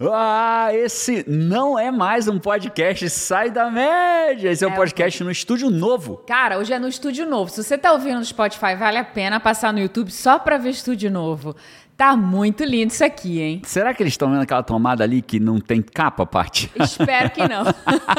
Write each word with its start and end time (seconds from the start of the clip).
Ah, 0.00 0.68
esse 0.72 1.24
não 1.28 1.76
é 1.76 1.90
mais 1.90 2.28
um 2.28 2.38
podcast 2.38 3.10
Sai 3.10 3.50
da 3.50 3.68
Média. 3.68 4.48
Esse 4.48 4.64
é, 4.64 4.68
um 4.68 4.72
É, 4.72 4.76
podcast 4.76 5.24
no 5.24 5.30
estúdio 5.30 5.68
novo. 5.70 6.18
Cara, 6.18 6.56
hoje 6.56 6.72
é 6.72 6.78
no 6.78 6.86
estúdio 6.86 7.26
novo. 7.28 7.50
Se 7.50 7.64
você 7.64 7.76
tá 7.76 7.92
ouvindo 7.92 8.18
no 8.18 8.24
Spotify, 8.24 8.76
vale 8.76 8.96
a 8.96 9.04
pena 9.04 9.40
passar 9.40 9.72
no 9.72 9.80
YouTube 9.80 10.12
só 10.12 10.38
pra 10.38 10.56
ver 10.56 10.70
estúdio 10.70 11.10
novo. 11.10 11.56
Tá 11.98 12.16
muito 12.16 12.62
lindo 12.62 12.92
isso 12.92 13.04
aqui, 13.04 13.40
hein? 13.40 13.60
Será 13.64 13.92
que 13.92 14.00
eles 14.00 14.12
estão 14.12 14.30
vendo 14.30 14.42
aquela 14.42 14.62
tomada 14.62 15.02
ali 15.02 15.20
que 15.20 15.40
não 15.40 15.58
tem 15.58 15.82
capa, 15.82 16.24
Paty? 16.24 16.70
Espero 16.76 17.28
que 17.30 17.40
não. 17.48 17.64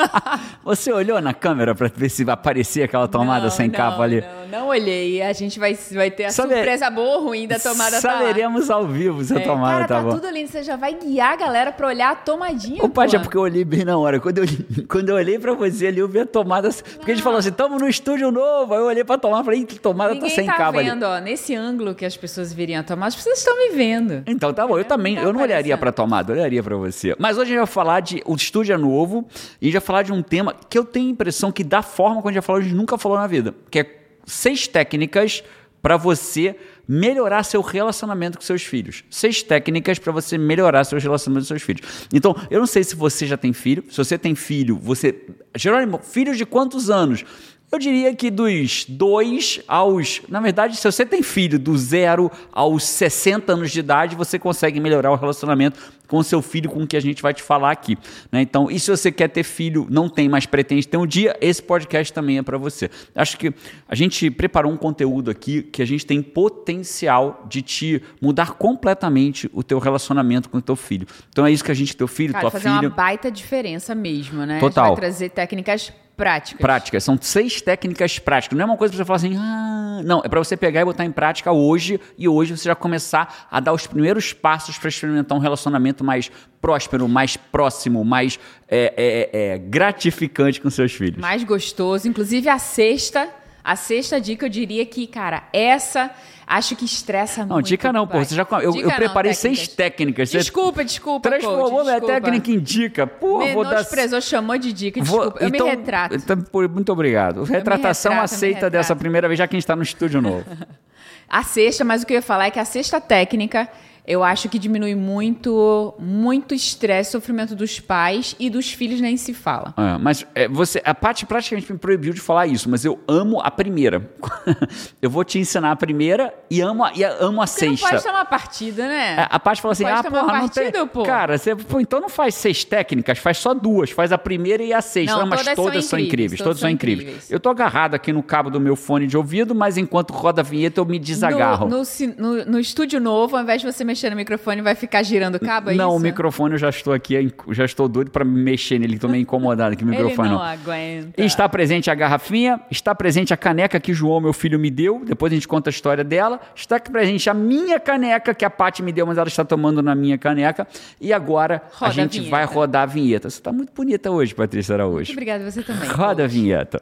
Você 0.65 0.91
olhou 0.91 1.21
na 1.21 1.33
câmera 1.33 1.73
pra 1.73 1.87
ver 1.95 2.09
se 2.09 2.25
vai 2.25 2.33
aparecer 2.33 2.83
aquela 2.83 3.07
tomada 3.07 3.45
Não, 3.45 3.49
sem 3.49 3.67
não, 3.69 3.75
capa 3.75 4.03
ali? 4.03 4.21
Não, 4.51 4.59
não 4.63 4.67
olhei. 4.67 5.21
A 5.21 5.31
gente 5.31 5.57
vai, 5.57 5.75
vai 5.93 6.11
ter 6.11 6.25
a 6.25 6.29
Sabe- 6.31 6.55
surpresa 6.55 6.89
boa 6.89 7.19
ou 7.19 7.23
ruim 7.27 7.47
da 7.47 7.57
tomada 7.57 8.01
tá. 8.01 8.01
Saberemos 8.01 8.69
ao 8.69 8.85
vivo 8.85 9.23
se 9.23 9.33
a 9.33 9.39
É, 9.39 9.43
tomada 9.45 9.71
cara, 9.73 9.87
tá, 9.87 9.95
tá 9.95 10.01
bom. 10.01 10.09
tudo 10.09 10.29
lindo. 10.29 10.49
Você 10.49 10.61
já 10.61 10.75
vai 10.75 10.93
guiar 10.95 11.31
a 11.31 11.35
galera 11.37 11.71
pra 11.71 11.87
olhar 11.87 12.11
a 12.11 12.15
tomadinha, 12.15 12.83
Ô, 12.83 12.89
Paty, 12.89 13.15
é 13.15 13.19
porque 13.19 13.37
eu 13.37 13.41
olhei 13.43 13.63
bem 13.63 13.85
na 13.85 13.97
hora. 13.97 14.19
Quando 14.19 14.39
eu, 14.39 14.45
quando 14.89 15.07
eu 15.07 15.15
olhei 15.15 15.39
pra 15.39 15.53
você 15.53 15.87
ali, 15.87 15.99
eu 15.99 16.07
vi 16.09 16.19
a 16.19 16.25
tomada. 16.25 16.69
Porque 16.97 17.11
a 17.11 17.15
gente 17.15 17.23
falou 17.23 17.39
assim: 17.39 17.51
tamo 17.53 17.79
no 17.79 17.87
estúdio 17.87 18.29
novo. 18.29 18.73
Aí 18.73 18.81
eu 18.81 18.87
olhei 18.87 19.05
pra 19.05 19.17
tomada 19.17 19.41
e 19.43 19.45
falei: 19.45 19.61
"Ih, 19.61 19.65
tomada 19.79 20.13
Ninguém 20.13 20.29
tá 20.29 20.35
sem 20.35 20.45
tá 20.45 20.53
cabo 20.57 20.79
ali. 20.79 20.89
vendo, 20.89 21.03
ó. 21.03 21.17
Nesse 21.19 21.55
ângulo 21.55 21.95
que 21.95 22.03
as 22.05 22.17
pessoas 22.17 22.51
viriam 22.51 22.81
a 22.81 22.83
tomar, 22.83 23.07
as 23.07 23.15
pessoas 23.15 23.37
estão 23.39 23.57
me 23.57 23.68
vendo. 23.75 24.23
Então 24.27 24.53
tá 24.53 24.65
bom, 24.67 24.73
eu 24.73 24.79
Não 24.79 24.83
também, 24.85 25.15
tá 25.15 25.21
eu 25.21 25.33
não 25.33 25.41
olharia 25.41 25.77
pra 25.77 25.91
tomada, 25.91 26.31
eu 26.31 26.37
olharia 26.37 26.61
pra 26.61 26.75
você. 26.75 27.15
Mas 27.19 27.37
hoje 27.37 27.51
a 27.51 27.55
gente 27.55 27.57
vai 27.57 27.67
falar 27.67 27.99
de, 27.99 28.21
o 28.25 28.35
estúdio 28.35 28.73
é 28.73 28.77
novo, 28.77 29.27
e 29.61 29.65
a 29.65 29.67
gente 29.67 29.73
vai 29.73 29.81
falar 29.81 30.03
de 30.03 30.11
um 30.11 30.21
tema 30.21 30.55
que 30.69 30.77
eu 30.77 30.85
tenho 30.85 31.07
a 31.07 31.11
impressão 31.11 31.51
que 31.51 31.63
da 31.63 31.81
forma 31.81 32.17
como 32.17 32.29
a 32.29 32.31
gente 32.31 32.35
já 32.35 32.41
falou, 32.41 32.61
a 32.61 32.63
gente 32.63 32.75
nunca 32.75 32.97
falou 32.97 33.17
na 33.17 33.27
vida, 33.27 33.53
que 33.69 33.79
é 33.79 33.99
seis 34.25 34.67
técnicas 34.67 35.43
pra 35.81 35.97
você 35.97 36.55
melhorar 36.87 37.43
seu 37.43 37.61
relacionamento 37.61 38.37
com 38.37 38.43
seus 38.43 38.63
filhos. 38.63 39.03
Seis 39.09 39.43
técnicas 39.43 39.99
pra 39.99 40.11
você 40.11 40.37
melhorar 40.37 40.83
seus 40.83 41.03
relacionamentos 41.03 41.47
com 41.47 41.55
seus 41.55 41.61
filhos. 41.61 42.07
Então, 42.13 42.35
eu 42.49 42.59
não 42.59 42.67
sei 42.67 42.83
se 42.83 42.95
você 42.95 43.25
já 43.25 43.37
tem 43.37 43.53
filho, 43.53 43.83
se 43.89 43.97
você 43.97 44.17
tem 44.17 44.35
filho, 44.35 44.77
você... 44.77 45.15
Jerônimo, 45.55 45.99
filhos 45.99 46.37
de 46.37 46.45
quantos 46.45 46.89
anos? 46.89 47.23
Eu 47.71 47.77
diria 47.77 48.15
que 48.15 48.31
dos 48.31 48.85
dois 48.85 49.61
aos. 49.67 50.21
Na 50.27 50.39
verdade, 50.39 50.75
se 50.75 50.91
você 50.91 51.05
tem 51.05 51.21
filho 51.21 51.59
do 51.59 51.77
zero 51.77 52.31
aos 52.51 52.83
60 52.83 53.53
anos 53.53 53.71
de 53.71 53.79
idade, 53.79 54.15
você 54.15 54.39
consegue 54.39 54.79
melhorar 54.79 55.11
o 55.11 55.15
relacionamento 55.15 55.79
com 56.07 56.17
o 56.17 56.23
seu 56.23 56.41
filho, 56.41 56.67
com 56.67 56.81
o 56.81 56.87
que 56.87 56.97
a 56.97 56.99
gente 56.99 57.21
vai 57.21 57.31
te 57.33 57.43
falar 57.43 57.69
aqui. 57.69 57.95
né? 58.31 58.41
Então, 58.41 58.71
e 58.71 58.79
se 58.79 58.89
você 58.89 59.11
quer 59.11 59.27
ter 59.27 59.43
filho, 59.43 59.85
não 59.89 60.09
tem, 60.09 60.27
mas 60.27 60.47
pretende 60.47 60.87
ter 60.87 60.97
um 60.97 61.05
dia, 61.05 61.37
esse 61.39 61.61
podcast 61.61 62.11
também 62.11 62.39
é 62.39 62.41
para 62.41 62.57
você. 62.57 62.89
Acho 63.13 63.37
que 63.37 63.53
a 63.87 63.93
gente 63.93 64.31
preparou 64.31 64.71
um 64.71 64.77
conteúdo 64.77 65.29
aqui 65.29 65.61
que 65.61 65.83
a 65.83 65.85
gente 65.85 66.05
tem 66.07 66.23
potencial 66.23 67.45
de 67.47 67.61
te 67.61 68.01
mudar 68.19 68.53
completamente 68.53 69.47
o 69.53 69.61
teu 69.61 69.77
relacionamento 69.77 70.49
com 70.49 70.57
o 70.57 70.61
teu 70.61 70.75
filho. 70.75 71.05
Então 71.29 71.45
é 71.45 71.51
isso 71.51 71.63
que 71.63 71.71
a 71.71 71.75
gente, 71.75 71.95
teu 71.95 72.07
filho, 72.07 72.33
Cara, 72.33 72.41
tua 72.41 72.51
fazer 72.51 72.69
filha. 72.69 72.89
uma 72.89 72.95
baita 72.95 73.29
diferença 73.29 73.93
mesmo, 73.93 74.43
né? 74.43 74.59
Total. 74.59 74.85
A 74.85 74.87
gente 74.87 74.95
vai 74.95 75.09
trazer 75.09 75.29
técnicas 75.29 75.93
práticas. 76.19 76.61
práticas. 76.61 77.03
São 77.03 77.17
seis 77.19 77.61
técnicas 77.61 78.19
práticas. 78.19 78.57
Não 78.57 78.63
é 78.63 78.65
uma 78.65 78.77
coisa 78.77 78.93
pra 78.93 78.97
você 78.97 79.05
falar 79.05 79.17
assim, 79.17 79.37
ah, 79.37 80.01
não. 80.03 80.21
É 80.23 80.27
pra 80.27 80.39
você 80.39 80.57
pegar 80.57 80.81
e 80.81 80.85
botar 80.85 81.05
em 81.05 81.11
prática 81.11 81.51
hoje 81.51 81.99
e 82.17 82.27
hoje 82.27 82.57
você 82.57 82.65
já 82.65 82.75
começar 82.75 83.47
a 83.49 83.59
dar 83.59 83.71
os 83.73 83.87
primeiros 83.87 84.33
passos 84.33 84.77
para 84.77 84.89
experimentar 84.89 85.37
um 85.37 85.41
relacionamento 85.41 86.03
mais 86.03 86.29
próspero, 86.61 87.07
mais 87.07 87.37
próximo, 87.37 88.03
mais 88.03 88.37
é, 88.67 88.93
é, 88.97 89.53
é, 89.53 89.57
gratificante 89.57 90.59
com 90.59 90.69
seus 90.69 90.91
filhos. 90.93 91.17
Mais 91.17 91.43
gostoso. 91.43 92.07
Inclusive, 92.07 92.49
a 92.49 92.59
sexta, 92.59 93.29
a 93.63 93.75
sexta 93.77 94.19
dica, 94.19 94.45
eu 94.45 94.49
diria 94.49 94.85
que, 94.85 95.07
cara, 95.07 95.43
essa 95.53 96.11
acho 96.49 96.75
que 96.75 96.83
estressa 96.83 97.41
muito. 97.41 97.53
Não, 97.53 97.61
dica 97.61 97.93
não, 97.93 98.07
pô. 98.07 98.17
Você 98.17 98.33
já, 98.35 98.45
eu, 98.61 98.71
Dica 98.71 98.85
eu 98.85 98.89
não, 98.89 98.95
preparei 98.95 99.33
seis 99.33 99.67
técnicas. 99.67 100.31
Desculpa, 100.31 100.83
desculpa, 100.83 101.29
Transformou 101.29 101.69
coach, 101.69 101.83
minha 101.83 101.93
desculpa. 101.99 102.13
técnica 102.21 102.51
em 102.51 102.59
dica. 102.59 103.05
Porra, 103.07 103.53
vou 103.53 103.63
dar. 103.63 103.69
Menosprezou, 103.71 104.19
chamou 104.19 104.57
de 104.57 104.73
dica, 104.73 105.01
Vou- 105.03 105.19
desculpa. 105.19 105.43
Eu 105.43 105.47
então- 105.49 105.67
me 105.67 105.75
retrato. 105.75 106.15
então, 106.15 106.37
muito 106.73 106.91
obrigado. 106.91 107.43
Retratação 107.43 108.13
retrato, 108.13 108.33
aceita 108.33 108.69
dessa 108.69 108.95
primeira 108.95 109.27
vez, 109.27 109.37
já 109.37 109.47
que 109.47 109.55
a 109.55 109.57
gente 109.57 109.63
está 109.63 109.75
no 109.75 109.83
estúdio 109.83 110.21
novo. 110.21 110.43
A 111.31 111.43
sexta, 111.43 111.85
mas 111.85 112.01
o 112.01 112.07
que 112.07 112.13
eu 112.13 112.15
ia 112.15 112.21
falar 112.23 112.47
é 112.47 112.49
que 112.51 112.57
a 112.59 112.65
sexta 112.65 112.99
técnica, 112.99 113.69
eu 114.09 114.23
acho 114.23 114.49
que 114.49 114.57
diminui 114.57 114.95
muito, 114.95 115.93
muito 115.99 116.53
estresse, 116.55 117.11
sofrimento 117.11 117.55
dos 117.55 117.79
pais 117.79 118.35
e 118.39 118.49
dos 118.49 118.71
filhos 118.71 118.99
nem 118.99 119.15
se 119.15 119.33
fala. 119.33 119.73
É, 119.77 119.97
mas 119.99 120.25
é, 120.33 120.47
você, 120.47 120.81
a 120.83 120.93
Paty 120.95 121.25
praticamente 121.27 121.71
me 121.71 121.77
proibiu 121.77 122.11
de 122.13 122.19
falar 122.19 122.47
isso, 122.47 122.67
mas 122.69 122.83
eu 122.83 122.99
amo 123.07 123.39
a 123.39 123.51
primeira. 123.51 124.09
eu 125.01 125.09
vou 125.09 125.23
te 125.23 125.37
ensinar 125.39 125.71
a 125.71 125.75
primeira 125.75 126.33
e 126.49 126.59
amo 126.61 126.83
a, 126.83 126.91
e 126.95 127.05
a- 127.05 127.15
amo 127.21 127.41
a 127.41 127.47
Você 127.47 127.67
não 127.67 127.77
sexta. 127.77 127.89
pode 127.95 128.03
tomar 128.03 128.25
partida, 128.25 128.87
né? 128.87 129.15
É, 129.19 129.27
A 129.29 129.39
Paty 129.39 129.61
falou 129.61 129.71
assim: 129.73 129.83
Pode 129.83 129.99
ah, 129.99 130.03
tomar 130.03 130.23
porra, 130.25 130.39
não 130.39 130.47
tem. 130.49 130.71
pô. 130.87 131.03
Cara, 131.03 131.37
você, 131.37 131.55
pô, 131.55 131.79
então 131.79 131.99
não 132.01 132.09
faz 132.09 132.33
seis 132.35 132.63
técnicas, 132.63 133.19
faz 133.19 133.37
só 133.37 133.53
duas. 133.53 133.91
Faz 133.91 134.11
a 134.11 134.17
primeira 134.17 134.63
e 134.63 134.73
a 134.73 134.81
sexta. 134.81 135.17
Não, 135.17 135.27
mas 135.27 135.41
todas 135.41 135.55
são 135.55 135.65
todas 135.65 135.85
são 135.85 135.99
incríveis. 135.99 136.09
incríveis, 136.33 136.41
Todas 136.41 136.57
são 136.59 136.67
são 136.67 136.69
incríveis. 136.69 137.07
incríveis. 137.09 137.31
Eu 137.31 137.39
tô 137.39 137.49
agarrado 137.49 137.93
aqui 137.93 138.11
no 138.11 138.23
cabo 138.23 138.49
do 138.49 138.59
meu 138.59 138.75
fone 138.75 139.05
de 139.05 139.15
ouvido, 139.15 139.53
mas 139.53 139.77
enquanto 139.77 140.11
roda 140.11 140.41
a 140.41 140.43
vinheta 140.43 140.79
eu 140.79 140.85
me 140.85 140.97
desagarro. 140.97 141.67
No, 141.67 141.83
no, 142.17 142.35
no- 142.37 142.45
no 142.45 142.59
estúdio 142.59 142.99
novo, 142.99 143.35
ao 143.37 143.43
invés 143.43 143.61
de 143.61 143.71
você 143.71 143.83
mexer 143.83 143.98
no 144.07 144.15
microfone, 144.15 144.61
vai 144.61 144.75
ficar 144.75 145.01
girando 145.01 145.35
o 145.35 145.39
cabo, 145.39 145.71
é 145.71 145.73
não, 145.73 145.89
isso? 145.89 145.97
o 145.97 145.99
microfone 145.99 146.53
eu 146.53 146.59
já 146.59 146.69
estou 146.69 146.93
aqui, 146.93 147.33
já 147.49 147.65
estou 147.65 147.87
doido 147.87 148.11
para 148.11 148.23
me 148.23 148.39
mexer 148.39 148.77
nele. 148.77 148.99
Tô 148.99 149.07
meio 149.07 149.23
incomodado 149.23 149.73
aqui, 149.73 149.83
o 149.83 149.87
microfone 149.87 150.29
Ele 150.29 150.37
não. 150.37 150.43
não 150.43 150.45
aguenta. 150.45 151.23
Está 151.23 151.49
presente 151.49 151.89
a 151.89 151.95
garrafinha, 151.95 152.61
está 152.69 152.93
presente 152.93 153.33
a 153.33 153.37
caneca 153.37 153.79
que 153.79 153.91
João, 153.93 154.21
meu 154.21 154.33
filho, 154.33 154.59
me 154.59 154.69
deu. 154.69 155.01
Depois 155.03 155.33
a 155.33 155.35
gente 155.35 155.47
conta 155.47 155.69
a 155.69 155.71
história 155.71 156.03
dela. 156.03 156.39
Está 156.55 156.79
presente 156.79 157.27
a 157.29 157.33
minha 157.33 157.79
caneca 157.79 158.33
que 158.35 158.45
a 158.45 158.49
Paty 158.49 158.83
me 158.83 158.91
deu, 158.91 159.07
mas 159.07 159.17
ela 159.17 159.27
está 159.27 159.43
tomando 159.43 159.81
na 159.81 159.95
minha 159.95 160.17
caneca. 160.17 160.67
E 161.01 161.11
agora 161.11 161.63
a 161.73 161.77
Roda 161.79 161.91
a 161.91 161.93
gente 161.93 162.19
vinheta. 162.19 162.29
vai 162.29 162.45
rodar 162.45 162.83
a 162.83 162.85
vinheta. 162.85 163.29
Você 163.29 163.39
está 163.39 163.51
muito 163.51 163.73
bonita 163.73 164.11
hoje, 164.11 164.35
Patrícia 164.35 164.73
Muito 164.73 164.81
Araújo. 164.83 165.11
obrigada, 165.13 165.49
você 165.49 165.63
também. 165.63 165.89
Roda 165.89 166.25
a 166.25 166.27
vinheta. 166.27 166.81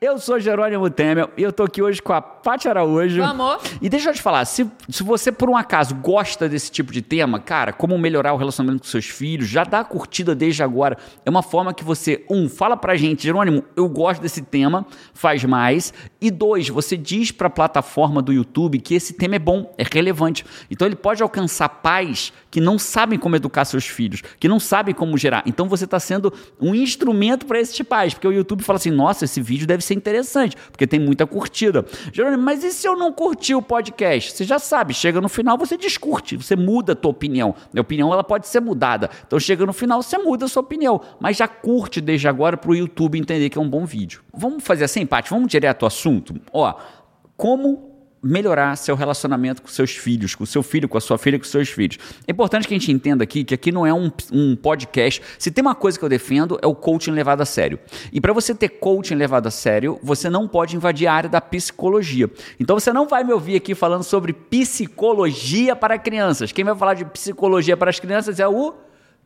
Eu 0.00 0.16
sou 0.16 0.38
Jerônimo 0.38 0.88
Temer 0.88 1.28
e 1.36 1.42
eu 1.42 1.52
tô 1.52 1.64
aqui 1.64 1.82
hoje 1.82 2.00
com 2.00 2.12
a 2.12 2.22
Paty 2.22 2.68
Araújo. 2.68 3.20
Vamos. 3.20 3.58
E 3.82 3.88
deixa 3.88 4.10
eu 4.10 4.14
te 4.14 4.22
falar, 4.22 4.44
se, 4.44 4.64
se 4.88 5.02
você 5.02 5.32
por 5.32 5.50
um 5.50 5.56
acaso 5.56 5.92
gosta 5.96 6.48
desse 6.48 6.70
tipo 6.70 6.92
de 6.92 7.02
tema, 7.02 7.40
cara, 7.40 7.72
como 7.72 7.98
melhorar 7.98 8.32
o 8.32 8.36
relacionamento 8.36 8.82
com 8.84 8.88
seus 8.88 9.06
filhos, 9.06 9.48
já 9.48 9.64
dá 9.64 9.80
a 9.80 9.84
curtida 9.84 10.36
desde 10.36 10.62
agora. 10.62 10.96
É 11.26 11.30
uma 11.30 11.42
forma 11.42 11.74
que 11.74 11.82
você, 11.82 12.24
um, 12.30 12.48
fala 12.48 12.76
pra 12.76 12.94
gente, 12.94 13.24
Jerônimo, 13.24 13.64
eu 13.74 13.88
gosto 13.88 14.22
desse 14.22 14.40
tema, 14.40 14.86
faz 15.12 15.42
mais. 15.42 15.92
E 16.20 16.30
dois, 16.30 16.68
você 16.68 16.96
diz 16.96 17.32
pra 17.32 17.50
plataforma 17.50 18.22
do 18.22 18.32
YouTube 18.32 18.78
que 18.78 18.94
esse 18.94 19.14
tema 19.14 19.34
é 19.34 19.40
bom, 19.40 19.74
é 19.76 19.82
relevante. 19.82 20.46
Então 20.70 20.86
ele 20.86 20.94
pode 20.94 21.24
alcançar 21.24 21.68
pais 21.68 22.32
que 22.50 22.60
não 22.60 22.78
sabem 22.78 23.18
como 23.18 23.36
educar 23.36 23.64
seus 23.64 23.86
filhos, 23.86 24.22
que 24.38 24.48
não 24.48 24.58
sabem 24.58 24.94
como 24.94 25.16
gerar. 25.16 25.42
Então 25.46 25.68
você 25.68 25.84
está 25.84 26.00
sendo 26.00 26.32
um 26.60 26.74
instrumento 26.74 27.46
para 27.46 27.60
esses 27.60 27.80
pais, 27.82 28.14
porque 28.14 28.26
o 28.26 28.32
YouTube 28.32 28.62
fala 28.62 28.78
assim: 28.78 28.90
nossa, 28.90 29.24
esse 29.24 29.40
vídeo 29.40 29.66
deve 29.66 29.82
ser 29.82 29.94
interessante, 29.94 30.56
porque 30.70 30.86
tem 30.86 31.00
muita 31.00 31.26
curtida. 31.26 31.84
Jerônimo, 32.12 32.42
mas 32.42 32.64
e 32.64 32.72
se 32.72 32.86
eu 32.86 32.96
não 32.96 33.12
curtir 33.12 33.54
o 33.54 33.62
podcast? 33.62 34.32
Você 34.32 34.44
já 34.44 34.58
sabe, 34.58 34.94
chega 34.94 35.20
no 35.20 35.28
final, 35.28 35.58
você 35.58 35.76
discute, 35.76 36.36
você 36.36 36.56
muda 36.56 36.92
a 36.92 36.96
tua 36.96 37.10
opinião. 37.10 37.54
A 37.74 37.80
opinião 37.80 38.12
ela 38.12 38.24
pode 38.24 38.48
ser 38.48 38.60
mudada. 38.60 39.10
Então 39.26 39.38
chega 39.38 39.64
no 39.64 39.72
final, 39.72 40.02
você 40.02 40.18
muda 40.18 40.46
a 40.46 40.48
sua 40.48 40.62
opinião, 40.62 41.00
mas 41.20 41.36
já 41.36 41.48
curte 41.48 42.00
desde 42.00 42.28
agora 42.28 42.56
para 42.56 42.70
o 42.70 42.74
YouTube 42.74 43.18
entender 43.18 43.50
que 43.50 43.58
é 43.58 43.60
um 43.60 43.68
bom 43.68 43.84
vídeo. 43.84 44.22
Vamos 44.32 44.64
fazer 44.64 44.84
assim, 44.84 45.04
Paty? 45.04 45.30
Vamos 45.30 45.48
direto 45.48 45.82
ao 45.84 45.88
assunto? 45.88 46.34
Ó, 46.52 46.74
como 47.36 47.87
melhorar 48.22 48.76
seu 48.76 48.94
relacionamento 48.94 49.62
com 49.62 49.68
seus 49.68 49.92
filhos, 49.92 50.34
com 50.34 50.44
seu 50.44 50.62
filho, 50.62 50.88
com 50.88 50.98
a 50.98 51.00
sua 51.00 51.18
filha, 51.18 51.38
com 51.38 51.44
seus 51.44 51.68
filhos. 51.68 51.98
É 52.26 52.32
importante 52.32 52.66
que 52.66 52.74
a 52.74 52.78
gente 52.78 52.90
entenda 52.90 53.24
aqui 53.24 53.44
que 53.44 53.54
aqui 53.54 53.70
não 53.70 53.86
é 53.86 53.92
um, 53.92 54.10
um 54.32 54.56
podcast. 54.56 55.22
Se 55.38 55.50
tem 55.50 55.62
uma 55.62 55.74
coisa 55.74 55.98
que 55.98 56.04
eu 56.04 56.08
defendo 56.08 56.58
é 56.62 56.66
o 56.66 56.74
coaching 56.74 57.12
levado 57.12 57.40
a 57.40 57.44
sério. 57.44 57.78
E 58.12 58.20
para 58.20 58.32
você 58.32 58.54
ter 58.54 58.68
coaching 58.68 59.14
levado 59.14 59.46
a 59.46 59.50
sério, 59.50 59.98
você 60.02 60.28
não 60.28 60.48
pode 60.48 60.76
invadir 60.76 61.06
a 61.06 61.12
área 61.12 61.28
da 61.28 61.40
psicologia. 61.40 62.30
Então 62.58 62.78
você 62.78 62.92
não 62.92 63.06
vai 63.06 63.24
me 63.24 63.32
ouvir 63.32 63.56
aqui 63.56 63.74
falando 63.74 64.02
sobre 64.02 64.32
psicologia 64.32 65.76
para 65.76 65.98
crianças. 65.98 66.52
Quem 66.52 66.64
vai 66.64 66.74
falar 66.74 66.94
de 66.94 67.04
psicologia 67.04 67.76
para 67.76 67.90
as 67.90 68.00
crianças 68.00 68.40
é 68.40 68.48
o 68.48 68.74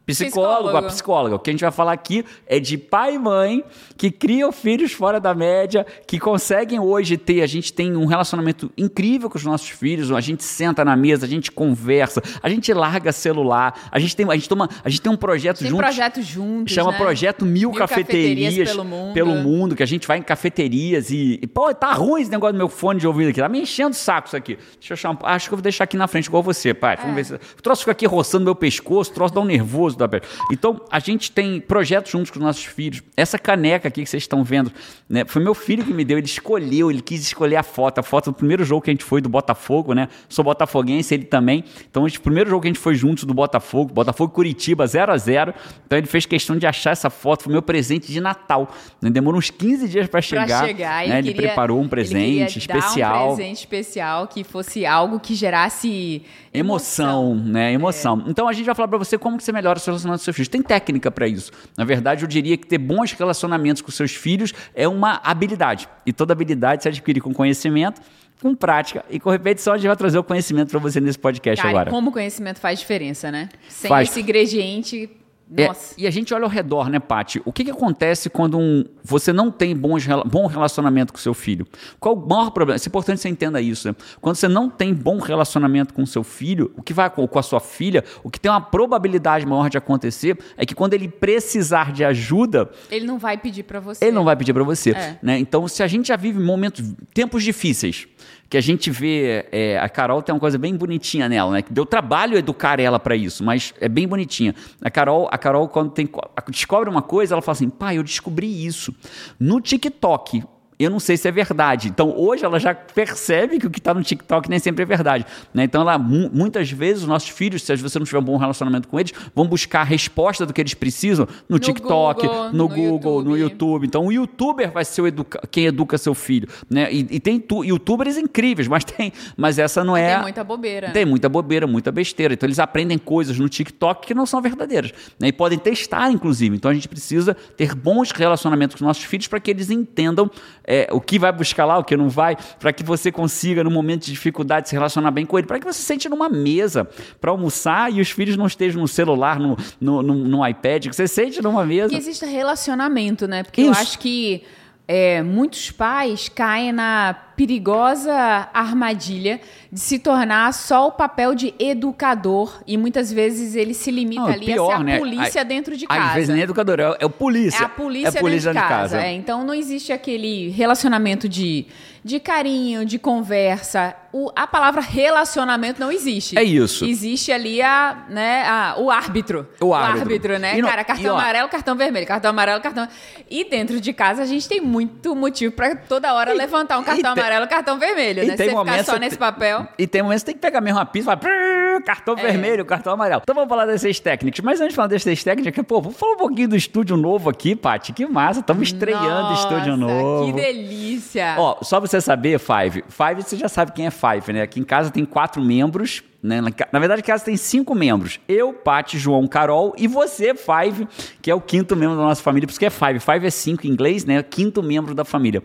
Psicólogo, 0.07 0.69
a 0.77 0.83
Psicólogo. 0.83 0.87
psicóloga. 0.89 1.37
O 1.37 1.39
que 1.39 1.51
a 1.51 1.53
gente 1.53 1.61
vai 1.61 1.71
falar 1.71 1.93
aqui 1.93 2.25
é 2.47 2.59
de 2.59 2.77
pai 2.77 3.15
e 3.15 3.19
mãe 3.19 3.65
que 3.97 4.11
criam 4.11 4.51
filhos 4.51 4.93
fora 4.93 5.21
da 5.21 5.35
média, 5.35 5.87
que 6.07 6.19
conseguem 6.19 6.81
hoje 6.81 7.17
ter. 7.17 7.43
A 7.43 7.47
gente 7.47 7.73
tem 7.73 7.97
um 7.97 8.07
relacionamento 8.07 8.71
incrível 8.77 9.31
com 9.31 9.39
os 9.39 9.45
nossos 9.45 9.69
filhos. 9.69 10.11
A 10.11 10.21
gente 10.21 10.43
senta 10.43 10.85
na 10.85 10.97
mesa, 10.97 11.27
a 11.27 11.29
gente 11.29 11.51
conversa, 11.53 12.23
a 12.43 12.49
gente 12.49 12.73
larga 12.73 13.13
celular, 13.13 13.89
a 13.91 13.99
gente 13.99 14.17
tem, 14.17 14.29
a 14.29 14.35
gente 14.35 14.49
toma, 14.49 14.69
a 14.85 14.89
gente 14.89 15.01
tem 15.01 15.13
um 15.13 15.17
projeto 15.17 15.59
Tem 15.59 15.69
juntos. 15.69 15.85
projetos 15.85 16.27
juntos, 16.27 16.75
Chama 16.75 16.93
né? 16.93 16.99
Projeto 16.99 17.45
Mil, 17.45 17.71
Mil 17.71 17.79
cafeterias, 17.79 18.55
cafeterias 18.55 18.69
pelo 18.71 18.85
mundo. 18.85 19.15
pelo 19.15 19.35
mundo, 19.35 19.77
que 19.77 19.83
a 19.83 19.87
gente 19.87 20.07
vai 20.07 20.19
em 20.19 20.23
cafeterias 20.23 21.11
e, 21.11 21.39
e, 21.43 21.47
Pô, 21.47 21.73
tá 21.75 21.93
ruim 21.93 22.23
esse 22.23 22.31
negócio 22.31 22.55
do 22.55 22.59
meu 22.59 22.69
fone 22.69 22.99
de 22.99 23.07
ouvido 23.07 23.31
aqui. 23.31 23.41
Tá 23.41 23.49
me 23.49 23.61
enchendo 23.61 23.91
o 23.91 23.95
saco 23.95 24.29
isso 24.29 24.37
aqui. 24.37 24.59
Deixa 24.79 24.93
eu 24.93 24.95
achar 24.95 25.11
um... 25.11 25.19
Acho 25.23 25.49
que 25.49 25.55
eu 25.55 25.59
vou 25.59 25.63
deixar 25.63 25.85
aqui 25.85 25.97
na 25.97 26.09
frente, 26.09 26.27
igual 26.27 26.43
você, 26.43 26.75
pai. 26.75 26.95
É. 26.95 26.97
Vamos 26.97 27.15
ver 27.15 27.25
se. 27.25 27.35
O 27.35 27.63
troço 27.63 27.83
fica 27.83 27.93
aqui 27.93 28.07
roçando 28.07 28.45
meu 28.45 28.55
pescoço, 28.55 29.11
o 29.11 29.15
troço 29.15 29.35
dá 29.35 29.41
um 29.41 29.45
nervoso 29.45 29.92
famoso 29.93 29.97
do 29.97 30.05
iPad. 30.05 30.25
Então, 30.51 30.81
a 30.91 30.99
gente 30.99 31.31
tem 31.31 31.61
projetos 31.61 32.11
juntos 32.11 32.31
com 32.31 32.39
os 32.39 32.45
nossos 32.45 32.65
filhos. 32.65 33.03
Essa 33.17 33.39
caneca 33.39 33.89
aqui 33.89 34.03
que 34.03 34.09
vocês 34.09 34.23
estão 34.23 34.43
vendo, 34.43 34.73
né? 35.09 35.25
Foi 35.27 35.43
meu 35.43 35.55
filho 35.55 35.85
que 35.85 35.93
me 35.93 36.05
deu, 36.05 36.19
ele 36.19 36.27
escolheu, 36.27 36.91
ele 36.91 37.03
quis 37.03 37.23
escolher 37.23 37.57
a 37.57 37.63
foto, 37.63 37.99
a 37.99 38.03
foto 38.03 38.31
do 38.31 38.35
primeiro 38.35 38.65
jogo 38.65 38.83
que 38.83 38.91
a 38.91 38.95
gente 38.95 39.05
foi 39.05 39.21
do 39.21 39.29
Botafogo, 39.29 39.95
né? 39.95 40.09
Sou 40.29 40.45
botafoguense, 40.45 41.15
ele 41.15 41.25
também. 41.25 41.65
Então, 41.91 42.05
o 42.05 42.21
primeiro 42.21 42.51
jogo 42.51 42.63
que 42.63 42.69
a 42.69 42.71
gente 42.71 42.81
foi 42.81 42.95
juntos 42.95 43.25
do 43.25 43.35
Botafogo, 43.35 43.93
Botafogo 43.93 44.33
Curitiba 44.33 44.87
0 44.87 45.13
a 45.13 45.17
0 45.17 45.55
Então, 45.87 45.99
ele 45.99 46.07
fez 46.07 46.27
questão 46.27 46.57
de 46.57 46.67
achar 46.67 46.91
essa 46.91 47.11
foto, 47.11 47.45
foi 47.45 47.53
meu 47.53 47.63
presente 47.63 48.11
de 48.11 48.21
Natal. 48.21 48.73
Né? 49.01 49.11
Demorou 49.11 49.39
uns 49.39 49.51
15 49.51 49.89
dias 49.89 50.09
para 50.09 50.21
chegar. 50.21 50.47
Pra 50.47 50.67
chegar, 50.67 51.07
né? 51.07 51.19
ele, 51.19 51.31
ele 51.31 51.35
preparou 51.35 51.81
um 51.81 51.89
presente 51.89 52.59
especial. 52.59 53.33
um 53.33 53.37
presente 53.37 53.59
especial 53.59 54.27
que 54.27 54.45
fosse 54.45 54.87
algo 54.87 55.21
que 55.21 55.35
gerasse 55.35 56.23
emoção, 56.53 57.33
emoção 57.33 57.53
né? 57.53 57.73
Emoção. 57.73 58.23
É. 58.27 58.31
Então, 58.31 58.49
a 58.49 58.53
gente 58.53 58.67
vai 58.67 58.75
falar 58.75 58.89
para 58.89 58.99
você 58.99 59.19
como 59.19 59.37
que 59.37 59.45
você 59.45 59.53
melhora 59.53 59.79
o 59.83 59.85
seu 59.85 59.93
relacionamento 59.93 60.21
com 60.21 60.25
seus 60.25 60.37
filhos. 60.37 60.49
Tem 60.49 60.63
técnica 60.63 61.11
para 61.11 61.27
isso. 61.27 61.53
Na 61.77 61.85
verdade, 61.85 62.23
eu 62.23 62.29
diria 62.29 62.57
que 62.57 62.67
ter 62.67 62.79
bons 62.79 63.13
relacionamentos 63.13 63.83
com 63.83 63.91
seus 63.91 64.15
filhos 64.15 64.53
é 64.75 64.89
uma 64.89 65.21
habilidade. 65.23 65.89
E 66.07 66.13
toda 66.13 66.33
habilidade 66.33 66.83
se 66.83 66.89
adquire 66.89 67.21
com 67.21 67.33
conhecimento 67.33 68.01
com 68.41 68.57
prática 68.57 69.05
e 69.09 69.21
com 69.21 69.31
repetição, 69.31 69.73
a 69.73 69.77
gente 69.77 69.87
vai 69.87 69.97
trazer 69.97 70.19
o 70.19 70.25
conhecimento 70.25 70.71
para 70.71 70.81
você 70.81 71.01
nesse 71.01 71.19
podcast 71.19 71.63
Cara, 71.63 71.71
agora. 71.71 71.91
Como 71.91 72.11
o 72.11 72.13
conhecimento 72.13 72.59
faz 72.59 72.81
diferença, 72.81 73.31
né? 73.31 73.49
Sem 73.69 73.89
faz. 73.89 74.11
esse 74.11 74.21
ingrediente, 74.21 75.09
é, 75.57 75.71
e 75.99 76.07
a 76.07 76.11
gente 76.11 76.33
olha 76.33 76.45
ao 76.45 76.51
redor, 76.51 76.89
né, 76.89 76.99
Pati? 76.99 77.43
O 77.45 77.53
que, 77.53 77.65
que 77.65 77.71
acontece 77.71 78.31
quando 78.31 78.59
um, 78.59 78.85
você 79.05 79.33
não 79.33 79.51
tem 79.51 79.77
bons, 79.77 80.07
bom 80.27 80.47
relacionamento 80.47 81.13
com 81.13 81.19
seu 81.19 81.35
filho? 81.35 81.67
Qual 82.01 82.15
o 82.15 82.29
maior 82.29 82.51
problema? 82.51 82.81
É 82.83 82.89
importante 82.89 83.17
que 83.17 83.23
você 83.23 83.29
entenda 83.29 83.61
isso. 83.61 83.89
Né? 83.89 83.95
Quando 84.21 84.37
você 84.37 84.49
não 84.49 84.71
tem 84.71 84.95
bom 84.95 85.19
relacionamento 85.19 85.93
com 85.93 86.07
seu 86.07 86.25
filho, 86.25 86.73
o 86.77 86.83
que 86.83 86.95
vai 86.95 87.11
com 87.11 87.39
a 87.39 87.43
sua 87.43 87.61
filha, 87.61 88.03
o 88.25 88.31
que 88.31 88.41
tem 88.41 88.51
uma 88.51 88.61
probabilidade 88.61 89.45
maior 89.45 89.69
de 89.69 89.77
acontecer 89.77 90.39
é 90.57 90.65
que 90.65 90.75
quando 90.75 90.95
ele 90.95 91.09
precisar 91.09 91.93
de 91.93 92.05
ajuda, 92.05 92.71
ele 92.91 93.07
não 93.07 93.19
vai 93.19 93.37
pedir 93.37 93.65
para 93.65 93.81
você. 93.81 94.05
Ele 94.05 94.13
não 94.13 94.25
vai 94.25 94.37
pedir 94.37 94.55
para 94.55 94.65
você. 94.65 94.91
É. 94.91 95.19
Né? 95.23 95.39
Então, 95.39 95.69
se 95.69 95.83
a 95.83 95.87
gente 95.87 96.09
já 96.09 96.17
vive 96.17 96.41
momentos, 96.41 96.83
tempos 97.13 97.43
difíceis, 97.43 98.07
que 98.53 98.59
a 98.59 98.61
gente 98.61 98.91
vê. 98.91 99.47
É, 99.51 99.79
a 99.79 99.89
Carol 99.89 100.21
tem 100.21 100.35
uma 100.35 100.39
coisa 100.39 100.59
bem 100.59 100.77
bonitinha 100.77 101.27
nela, 101.27 101.53
né? 101.53 101.63
Que 101.63 101.73
deu 101.73 101.87
trabalho 101.87 102.37
educar 102.37 102.79
ela 102.79 103.01
para 103.01 103.17
isso, 103.17 103.43
mas 103.43 103.73
é 103.81 103.89
bem 103.89 104.07
bonitinha. 104.07 104.55
A 104.83 104.91
Carol, 104.91 105.27
a 105.33 105.39
Carol, 105.39 105.67
quando 105.69 105.91
tem, 105.91 106.07
descobre 106.49 106.91
uma 106.91 107.01
coisa, 107.01 107.35
ela 107.35 107.41
fala 107.41 107.57
assim: 107.57 107.71
pai, 107.71 107.97
eu 107.97 108.03
descobri 108.03 108.67
isso 108.67 108.95
no 109.41 109.59
TikTok 109.59 110.45
eu 110.79 110.91
não 110.91 110.99
sei 110.99 111.17
se 111.17 111.29
é 111.29 111.31
verdade. 111.31 111.89
Então, 111.89 112.15
hoje 112.17 112.45
ela 112.45 112.59
já 112.59 112.75
percebe 112.75 113.59
que 113.59 113.67
o 113.67 113.71
que 113.71 113.79
está 113.79 113.95
no 113.95 114.03
TikTok 114.03 114.49
nem 114.49 114.59
sempre 114.59 114.83
é 114.83 114.87
verdade. 114.87 115.25
Né? 115.53 115.65
Então, 115.65 115.83
ela, 115.83 115.99
muitas 115.99 116.71
vezes, 116.71 117.03
os 117.03 117.09
nossos 117.09 117.29
filhos, 117.29 117.63
se 117.63 117.77
você 117.77 117.99
não 117.99 118.07
tiver 118.07 118.19
um 118.19 118.23
bom 118.23 118.37
relacionamento 118.37 118.89
com 118.89 118.99
eles, 118.99 119.13
vão 119.35 119.47
buscar 119.47 119.83
a 119.83 119.85
resposta 119.85 120.45
do 120.47 120.53
que 120.53 120.61
eles 120.61 120.75
precisam 120.75 121.27
no, 121.49 121.57
no 121.57 121.59
TikTok, 121.59 122.27
Google, 122.27 122.53
no, 122.53 122.69
Google, 122.69 122.83
YouTube. 122.89 123.29
no 123.29 123.37
YouTube. 123.37 123.87
Então, 123.87 124.07
o 124.07 124.13
youtuber 124.13 124.71
vai 124.71 124.85
ser 124.85 125.05
educa 125.05 125.41
quem 125.51 125.67
educa 125.67 125.99
seu 125.99 126.15
filho. 126.15 126.49
Né? 126.69 126.93
E, 126.93 127.07
e 127.11 127.21
tem 127.21 127.39
tu, 127.39 127.65
youtubers 127.65 128.17
incríveis, 128.17 128.67
mas 128.67 128.85
tem. 128.85 129.13
Mas 129.37 129.59
essa 129.59 129.85
não 129.85 129.97
é. 129.97 130.15
Tem 130.15 130.23
muita 130.23 130.45
bobeira. 130.45 130.91
Tem 130.91 131.05
muita 131.05 131.29
bobeira, 131.29 131.67
muita 131.67 131.93
besteira. 131.93 132.35
Então, 132.35 132.47
eles 132.47 132.59
aprendem 132.59 132.99
coisas 132.99 133.39
no 133.39 133.49
TikTok 133.49 134.07
que 134.07 134.15
não 134.15 134.27
são 134.27 134.41
verdadeiras. 134.41 134.93
Né? 135.19 135.29
E 135.29 135.33
podem 135.33 135.59
testar, 135.59 136.11
inclusive. 136.11 136.57
Então, 136.57 136.71
a 136.71 136.75
gente 136.75 136.89
precisa 136.89 137.35
ter 137.57 137.75
bons 137.75 138.11
relacionamentos 138.11 138.77
com 138.77 138.85
nossos 138.85 139.05
filhos 139.05 139.29
para 139.29 139.39
que 139.39 139.51
eles 139.51 139.71
entendam 139.71 140.31
é, 140.65 140.89
o 140.91 141.01
que 141.01 141.19
vai 141.19 141.33
buscar 141.33 141.65
lá, 141.65 141.79
o 141.79 141.85
que 141.85 141.97
não 141.97 142.09
vai, 142.09 142.37
para 142.59 142.73
que 142.73 142.83
você 142.83 143.11
consiga, 143.11 143.65
no 143.65 143.71
momento 143.71 144.05
de 144.05 144.13
dificuldade, 144.13 144.69
se 144.69 144.75
relacionar 144.75 145.11
bem 145.11 145.27
com 145.27 145.39
ele, 145.39 145.47
para 145.47 145.59
que 145.59 145.65
você 145.65 145.79
se 145.81 145.85
sente 145.85 146.09
numa 146.09 146.29
mesa 146.29 146.89
para 147.21 147.31
almoçar 147.31 147.93
e 147.93 148.01
os 148.01 148.11
filhos 148.11 148.37
não 148.37 148.47
estejam 148.47 148.81
no 148.81 148.89
celular, 148.89 149.39
no, 149.39 149.57
no, 149.81 150.03
no, 150.03 150.15
no 150.15 150.47
iPad, 150.47 150.89
que 150.89 150.97
você 150.97 151.09
sente 151.09 151.43
numa 151.43 151.65
mesa. 151.65 151.89
Que 151.89 151.97
exista 151.97 152.27
relacionamento, 152.27 153.27
né? 153.27 153.43
Porque 153.43 153.63
Isso. 153.63 153.71
eu 153.71 153.75
acho 153.75 153.99
que 153.99 154.43
é, 154.87 155.23
muitos 155.23 155.71
pais 155.71 156.29
caem 156.29 156.73
na 156.73 157.15
perigosa 157.37 158.49
armadilha 158.53 159.41
de 159.71 159.81
se 159.81 159.99
tornar 159.99 160.53
só 160.53 160.89
o 160.89 160.93
papel 160.93 161.35
de 161.35 161.55
educador 161.59 162.63
e 162.67 162.77
muitas 162.77 163.13
vezes 163.13 163.55
ele 163.55 163.73
se 163.73 163.91
limita 163.91 164.23
não, 164.23 164.29
ali 164.29 164.47
pior, 164.47 164.71
a 164.71 164.77
ser 164.77 164.81
a 164.81 164.85
né? 164.85 164.99
polícia 164.99 165.45
dentro 165.45 165.77
de 165.77 165.87
casa. 165.87 166.09
Às 166.09 166.15
vezes 166.15 166.29
nem 166.29 166.41
é 166.41 166.45
educador, 166.45 166.79
é, 166.79 166.97
é 167.01 167.07
o 167.07 167.11
polícia. 167.11 167.63
É 167.63 167.65
a 167.65 167.69
polícia, 167.69 168.09
é 168.09 168.19
a 168.19 168.21
polícia 168.21 168.53
dentro 168.53 168.69
de 168.69 168.75
casa. 168.75 168.97
casa. 168.97 169.07
É, 169.07 169.13
então 169.13 169.45
não 169.45 169.55
existe 169.55 169.93
aquele 169.93 170.51
relacionamento 170.51 171.29
de, 171.29 171.67
de 172.05 172.21
carinho, 172.21 172.85
de 172.85 172.99
conversa. 172.99 173.97
O, 174.13 174.31
a 174.37 174.47
palavra 174.47 174.83
relacionamento 174.83 175.81
não 175.81 175.91
existe. 175.91 176.39
É 176.39 176.43
isso. 176.43 176.85
Existe 176.85 177.33
ali 177.33 177.63
a, 177.63 178.05
né, 178.11 178.45
a, 178.47 178.75
o 178.77 178.91
árbitro. 178.91 179.49
O 179.59 179.73
árbitro. 179.73 179.99
O 179.99 180.03
árbitro, 180.03 180.39
né? 180.39 180.57
No, 180.57 180.69
Cara, 180.69 180.85
cartão 180.85 181.17
amarelo, 181.17 181.49
cartão 181.49 181.77
vermelho, 181.77 182.07
cartão 182.07 182.31
amarelo, 182.31 182.61
cartão. 182.61 182.87
E 183.31 183.45
dentro 183.49 183.81
de 183.81 183.93
casa 183.95 184.23
a 184.23 184.27
gente 184.27 184.47
tem 184.47 184.61
muito 184.61 185.17
motivo 185.17 185.55
para 185.55 185.77
toda 185.77 186.13
hora 186.13 186.35
e, 186.35 186.37
levantar 186.37 186.79
um 186.79 186.83
cartão 186.83 187.13
amarelo, 187.13 187.22
cartão 187.49 187.79
vermelho, 187.79 188.23
e 188.23 188.27
né? 188.27 188.37
Tem 188.37 188.51
você 188.51 188.59
ficar 188.59 188.85
só 188.85 188.99
nesse 188.99 189.19
papel. 189.19 189.67
E 189.79 189.87
tem 189.87 190.03
momentos 190.03 190.23
que 190.23 190.27
tem 190.27 190.35
que 190.35 190.41
pegar 190.41 190.61
mesmo 190.61 190.79
a 190.79 190.87
pista 190.87 191.13
e 191.13 191.17
falar 191.17 191.81
cartão 191.81 192.15
é. 192.19 192.23
vermelho, 192.23 192.65
cartão 192.65 192.93
amarelo. 192.93 193.23
Então 193.23 193.35
vamos 193.35 193.49
falar 193.49 193.67
desses 193.67 193.99
técnicos. 194.01 194.41
Mas 194.41 194.61
antes 194.61 194.73
de 194.73 194.77
falar 194.77 194.89
desses 194.89 195.25
técnicos, 195.25 195.65
pô, 195.67 195.81
vamos 195.81 195.99
falar 195.99 196.13
um 196.15 196.19
pouquinho 196.19 196.49
do 196.49 196.57
estúdio 196.57 196.97
novo 196.97 197.31
aqui, 197.31 197.57
Paty. 197.57 197.93
Que 197.93 198.07
massa, 198.07 198.41
estamos 198.41 198.69
estreando 198.69 199.05
Nossa, 199.05 199.43
estúdio 199.43 199.77
novo. 199.77 200.27
Que 200.27 200.33
delícia! 200.33 201.37
Ó, 201.39 201.59
só 201.63 201.81
pra 201.81 201.89
você 201.89 202.01
saber, 202.01 202.39
Five. 202.39 202.85
Five, 202.89 203.23
você 203.23 203.37
já 203.37 203.49
sabe 203.49 203.73
quem 203.73 203.87
é 203.87 203.91
Five, 203.91 204.33
né? 204.33 204.43
Aqui 204.43 204.61
em 204.61 204.65
casa 204.65 204.91
tem 204.91 205.05
quatro 205.05 205.43
membros 205.43 206.03
né? 206.23 206.41
Na 206.71 206.79
verdade, 206.79 207.01
a 207.01 207.05
casa 207.05 207.25
tem 207.25 207.37
cinco 207.37 207.75
membros. 207.75 208.21
Eu, 208.29 208.53
Paty, 208.53 208.97
João, 208.97 209.27
Carol 209.27 209.75
e 209.77 209.89
você, 209.89 210.35
Five, 210.35 210.87
que 211.21 211.31
é 211.31 211.35
o 211.35 211.41
quinto 211.41 211.75
membro 211.75 211.97
da 211.97 212.03
nossa 212.03 212.23
família. 212.23 212.47
Por 212.47 212.53
isso 212.53 212.61
que 212.61 212.67
é 212.67 212.71
Five. 212.71 213.01
Five 213.01 213.27
é 213.27 213.31
cinco 213.31 213.67
em 213.67 213.71
inglês, 213.71 214.05
né? 214.05 214.23
Quinto 214.23 214.63
membro 214.63 214.95
da 214.95 215.05
família. 215.05 215.43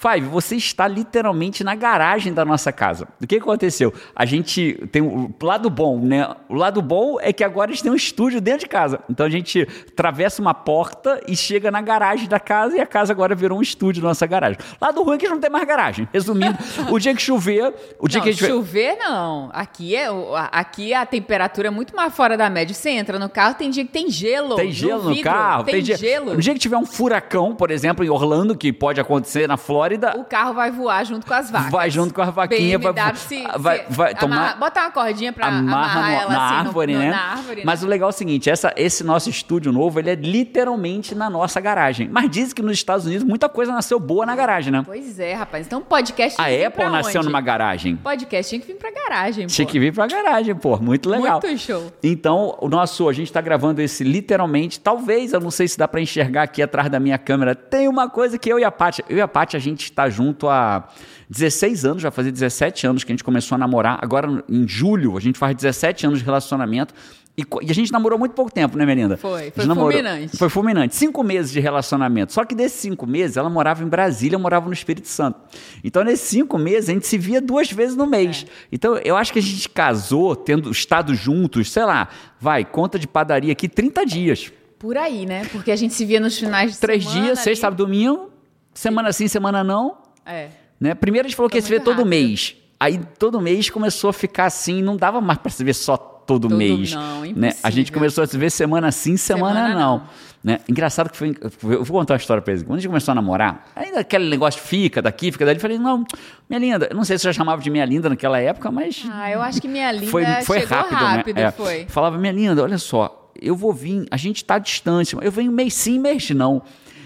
Five, 0.00 0.28
você 0.28 0.56
está 0.56 0.88
literalmente 0.88 1.62
na 1.62 1.74
garagem 1.74 2.32
da 2.32 2.42
nossa 2.42 2.72
casa. 2.72 3.06
O 3.22 3.26
que 3.26 3.36
aconteceu? 3.36 3.92
A 4.16 4.24
gente 4.24 4.88
tem 4.90 5.02
o 5.02 5.30
lado 5.42 5.68
bom, 5.68 5.98
né? 5.98 6.26
O 6.48 6.54
lado 6.54 6.80
bom 6.80 7.18
é 7.20 7.34
que 7.34 7.44
agora 7.44 7.70
a 7.70 7.74
gente 7.74 7.82
tem 7.82 7.92
um 7.92 7.96
estúdio 7.96 8.40
dentro 8.40 8.60
de 8.60 8.66
casa. 8.66 9.00
Então 9.10 9.26
a 9.26 9.28
gente 9.28 9.68
atravessa 9.92 10.40
uma 10.40 10.54
porta 10.54 11.20
e 11.28 11.36
chega 11.36 11.70
na 11.70 11.82
garagem 11.82 12.26
da 12.26 12.40
casa 12.40 12.78
e 12.78 12.80
a 12.80 12.86
casa 12.86 13.12
agora 13.12 13.34
virou 13.34 13.58
um 13.58 13.62
estúdio 13.62 14.02
na 14.02 14.08
nossa 14.08 14.26
garagem. 14.26 14.56
Lado 14.80 15.02
ruim 15.02 15.16
é 15.16 15.18
que 15.18 15.28
não 15.28 15.38
tem 15.38 15.50
mais 15.50 15.66
garagem. 15.66 16.08
Resumindo, 16.10 16.56
o 16.90 16.98
dia 16.98 17.14
que 17.14 17.20
chover, 17.20 17.74
o 17.98 18.08
dia 18.08 18.20
não, 18.20 18.24
que 18.24 18.30
a 18.30 18.32
gente 18.32 18.46
chover 18.46 18.96
não. 18.96 19.50
Aqui 19.52 19.94
é 19.94 20.10
aqui 20.50 20.94
a 20.94 21.04
temperatura 21.04 21.68
é 21.68 21.70
muito 21.70 21.94
mais 21.94 22.14
fora 22.14 22.36
da 22.36 22.48
média. 22.48 22.74
Você 22.74 22.90
entra 22.90 23.18
no 23.18 23.28
carro, 23.28 23.54
tem 23.54 23.70
dia 23.70 23.84
que 23.84 23.92
tem 23.92 24.10
gelo. 24.10 24.56
Tem 24.56 24.72
gelo 24.72 25.04
no, 25.04 25.14
no 25.14 25.22
carro, 25.22 25.64
tem, 25.64 25.74
tem 25.74 25.82
dia, 25.82 25.96
gelo. 25.96 26.34
No 26.34 26.40
dia 26.40 26.52
que 26.52 26.60
tiver 26.60 26.76
um 26.76 26.86
furacão, 26.86 27.54
por 27.54 27.70
exemplo, 27.70 28.04
em 28.04 28.08
Orlando, 28.08 28.56
que 28.56 28.72
pode 28.72 29.00
acontecer 29.00 29.46
na 29.48 29.56
Flórida. 29.56 30.14
O 30.16 30.24
carro 30.24 30.54
vai 30.54 30.70
voar 30.70 31.04
junto 31.04 31.26
com 31.26 31.34
as 31.34 31.50
vacas. 31.52 31.70
Vai 31.70 31.90
junto 31.90 32.14
com 32.14 32.22
as 32.22 32.34
vaquinhas. 32.34 32.80
BMW 32.80 32.94
vai, 32.94 33.16
se, 33.16 33.44
vai, 33.58 33.78
se 33.78 33.92
vai 33.92 34.14
tomar. 34.14 34.36
Amarra, 34.36 34.56
bota 34.56 34.80
uma 34.80 34.90
cordinha 34.90 35.32
pra 35.32 35.46
amarrar 35.48 36.10
no, 36.10 36.16
ela 36.16 36.32
na 36.32 36.46
assim, 36.46 36.54
árvore, 36.66 36.92
no, 36.94 36.98
né? 36.98 37.10
Na 37.10 37.22
árvore, 37.32 37.62
Mas 37.64 37.80
né? 37.80 37.86
o 37.86 37.90
legal 37.90 38.08
é 38.08 38.12
o 38.12 38.16
seguinte: 38.16 38.50
essa, 38.50 38.72
esse 38.76 39.04
nosso 39.04 39.30
estúdio 39.30 39.72
novo, 39.72 39.98
ele 39.98 40.10
é 40.10 40.14
literalmente 40.14 41.14
na 41.14 41.28
nossa 41.28 41.60
garagem. 41.60 42.08
Mas 42.08 42.30
dizem 42.30 42.54
que 42.54 42.62
nos 42.62 42.72
Estados 42.72 43.06
Unidos 43.06 43.24
muita 43.24 43.48
coisa 43.48 43.72
nasceu 43.72 43.98
boa 43.98 44.24
na 44.26 44.34
garagem, 44.34 44.72
né? 44.72 44.82
Pois 44.84 45.18
é, 45.18 45.34
rapaz. 45.34 45.66
Então 45.66 45.80
podcast. 45.80 46.40
A 46.40 46.44
Apple 46.44 46.84
nasceu 46.84 47.22
numa 47.22 47.40
garagem. 47.40 47.96
Podcast 47.96 48.50
tinha 48.50 48.60
que 48.60 48.66
vir 48.66 48.78
pra 48.78 48.90
garagem, 48.90 49.46
pô. 49.46 49.52
Tinha 49.52 49.66
que 49.66 49.78
vir 49.78 49.92
pra 49.92 50.06
garagem, 50.10 50.54
pô. 50.54 50.76
Muito 50.78 51.08
legal. 51.08 51.40
Muito 51.42 51.58
show. 51.58 51.92
Então, 52.02 52.56
o 52.60 52.68
nosso, 52.68 53.08
a 53.08 53.12
gente 53.12 53.32
tá 53.32 53.40
gravando 53.40 53.80
esse 53.80 54.04
literalmente. 54.04 54.78
Talvez, 54.80 55.32
eu 55.32 55.40
não 55.40 55.50
sei 55.50 55.66
se 55.66 55.78
dá 55.78 55.88
para 55.88 56.00
enxergar 56.00 56.42
aqui 56.42 56.62
atrás 56.62 56.90
da 56.90 57.00
minha 57.00 57.18
câmera. 57.18 57.54
Tem 57.54 57.88
uma 57.88 58.08
coisa 58.08 58.38
que 58.38 58.50
eu 58.50 58.58
e 58.58 58.64
a 58.64 58.70
Paty, 58.70 59.04
eu 59.08 59.18
e 59.18 59.20
a 59.20 59.28
Paty, 59.28 59.56
a 59.56 59.60
gente 59.60 59.84
está 59.84 60.08
junto 60.10 60.48
há 60.48 60.88
16 61.28 61.84
anos, 61.84 62.02
já 62.02 62.10
fazia 62.10 62.32
17 62.32 62.86
anos 62.86 63.04
que 63.04 63.12
a 63.12 63.14
gente 63.14 63.24
começou 63.24 63.56
a 63.56 63.58
namorar. 63.58 63.98
Agora, 64.02 64.44
em 64.48 64.66
julho, 64.66 65.16
a 65.16 65.20
gente 65.20 65.38
faz 65.38 65.54
17 65.54 66.06
anos 66.06 66.18
de 66.18 66.24
relacionamento. 66.24 66.92
E, 67.40 67.66
e, 67.66 67.70
a 67.70 67.74
gente 67.74 67.90
namorou 67.90 68.18
muito 68.18 68.32
pouco 68.32 68.52
tempo, 68.52 68.76
né, 68.76 68.84
Melinda? 68.84 69.16
Foi, 69.16 69.50
foi 69.50 69.64
namorou, 69.64 69.90
fulminante. 69.90 70.36
Foi 70.36 70.48
fulminante. 70.50 70.94
Cinco 70.94 71.22
meses 71.22 71.50
de 71.50 71.58
relacionamento. 71.58 72.32
Só 72.32 72.44
que 72.44 72.54
desses 72.54 72.78
cinco 72.78 73.06
meses, 73.06 73.38
ela 73.38 73.48
morava 73.48 73.82
em 73.82 73.88
Brasília, 73.88 74.36
eu 74.36 74.40
morava 74.40 74.66
no 74.66 74.72
Espírito 74.72 75.08
Santo. 75.08 75.40
Então, 75.82 76.04
nesses 76.04 76.28
cinco 76.28 76.58
meses, 76.58 76.90
a 76.90 76.92
gente 76.92 77.06
se 77.06 77.16
via 77.16 77.40
duas 77.40 77.72
vezes 77.72 77.96
no 77.96 78.06
mês. 78.06 78.44
É. 78.46 78.52
Então, 78.70 78.96
eu 78.98 79.16
acho 79.16 79.32
que 79.32 79.38
a 79.38 79.42
gente 79.42 79.68
casou, 79.70 80.36
tendo 80.36 80.70
estado 80.70 81.14
juntos, 81.14 81.70
sei 81.72 81.84
lá, 81.84 82.08
vai, 82.38 82.64
conta 82.64 82.98
de 82.98 83.08
padaria 83.08 83.52
aqui, 83.52 83.68
30 83.68 84.04
dias. 84.04 84.52
Por 84.78 84.96
aí, 84.98 85.24
né? 85.24 85.46
Porque 85.50 85.70
a 85.70 85.76
gente 85.76 85.94
se 85.94 86.04
via 86.04 86.20
nos 86.20 86.38
finais 86.38 86.72
de 86.72 86.78
Três 86.78 87.02
semana. 87.04 87.20
Três 87.20 87.34
dias, 87.34 87.44
sexta, 87.44 87.62
sábado, 87.62 87.84
domingo, 87.84 88.30
semana 88.74 89.12
sim, 89.12 89.28
semana 89.28 89.64
não. 89.64 89.98
É. 90.26 90.48
Né? 90.78 90.94
Primeiro 90.94 91.26
a 91.26 91.28
gente 91.28 91.36
falou 91.36 91.48
que 91.48 91.58
ia 91.58 91.62
se 91.62 91.68
ver 91.68 91.82
todo 91.82 92.04
mês. 92.04 92.56
Aí 92.78 92.98
todo 93.18 93.40
mês 93.42 93.68
começou 93.68 94.08
a 94.08 94.12
ficar 94.12 94.46
assim, 94.46 94.82
não 94.82 94.96
dava 94.96 95.20
mais 95.20 95.38
para 95.38 95.50
se 95.50 95.62
ver 95.62 95.74
só 95.74 96.19
todo, 96.30 96.48
todo 96.48 96.56
mês. 96.56 96.92
Não, 96.92 97.24
né? 97.34 97.54
A 97.62 97.70
gente 97.70 97.90
começou 97.90 98.22
a 98.22 98.26
se 98.26 98.38
ver 98.38 98.50
semana 98.50 98.92
sim, 98.92 99.16
semana, 99.16 99.62
semana 99.62 99.74
não. 99.74 99.98
não. 99.98 100.02
Né? 100.42 100.58
Engraçado 100.68 101.10
que 101.10 101.16
foi. 101.16 101.36
Eu 101.64 101.84
vou 101.84 101.98
contar 101.98 102.14
uma 102.14 102.18
história 102.18 102.42
pra 102.42 102.52
eles. 102.52 102.62
Quando 102.62 102.78
a 102.78 102.80
gente 102.80 102.88
começou 102.88 103.12
a 103.12 103.14
namorar, 103.14 103.70
ainda 103.76 104.00
aquele 104.00 104.28
negócio 104.28 104.60
fica 104.60 105.02
daqui, 105.02 105.30
fica 105.30 105.44
dali. 105.44 105.58
Eu 105.58 105.60
falei, 105.60 105.78
não, 105.78 106.04
minha 106.48 106.58
linda. 106.58 106.88
Eu 106.90 106.96
não 106.96 107.04
sei 107.04 107.18
se 107.18 107.26
eu 107.26 107.32
já 107.32 107.36
chamava 107.36 107.60
de 107.60 107.68
minha 107.68 107.84
linda 107.84 108.08
naquela 108.08 108.38
época, 108.38 108.70
mas. 108.70 109.04
Ah, 109.10 109.30
eu 109.30 109.42
acho 109.42 109.60
que 109.60 109.68
minha 109.68 109.92
linda 109.92 110.06
foi, 110.06 110.24
foi 110.42 110.64
rápido, 110.64 110.96
rápido 110.96 111.36
né? 111.36 111.42
É. 111.42 111.50
Foi. 111.50 111.86
Falava, 111.88 112.16
minha 112.16 112.32
linda, 112.32 112.62
olha 112.62 112.78
só, 112.78 113.30
eu 113.40 113.54
vou 113.54 113.72
vir, 113.72 114.06
a 114.10 114.16
gente 114.16 114.44
tá 114.44 114.58
distante, 114.58 115.14
eu 115.20 115.32
venho 115.32 115.52
mês 115.52 115.74
sim, 115.74 115.98
mês 115.98 116.30
não. 116.30 116.62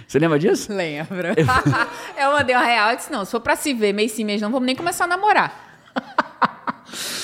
Você 0.07 0.19
lembra 0.19 0.39
disso? 0.39 0.73
Lembro. 0.73 1.29
eu 2.17 2.31
mandei 2.33 2.55
uma 2.55 2.65
real 2.65 2.93
e 2.93 2.97
disse, 2.97 3.11
não, 3.11 3.25
se 3.25 3.31
for 3.31 3.41
pra 3.41 3.57
se 3.57 3.73
ver 3.75 3.93
mês 3.93 4.13
sim, 4.13 4.23
mês 4.23 4.41
não, 4.41 4.51
vamos 4.51 4.67
nem 4.67 4.77
começar 4.77 5.05
a 5.05 5.09
namorar. 5.09 5.64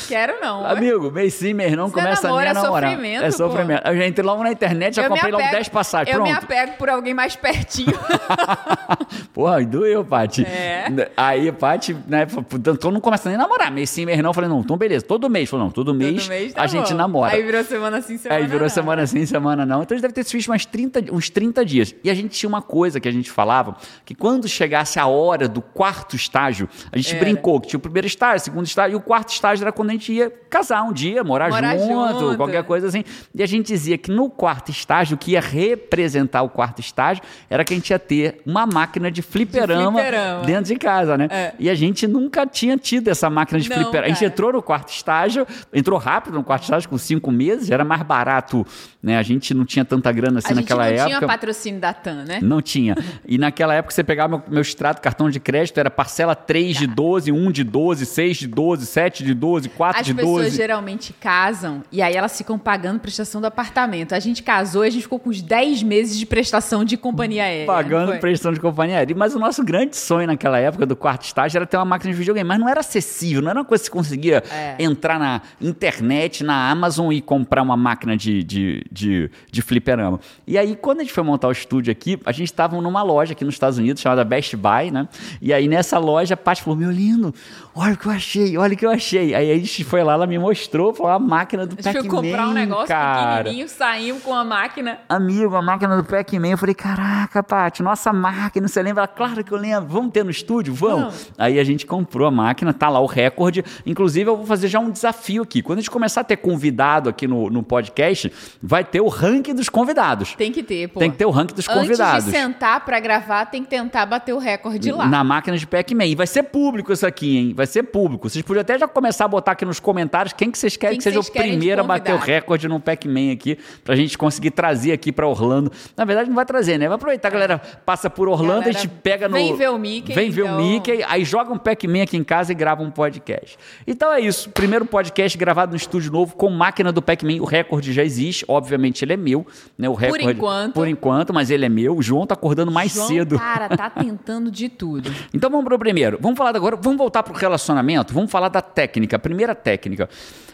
Quero 0.08 0.40
não. 0.40 0.66
Amigo, 0.66 1.10
mês 1.10 1.34
sim, 1.34 1.52
mês 1.54 1.76
não, 1.76 1.88
Você 1.88 1.94
começa 1.94 2.22
namora, 2.26 2.42
nem 2.42 2.50
a 2.50 2.54
namorar. 2.62 2.90
É 2.90 2.94
sofrimento, 2.94 3.24
É 3.24 3.30
sofrimento. 3.30 3.82
Pô. 3.82 3.88
Eu 3.88 3.96
já 3.96 4.06
entrei 4.06 4.26
logo 4.26 4.42
na 4.42 4.52
internet, 4.52 4.96
já 4.96 5.02
eu 5.02 5.08
comprei 5.08 5.32
logo 5.32 5.50
10 5.50 5.68
passagens. 5.68 6.14
Eu 6.14 6.22
Pronto. 6.22 6.32
me 6.32 6.36
apego 6.36 6.72
por 6.78 6.88
alguém 6.88 7.14
mais 7.14 7.36
pertinho. 7.36 7.98
Porra, 9.32 9.64
doeu, 9.64 10.04
Paty. 10.04 10.44
É. 10.44 11.10
Aí, 11.16 11.50
Paty, 11.52 11.96
né, 12.06 12.26
então 12.68 12.90
não 12.90 13.00
começa 13.00 13.28
nem 13.28 13.36
a 13.36 13.42
namorar. 13.42 13.70
Mês 13.70 13.90
sim, 13.90 14.04
mês 14.04 14.18
não. 14.20 14.32
Falei, 14.32 14.48
não, 14.50 14.60
então 14.60 14.76
beleza. 14.76 15.04
Todo 15.04 15.28
mês. 15.28 15.48
Falei, 15.48 15.64
não, 15.64 15.72
todo 15.72 15.94
mês, 15.94 16.22
todo 16.22 16.28
mês 16.28 16.52
tá 16.52 16.62
a 16.62 16.64
bom. 16.64 16.70
gente 16.70 16.94
namora. 16.94 17.32
Aí 17.32 17.42
virou 17.42 17.64
semana 17.64 18.02
sim, 18.02 18.18
semana 18.18 18.40
Aí 18.40 18.46
virou 18.46 18.62
não. 18.62 18.68
semana 18.68 19.06
sim, 19.06 19.26
semana 19.26 19.66
não. 19.66 19.82
Então 19.82 19.94
a 19.94 19.96
gente 19.96 20.02
deve 20.02 20.14
ter 20.14 20.24
se 20.24 20.36
visto 20.36 20.48
mais 20.48 20.66
30, 20.66 21.12
uns 21.12 21.30
30 21.30 21.64
dias. 21.64 21.94
E 22.02 22.10
a 22.10 22.14
gente 22.14 22.30
tinha 22.30 22.48
uma 22.48 22.62
coisa 22.62 23.00
que 23.00 23.08
a 23.08 23.12
gente 23.12 23.30
falava, 23.30 23.76
que 24.04 24.14
quando 24.14 24.48
chegasse 24.48 24.98
a 24.98 25.06
hora 25.06 25.48
do 25.48 25.62
quarto 25.62 26.16
estágio, 26.16 26.68
a 26.90 26.96
gente 26.96 27.14
era. 27.14 27.24
brincou 27.24 27.60
que 27.60 27.68
tinha 27.68 27.78
o 27.78 27.80
primeiro 27.80 28.06
estágio, 28.06 28.36
o 28.36 28.40
segundo 28.40 28.66
estágio, 28.66 28.94
e 28.94 28.96
o 28.96 29.00
quarto 29.00 29.30
estágio 29.30 29.59
era 29.62 29.72
quando 29.72 29.90
a 29.90 29.92
gente 29.92 30.12
ia 30.12 30.32
casar 30.48 30.82
um 30.82 30.92
dia, 30.92 31.22
morar, 31.22 31.50
morar 31.50 31.76
junto, 31.78 32.18
junto, 32.18 32.36
qualquer 32.36 32.64
coisa 32.64 32.88
assim. 32.88 33.04
E 33.34 33.42
a 33.42 33.46
gente 33.46 33.66
dizia 33.66 33.96
que 33.98 34.10
no 34.10 34.28
quarto 34.30 34.70
estágio, 34.70 35.14
o 35.14 35.18
que 35.18 35.32
ia 35.32 35.40
representar 35.40 36.42
o 36.42 36.48
quarto 36.48 36.80
estágio, 36.80 37.22
era 37.48 37.64
que 37.64 37.72
a 37.72 37.76
gente 37.76 37.90
ia 37.90 37.98
ter 37.98 38.40
uma 38.44 38.66
máquina 38.66 39.10
de 39.10 39.22
fliperama, 39.22 40.00
de 40.00 40.06
fliperama. 40.06 40.44
dentro 40.44 40.72
de 40.72 40.76
casa, 40.76 41.18
né? 41.18 41.28
É. 41.30 41.54
E 41.58 41.68
a 41.68 41.74
gente 41.74 42.06
nunca 42.06 42.46
tinha 42.46 42.76
tido 42.76 43.08
essa 43.08 43.28
máquina 43.28 43.60
de 43.60 43.68
Não, 43.68 43.76
fliperama. 43.76 44.06
A 44.06 44.08
gente 44.08 44.24
entrou 44.24 44.52
no 44.52 44.62
quarto 44.62 44.90
estágio, 44.90 45.46
entrou 45.72 45.98
rápido 45.98 46.34
no 46.34 46.42
quarto 46.42 46.64
estágio, 46.64 46.88
com 46.88 46.98
cinco 46.98 47.30
meses, 47.30 47.70
era 47.70 47.84
mais 47.84 48.02
barato, 48.02 48.66
né? 49.02 49.18
A 49.18 49.22
gente 49.22 49.52
não 49.54 49.64
tinha 49.64 49.84
tanta 49.84 50.10
grana 50.10 50.38
assim 50.38 50.52
a 50.52 50.56
naquela 50.56 50.86
época. 50.86 51.02
não 51.02 51.18
tinha 51.18 51.28
patrocínio 51.28 51.80
da 51.80 51.92
TAM, 51.92 52.24
né? 52.24 52.40
Não 52.42 52.62
tinha. 52.62 52.96
E 53.26 53.38
naquela 53.38 53.74
época 53.74 53.94
você 53.94 54.02
pegava 54.02 54.30
meu, 54.30 54.42
meu 54.48 54.62
extrato, 54.62 55.00
cartão 55.00 55.28
de 55.28 55.40
crédito, 55.40 55.78
era 55.78 55.90
parcela 55.90 56.34
3 56.34 56.74
tá. 56.74 56.80
de 56.80 56.86
12, 56.86 57.32
1 57.32 57.52
de 57.52 57.64
12, 57.64 58.06
6 58.06 58.36
de 58.36 58.46
12, 58.46 58.86
7 58.86 59.24
de 59.24 59.34
12, 59.34 59.49
4 59.68 60.00
As 60.00 60.06
de 60.06 60.12
12. 60.12 60.28
As 60.28 60.36
pessoas 60.36 60.54
geralmente 60.54 61.12
casam 61.12 61.82
e 61.90 62.02
aí 62.02 62.14
elas 62.14 62.36
ficam 62.36 62.58
pagando 62.58 63.00
prestação 63.00 63.40
do 63.40 63.46
apartamento. 63.46 64.14
A 64.14 64.20
gente 64.20 64.42
casou 64.42 64.84
e 64.84 64.88
a 64.88 64.90
gente 64.90 65.02
ficou 65.02 65.18
com 65.18 65.30
uns 65.30 65.42
10 65.42 65.82
meses 65.82 66.18
de 66.18 66.26
prestação 66.26 66.84
de 66.84 66.96
companhia 66.96 67.44
aérea. 67.44 67.66
Pagando 67.66 68.18
prestação 68.18 68.52
de 68.52 68.60
companhia 68.60 68.96
aérea. 68.96 69.16
Mas 69.16 69.34
o 69.34 69.38
nosso 69.38 69.64
grande 69.64 69.96
sonho 69.96 70.26
naquela 70.26 70.58
época 70.58 70.86
do 70.86 70.94
quarto 70.94 71.24
estágio 71.24 71.58
era 71.58 71.66
ter 71.66 71.76
uma 71.76 71.84
máquina 71.84 72.12
de 72.12 72.18
videogame. 72.18 72.46
Mas 72.46 72.60
não 72.60 72.68
era 72.68 72.80
acessível, 72.80 73.42
não 73.42 73.50
era 73.50 73.58
uma 73.58 73.64
coisa 73.64 73.82
que 73.82 73.88
você 73.88 73.92
conseguia 73.92 74.42
é. 74.50 74.76
entrar 74.78 75.18
na 75.18 75.42
internet, 75.60 76.44
na 76.44 76.70
Amazon 76.70 77.12
e 77.12 77.20
comprar 77.20 77.62
uma 77.62 77.76
máquina 77.76 78.16
de, 78.16 78.42
de, 78.42 78.84
de, 78.90 79.30
de 79.50 79.62
fliperama. 79.62 80.20
E 80.46 80.58
aí, 80.58 80.76
quando 80.76 81.00
a 81.00 81.02
gente 81.02 81.12
foi 81.12 81.22
montar 81.22 81.48
o 81.48 81.52
estúdio 81.52 81.90
aqui, 81.90 82.18
a 82.24 82.32
gente 82.32 82.46
estava 82.46 82.80
numa 82.80 83.02
loja 83.02 83.32
aqui 83.32 83.44
nos 83.44 83.54
Estados 83.54 83.78
Unidos 83.78 84.02
chamada 84.02 84.24
Best 84.24 84.56
Buy, 84.56 84.90
né? 84.90 85.08
E 85.40 85.52
aí 85.52 85.68
nessa 85.68 85.98
loja 85.98 86.34
a 86.34 86.36
Paty 86.36 86.62
falou: 86.62 86.78
Meu 86.78 86.90
lindo, 86.90 87.34
olha 87.74 87.94
o 87.94 87.96
que 87.96 88.06
eu 88.06 88.12
achei, 88.12 88.56
olha 88.56 88.74
o 88.74 88.76
que 88.76 88.84
eu 88.84 88.90
achei. 88.90 89.34
Aí 89.34 89.50
a 89.50 89.56
gente 89.56 89.84
foi 89.84 90.02
lá, 90.02 90.14
ela 90.14 90.26
me 90.26 90.38
mostrou, 90.38 90.92
falou: 90.92 91.12
A 91.12 91.18
máquina 91.18 91.66
do 91.66 91.76
Pac-Man. 91.76 92.08
comprar 92.08 92.48
um 92.48 92.52
negócio 92.52 92.88
cara. 92.88 93.44
pequenininho, 93.44 93.68
saímos 93.68 94.22
com 94.22 94.34
a 94.34 94.44
máquina. 94.44 94.98
Amigo, 95.08 95.54
a 95.54 95.62
máquina 95.62 95.96
do 95.96 96.04
Pac-Man. 96.04 96.48
Eu 96.48 96.58
falei: 96.58 96.74
Caraca, 96.74 97.42
Paty, 97.42 97.82
nossa 97.82 98.12
máquina, 98.12 98.68
você 98.68 98.82
lembra? 98.82 99.06
Claro 99.06 99.42
que 99.44 99.52
eu 99.52 99.58
lembro. 99.58 99.88
Vamos 99.88 100.12
ter 100.12 100.24
no 100.24 100.30
estúdio? 100.30 100.74
Vamos. 100.74 101.30
Não. 101.36 101.44
Aí 101.44 101.58
a 101.58 101.64
gente 101.64 101.86
comprou 101.86 102.26
a 102.26 102.30
máquina, 102.30 102.72
tá 102.72 102.88
lá 102.88 103.00
o 103.00 103.06
recorde. 103.06 103.64
Inclusive, 103.86 104.30
eu 104.30 104.36
vou 104.36 104.46
fazer 104.46 104.68
já 104.68 104.78
um 104.78 104.90
desafio 104.90 105.42
aqui. 105.42 105.62
Quando 105.62 105.78
a 105.78 105.80
gente 105.82 105.90
começar 105.90 106.22
a 106.22 106.24
ter 106.24 106.36
convidado 106.36 107.08
aqui 107.08 107.26
no, 107.26 107.50
no 107.50 107.62
podcast, 107.62 108.32
vai 108.62 108.84
ter 108.84 109.00
o 109.00 109.08
ranking 109.08 109.54
dos 109.54 109.68
convidados. 109.68 110.34
Tem 110.34 110.52
que 110.52 110.62
ter, 110.62 110.88
pô. 110.88 111.00
Tem 111.00 111.10
que 111.10 111.16
ter 111.16 111.26
o 111.26 111.30
ranking 111.30 111.54
dos 111.54 111.68
Antes 111.68 111.80
convidados. 111.80 112.24
Antes 112.26 112.32
de 112.32 112.38
sentar 112.38 112.84
para 112.84 112.98
gravar, 113.00 113.46
tem 113.46 113.62
que 113.62 113.70
tentar 113.70 114.06
bater 114.06 114.32
o 114.32 114.38
recorde 114.38 114.90
lá. 114.92 115.06
Na 115.06 115.24
máquina 115.24 115.56
de 115.56 115.66
Pac-Man. 115.66 116.06
E 116.06 116.14
vai 116.14 116.26
ser 116.26 116.44
público 116.44 116.92
isso 116.92 117.06
aqui, 117.06 117.36
hein? 117.36 117.54
Vai 117.60 117.66
ser 117.66 117.82
público. 117.82 118.26
Vocês 118.26 118.42
podiam 118.42 118.62
até 118.62 118.78
já 118.78 118.88
começar 118.88 119.26
a 119.26 119.28
botar 119.28 119.52
aqui 119.52 119.66
nos 119.66 119.78
comentários 119.78 120.32
quem 120.32 120.50
que 120.50 120.56
vocês 120.58 120.78
querem 120.78 120.94
quem 120.94 120.98
que, 120.98 121.04
seja 121.04 121.20
o 121.20 121.30
primeiro 121.30 121.82
a 121.82 121.84
bater 121.84 122.14
o 122.14 122.16
recorde 122.16 122.66
no 122.66 122.80
Pac-Man 122.80 123.32
aqui, 123.32 123.58
pra 123.84 123.94
gente 123.94 124.16
conseguir 124.16 124.52
trazer 124.52 124.92
aqui 124.92 125.12
pra 125.12 125.28
Orlando. 125.28 125.70
Na 125.94 126.06
verdade, 126.06 126.30
não 126.30 126.36
vai 126.36 126.46
trazer, 126.46 126.78
né? 126.78 126.88
Vai 126.88 126.94
aproveitar, 126.94 127.28
a 127.28 127.30
galera 127.30 127.58
passa 127.84 128.08
por 128.08 128.30
Orlando, 128.30 128.60
galera, 128.60 128.70
a 128.70 128.72
gente 128.72 128.88
pega 128.88 129.28
no. 129.28 129.34
Vem 129.34 129.54
ver 129.54 129.68
o 129.68 129.78
Mickey. 129.78 130.14
Vem 130.14 130.30
ver 130.30 130.46
então... 130.46 130.58
o 130.58 130.62
Mickey, 130.62 131.04
aí 131.06 131.22
joga 131.22 131.52
um 131.52 131.58
Pac-Man 131.58 132.04
aqui 132.04 132.16
em 132.16 132.24
casa 132.24 132.50
e 132.50 132.54
grava 132.54 132.82
um 132.82 132.90
podcast. 132.90 133.58
Então 133.86 134.10
é 134.10 134.20
isso. 134.20 134.48
Primeiro 134.48 134.86
podcast 134.86 135.36
gravado 135.36 135.72
no 135.72 135.76
estúdio 135.76 136.10
novo 136.10 136.34
com 136.36 136.48
máquina 136.48 136.90
do 136.90 137.02
Pac-Man. 137.02 137.42
O 137.42 137.44
recorde 137.44 137.92
já 137.92 138.02
existe, 138.02 138.42
obviamente 138.48 139.04
ele 139.04 139.12
é 139.12 139.18
meu, 139.18 139.46
né? 139.76 139.86
O 139.86 139.92
recorde. 139.92 140.24
Por 140.24 140.32
enquanto. 140.32 140.72
Por 140.72 140.88
enquanto, 140.88 141.34
mas 141.34 141.50
ele 141.50 141.66
é 141.66 141.68
meu. 141.68 141.94
O 141.94 142.02
João 142.02 142.26
tá 142.26 142.32
acordando 142.32 142.72
mais 142.72 142.94
João, 142.94 143.06
cedo. 143.06 143.38
Cara, 143.38 143.68
tá 143.68 143.90
tentando 143.90 144.50
de 144.50 144.70
tudo. 144.70 145.12
então 145.34 145.50
vamos 145.50 145.66
pro 145.66 145.78
primeiro. 145.78 146.18
Vamos 146.22 146.38
falar 146.38 146.56
agora, 146.56 146.74
vamos 146.74 146.96
voltar 146.96 147.22
pro 147.22 147.34
relacionamento, 147.50 148.14
vamos 148.14 148.30
falar 148.30 148.48
da 148.48 148.62
técnica. 148.62 149.18
Primeira 149.18 149.54
técnica. 149.54 150.08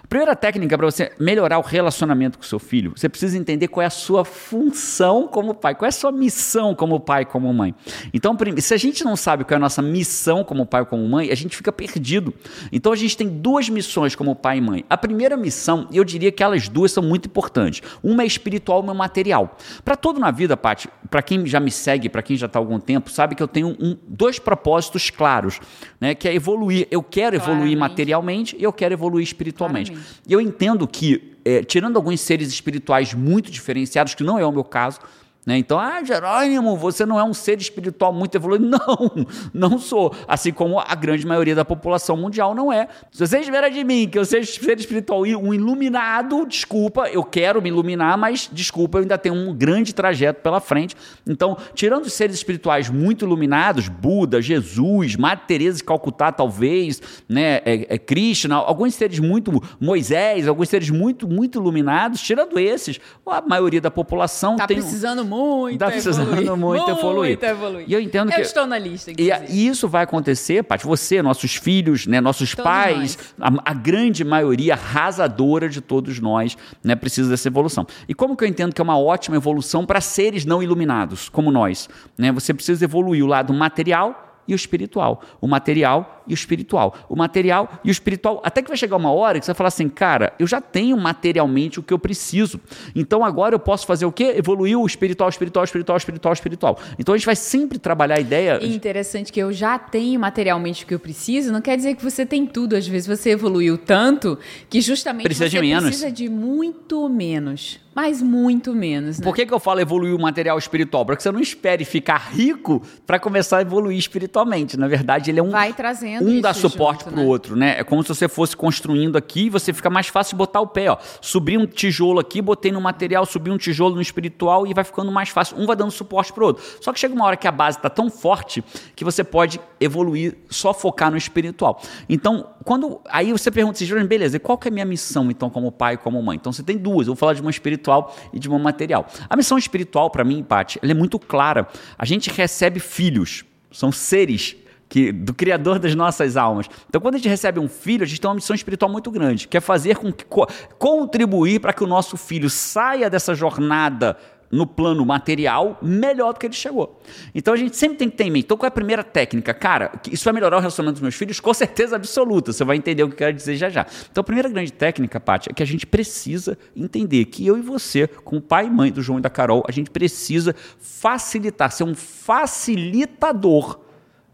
Primeira 0.08 0.36
técnica 0.36 0.78
para 0.78 0.86
você 0.86 1.10
melhorar 1.18 1.58
o 1.58 1.62
relacionamento 1.62 2.38
com 2.38 2.44
seu 2.44 2.60
filho, 2.60 2.92
você 2.94 3.08
precisa 3.08 3.36
entender 3.36 3.66
qual 3.66 3.82
é 3.82 3.86
a 3.86 3.90
sua 3.90 4.24
função 4.24 5.26
como 5.26 5.52
pai, 5.52 5.74
qual 5.74 5.86
é 5.86 5.88
a 5.88 5.92
sua 5.92 6.12
missão 6.12 6.76
como 6.76 7.00
pai, 7.00 7.24
como 7.24 7.52
mãe. 7.52 7.74
Então, 8.14 8.36
se 8.58 8.72
a 8.72 8.76
gente 8.76 9.04
não 9.04 9.16
sabe 9.16 9.42
qual 9.42 9.54
é 9.54 9.56
a 9.56 9.60
nossa 9.60 9.82
missão 9.82 10.44
como 10.44 10.64
pai 10.64 10.82
ou 10.82 10.86
como 10.86 11.06
mãe, 11.08 11.30
a 11.32 11.34
gente 11.34 11.56
fica 11.56 11.72
perdido. 11.72 12.32
Então, 12.70 12.92
a 12.92 12.96
gente 12.96 13.16
tem 13.16 13.28
duas 13.28 13.68
missões 13.68 14.14
como 14.14 14.36
pai 14.36 14.58
e 14.58 14.60
mãe. 14.60 14.84
A 14.88 14.96
primeira 14.96 15.36
missão, 15.36 15.88
eu 15.92 16.04
diria 16.04 16.30
que 16.30 16.42
elas 16.42 16.68
duas 16.68 16.92
são 16.92 17.02
muito 17.02 17.26
importantes. 17.26 17.82
Uma 18.00 18.22
é 18.22 18.26
espiritual, 18.26 18.80
uma 18.80 18.92
é 18.92 18.96
material. 18.96 19.56
Para 19.84 19.96
tudo 19.96 20.20
na 20.20 20.30
vida, 20.30 20.56
Paty, 20.56 20.88
para 21.10 21.20
quem 21.20 21.44
já 21.46 21.58
me 21.58 21.70
segue, 21.70 22.08
para 22.08 22.22
quem 22.22 22.36
já 22.36 22.46
está 22.46 22.60
há 22.60 22.62
algum 22.62 22.78
tempo, 22.78 23.10
sabe 23.10 23.34
que 23.34 23.42
eu 23.42 23.48
tenho 23.48 23.76
um, 23.80 23.96
dois 24.06 24.38
propósitos 24.38 25.10
claros, 25.10 25.58
né? 26.00 26.14
Que 26.14 26.28
é 26.28 26.34
evoluir. 26.34 26.85
Eu 26.90 27.02
quero 27.02 27.36
evoluir 27.36 27.56
Claramente. 27.58 27.76
materialmente 27.76 28.56
e 28.58 28.62
eu 28.62 28.72
quero 28.72 28.94
evoluir 28.94 29.24
espiritualmente. 29.24 29.90
Claramente. 29.90 30.20
E 30.26 30.32
eu 30.32 30.40
entendo 30.40 30.86
que, 30.86 31.32
é, 31.44 31.62
tirando 31.62 31.96
alguns 31.96 32.20
seres 32.20 32.48
espirituais 32.48 33.14
muito 33.14 33.50
diferenciados, 33.50 34.14
que 34.14 34.22
não 34.22 34.38
é 34.38 34.44
o 34.44 34.52
meu 34.52 34.64
caso, 34.64 35.00
né? 35.46 35.56
Então, 35.56 35.78
ah, 35.78 36.02
Jerônimo, 36.02 36.76
você 36.76 37.06
não 37.06 37.20
é 37.20 37.22
um 37.22 37.32
ser 37.32 37.60
espiritual 37.60 38.12
muito 38.12 38.34
evoluído. 38.34 38.66
Não, 38.66 39.26
não 39.52 39.78
sou. 39.78 40.12
Assim 40.26 40.50
como 40.50 40.80
a 40.80 40.94
grande 40.94 41.26
maioria 41.26 41.54
da 41.54 41.64
população 41.64 42.16
mundial 42.16 42.54
não 42.54 42.72
é. 42.72 42.88
Se 43.12 43.26
você 43.26 43.38
espera 43.38 43.70
de 43.70 43.84
mim 43.84 44.08
que 44.08 44.18
eu 44.18 44.24
seja 44.24 44.50
ser 44.50 44.78
espiritual 44.78 45.26
e 45.26 45.36
um 45.36 45.54
iluminado, 45.54 46.46
desculpa, 46.46 47.08
eu 47.08 47.22
quero 47.22 47.60
me 47.62 47.68
iluminar, 47.68 48.16
mas 48.16 48.48
desculpa, 48.50 48.98
eu 48.98 49.02
ainda 49.02 49.18
tenho 49.18 49.34
um 49.34 49.54
grande 49.54 49.94
trajeto 49.94 50.40
pela 50.40 50.58
frente. 50.58 50.96
Então, 51.26 51.56
tirando 51.74 52.06
os 52.06 52.12
seres 52.14 52.34
espirituais 52.34 52.88
muito 52.88 53.24
iluminados, 53.24 53.88
Buda, 53.88 54.40
Jesus, 54.40 55.14
Madre 55.16 55.44
Teresa 55.46 55.78
de 55.78 55.84
Calcutá, 55.84 56.32
talvez, 56.32 57.00
né, 57.28 57.56
é, 57.64 57.94
é 57.94 57.98
Krishna, 57.98 58.56
alguns 58.56 58.94
seres 58.94 59.18
muito, 59.18 59.62
Moisés, 59.78 60.48
alguns 60.48 60.68
seres 60.68 60.90
muito, 60.90 61.28
muito 61.28 61.58
iluminados, 61.58 62.20
tirando 62.20 62.58
esses, 62.58 62.98
a 63.26 63.42
maioria 63.42 63.80
da 63.80 63.90
população 63.90 64.56
tá 64.56 64.66
tem... 64.66 64.78
precisando 64.78 65.24
muito 65.24 65.35
muito 65.36 65.78
Tá 65.78 65.90
precisando 65.90 66.32
evoluir. 66.32 66.56
muito, 66.56 66.90
evoluir. 66.90 67.28
Muito 67.30 67.44
evoluir. 67.44 67.84
E 67.88 67.92
eu 67.92 68.00
entendo 68.00 68.30
eu 68.30 68.34
que... 68.34 68.40
Eu 68.40 68.44
estou 68.44 68.66
na 68.66 68.78
lista, 68.78 69.12
E 69.16 69.66
isso 69.66 69.88
vai 69.88 70.04
acontecer, 70.04 70.62
Paty, 70.62 70.84
você, 70.84 71.22
nossos 71.22 71.54
filhos, 71.54 72.06
né, 72.06 72.20
nossos 72.20 72.54
todos 72.54 72.64
pais, 72.64 73.18
a, 73.40 73.70
a, 73.70 73.74
grande 73.74 74.24
maioria 74.24 74.74
arrasadora 74.74 75.68
de 75.68 75.80
todos 75.80 76.20
nós, 76.20 76.56
né, 76.82 76.94
precisa 76.94 77.28
dessa 77.28 77.48
evolução. 77.48 77.86
E 78.08 78.14
como 78.14 78.36
que 78.36 78.44
eu 78.44 78.48
entendo 78.48 78.74
que 78.74 78.80
é 78.80 78.84
uma 78.84 78.98
ótima 78.98 79.36
evolução 79.36 79.84
para 79.84 80.00
seres 80.00 80.44
não 80.44 80.62
iluminados, 80.62 81.28
como 81.28 81.50
nós? 81.50 81.88
Né? 82.16 82.32
Você 82.32 82.54
precisa 82.54 82.84
evoluir 82.84 83.24
o 83.24 83.26
lado 83.26 83.52
material 83.52 84.25
e 84.46 84.54
o 84.54 84.56
espiritual. 84.56 85.22
O 85.40 85.46
material 85.46 86.22
e 86.26 86.32
o 86.32 86.34
espiritual. 86.34 86.94
O 87.08 87.16
material 87.16 87.80
e 87.84 87.90
o 87.90 87.92
espiritual. 87.92 88.40
Até 88.44 88.62
que 88.62 88.68
vai 88.68 88.76
chegar 88.76 88.96
uma 88.96 89.12
hora 89.12 89.38
que 89.38 89.46
você 89.46 89.52
vai 89.52 89.56
falar 89.56 89.68
assim, 89.68 89.88
cara, 89.88 90.32
eu 90.38 90.46
já 90.46 90.60
tenho 90.60 90.96
materialmente 90.96 91.80
o 91.80 91.82
que 91.82 91.92
eu 91.92 91.98
preciso. 91.98 92.60
Então 92.94 93.24
agora 93.24 93.54
eu 93.54 93.58
posso 93.58 93.86
fazer 93.86 94.06
o 94.06 94.12
quê? 94.12 94.34
Evoluir 94.36 94.78
o 94.78 94.86
espiritual, 94.86 95.28
espiritual, 95.28 95.64
espiritual, 95.64 95.96
espiritual, 95.96 96.32
espiritual. 96.32 96.78
Então 96.98 97.14
a 97.14 97.18
gente 97.18 97.26
vai 97.26 97.36
sempre 97.36 97.78
trabalhar 97.78 98.16
a 98.16 98.20
ideia. 98.20 98.58
Interessante 98.64 99.32
que 99.32 99.40
eu 99.40 99.52
já 99.52 99.78
tenho 99.78 100.18
materialmente 100.20 100.84
o 100.84 100.86
que 100.86 100.94
eu 100.94 101.00
preciso, 101.00 101.52
não 101.52 101.60
quer 101.60 101.76
dizer 101.76 101.94
que 101.94 102.02
você 102.02 102.26
tem 102.26 102.46
tudo. 102.46 102.76
Às 102.76 102.86
vezes 102.86 103.06
você 103.06 103.30
evoluiu 103.30 103.78
tanto 103.78 104.38
que 104.68 104.80
justamente 104.80 105.24
precisa 105.24 105.48
você 105.48 105.56
de 105.56 105.60
menos. 105.60 105.84
precisa 105.84 106.12
de 106.12 106.28
muito 106.28 107.08
menos 107.08 107.85
mas 107.96 108.20
muito 108.20 108.74
menos. 108.74 109.18
Né? 109.18 109.24
Por 109.24 109.34
que, 109.34 109.46
que 109.46 109.54
eu 109.54 109.58
falo 109.58 109.80
evoluir 109.80 110.14
o 110.14 110.20
material 110.20 110.58
espiritual? 110.58 111.06
Para 111.06 111.16
que 111.16 111.22
você 111.22 111.32
não 111.32 111.40
espere 111.40 111.82
ficar 111.82 112.18
rico 112.30 112.82
para 113.06 113.18
começar 113.18 113.56
a 113.56 113.62
evoluir 113.62 113.96
espiritualmente. 113.96 114.76
Na 114.76 114.86
verdade, 114.86 115.30
ele 115.30 115.40
é 115.40 115.42
um. 115.42 115.48
Vai 115.48 115.72
trazendo 115.72 116.28
um 116.28 116.38
dá 116.42 116.52
suporte 116.52 117.04
junto, 117.04 117.14
pro 117.14 117.22
né? 117.22 117.26
outro, 117.26 117.56
né? 117.56 117.76
É 117.78 117.84
como 117.84 118.02
se 118.02 118.10
você 118.10 118.28
fosse 118.28 118.54
construindo 118.54 119.16
aqui, 119.16 119.48
você 119.48 119.72
fica 119.72 119.88
mais 119.88 120.08
fácil 120.08 120.32
de 120.32 120.36
botar 120.36 120.60
o 120.60 120.66
pé, 120.66 120.90
ó. 120.90 120.98
Subi 121.22 121.56
um 121.56 121.66
tijolo 121.66 122.20
aqui, 122.20 122.42
botei 122.42 122.70
no 122.70 122.82
material, 122.82 123.24
subi 123.24 123.50
um 123.50 123.56
tijolo 123.56 123.94
no 123.94 124.02
espiritual 124.02 124.66
e 124.66 124.74
vai 124.74 124.84
ficando 124.84 125.10
mais 125.10 125.30
fácil. 125.30 125.58
Um 125.58 125.64
vai 125.64 125.74
dando 125.74 125.90
suporte 125.90 126.34
pro 126.34 126.44
outro. 126.44 126.62
Só 126.82 126.92
que 126.92 127.00
chega 127.00 127.14
uma 127.14 127.24
hora 127.24 127.36
que 127.38 127.48
a 127.48 127.52
base 127.52 127.78
tá 127.78 127.88
tão 127.88 128.10
forte 128.10 128.62
que 128.94 129.06
você 129.06 129.24
pode 129.24 129.58
evoluir, 129.80 130.36
só 130.50 130.74
focar 130.74 131.10
no 131.10 131.16
espiritual. 131.16 131.80
Então, 132.10 132.46
quando 132.62 133.00
aí 133.08 133.32
você 133.32 133.50
pergunta 133.50 133.82
assim, 133.82 134.06
beleza, 134.06 134.36
e 134.36 134.40
qual 134.40 134.58
que 134.58 134.68
é 134.68 134.70
a 134.70 134.72
minha 134.72 134.84
missão 134.84 135.30
então 135.30 135.48
como 135.48 135.72
pai 135.72 135.94
e 135.94 135.96
como 135.96 136.22
mãe? 136.22 136.36
Então 136.36 136.52
você 136.52 136.62
tem 136.62 136.76
duas, 136.76 137.06
eu 137.06 137.14
vou 137.14 137.16
falar 137.16 137.32
de 137.32 137.40
uma 137.40 137.50
espiritual 137.50 137.85
e 138.32 138.38
de 138.38 138.48
uma 138.48 138.58
material. 138.58 139.06
A 139.28 139.36
missão 139.36 139.56
espiritual 139.58 140.10
para 140.10 140.24
mim, 140.24 140.42
Paty, 140.42 140.78
ela 140.82 140.92
é 140.92 140.94
muito 140.94 141.18
clara. 141.18 141.66
A 141.98 142.04
gente 142.04 142.30
recebe 142.30 142.80
filhos, 142.80 143.44
são 143.70 143.92
seres 143.92 144.56
que, 144.88 145.10
do 145.10 145.34
Criador 145.34 145.78
das 145.78 145.94
nossas 145.94 146.36
almas. 146.36 146.66
Então, 146.88 147.00
quando 147.00 147.16
a 147.16 147.18
gente 147.18 147.28
recebe 147.28 147.58
um 147.58 147.68
filho, 147.68 148.04
a 148.04 148.06
gente 148.06 148.20
tem 148.20 148.28
uma 148.28 148.36
missão 148.36 148.54
espiritual 148.54 148.90
muito 148.90 149.10
grande, 149.10 149.48
que 149.48 149.56
é 149.56 149.60
fazer 149.60 149.96
com 149.96 150.12
que 150.12 150.24
co- 150.24 150.46
contribuir 150.78 151.60
para 151.60 151.72
que 151.72 151.82
o 151.82 151.86
nosso 151.86 152.16
filho 152.16 152.48
saia 152.48 153.10
dessa 153.10 153.34
jornada 153.34 154.16
no 154.50 154.66
plano 154.66 155.04
material 155.04 155.78
melhor 155.82 156.32
do 156.32 156.40
que 156.40 156.46
ele 156.46 156.54
chegou. 156.54 157.00
Então 157.34 157.54
a 157.54 157.56
gente 157.56 157.76
sempre 157.76 157.98
tem 157.98 158.10
que 158.10 158.16
ter 158.16 158.24
em 158.24 158.30
mente. 158.30 158.44
Então, 158.44 158.56
qual 158.56 158.66
é 158.66 158.68
a 158.68 158.70
primeira 158.70 159.02
técnica? 159.02 159.52
Cara, 159.52 159.92
isso 160.10 160.24
vai 160.24 160.32
melhorar 160.32 160.56
o 160.56 160.60
relacionamento 160.60 160.94
dos 160.94 161.02
meus 161.02 161.14
filhos? 161.14 161.40
Com 161.40 161.52
certeza 161.52 161.96
absoluta. 161.96 162.52
Você 162.52 162.64
vai 162.64 162.76
entender 162.76 163.02
o 163.02 163.08
que 163.08 163.14
eu 163.14 163.18
quero 163.18 163.32
dizer 163.32 163.56
já 163.56 163.68
já. 163.68 163.86
Então, 164.10 164.20
a 164.20 164.24
primeira 164.24 164.48
grande 164.48 164.72
técnica, 164.72 165.18
Paty, 165.18 165.50
é 165.50 165.52
que 165.52 165.62
a 165.62 165.66
gente 165.66 165.86
precisa 165.86 166.58
entender 166.74 167.24
que 167.26 167.46
eu 167.46 167.58
e 167.58 167.62
você, 167.62 168.06
como 168.06 168.40
pai 168.40 168.66
e 168.66 168.70
mãe 168.70 168.92
do 168.92 169.02
João 169.02 169.18
e 169.18 169.22
da 169.22 169.30
Carol, 169.30 169.64
a 169.68 169.72
gente 169.72 169.90
precisa 169.90 170.54
facilitar, 170.78 171.70
ser 171.70 171.84
um 171.84 171.94
facilitador 171.94 173.85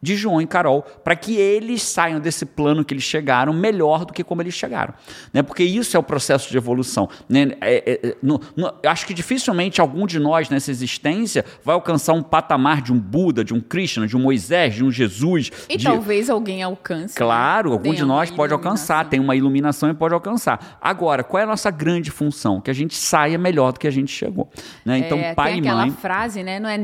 de 0.03 0.17
João 0.17 0.43
e 0.43 0.47
Carol, 0.49 0.83
para 0.83 1.15
que 1.15 1.37
eles 1.37 1.81
saiam 1.83 2.19
desse 2.19 2.45
plano 2.45 2.85
que 2.85 2.93
eles 2.93 3.05
chegaram 3.05 3.53
melhor 3.53 4.05
do 4.05 4.13
que 4.13 4.25
como 4.25 4.43
eles 4.43 4.53
chegaram. 4.55 4.93
Né? 5.33 5.43
Porque 5.43 5.63
isso 5.63 5.97
é 5.97 6.01
o 6.01 6.03
processo 6.03 6.51
de 6.51 6.57
evolução. 6.57 7.09
Né? 7.29 7.53
É, 7.61 7.77
é, 7.93 8.09
é, 8.09 8.17
no- 8.23 8.41
no- 8.57 8.75
eu 8.83 8.91
acho 8.91 9.07
que 9.07 9.15
dificilmente 9.15 9.81
algum 9.81 10.05
de 10.07 10.19
nós 10.19 10.49
nessa 10.51 10.71
existência 10.73 11.45
vai 11.65 11.75
alcançar 11.75 12.15
um 12.15 12.23
patamar 12.23 12.83
de 12.83 12.93
um 12.93 12.99
Buda, 12.99 13.45
de 13.45 13.55
um 13.55 13.61
Krishna, 13.61 14.07
de 14.07 14.17
um 14.17 14.21
Moisés, 14.21 14.75
de 14.75 14.85
um 14.85 14.91
Jesus. 14.91 15.51
E 15.69 15.77
de- 15.77 15.85
talvez 15.85 16.29
alguém 16.29 16.63
alcance. 16.63 17.15
Claro, 17.15 17.71
né? 17.71 17.77
algum 17.77 17.95
de 17.95 18.05
nós 18.05 18.31
pode 18.31 18.53
alcançar, 18.53 19.09
tem 19.09 19.21
uma 19.21 19.37
iluminação 19.37 19.89
e 19.89 19.95
pode 19.95 20.15
alcançar. 20.15 20.79
Agora, 20.81 21.23
qual 21.23 21.41
é 21.41 21.45
a 21.45 21.47
nossa 21.47 21.71
grande 21.71 22.11
função? 22.11 22.61
Que 22.61 22.71
a 22.71 22.75
gente 22.75 22.95
saia 22.97 23.39
melhor 23.39 23.73
do 23.73 23.79
que 23.79 23.87
a 23.87 23.91
gente 23.93 24.11
chegou. 24.11 24.51
Né? 24.85 24.99
Então, 24.99 25.19
É, 25.19 25.35
pai 25.35 25.53
tem 25.53 25.59
e 25.59 25.61
aquela 25.61 25.83
mãe. 25.83 25.91
frase, 25.93 26.43
né? 26.43 26.59
Não 26.59 26.69
é, 26.69 26.77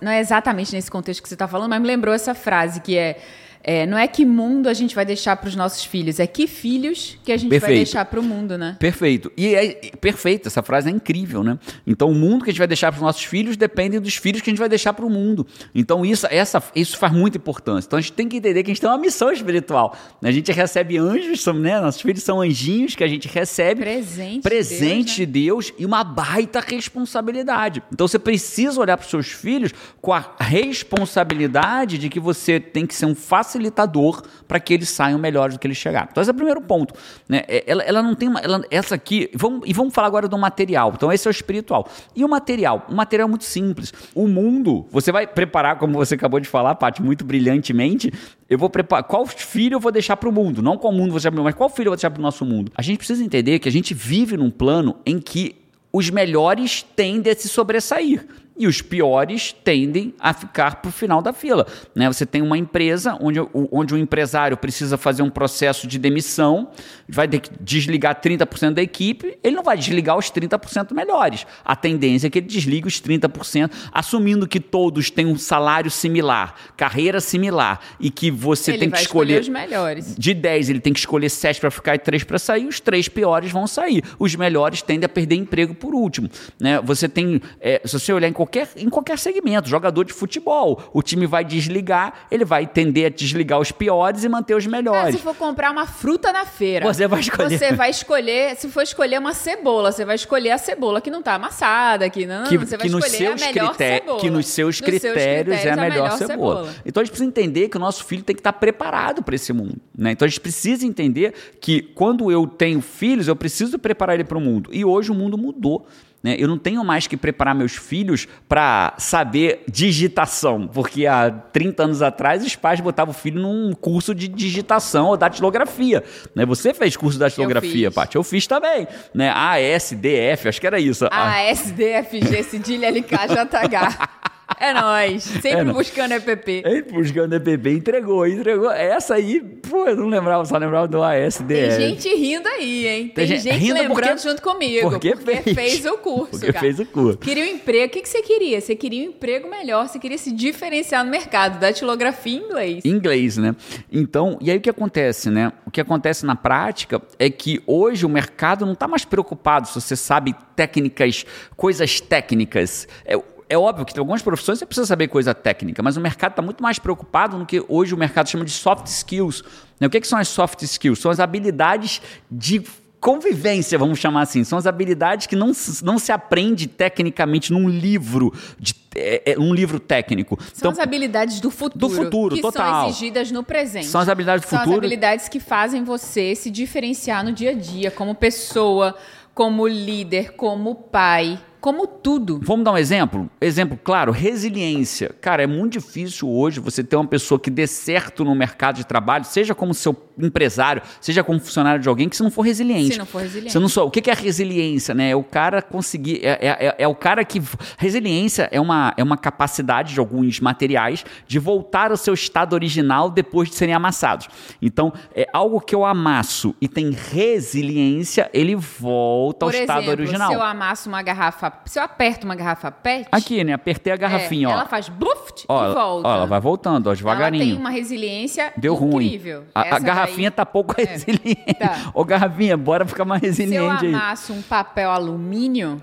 não 0.00 0.12
é 0.12 0.20
exatamente 0.20 0.72
nesse 0.72 0.90
contexto 0.90 1.20
que 1.22 1.28
você 1.28 1.34
está 1.34 1.48
falando, 1.48 1.70
mas 1.70 1.80
me 1.80 1.86
lembrou 1.88 2.14
essa 2.14 2.34
frase 2.34 2.59
que 2.82 2.96
é, 2.98 3.18
é, 3.62 3.86
não 3.86 3.98
é 3.98 4.08
que 4.08 4.24
mundo 4.24 4.68
a 4.68 4.74
gente 4.74 4.94
vai 4.94 5.04
deixar 5.04 5.36
para 5.36 5.48
os 5.48 5.54
nossos 5.54 5.84
filhos, 5.84 6.18
é 6.18 6.26
que 6.26 6.46
filhos 6.46 7.18
que 7.22 7.30
a 7.30 7.36
gente 7.36 7.50
vai 7.50 7.60
Perfeito. 7.60 7.78
deixar 7.78 8.04
para 8.06 8.18
o 8.18 8.22
mundo, 8.22 8.56
né? 8.56 8.76
Perfeito. 8.78 9.30
E 9.36 9.54
é 9.54 9.74
perfeito, 10.00 10.48
essa 10.48 10.62
frase 10.62 10.88
é 10.88 10.92
incrível, 10.92 11.44
né? 11.44 11.58
Então, 11.86 12.10
o 12.10 12.14
mundo 12.14 12.44
que 12.44 12.50
a 12.50 12.52
gente 12.52 12.58
vai 12.58 12.66
deixar 12.66 12.90
para 12.90 12.98
os 12.98 13.02
nossos 13.02 13.24
filhos 13.24 13.56
depende 13.56 13.98
dos 13.98 14.16
filhos 14.16 14.40
que 14.40 14.48
a 14.48 14.52
gente 14.52 14.58
vai 14.58 14.68
deixar 14.68 14.94
para 14.94 15.04
o 15.04 15.10
mundo. 15.10 15.46
Então, 15.74 16.04
isso, 16.06 16.26
essa, 16.30 16.62
isso 16.74 16.96
faz 16.96 17.12
muita 17.12 17.36
importância. 17.36 17.86
Então, 17.86 17.98
a 17.98 18.02
gente 18.02 18.12
tem 18.12 18.28
que 18.28 18.38
entender 18.38 18.62
que 18.62 18.70
a 18.70 18.74
gente 18.74 18.80
tem 18.80 18.88
uma 18.88 18.98
missão 18.98 19.30
espiritual. 19.30 19.94
A 20.22 20.30
gente 20.30 20.50
recebe 20.52 20.96
anjos, 20.96 21.44
né? 21.54 21.80
Nossos 21.80 22.00
filhos 22.00 22.22
são 22.22 22.40
anjinhos 22.40 22.94
que 22.94 23.04
a 23.04 23.08
gente 23.08 23.28
recebe. 23.28 23.82
Presente 23.82 24.36
de 24.36 24.40
Presente 24.40 25.16
de 25.16 25.26
Deus, 25.26 25.40
Deus 25.66 25.72
e 25.78 25.84
uma 25.84 26.02
baita 26.02 26.60
responsabilidade. 26.60 27.82
Então, 27.92 28.08
você 28.08 28.18
precisa 28.18 28.80
olhar 28.80 28.96
para 28.96 29.04
os 29.04 29.10
seus 29.10 29.28
filhos 29.28 29.72
com 30.00 30.12
a 30.12 30.24
responsabilidade 30.38 31.98
de 31.98 32.08
que 32.08 32.20
você 32.20 32.58
tem 32.58 32.86
que 32.86 32.94
ser 32.94 33.06
um 33.06 33.14
facilitador 33.50 34.22
para 34.46 34.60
que 34.60 34.72
eles 34.74 34.88
saiam 34.88 35.18
melhores 35.18 35.56
do 35.56 35.60
que 35.60 35.66
eles 35.66 35.76
chegaram. 35.76 36.08
Então, 36.10 36.20
esse 36.20 36.30
é 36.30 36.32
o 36.32 36.36
primeiro 36.36 36.60
ponto. 36.60 36.94
Né? 37.28 37.42
É, 37.48 37.64
Ela, 37.66 37.82
ela 37.82 38.02
não 38.02 38.14
tem 38.14 38.28
uma. 38.28 38.40
ela- 38.40 38.62
essa 38.70 38.94
aqui. 38.94 39.28
Vamos, 39.34 39.62
e 39.68 39.72
vamos 39.72 39.92
falar 39.92 40.06
agora 40.06 40.28
do 40.28 40.38
material. 40.38 40.92
Então, 40.94 41.12
esse 41.12 41.26
é 41.26 41.30
o 41.30 41.32
espiritual. 41.32 41.88
E 42.14 42.24
o 42.24 42.28
material? 42.28 42.86
O 42.88 42.94
material 42.94 43.26
é 43.28 43.30
muito 43.30 43.44
simples. 43.44 43.92
O 44.14 44.26
mundo, 44.26 44.86
você 44.90 45.10
vai 45.12 45.26
preparar, 45.26 45.76
como 45.78 45.94
você 45.94 46.14
acabou 46.14 46.40
de 46.40 46.48
falar, 46.48 46.74
Paty, 46.76 47.02
muito 47.02 47.24
brilhantemente. 47.24 48.12
Eu 48.48 48.58
vou 48.58 48.70
preparar. 48.70 49.04
Qual 49.04 49.26
filho 49.26 49.74
eu 49.76 49.80
vou 49.80 49.92
deixar 49.92 50.16
para 50.16 50.28
o 50.28 50.32
mundo? 50.32 50.62
Não 50.62 50.76
qual 50.76 50.92
mundo 50.92 51.10
o 51.10 51.30
mundo, 51.30 51.42
mas 51.44 51.54
qual 51.54 51.68
filho 51.68 51.88
eu 51.88 51.90
vou 51.92 51.96
deixar 51.96 52.10
para 52.10 52.18
o 52.18 52.22
nosso 52.22 52.44
mundo? 52.44 52.72
A 52.74 52.82
gente 52.82 52.98
precisa 52.98 53.22
entender 53.22 53.58
que 53.58 53.68
a 53.68 53.72
gente 53.72 53.94
vive 53.94 54.36
num 54.36 54.50
plano 54.50 54.96
em 55.04 55.18
que 55.18 55.56
os 55.92 56.08
melhores 56.08 56.82
tendem 56.94 57.32
a 57.32 57.36
se 57.36 57.48
sobressair 57.48 58.24
e 58.60 58.66
os 58.66 58.82
piores 58.82 59.54
tendem 59.64 60.14
a 60.20 60.34
ficar 60.34 60.76
para 60.82 60.90
o 60.90 60.92
final 60.92 61.22
da 61.22 61.32
fila. 61.32 61.66
Né? 61.94 62.06
Você 62.08 62.26
tem 62.26 62.42
uma 62.42 62.58
empresa 62.58 63.16
onde 63.18 63.40
o, 63.40 63.48
onde 63.72 63.94
o 63.94 63.96
empresário 63.96 64.54
precisa 64.54 64.98
fazer 64.98 65.22
um 65.22 65.30
processo 65.30 65.86
de 65.86 65.98
demissão, 65.98 66.68
vai 67.08 67.26
ter 67.26 67.40
que 67.40 67.50
desligar 67.58 68.20
30% 68.20 68.74
da 68.74 68.82
equipe, 68.82 69.38
ele 69.42 69.56
não 69.56 69.62
vai 69.62 69.78
desligar 69.78 70.18
os 70.18 70.30
30% 70.30 70.92
melhores. 70.92 71.46
A 71.64 71.74
tendência 71.74 72.26
é 72.26 72.30
que 72.30 72.38
ele 72.38 72.46
desligue 72.46 72.86
os 72.86 73.00
30%, 73.00 73.70
assumindo 73.90 74.46
que 74.46 74.60
todos 74.60 75.10
têm 75.10 75.24
um 75.24 75.38
salário 75.38 75.90
similar, 75.90 76.54
carreira 76.76 77.18
similar, 77.18 77.80
e 77.98 78.10
que 78.10 78.30
você 78.30 78.72
Ele 78.72 78.78
tem 78.80 78.90
que 78.90 78.96
vai 78.96 79.02
escolher 79.02 79.40
os 79.40 79.48
melhores. 79.48 80.14
de 80.18 80.34
10, 80.34 80.68
ele 80.68 80.80
tem 80.80 80.92
que 80.92 80.98
escolher 80.98 81.30
7 81.30 81.58
para 81.60 81.70
ficar 81.70 81.94
e 81.94 81.98
3 81.98 82.24
para 82.24 82.38
sair, 82.38 82.66
os 82.66 82.78
três 82.78 83.08
piores 83.08 83.50
vão 83.50 83.66
sair. 83.66 84.04
Os 84.18 84.36
melhores 84.36 84.82
tendem 84.82 85.06
a 85.06 85.08
perder 85.08 85.36
emprego 85.36 85.74
por 85.74 85.94
último. 85.94 86.28
Né? 86.60 86.78
Você 86.82 87.08
tem, 87.08 87.40
é, 87.58 87.80
se 87.86 87.98
você 87.98 88.12
olhar 88.12 88.28
em 88.28 88.32
qualquer, 88.34 88.49
em 88.76 88.88
qualquer 88.88 89.18
segmento, 89.18 89.68
jogador 89.68 90.04
de 90.04 90.12
futebol, 90.12 90.82
o 90.92 91.02
time 91.02 91.26
vai 91.26 91.44
desligar, 91.44 92.26
ele 92.30 92.44
vai 92.44 92.66
tender 92.66 93.06
a 93.06 93.08
desligar 93.08 93.60
os 93.60 93.70
piores 93.72 94.24
e 94.24 94.28
manter 94.28 94.54
os 94.54 94.66
Ah, 94.66 94.70
melhores. 94.70 95.16
se 95.16 95.22
for 95.22 95.34
comprar 95.34 95.70
uma 95.70 95.86
fruta 95.86 96.32
na 96.32 96.44
feira, 96.44 96.86
Você 96.86 97.06
vai 97.06 97.20
escolher. 97.20 97.58
Você 97.58 97.72
vai 97.72 97.90
escolher, 97.90 98.56
se 98.56 98.68
for 98.68 98.82
escolher 98.82 99.18
uma 99.18 99.32
cebola, 99.32 99.92
você 99.92 100.04
vai 100.04 100.16
escolher 100.16 100.50
a 100.50 100.58
cebola 100.58 101.00
que 101.00 101.10
não 101.10 101.22
tá 101.22 101.34
amassada, 101.34 102.08
que 102.10 102.26
não, 102.26 102.44
que, 102.44 102.58
você 102.58 102.76
vai 102.76 102.86
que 102.86 102.92
nos 102.92 103.04
escolher 103.04 103.24
seus 103.28 103.42
a 103.42 103.46
melhor 103.46 103.68
critérios, 103.68 104.00
cebola. 104.00 104.20
que 104.20 104.30
nos 104.30 104.46
seus 104.48 104.80
critérios, 104.80 105.56
é 105.56 105.70
a 105.70 105.76
melhor, 105.76 106.10
cebola. 106.18 106.74
Então 106.84 107.00
a 107.00 107.04
gente 107.04 107.12
precisa 107.12 107.28
entender 107.28 107.68
que 107.68 107.76
o 107.76 107.80
nosso 107.80 108.04
filho 108.04 108.22
tem 108.22 108.34
que 108.34 108.40
estar 108.40 108.52
preparado 108.52 109.22
para 109.22 109.34
esse 109.34 109.52
mundo. 109.52 109.76
Né? 109.96 110.12
Então 110.12 110.26
a 110.26 110.28
gente 110.28 110.40
precisa 110.40 110.86
entender 110.86 111.34
que 111.60 111.82
quando 111.82 112.30
eu 112.30 112.46
tenho 112.46 112.80
filhos, 112.80 113.28
eu 113.28 113.36
preciso 113.36 113.78
preparar 113.78 114.14
ele 114.14 114.24
para 114.24 114.38
o 114.38 114.40
mundo. 114.40 114.70
E 114.72 114.84
hoje 114.84 115.10
o 115.10 115.14
mundo 115.14 115.36
mudou. 115.36 115.86
Né? 116.22 116.36
Eu 116.38 116.46
não 116.48 116.58
tenho 116.58 116.84
mais 116.84 117.06
que 117.06 117.16
preparar 117.16 117.54
meus 117.54 117.72
filhos 117.76 118.28
para 118.48 118.94
saber 118.98 119.64
digitação, 119.70 120.68
porque 120.68 121.06
há 121.06 121.30
30 121.30 121.84
anos 121.84 122.02
atrás 122.02 122.44
os 122.44 122.54
pais 122.54 122.80
botavam 122.80 123.12
o 123.12 123.16
filho 123.16 123.40
num 123.40 123.72
curso 123.72 124.14
de 124.14 124.28
digitação 124.28 125.08
ou 125.08 125.16
datilografia. 125.16 126.04
Né? 126.34 126.44
Você 126.44 126.74
fez 126.74 126.96
curso 126.96 127.14
de 127.14 127.20
datilografia. 127.20 127.90
Paty? 127.90 128.16
Eu 128.16 128.22
fiz 128.22 128.46
também. 128.46 128.86
Né? 129.14 129.32
A, 129.34 129.58
S, 129.58 129.94
D, 129.94 130.14
F, 130.14 130.48
acho 130.48 130.60
que 130.60 130.66
era 130.66 130.78
isso. 130.78 131.06
A, 131.10 131.42
S, 131.42 131.72
D, 131.72 131.84
F, 131.84 132.20
G, 132.20 132.42
cedilha, 132.42 132.86
L, 132.86 133.02
K, 133.02 133.26
J, 133.26 133.56
H. 133.56 134.08
É 134.58 134.72
nóis. 134.72 135.22
Sempre 135.22 135.50
É 135.50 135.64
buscando 135.64 136.12
EPP. 136.12 136.62
Ei, 136.64 136.82
buscando 136.82 137.34
EPP, 137.34 137.70
entregou, 137.70 138.26
entregou. 138.26 138.70
Essa 138.70 139.14
aí, 139.14 139.40
pô, 139.40 139.86
eu 139.86 139.96
não 139.96 140.08
lembrava, 140.08 140.44
só 140.44 140.56
lembrava 140.56 140.88
do 140.88 141.02
ASDR. 141.02 141.46
Tem 141.46 141.70
gente 141.96 142.08
rindo 142.16 142.48
aí, 142.48 142.86
hein? 142.86 143.08
Tem, 143.14 143.26
Tem 143.26 143.38
gente 143.38 143.72
lembrando 143.72 144.08
porque- 144.16 144.28
junto 144.28 144.42
comigo. 144.42 144.90
porque 144.90 145.16
fez. 145.16 145.42
fez. 145.54 145.86
o 145.86 145.96
curso. 145.98 146.30
Porque 146.32 146.52
cara. 146.52 146.60
fez 146.60 146.78
o 146.80 146.86
curso. 146.86 147.18
Queria 147.18 147.44
um 147.44 147.48
emprego. 147.48 147.86
O 147.86 147.90
que, 147.90 148.02
que 148.02 148.08
você 148.08 148.22
queria? 148.22 148.60
Você 148.60 148.74
queria 148.74 149.06
um 149.06 149.10
emprego 149.10 149.48
melhor, 149.48 149.86
você 149.88 149.98
queria 149.98 150.18
se 150.18 150.32
diferenciar 150.32 151.04
no 151.04 151.10
mercado. 151.10 151.58
Datilografia 151.60 152.36
em 152.38 152.42
inglês. 152.44 152.84
Inglês, 152.84 153.36
né? 153.36 153.54
Então, 153.90 154.38
e 154.40 154.50
aí 154.50 154.56
o 154.58 154.60
que 154.60 154.70
acontece, 154.70 155.30
né? 155.30 155.52
O 155.66 155.70
que 155.70 155.80
acontece 155.80 156.26
na 156.26 156.34
prática 156.36 157.00
é 157.18 157.30
que 157.30 157.62
hoje 157.66 158.04
o 158.04 158.08
mercado 158.08 158.66
não 158.66 158.72
está 158.74 158.86
mais 158.88 159.04
preocupado 159.04 159.68
se 159.68 159.80
você 159.80 159.96
sabe 159.96 160.34
técnicas, 160.56 161.24
coisas 161.56 162.00
técnicas. 162.00 162.86
É, 163.04 163.16
é 163.50 163.58
óbvio 163.58 163.84
que 163.84 163.96
em 163.96 163.98
algumas 163.98 164.22
profissões 164.22 164.60
você 164.60 164.64
precisa 164.64 164.86
saber 164.86 165.08
coisa 165.08 165.34
técnica, 165.34 165.82
mas 165.82 165.96
o 165.96 166.00
mercado 166.00 166.30
está 166.30 166.40
muito 166.40 166.62
mais 166.62 166.78
preocupado 166.78 167.36
no 167.36 167.44
que 167.44 167.62
hoje 167.68 167.92
o 167.92 167.98
mercado 167.98 168.28
chama 168.28 168.44
de 168.44 168.52
soft 168.52 168.86
skills. 168.86 169.42
Né? 169.80 169.88
O 169.88 169.90
que, 169.90 170.00
que 170.00 170.06
são 170.06 170.18
as 170.18 170.28
soft 170.28 170.62
skills? 170.62 171.00
São 171.00 171.10
as 171.10 171.18
habilidades 171.18 172.00
de 172.30 172.62
convivência, 173.00 173.76
vamos 173.76 173.98
chamar 173.98 174.22
assim. 174.22 174.44
São 174.44 174.56
as 174.56 174.66
habilidades 174.68 175.26
que 175.26 175.34
não, 175.34 175.52
se- 175.52 175.84
não 175.84 175.98
se 175.98 176.12
aprende 176.12 176.68
tecnicamente 176.68 177.52
num 177.52 177.68
livro, 177.68 178.32
de, 178.56 178.72
é, 178.94 179.32
é, 179.32 179.38
um 179.38 179.52
livro 179.52 179.80
técnico. 179.80 180.38
São 180.54 180.70
as 180.70 180.78
habilidades 180.78 181.40
do 181.40 181.50
futuro. 181.50 181.78
do 181.88 181.90
futuro, 181.90 182.36
que 182.36 182.42
total. 182.42 182.82
são 182.82 182.88
exigidas 182.90 183.32
no 183.32 183.42
presente. 183.42 183.86
São 183.86 184.00
as 184.00 184.08
habilidades 184.08 184.44
do 184.46 184.48
São 184.48 184.58
futuro. 184.60 184.76
as 184.76 184.78
habilidades 184.78 185.28
que 185.28 185.40
fazem 185.40 185.82
você 185.82 186.36
se 186.36 186.50
diferenciar 186.50 187.24
no 187.24 187.32
dia 187.32 187.50
a 187.50 187.54
dia, 187.54 187.90
como 187.90 188.14
pessoa, 188.14 188.94
como 189.34 189.66
líder, 189.66 190.34
como 190.34 190.74
pai, 190.74 191.40
como 191.60 191.86
tudo. 191.86 192.40
Vamos 192.42 192.64
dar 192.64 192.72
um 192.72 192.78
exemplo? 192.78 193.30
Exemplo, 193.40 193.78
claro, 193.82 194.12
resiliência. 194.12 195.14
Cara, 195.20 195.42
é 195.42 195.46
muito 195.46 195.74
difícil 195.74 196.28
hoje 196.28 196.60
você 196.60 196.82
ter 196.82 196.96
uma 196.96 197.06
pessoa 197.06 197.38
que 197.38 197.50
dê 197.50 197.66
certo 197.66 198.24
no 198.24 198.34
mercado 198.34 198.76
de 198.76 198.86
trabalho, 198.86 199.24
seja 199.24 199.54
como 199.54 199.74
seu 199.74 199.94
empresário, 200.18 200.82
seja 201.00 201.22
como 201.22 201.38
funcionário 201.40 201.80
de 201.80 201.88
alguém, 201.88 202.08
que 202.08 202.16
se 202.16 202.22
não 202.22 202.30
for 202.30 202.42
resiliente. 202.42 202.92
Se 202.92 202.98
não 202.98 203.06
for 203.06 203.22
resiliente. 203.22 203.52
Você 203.52 203.58
não 203.58 203.68
sou, 203.68 203.88
o 203.88 203.90
que 203.90 204.10
é 204.10 204.14
resiliência, 204.14 204.94
né? 204.94 205.10
É 205.10 205.16
o 205.16 205.22
cara 205.22 205.62
conseguir. 205.62 206.20
É, 206.24 206.38
é, 206.40 206.66
é, 206.66 206.74
é 206.78 206.88
o 206.88 206.94
cara 206.94 207.24
que. 207.24 207.42
Resiliência 207.78 208.48
é 208.50 208.60
uma, 208.60 208.94
é 208.96 209.02
uma 209.02 209.16
capacidade 209.16 209.94
de 209.94 210.00
alguns 210.00 210.40
materiais 210.40 211.04
de 211.26 211.38
voltar 211.38 211.90
ao 211.90 211.96
seu 211.96 212.14
estado 212.14 212.52
original 212.54 213.10
depois 213.10 213.48
de 213.48 213.54
serem 213.54 213.74
amassados. 213.74 214.28
Então, 214.60 214.92
é 215.14 215.26
algo 215.32 215.60
que 215.60 215.74
eu 215.74 215.84
amasso 215.84 216.54
e 216.60 216.68
tem 216.68 216.90
resiliência, 216.90 218.30
ele 218.32 218.54
volta 218.54 219.46
Por 219.46 219.54
ao 219.54 219.60
estado 219.60 219.82
exemplo, 219.82 220.02
original. 220.02 220.28
Se 220.28 220.34
eu 220.34 220.42
amasso 220.42 220.88
uma 220.88 221.02
garrafa, 221.02 221.49
se 221.64 221.78
eu 221.78 221.82
aperto 221.82 222.24
uma 222.24 222.34
garrafa 222.34 222.70
PET, 222.70 223.08
Aqui, 223.12 223.42
né? 223.44 223.52
Apertei 223.52 223.92
a 223.92 223.96
garrafinha, 223.96 224.46
é, 224.46 224.50
ó. 224.50 224.52
ela 224.54 224.66
faz 224.66 224.88
bluft 224.88 225.44
Ó, 225.48 225.60
e 225.60 225.64
ela- 225.64 225.74
volta. 225.74 226.08
ó, 226.08 226.14
ela 226.16 226.26
vai 226.26 226.40
voltando, 226.40 226.86
ó, 226.86 226.90
Ela 226.90 226.96
devagarinho. 226.96 227.44
tem 227.44 227.56
uma 227.56 227.70
resiliência 227.70 228.52
Deu 228.56 228.74
ruim. 228.74 229.06
incrível. 229.06 229.44
A, 229.54 229.62
a 229.62 229.66
Essa 229.66 229.78
garrafinha 229.80 230.30
daí- 230.30 230.36
tá 230.36 230.46
pouco 230.46 230.74
É. 230.80 230.84
resiliente. 230.84 231.54
Tá. 231.58 231.90
Ô, 231.94 232.04
garrafinha, 232.04 232.56
bora 232.56 232.86
ficar 232.86 233.04
mais 233.04 233.20
Se 233.22 233.26
eu 233.28 233.30
resiliente 233.32 233.86
aí. 233.86 233.94
amasso 233.94 234.32
um 234.32 234.42
papel 234.42 234.90
alumínio, 234.90 235.82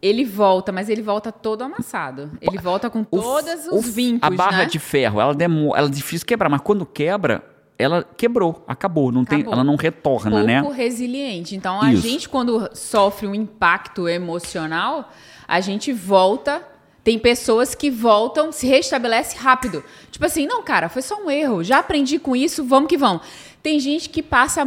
ele 0.00 0.24
volta, 0.24 0.72
mas 0.72 0.88
ele 0.88 1.00
volta 1.02 1.30
todo 1.30 1.62
amassado. 1.62 2.30
Ele 2.40 2.58
volta 2.58 2.90
com 2.90 3.04
todos 3.04 3.66
o- 3.68 3.76
os 3.76 3.88
vincos, 3.94 4.22
A 4.26 4.30
barra 4.30 4.58
né? 4.58 4.64
de 4.66 4.78
ferro, 4.78 5.20
ela, 5.20 5.34
demo, 5.34 5.76
ela 5.76 5.86
é 5.86 5.90
difícil 5.90 6.26
quebrar, 6.26 6.48
mas 6.48 6.60
quando 6.60 6.84
quebra, 6.84 7.42
ela 7.82 8.06
quebrou, 8.16 8.64
acabou, 8.66 9.10
não 9.10 9.24
tem, 9.24 9.40
Acabou. 9.40 9.54
ela 9.54 9.64
não 9.64 9.76
retorna, 9.76 10.30
pouco 10.30 10.46
né? 10.46 10.62
resiliente. 10.74 11.56
Então, 11.56 11.80
a 11.80 11.92
Isso. 11.92 12.02
gente, 12.02 12.28
quando 12.28 12.68
sofre 12.74 13.26
um 13.26 13.34
impacto 13.34 14.08
emocional, 14.08 15.10
a 15.46 15.60
gente 15.60 15.92
volta. 15.92 16.62
Tem 17.04 17.18
pessoas 17.18 17.74
que 17.74 17.90
voltam, 17.90 18.52
se 18.52 18.64
restabelece 18.64 19.36
rápido. 19.36 19.82
Tipo 20.12 20.24
assim, 20.24 20.46
não, 20.46 20.62
cara, 20.62 20.88
foi 20.88 21.02
só 21.02 21.16
um 21.20 21.28
erro. 21.28 21.64
Já 21.64 21.80
aprendi 21.80 22.16
com 22.16 22.36
isso, 22.36 22.62
vamos 22.64 22.88
que 22.88 22.96
vamos. 22.96 23.22
Tem 23.62 23.78
gente 23.78 24.08
que 24.08 24.24
passa 24.24 24.64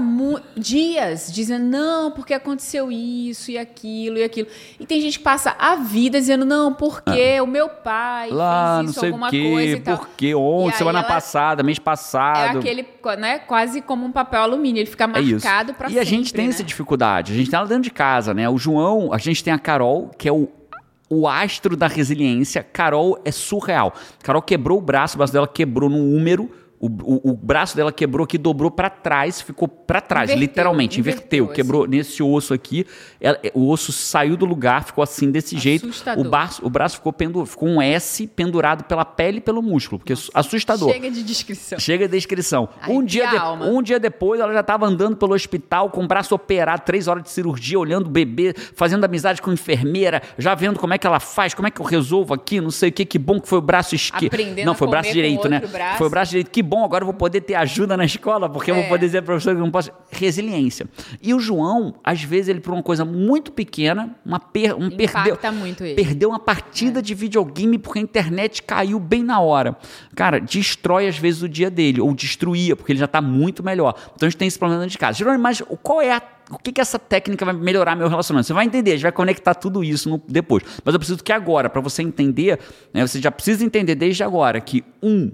dias 0.56 1.30
dizendo, 1.30 1.66
não, 1.66 2.12
porque 2.12 2.34
aconteceu 2.34 2.90
isso 2.92 3.52
e 3.52 3.58
aquilo 3.58 4.18
e 4.18 4.24
aquilo. 4.24 4.48
E 4.80 4.86
tem 4.86 5.02
gente 5.02 5.18
que 5.18 5.24
passa 5.24 5.54
a 5.60 5.76
vida 5.76 6.18
dizendo, 6.18 6.46
não, 6.46 6.74
porque 6.74 7.40
o 7.42 7.46
meu 7.48 7.68
pai 7.68 8.30
Ah. 8.32 8.36
Lá, 8.36 8.76
fez 8.78 8.84
não 8.86 8.92
isso, 8.92 9.00
sei 9.02 9.10
alguma 9.10 9.28
o 9.28 9.32
quê, 9.32 9.50
coisa 9.52 9.76
e 9.78 9.80
tal. 9.82 9.98
porque 9.98 10.28
E 10.28 10.36
ontem, 10.36 10.78
semana 10.78 11.00
ela- 11.00 11.08
passada, 11.08 11.62
mês 11.62 11.78
É 11.78 11.82
passado. 11.82 12.60
aquele, 12.60 12.86
né, 13.18 13.40
quase 13.40 13.82
como 13.82 14.06
um 14.06 14.12
papel 14.14 14.42
alumínio. 14.44 14.80
Ele 14.80 14.90
fica 14.90 15.04
É 15.04 15.08
marcado 15.08 15.74
pra 15.74 15.88
e 15.88 15.90
sempre. 15.90 16.00
a 16.02 16.06
gente 16.06 16.34
tem 16.34 16.46
né? 16.48 16.54
essa 16.54 16.64
dificuldade. 16.64 17.34
A 17.34 17.36
gente 17.36 17.50
tem 17.50 17.58
ela 17.58 17.68
dentro 17.68 17.84
de 17.84 17.92
casa, 17.92 18.34
né? 18.34 18.48
O 18.50 18.58
João, 18.58 19.12
a 19.12 19.18
gente 19.18 19.44
tem 19.44 19.52
a 19.54 19.60
Carol, 19.60 20.10
que 20.18 20.30
é 20.30 20.32
o, 20.32 20.48
o 21.10 21.28
astro 21.28 21.76
da 21.76 21.88
resiliência. 21.88 22.64
Carol 22.64 23.20
é 23.26 23.32
surreal. 23.32 23.94
Carol 24.24 24.42
quebrou 24.42 24.78
o 24.78 24.82
braço, 24.82 25.16
o 25.16 25.18
braço 25.18 25.34
dela 25.34 25.48
quebrou 25.50 25.90
no 25.90 25.98
úmero. 25.98 26.50
O, 26.80 26.88
o- 26.88 27.32
o 27.32 27.34
braço 27.34 27.76
dela 27.76 27.92
quebrou 27.92 28.26
aqui, 28.26 28.38
dobrou 28.38 28.70
pra 28.70 28.90
trás, 28.90 29.40
ficou 29.42 29.68
pra 29.68 30.02
trás, 30.02 30.30
Inverteu, 30.30 30.42
literalmente, 30.48 31.00
inverteu, 31.00 31.46
inverteu, 31.46 31.48
quebrou 31.56 31.88
nesse 31.88 32.22
osso 32.22 32.54
aqui. 32.54 32.86
Ela- 33.20 33.40
o 33.54 33.70
osso 33.70 33.92
saiu 33.94 34.36
do 34.36 34.46
lugar, 34.46 34.84
ficou 34.84 35.02
assim 35.02 35.32
desse 35.32 35.58
jeito. 35.58 35.86
Assustador. 35.88 36.26
O 36.26 36.30
braço, 36.30 36.66
o 36.66 36.70
braço 36.70 36.98
ficou, 36.98 37.14
pendu, 37.14 37.46
ficou 37.46 37.70
um 37.70 37.82
S 37.82 38.28
pendurado 38.28 38.84
pela 38.84 39.06
pele 39.06 39.38
e 39.38 39.42
pelo 39.42 39.62
músculo, 39.62 40.00
porque 40.00 40.14
é 40.14 40.16
assustador. 40.34 40.92
Chega 40.92 41.10
de 41.10 41.24
descrição. 41.24 41.80
Chega 41.80 42.06
a 42.06 42.08
descrição. 42.10 42.70
Um 42.90 43.00
Arrepia 43.00 43.06
dia, 43.06 43.30
de- 43.30 43.64
um 43.70 43.82
dia 43.82 44.00
depois, 44.00 44.42
ela 44.42 44.52
já 44.54 44.60
estava 44.60 44.86
andando 44.86 45.16
pelo 45.16 45.34
hospital 45.34 45.90
com 45.90 46.04
o 46.04 46.08
braço 46.08 46.36
operado, 46.36 46.82
três 46.86 47.08
horas 47.08 47.24
de 47.24 47.30
cirurgia, 47.30 47.80
olhando 47.80 48.08
o 48.08 48.10
bebê, 48.10 48.54
fazendo 48.76 49.04
amizade 49.06 49.42
com 49.42 49.50
a 49.50 49.54
enfermeira, 49.54 50.22
já 50.38 50.54
vendo 50.54 50.78
como 50.78 50.94
é 50.94 50.98
que 50.98 51.08
ela 51.08 51.22
faz, 51.22 51.54
como 51.54 51.68
é 51.68 51.72
que 51.72 51.80
eu 51.80 51.86
resolvo 51.86 52.34
aqui, 52.34 52.60
não 52.60 52.70
sei 52.72 52.90
o 52.90 52.92
que, 52.92 53.06
que 53.06 53.18
bom 53.18 53.40
que 53.40 53.48
foi 53.48 53.60
o 53.60 53.62
braço 53.62 53.96
esquerdo. 53.96 54.36
Não, 54.66 54.74
a 54.74 54.76
foi 54.76 54.88
o 54.88 54.92
braço 54.92 55.12
direito, 55.14 55.48
né? 55.48 55.60
braço. 55.60 55.98
Foi 55.98 56.08
o 56.08 56.10
braço 56.10 56.32
direito. 56.32 56.50
Que 56.52 56.66
bom, 56.66 56.75
agora 56.84 57.04
eu 57.04 57.06
vou 57.06 57.14
poder 57.14 57.42
ter 57.42 57.56
ajuda 57.56 57.96
na 57.96 58.04
escola, 58.06 58.50
porque 58.50 58.72
eu 58.72 58.76
vou 58.76 58.84
É. 58.84 58.88
poder 58.90 59.06
dizer 59.06 59.22
para 59.22 59.34
professor 59.34 59.52
que 59.54 59.60
eu 59.62 59.64
não 59.64 59.72
posso. 59.72 59.92
Resiliência. 60.12 60.88
E 61.22 61.34
o 61.34 61.40
João, 61.40 61.96
às 62.04 62.22
vezes, 62.24 62.50
ele, 62.50 62.60
por 62.60 62.74
uma 62.74 62.84
coisa 62.84 63.06
muito 63.06 63.52
pequena, 63.52 64.16
uma 64.26 64.40
per... 64.40 64.76
um 64.76 64.88
Impacta 64.88 65.36
perdeu. 65.38 65.54
muito 65.54 65.84
ele. 65.84 65.96
Perdeu 65.96 66.30
uma 66.30 66.40
partida 66.40 67.02
de 67.02 67.14
videogame 67.14 67.78
porque 67.78 68.00
a 68.00 68.02
internet 68.02 68.64
caiu 68.64 69.00
bem 69.00 69.24
na 69.24 69.40
hora. 69.40 69.78
Cara, 70.16 70.40
destrói 70.40 71.08
às 71.08 71.18
vezes 71.18 71.42
o 71.42 71.50
dia 71.50 71.70
dele, 71.70 72.02
ou 72.02 72.14
destruía, 72.14 72.76
porque 72.76 72.92
ele 72.92 73.00
já 73.00 73.06
está 73.06 73.22
muito 73.22 73.64
melhor. 73.64 73.94
Então 74.16 74.26
a 74.28 74.30
gente 74.30 74.38
tem 74.38 74.48
esse 74.48 74.58
problema 74.60 74.82
dentro 74.82 74.92
de 74.94 74.98
casa. 74.98 75.18
Jerônimo, 75.18 75.44
mas 75.44 75.62
qual 75.84 76.02
é 76.02 76.12
a. 76.14 76.22
O 76.52 76.60
que, 76.60 76.72
que 76.72 76.80
essa 76.80 77.00
técnica 77.00 77.44
vai 77.44 77.56
melhorar 77.56 77.96
meu 77.96 78.08
relacionamento? 78.08 78.46
Você 78.46 78.54
vai 78.54 78.66
entender, 78.66 78.92
a 78.92 78.94
gente 78.94 79.02
vai 79.04 79.12
conectar 79.12 79.56
tudo 79.56 79.84
isso 79.84 80.08
no- 80.08 80.22
depois. 80.28 80.64
Mas 80.84 80.94
eu 80.94 81.00
preciso 81.00 81.24
que 81.24 81.32
agora, 81.34 81.72
para 81.72 81.82
você 81.82 82.04
entender, 82.04 82.60
né, 82.94 83.06
você 83.06 83.20
já 83.20 83.32
precisa 83.32 83.66
entender 83.66 83.96
desde 83.96 84.24
agora 84.24 84.62
que, 84.62 84.84
um, 85.02 85.32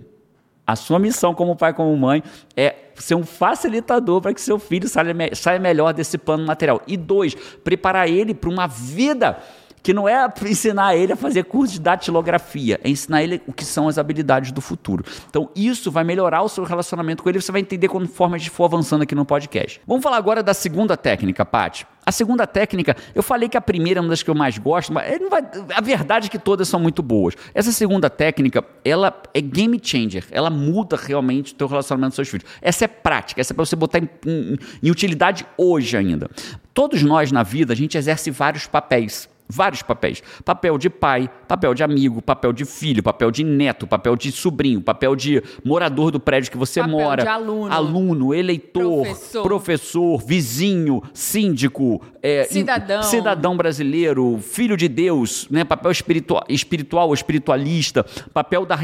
a 0.71 0.75
sua 0.75 0.99
missão 0.99 1.33
como 1.33 1.55
pai, 1.55 1.73
como 1.73 1.95
mãe, 1.95 2.23
é 2.55 2.75
ser 2.95 3.15
um 3.15 3.23
facilitador 3.23 4.21
para 4.21 4.33
que 4.33 4.41
seu 4.41 4.59
filho 4.59 4.87
saia, 4.87 5.13
saia 5.33 5.59
melhor 5.59 5.93
desse 5.93 6.17
plano 6.17 6.45
material. 6.45 6.81
E 6.87 6.95
dois, 6.95 7.33
preparar 7.63 8.09
ele 8.09 8.33
para 8.33 8.49
uma 8.49 8.67
vida 8.67 9.37
que 9.83 9.93
não 9.93 10.07
é 10.07 10.31
ensinar 10.45 10.95
ele 10.95 11.13
a 11.13 11.15
fazer 11.15 11.43
curso 11.45 11.73
de 11.73 11.79
datilografia, 11.79 12.79
é 12.83 12.89
ensinar 12.89 13.23
ele 13.23 13.41
o 13.47 13.53
que 13.53 13.65
são 13.65 13.87
as 13.87 13.97
habilidades 13.97 14.51
do 14.51 14.61
futuro. 14.61 15.03
Então, 15.29 15.49
isso 15.55 15.89
vai 15.91 16.03
melhorar 16.03 16.41
o 16.43 16.49
seu 16.49 16.63
relacionamento 16.63 17.23
com 17.23 17.29
ele, 17.29 17.41
você 17.41 17.51
vai 17.51 17.61
entender 17.61 17.87
conforme 17.87 18.35
a 18.35 18.37
gente 18.37 18.49
for 18.51 18.65
avançando 18.65 19.01
aqui 19.01 19.15
no 19.15 19.25
podcast. 19.25 19.81
Vamos 19.87 20.03
falar 20.03 20.17
agora 20.17 20.43
da 20.43 20.53
segunda 20.53 20.95
técnica, 20.95 21.43
Paty. 21.45 21.87
A 22.05 22.11
segunda 22.11 22.47
técnica, 22.47 22.95
eu 23.13 23.21
falei 23.21 23.47
que 23.47 23.55
a 23.55 23.61
primeira 23.61 23.99
é 23.99 24.01
uma 24.01 24.09
das 24.09 24.23
que 24.23 24.29
eu 24.29 24.33
mais 24.35 24.57
gosto, 24.57 24.91
mas 24.91 25.19
vai- 25.29 25.43
a 25.75 25.81
verdade 25.81 26.27
é 26.27 26.29
que 26.29 26.39
todas 26.39 26.67
são 26.67 26.79
muito 26.79 27.03
boas. 27.03 27.35
Essa 27.53 27.71
segunda 27.71 28.09
técnica, 28.09 28.63
ela 28.83 29.21
é 29.33 29.39
game 29.41 29.79
changer, 29.81 30.25
ela 30.31 30.49
muda 30.49 30.95
realmente 30.97 31.53
o 31.53 31.55
teu 31.55 31.67
relacionamento 31.67 32.11
com 32.11 32.15
seus 32.15 32.29
filhos. 32.29 32.45
Essa 32.61 32.85
é 32.85 32.87
prática, 32.87 33.39
essa 33.39 33.53
é 33.53 33.55
para 33.55 33.63
você 33.65 33.75
botar 33.75 33.99
em, 33.99 34.09
em- 34.25 34.57
em 34.81 34.89
utilidade 34.91 35.45
hoje 35.57 35.95
ainda. 35.95 36.29
Todos 36.73 37.03
nós 37.03 37.31
na 37.31 37.43
vida, 37.43 37.73
a 37.73 37.75
gente 37.75 37.97
exerce 37.97 38.31
vários 38.31 38.65
papéis. 38.65 39.29
Vários 39.51 39.81
papéis. 39.81 40.21
Papel 40.45 40.77
de 40.77 40.89
pai, 40.89 41.29
papel 41.47 41.73
de 41.73 41.83
amigo, 41.83 42.21
papel 42.21 42.53
de 42.53 42.65
filho, 42.65 43.03
papel 43.03 43.31
de 43.31 43.43
neto, 43.43 43.85
papel 43.85 44.15
de 44.15 44.31
sobrinho, 44.31 44.81
papel 44.81 45.15
de 45.15 45.43
morador 45.63 46.11
do 46.11 46.19
prédio 46.19 46.51
que 46.51 46.57
você 46.57 46.79
Papel 46.79 46.97
mora. 46.97 47.21
de 47.23 47.27
aluno. 47.27 47.73
Aluno, 47.73 48.33
eleitor, 48.33 49.03
Professor. 49.03 49.43
professor, 49.43 50.17
vizinho, 50.25 51.01
síndico, 51.13 52.01
é, 52.21 52.45
Cidadão. 52.45 53.03
cidadão 53.03 53.57
brasileiro, 53.57 54.39
filho 54.41 54.77
de 54.77 54.87
Deus, 54.87 55.47
né? 55.49 55.63
papel 55.63 55.91
espiritual, 55.91 56.43
espiritual 56.47 57.07
ou 57.07 57.13
espiritualista, 57.13 58.05
papel 58.33 58.65
da 58.65 58.75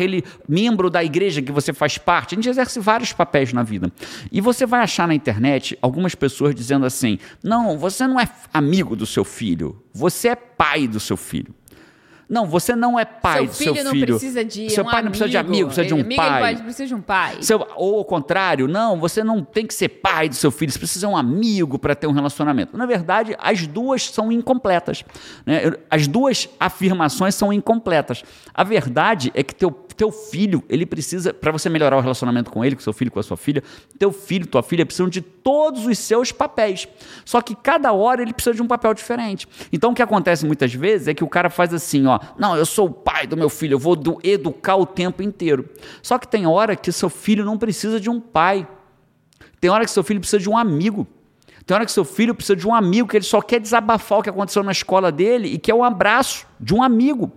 membro 0.47 0.89
da 0.89 1.03
igreja 1.03 1.41
que 1.41 1.51
você 1.51 1.73
faz 1.73 1.97
parte. 1.97 2.33
A 2.33 2.35
gente 2.35 2.49
exerce 2.49 2.79
vários 2.79 3.13
papéis 3.13 3.53
na 3.53 3.63
vida. 3.63 3.91
E 4.31 4.41
você 4.41 4.65
vai 4.65 4.81
achar 4.81 5.07
na 5.07 5.13
internet 5.13 5.77
algumas 5.81 6.15
pessoas 6.15 6.53
dizendo 6.53 6.85
assim: 6.85 7.19
não, 7.43 7.77
você 7.77 8.07
não 8.07 8.19
é 8.19 8.27
amigo 8.53 8.95
do 8.95 9.05
seu 9.05 9.23
filho, 9.23 9.81
você 9.93 10.29
é 10.29 10.35
pai 10.57 10.87
do 10.87 10.99
seu 10.99 11.15
filho. 11.17 11.53
Não, 12.29 12.45
você 12.45 12.75
não 12.75 12.99
é 12.99 13.05
pai 13.05 13.37
seu 13.37 13.45
do 13.47 13.53
filho 13.53 13.75
seu 13.75 13.83
não 13.85 13.91
filho. 13.91 14.05
precisa 14.07 14.43
de 14.43 14.69
seu 14.69 14.83
um 14.83 14.91
pai 14.91 15.01
não 15.01 15.11
precisa 15.11 15.29
de 15.29 15.37
amigo, 15.37 15.67
precisa 15.67 15.87
de 15.87 15.93
um 15.93 16.01
amigo, 16.01 16.21
pai. 16.21 16.51
Ele 16.55 16.61
precisa 16.61 16.85
de 16.85 16.93
um 16.93 16.99
pai. 17.01 17.37
Seu- 17.39 17.65
ou 17.77 17.99
ao 17.99 18.03
contrário, 18.03 18.67
não, 18.67 18.99
você 18.99 19.23
não 19.23 19.41
tem 19.41 19.65
que 19.65 19.73
ser 19.73 19.87
pai 19.87 20.27
do 20.27 20.35
seu 20.35 20.51
filho, 20.51 20.69
você 20.69 20.77
precisa 20.77 20.99
ser 20.99 21.05
um 21.05 21.15
amigo 21.15 21.79
para 21.79 21.95
ter 21.95 22.05
um 22.05 22.11
relacionamento. 22.11 22.75
Na 22.77 22.85
verdade, 22.85 23.33
as 23.39 23.65
duas 23.65 24.03
são 24.09 24.29
incompletas. 24.29 25.05
né? 25.45 25.71
As 25.89 26.05
duas 26.05 26.49
afirmações 26.59 27.33
são 27.33 27.53
incompletas. 27.53 28.21
A 28.53 28.61
verdade 28.65 29.31
é 29.33 29.41
que 29.41 29.55
teu, 29.55 29.71
teu 29.97 30.11
filho, 30.11 30.63
ele 30.69 30.85
precisa, 30.85 31.33
para 31.33 31.51
você 31.51 31.67
melhorar 31.67 31.97
o 31.97 31.99
relacionamento 31.99 32.51
com 32.51 32.63
ele, 32.63 32.75
com 32.75 32.81
seu 32.81 32.93
filho, 32.93 33.09
com 33.09 33.19
a 33.19 33.23
sua 33.23 33.35
filha, 33.35 33.63
teu 33.97 34.11
filho, 34.11 34.45
tua 34.45 34.61
filha 34.61 34.85
precisam 34.85 35.09
de 35.09 35.21
todos 35.21 35.87
os 35.87 35.97
seus 35.97 36.31
papéis. 36.31 36.87
Só 37.25 37.41
que 37.41 37.55
cada 37.55 37.91
hora 37.91 38.21
ele 38.21 38.31
precisa 38.31 38.55
de 38.55 38.61
um 38.61 38.67
papel 38.67 38.93
diferente. 38.93 39.47
Então 39.73 39.91
o 39.91 39.95
que 39.95 40.01
acontece 40.01 40.45
muitas 40.45 40.71
vezes 40.73 41.07
é 41.07 41.13
que 41.15 41.23
o 41.23 41.27
cara 41.27 41.49
faz 41.49 41.73
assim, 41.73 42.05
ó, 42.05 42.19
não, 42.37 42.55
eu 42.55 42.65
sou 42.65 42.85
o 42.85 42.91
pai 42.91 43.25
do 43.25 43.35
meu 43.35 43.49
filho, 43.49 43.73
eu 43.73 43.79
vou 43.79 43.97
educar 44.23 44.75
o 44.75 44.85
tempo 44.85 45.23
inteiro. 45.23 45.67
Só 46.03 46.19
que 46.19 46.27
tem 46.27 46.45
hora 46.45 46.75
que 46.75 46.91
seu 46.91 47.09
filho 47.09 47.43
não 47.43 47.57
precisa 47.57 47.99
de 47.99 48.09
um 48.09 48.19
pai. 48.19 48.67
Tem 49.59 49.71
hora 49.71 49.83
que 49.83 49.91
seu 49.91 50.03
filho 50.03 50.19
precisa 50.19 50.39
de 50.39 50.47
um 50.49 50.55
amigo. 50.55 51.07
Tem 51.65 51.75
hora 51.75 51.85
que 51.85 51.91
seu 51.91 52.05
filho 52.05 52.35
precisa 52.35 52.55
de 52.55 52.67
um 52.67 52.73
amigo 52.73 53.09
que 53.09 53.17
ele 53.17 53.25
só 53.25 53.41
quer 53.41 53.59
desabafar 53.59 54.19
o 54.19 54.23
que 54.23 54.29
aconteceu 54.29 54.61
na 54.63 54.71
escola 54.71 55.11
dele 55.11 55.49
e 55.49 55.57
quer 55.57 55.73
um 55.73 55.83
abraço 55.83 56.45
de 56.59 56.73
um 56.73 56.83
amigo. 56.83 57.31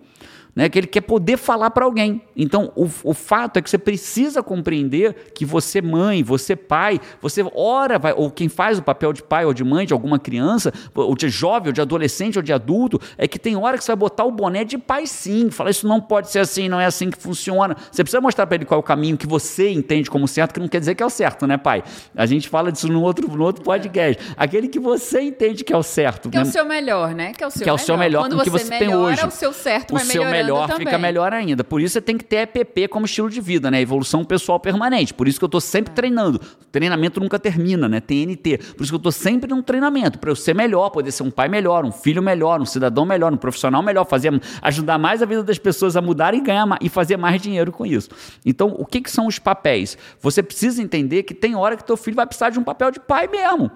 Né? 0.54 0.68
Que 0.68 0.78
ele 0.78 0.86
quer 0.86 1.02
poder 1.02 1.36
falar 1.36 1.70
para 1.70 1.84
alguém. 1.84 2.22
Então, 2.36 2.72
o, 2.74 2.88
o 3.04 3.14
fato 3.14 3.58
é 3.58 3.62
que 3.62 3.70
você 3.70 3.78
precisa 3.78 4.42
compreender 4.42 5.32
que 5.34 5.44
você 5.44 5.80
mãe, 5.80 6.22
você 6.22 6.56
pai, 6.56 7.00
você 7.20 7.44
ora 7.54 7.98
vai, 7.98 8.12
ou 8.12 8.30
quem 8.30 8.48
faz 8.48 8.78
o 8.78 8.82
papel 8.82 9.12
de 9.12 9.22
pai 9.22 9.44
ou 9.44 9.54
de 9.54 9.64
mãe 9.64 9.86
de 9.86 9.92
alguma 9.92 10.18
criança, 10.18 10.72
ou 10.94 11.14
de 11.14 11.28
jovem, 11.28 11.68
ou 11.68 11.72
de 11.72 11.80
adolescente, 11.80 12.38
ou 12.38 12.42
de 12.42 12.52
adulto, 12.52 13.00
é 13.16 13.26
que 13.26 13.38
tem 13.38 13.56
hora 13.56 13.76
que 13.76 13.84
você 13.84 13.90
vai 13.92 13.96
botar 13.96 14.24
o 14.24 14.30
boné 14.30 14.64
de 14.64 14.78
pai 14.78 15.06
sim, 15.06 15.50
falar 15.50 15.70
isso 15.70 15.86
não 15.86 16.00
pode 16.00 16.30
ser 16.30 16.40
assim, 16.40 16.68
não 16.68 16.80
é 16.80 16.86
assim 16.86 17.10
que 17.10 17.18
funciona. 17.18 17.76
Você 17.90 18.02
precisa 18.02 18.20
mostrar 18.20 18.46
para 18.46 18.56
ele 18.56 18.64
qual 18.64 18.78
é 18.78 18.80
o 18.80 18.84
caminho 18.84 19.16
que 19.16 19.26
você 19.26 19.70
entende 19.70 20.10
como 20.10 20.26
certo, 20.26 20.54
que 20.54 20.60
não 20.60 20.68
quer 20.68 20.80
dizer 20.80 20.94
que 20.94 21.02
é 21.02 21.06
o 21.06 21.10
certo, 21.10 21.46
né, 21.46 21.56
pai? 21.56 21.82
A 22.14 22.26
gente 22.26 22.48
fala 22.48 22.70
disso 22.70 22.88
no 22.88 23.02
outro, 23.02 23.28
no 23.28 23.44
outro 23.44 23.62
podcast. 23.62 24.22
Aquele 24.36 24.68
que 24.68 24.78
você 24.78 25.20
entende 25.20 25.64
que 25.64 25.72
é 25.72 25.76
o 25.76 25.82
certo. 25.82 26.30
Que 26.30 26.36
né? 26.36 26.42
é 26.42 26.46
o 26.46 26.50
seu 26.50 26.64
melhor, 26.64 27.14
né? 27.14 27.32
Que 27.32 27.44
é 27.44 27.46
o 27.46 27.50
seu 27.50 27.62
que 27.62 27.68
é 27.68 27.72
o 27.72 27.76
melhor. 27.76 27.84
seu 27.84 27.96
melhor 27.96 28.22
Quando 28.22 28.36
você 28.36 28.50
você 28.50 28.78
tem 28.78 28.94
hoje. 28.94 29.26
o 29.26 29.30
seu 29.30 29.52
certo 29.52 29.92
o 29.92 29.96
vai 29.96 30.04
seu 30.04 30.24
melhor 30.42 30.68
também. 30.68 30.87
fica 30.87 30.98
melhor 30.98 31.33
ainda. 31.33 31.62
Por 31.64 31.81
isso 31.81 31.94
você 31.94 32.00
tem 32.00 32.16
que 32.16 32.24
ter 32.24 32.48
EPP 32.48 32.88
como 32.88 33.07
estilo 33.07 33.29
de 33.31 33.40
vida, 33.40 33.70
né? 33.70 33.81
Evolução 33.81 34.24
pessoal 34.24 34.59
permanente. 34.59 35.12
Por 35.14 35.29
isso 35.29 35.38
que 35.38 35.44
eu 35.44 35.48
estou 35.48 35.61
sempre 35.61 35.92
é. 35.92 35.94
treinando. 35.94 36.40
treinamento 36.70 37.20
nunca 37.20 37.38
termina, 37.38 37.88
né? 37.88 38.00
TNT. 38.00 38.59
Por 38.76 38.83
isso 38.83 38.90
que 38.90 38.94
eu 38.94 38.98
estou 38.98 39.12
sempre 39.12 39.50
num 39.50 39.62
treinamento 39.62 40.18
para 40.18 40.31
eu 40.31 40.37
ser 40.37 40.55
melhor, 40.55 40.90
poder 40.90 41.12
ser 41.12 41.22
um 41.22 41.31
pai 41.31 41.48
melhor, 41.48 41.85
um 41.85 41.92
filho 41.92 42.22
melhor, 42.22 42.61
um 42.61 42.66
cidadão 42.66 43.05
melhor, 43.05 43.33
um 43.33 43.37
profissional 43.37 43.83
melhor, 43.83 44.05
fazer 44.05 44.31
ajudar 44.62 44.98
mais 44.98 45.22
a 45.22 45.26
vida 45.26 45.42
das 45.42 45.59
pessoas 45.59 45.96
a 45.96 46.03
mudar 46.03 46.35
e 46.35 46.40
ganhar 46.40 46.66
e 46.81 46.88
fazer 46.88 47.16
mais 47.16 47.40
dinheiro 47.40 47.72
com 47.72 47.87
isso. 47.87 48.11
Então, 48.44 48.74
o 48.79 48.85
que, 48.85 49.00
que 49.00 49.11
são 49.11 49.26
os 49.26 49.38
papéis? 49.38 49.96
Você 50.20 50.42
precisa 50.42 50.83
entender 50.83 51.22
que 51.22 51.35
tem 51.35 51.55
hora 51.55 51.76
que 51.76 51.85
teu 51.85 51.96
filho 51.96 52.16
vai 52.16 52.26
precisar 52.26 52.50
de 52.50 52.59
um 52.59 52.64
papel 52.64 52.90
de 52.90 53.00
pai 53.00 53.29
mesmo. 53.29 53.70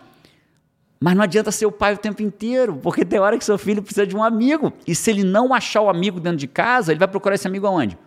Mas 1.05 1.15
não 1.15 1.23
adianta 1.23 1.53
ser 1.53 1.67
o 1.67 1.71
pai 1.71 1.93
o 1.93 1.99
tempo 1.99 2.23
inteiro, 2.23 2.81
porque 2.83 3.05
tem 3.05 3.19
hora 3.19 3.37
que 3.37 3.45
seu 3.45 3.59
filho 3.59 3.83
precisa 3.83 4.07
de 4.07 4.17
um 4.17 4.25
amigo. 4.25 4.73
E 4.87 4.95
se 4.95 5.11
ele 5.11 5.23
não 5.23 5.53
achar 5.53 5.83
o 5.83 5.91
amigo 5.91 6.19
dentro 6.19 6.39
de 6.39 6.47
casa, 6.47 6.93
ele 6.93 6.99
vai 6.99 7.07
procurar 7.07 7.35
esse 7.35 7.47
amigo 7.47 7.67
aonde? 7.67 7.99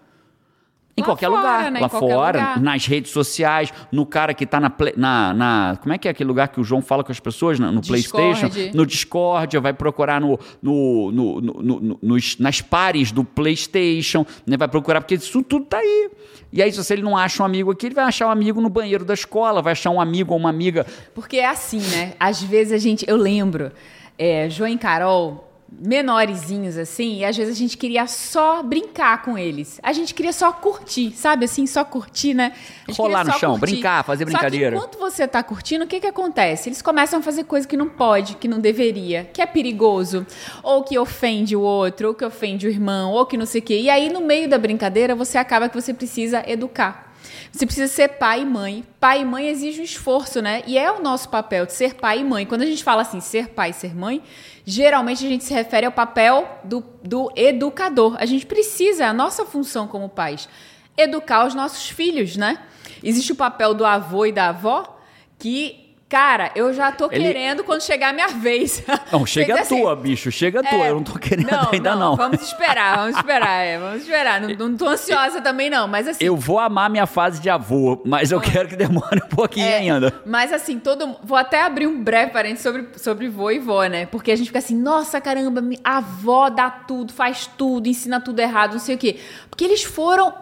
Em 0.98 1.02
lá 1.02 1.06
qualquer 1.06 1.30
fora, 1.30 1.38
lugar, 1.40 1.72
né? 1.72 1.80
lá 1.80 1.90
fora, 1.90 2.40
lugar. 2.40 2.60
nas 2.60 2.88
redes 2.88 3.12
sociais, 3.12 3.72
no 3.92 4.04
cara 4.04 4.34
que 4.34 4.46
está 4.46 4.60
na, 4.60 4.74
na, 4.96 5.34
na, 5.34 5.78
Como 5.80 5.94
é 5.94 5.98
que 6.00 6.08
é 6.08 6.12
aquele 6.12 6.28
lugar 6.28 6.48
que 6.48 6.60
o 6.60 6.64
João 6.64 6.82
fala 6.82 7.04
com 7.04 7.12
as 7.12 7.20
pessoas? 7.20 7.60
No, 7.60 7.72
no 7.72 7.82
PlayStation? 7.82 8.50
No 8.74 8.84
Discord, 8.84 9.60
vai 9.60 9.74
procurar 9.74 10.20
no, 10.20 10.40
no, 10.60 11.12
no, 11.12 11.42
no, 11.42 12.00
nos, 12.02 12.40
nas 12.40 12.62
pares 12.62 13.12
do 13.12 13.24
PlayStation, 13.24 14.26
né? 14.44 14.58
vai 14.58 14.68
procurar, 14.68 15.00
porque 15.02 15.14
isso 15.14 15.44
tudo 15.44 15.66
está 15.66 15.78
aí. 15.78 16.10
E 16.52 16.64
aí, 16.64 16.72
se 16.72 16.94
ele 16.94 17.04
não 17.04 17.16
acha 17.16 17.44
um 17.44 17.46
amigo 17.46 17.72
aqui, 17.72 17.86
ele 17.86 17.96
vai 17.96 18.06
achar 18.06 18.26
um 18.26 18.32
amigo 18.32 18.60
no 18.60 18.70
banheiro 18.70 19.06
da 19.06 19.14
escola, 19.14 19.62
vai 19.62 19.74
achar 19.74 19.92
um 19.92 20.02
amigo 20.02 20.34
ou 20.34 20.40
uma 20.40 20.50
amiga. 20.50 20.84
Porque 21.14 21.38
é 21.38 21.46
assim, 21.46 21.80
né? 21.80 22.14
Às 22.20 22.42
vezes 22.42 22.74
a 22.74 22.78
gente. 22.80 23.06
Eu 23.08 23.18
lembro, 23.18 23.72
é, 24.18 24.50
João 24.50 24.70
e 24.70 24.78
Carol 24.80 25.47
menorzinhos 25.70 26.78
assim, 26.78 27.18
e 27.18 27.26
às 27.26 27.36
vezes 27.36 27.56
a 27.56 27.58
gente 27.58 27.78
queria 27.78 28.08
só 28.08 28.64
brincar 28.64 29.22
com 29.22 29.38
eles. 29.38 29.80
A 29.84 29.92
gente 29.92 30.14
queria 30.14 30.32
só 30.32 30.52
curtir, 30.52 31.12
sabe 31.12 31.46
assim, 31.46 31.68
só 31.68 31.84
curtir, 31.84 32.34
né? 32.34 32.54
Rolar 32.92 33.26
no 33.26 33.34
chão, 33.34 33.58
curtir. 33.60 33.76
brincar, 33.76 34.04
fazer 34.04 34.26
brincadeira. 34.26 34.76
Só 34.76 34.82
que 34.82 34.88
enquanto 34.88 35.00
você 35.00 35.28
tá 35.28 35.44
curtindo, 35.44 35.84
o 35.84 35.88
que 35.88 36.00
que 36.00 36.08
acontece? 36.08 36.70
Eles 36.70 36.82
começam 36.82 37.20
a 37.20 37.22
fazer 37.22 37.44
coisa 37.44 37.68
que 37.68 37.76
não 37.76 37.90
pode, 37.90 38.36
que 38.36 38.48
não 38.48 38.60
deveria, 38.60 39.26
que 39.26 39.42
é 39.42 39.46
perigoso, 39.46 40.26
ou 40.64 40.84
que 40.84 40.98
ofende 40.98 41.56
o 41.56 41.62
outro, 41.62 42.10
ou 42.10 42.14
que 42.14 42.24
ofende 42.24 42.66
o 42.66 42.70
irmão, 42.70 43.12
ou 43.12 43.26
que 43.26 43.38
não 43.38 43.46
sei 43.46 43.60
o 43.60 43.64
quê. 43.64 43.80
E 43.80 43.90
aí 43.90 44.10
no 44.10 44.22
meio 44.22 44.50
da 44.50 44.58
brincadeira, 44.58 45.16
você 45.16 45.38
acaba 45.38 45.68
que 45.68 45.80
você 45.80 45.94
precisa 45.94 46.44
educar. 46.48 47.08
Você 47.52 47.66
precisa 47.66 47.88
ser 47.88 48.10
pai 48.10 48.42
e 48.42 48.46
mãe. 48.46 48.84
Pai 49.00 49.22
e 49.22 49.26
mãe 49.26 49.48
exige 49.48 49.82
um 49.82 49.84
esforço, 49.84 50.42
né? 50.42 50.64
E 50.66 50.78
é 50.78 50.92
o 50.92 51.02
nosso 51.02 51.30
papel 51.30 51.66
de 51.66 51.74
ser 51.74 51.96
pai 51.96 52.20
e 52.20 52.24
mãe. 52.24 52.46
Quando 52.46 52.62
a 52.62 52.66
gente 52.66 52.84
fala 52.84 53.02
assim, 53.02 53.20
ser 53.20 53.50
pai 53.50 53.72
e 53.72 53.74
ser 53.74 53.96
mãe, 53.96 54.22
geralmente 54.70 55.26
a 55.26 55.30
gente 55.30 55.46
se 55.46 55.54
refere 55.54 55.86
ao 55.86 55.94
papel 55.94 56.60
do, 56.62 56.84
do 57.02 57.32
educador. 57.38 58.18
A 58.20 58.26
gente 58.26 58.46
precisa, 58.46 59.06
é 59.06 59.08
a 59.08 59.14
nossa 59.14 59.46
função 59.46 59.88
como 59.88 60.10
pais, 60.10 60.50
educar 60.98 61.48
os 61.48 61.56
nossos 61.56 61.90
filhos, 61.90 62.36
né? 62.36 62.62
Existe 63.02 63.32
o 63.32 63.36
papel 63.36 63.74
do 63.74 63.86
avô 63.86 64.26
e 64.26 64.32
da 64.34 64.50
avó 64.50 65.00
que 65.40 65.87
Cara, 66.10 66.52
eu 66.56 66.74
já 66.74 66.90
tô 66.90 67.10
Ele... 67.12 67.22
querendo 67.22 67.66
quando 67.66 67.82
chegar 67.82 68.10
a 68.10 68.14
minha 68.14 68.30
vez. 68.30 68.82
Não, 69.12 69.26
chega 69.26 69.56
a 69.56 69.62
assim, 69.62 69.82
tua, 69.82 69.94
bicho, 69.94 70.32
chega 70.32 70.62
a 70.62 70.64
tua. 70.64 70.86
É, 70.86 70.90
eu 70.90 70.96
não 70.96 71.04
tô 71.04 71.18
querendo 71.20 71.50
não, 71.50 71.70
ainda 71.72 71.96
não, 71.96 72.00
não. 72.12 72.16
Vamos 72.16 72.42
esperar, 72.42 72.98
vamos 72.98 73.16
esperar, 73.18 73.64
é, 73.64 73.80
vamos 73.80 74.02
esperar. 74.02 74.42
Não, 74.42 74.50
não 74.50 74.78
tô 74.78 74.88
ansiosa 74.88 75.42
também 75.42 75.70
não, 75.70 75.88
mas 75.88 76.08
assim... 76.08 76.24
Eu 76.24 76.36
vou 76.36 76.60
amar 76.60 76.90
minha 76.90 77.06
fase 77.06 77.42
de 77.42 77.50
avô, 77.50 78.02
mas 78.06 78.32
eu 78.32 78.40
quero 78.40 78.70
que 78.70 78.76
demore 78.76 79.22
um 79.24 79.28
pouquinho 79.28 79.66
é, 79.66 79.78
ainda. 79.78 80.22
Mas 80.26 80.54
assim, 80.54 80.80
todo... 80.80 81.18
Vou 81.24 81.38
até 81.38 81.64
abrir 81.64 81.88
um 81.88 82.02
breve 82.02 82.32
parênteses 82.32 82.64
sobre, 82.64 82.88
sobre 82.98 83.28
vô 83.28 83.52
e 83.52 83.60
vó, 83.60 83.86
né? 83.86 84.06
Porque 84.06 84.32
a 84.32 84.36
gente 84.36 84.48
fica 84.48 84.60
assim, 84.60 84.76
nossa, 84.76 85.20
caramba, 85.20 85.62
a 85.84 85.98
avó 85.98 86.50
dá 86.50 86.70
tudo, 86.70 87.12
faz 87.12 87.50
tudo, 87.58 87.88
ensina 87.88 88.22
tudo 88.22 88.40
errado, 88.40 88.74
não 88.74 88.80
sei 88.80 88.96
o 88.96 88.98
quê. 88.98 89.20
Porque 89.50 89.66
eles 89.66 89.84
foram 89.84 90.34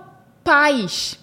pais. 0.44 1.20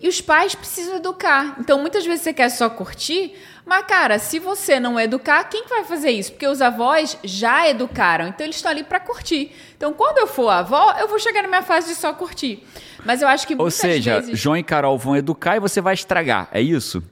E 0.00 0.08
os 0.08 0.20
pais 0.20 0.54
precisam 0.54 0.96
educar. 0.96 1.56
Então, 1.58 1.80
muitas 1.80 2.04
vezes 2.04 2.22
você 2.22 2.32
quer 2.32 2.50
só 2.50 2.68
curtir 2.68 3.34
mas, 3.66 3.84
cara, 3.84 4.16
se 4.20 4.38
você 4.38 4.78
não 4.78 4.98
educar, 4.98 5.42
quem 5.44 5.66
vai 5.66 5.82
fazer 5.82 6.10
isso? 6.10 6.30
Porque 6.30 6.46
os 6.46 6.62
avós 6.62 7.18
já 7.24 7.68
educaram, 7.68 8.28
então 8.28 8.46
eles 8.46 8.54
estão 8.54 8.70
ali 8.70 8.84
para 8.84 9.00
curtir. 9.00 9.50
Então, 9.76 9.92
quando 9.92 10.18
eu 10.18 10.28
for 10.28 10.48
avó, 10.50 10.94
eu 11.00 11.08
vou 11.08 11.18
chegar 11.18 11.42
na 11.42 11.48
minha 11.48 11.62
fase 11.62 11.88
de 11.88 11.96
só 11.96 12.12
curtir. 12.12 12.62
Mas 13.04 13.22
eu 13.22 13.28
acho 13.28 13.44
que 13.44 13.56
Ou 13.58 13.68
seja, 13.68 14.20
vezes... 14.20 14.38
João 14.38 14.56
e 14.56 14.62
Carol 14.62 14.96
vão 14.96 15.16
educar 15.16 15.56
e 15.56 15.60
você 15.60 15.80
vai 15.80 15.94
estragar, 15.94 16.48
é 16.52 16.60
isso? 16.60 17.02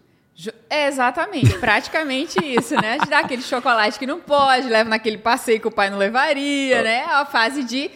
É 0.71 0.87
exatamente, 0.87 1.59
praticamente 1.59 2.39
isso, 2.47 2.75
né? 2.81 2.99
De 2.99 3.11
dar 3.11 3.21
aquele 3.21 3.43
chocolate 3.43 3.99
que 3.99 4.07
não 4.07 4.21
pode, 4.21 4.69
leva 4.69 4.89
naquele 4.89 5.19
passeio 5.19 5.61
que 5.61 5.69
o 5.69 5.73
pai 5.73 5.91
não 5.91 5.99
levaria, 5.99 6.83
né? 6.83 6.99
É 6.99 7.15
a 7.15 7.25
fase 7.25 7.65
de 7.65 7.91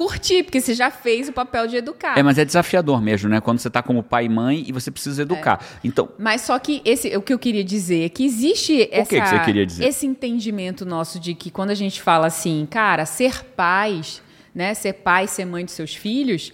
curtir, 0.00 0.44
porque 0.44 0.62
você 0.62 0.72
já 0.72 0.90
fez 0.90 1.28
o 1.28 1.32
papel 1.32 1.66
de 1.66 1.76
educar. 1.76 2.18
É, 2.18 2.22
mas 2.22 2.38
é 2.38 2.44
desafiador 2.46 3.02
mesmo, 3.02 3.28
né? 3.28 3.38
Quando 3.38 3.58
você 3.58 3.68
está 3.68 3.82
como 3.82 4.02
pai 4.02 4.24
e 4.24 4.28
mãe 4.30 4.64
e 4.66 4.72
você 4.72 4.90
precisa 4.90 5.20
educar. 5.20 5.62
É. 5.62 5.80
Então, 5.84 6.08
mas 6.18 6.40
só 6.40 6.58
que 6.58 6.80
esse, 6.86 7.14
o 7.14 7.20
que 7.20 7.34
eu 7.34 7.38
queria 7.38 7.62
dizer 7.62 8.06
é 8.06 8.08
que 8.08 8.24
existe 8.24 8.88
essa, 8.90 9.40
que 9.40 9.66
dizer? 9.66 9.84
esse 9.84 10.06
entendimento 10.06 10.86
nosso 10.86 11.20
de 11.20 11.34
que 11.34 11.50
quando 11.50 11.68
a 11.68 11.74
gente 11.74 12.00
fala 12.00 12.28
assim, 12.28 12.66
cara, 12.70 13.04
ser 13.04 13.44
pais, 13.44 14.22
né? 14.54 14.72
Ser 14.72 14.94
pai, 14.94 15.26
ser 15.26 15.44
mãe 15.44 15.66
dos 15.66 15.74
seus 15.74 15.94
filhos, 15.94 16.50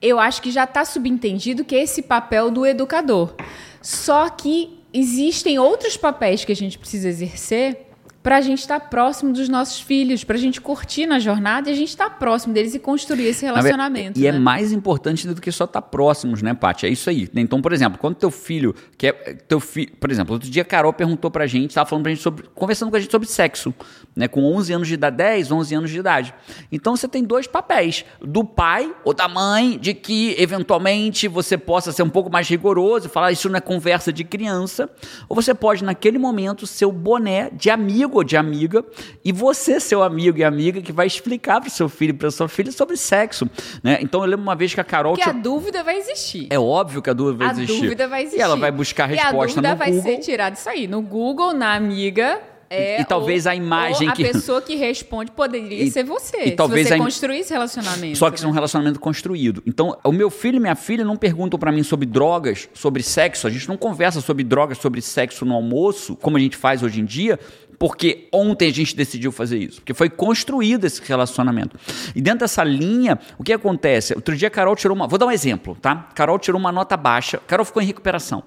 eu 0.00 0.20
acho 0.20 0.40
que 0.40 0.52
já 0.52 0.62
está 0.62 0.84
subentendido 0.84 1.64
que 1.64 1.74
é 1.74 1.82
esse 1.82 2.00
papel 2.00 2.48
do 2.48 2.64
educador. 2.64 3.34
Só 3.82 4.28
que 4.28 4.78
existem 4.92 5.58
outros 5.58 5.96
papéis 5.96 6.44
que 6.44 6.52
a 6.52 6.56
gente 6.56 6.78
precisa 6.78 7.08
exercer 7.08 7.83
para 8.24 8.38
a 8.38 8.40
gente 8.40 8.60
estar 8.60 8.80
tá 8.80 8.86
próximo 8.86 9.34
dos 9.34 9.50
nossos 9.50 9.78
filhos, 9.78 10.24
para 10.24 10.36
a 10.36 10.38
gente 10.38 10.58
curtir 10.58 11.04
na 11.04 11.18
jornada 11.18 11.68
e 11.68 11.72
a 11.74 11.76
gente 11.76 11.90
estar 11.90 12.08
tá 12.08 12.16
próximo 12.16 12.54
deles 12.54 12.74
e 12.74 12.78
construir 12.78 13.26
esse 13.26 13.44
relacionamento. 13.44 14.18
E 14.18 14.26
é 14.26 14.32
né? 14.32 14.38
é 14.38 14.40
mais 14.40 14.72
importante 14.72 15.28
do 15.28 15.38
que 15.38 15.52
só 15.52 15.64
estar 15.64 15.82
tá 15.82 15.86
próximos, 15.86 16.40
né, 16.40 16.54
Paty? 16.54 16.86
É 16.86 16.88
isso 16.88 17.10
aí. 17.10 17.28
Então, 17.36 17.60
por 17.60 17.70
exemplo, 17.70 17.98
quando 17.98 18.14
teu 18.14 18.30
filho 18.30 18.74
quer. 18.96 19.12
Teu 19.46 19.60
fi, 19.60 19.88
por 19.88 20.10
exemplo, 20.10 20.32
outro 20.32 20.48
dia 20.48 20.62
a 20.62 20.64
Carol 20.64 20.94
perguntou 20.94 21.30
pra 21.30 21.46
gente, 21.46 21.72
estava 21.72 21.86
falando 21.86 22.04
pra 22.04 22.12
gente 22.12 22.22
sobre. 22.22 22.46
conversando 22.54 22.88
com 22.88 22.96
a 22.96 23.00
gente 23.00 23.10
sobre 23.10 23.28
sexo, 23.28 23.74
né? 24.16 24.26
Com 24.26 24.42
11 24.56 24.72
anos 24.72 24.88
de 24.88 24.94
idade, 24.94 25.16
10, 25.18 25.52
11 25.52 25.74
anos 25.74 25.90
de 25.90 25.98
idade. 25.98 26.34
Então 26.72 26.96
você 26.96 27.06
tem 27.06 27.22
dois 27.22 27.46
papéis: 27.46 28.06
do 28.22 28.42
pai 28.42 28.90
ou 29.04 29.12
da 29.12 29.28
mãe, 29.28 29.78
de 29.78 29.92
que 29.92 30.34
eventualmente 30.38 31.28
você 31.28 31.58
possa 31.58 31.92
ser 31.92 32.02
um 32.02 32.08
pouco 32.08 32.32
mais 32.32 32.48
rigoroso 32.48 33.06
e 33.06 33.10
falar 33.10 33.32
isso 33.32 33.50
não 33.50 33.58
é 33.58 33.60
conversa 33.60 34.10
de 34.10 34.24
criança, 34.24 34.88
ou 35.28 35.36
você 35.36 35.52
pode, 35.52 35.84
naquele 35.84 36.16
momento, 36.16 36.66
ser 36.66 36.86
o 36.86 36.92
boné 36.92 37.50
de 37.50 37.68
amigo 37.68 38.13
amigo 38.14 38.18
ou 38.18 38.24
de 38.24 38.36
amiga, 38.36 38.84
e 39.24 39.32
você, 39.32 39.80
seu 39.80 40.02
amigo 40.02 40.38
e 40.38 40.44
amiga, 40.44 40.80
que 40.80 40.92
vai 40.92 41.06
explicar 41.06 41.60
para 41.60 41.68
o 41.68 41.70
seu 41.70 41.88
filho 41.88 42.10
e 42.10 42.14
para 42.14 42.30
sua 42.30 42.48
filha 42.48 42.70
sobre 42.70 42.96
sexo. 42.96 43.48
Né? 43.82 43.98
Então 44.00 44.20
eu 44.22 44.26
lembro 44.26 44.42
uma 44.42 44.54
vez 44.54 44.72
que 44.72 44.80
a 44.80 44.84
Carol. 44.84 45.14
Que 45.14 45.22
tinha... 45.22 45.34
a 45.34 45.38
dúvida 45.38 45.82
vai 45.82 45.98
existir. 45.98 46.46
É 46.50 46.58
óbvio 46.58 47.02
que 47.02 47.10
a 47.10 47.12
dúvida 47.12 47.38
vai 47.38 47.48
a 47.48 47.52
existir. 47.52 47.76
A 47.76 47.80
dúvida 47.80 48.08
vai 48.08 48.22
existir. 48.22 48.38
E 48.38 48.42
ela 48.42 48.56
vai 48.56 48.70
buscar 48.70 49.04
a 49.04 49.06
resposta 49.06 49.32
no 49.32 49.38
Google. 49.38 49.58
A 49.58 49.74
dúvida 49.74 50.02
vai 50.02 50.16
ser 50.16 50.18
tirada 50.18 50.56
isso 50.56 50.68
aí, 50.68 50.86
no 50.86 51.02
Google, 51.02 51.52
na 51.52 51.74
amiga 51.74 52.40
é, 52.70 53.00
e, 53.00 53.04
talvez 53.04 53.46
ou, 53.46 53.52
a 53.52 53.54
imagem 53.54 54.08
a 54.08 54.12
que. 54.12 54.24
A 54.24 54.32
pessoa 54.32 54.62
que 54.62 54.76
responde 54.76 55.30
poderia 55.30 55.82
e, 55.82 55.90
ser 55.90 56.04
você. 56.04 56.44
E 56.44 56.50
talvez 56.52 56.88
você 56.88 56.94
a... 56.94 56.98
construir 56.98 57.38
esse 57.38 57.52
relacionamento. 57.52 58.18
Só 58.18 58.30
que 58.30 58.36
isso 58.36 58.44
é 58.44 58.48
um 58.48 58.52
né? 58.52 58.56
relacionamento 58.56 59.00
construído. 59.00 59.62
Então, 59.66 59.96
o 60.04 60.12
meu 60.12 60.30
filho 60.30 60.56
e 60.56 60.60
minha 60.60 60.74
filha 60.74 61.04
não 61.04 61.16
perguntam 61.16 61.58
para 61.58 61.70
mim 61.72 61.82
sobre 61.82 62.06
drogas, 62.06 62.68
sobre 62.74 63.02
sexo. 63.02 63.46
A 63.46 63.50
gente 63.50 63.68
não 63.68 63.76
conversa 63.76 64.20
sobre 64.20 64.44
drogas, 64.44 64.78
sobre 64.78 65.00
sexo 65.00 65.44
no 65.44 65.54
almoço, 65.54 66.16
como 66.16 66.36
a 66.36 66.40
gente 66.40 66.56
faz 66.56 66.82
hoje 66.82 67.00
em 67.00 67.04
dia, 67.04 67.38
porque 67.78 68.28
ontem 68.32 68.68
a 68.68 68.72
gente 68.72 68.96
decidiu 68.96 69.32
fazer 69.32 69.58
isso, 69.58 69.80
porque 69.80 69.94
foi 69.94 70.08
construído 70.08 70.84
esse 70.84 71.02
relacionamento. 71.02 71.78
E 72.14 72.20
dentro 72.20 72.40
dessa 72.40 72.64
linha, 72.64 73.18
o 73.38 73.44
que 73.44 73.52
acontece? 73.52 74.14
Outro 74.14 74.36
dia 74.36 74.48
a 74.48 74.50
Carol 74.50 74.76
tirou 74.76 74.96
uma. 74.96 75.06
Vou 75.06 75.18
dar 75.18 75.26
um 75.26 75.30
exemplo, 75.30 75.76
tá? 75.80 76.08
Carol 76.14 76.38
tirou 76.38 76.60
uma 76.60 76.72
nota 76.72 76.96
baixa, 76.96 77.38
Carol 77.46 77.64
ficou 77.64 77.82
em 77.82 77.86
recuperação. 77.86 78.42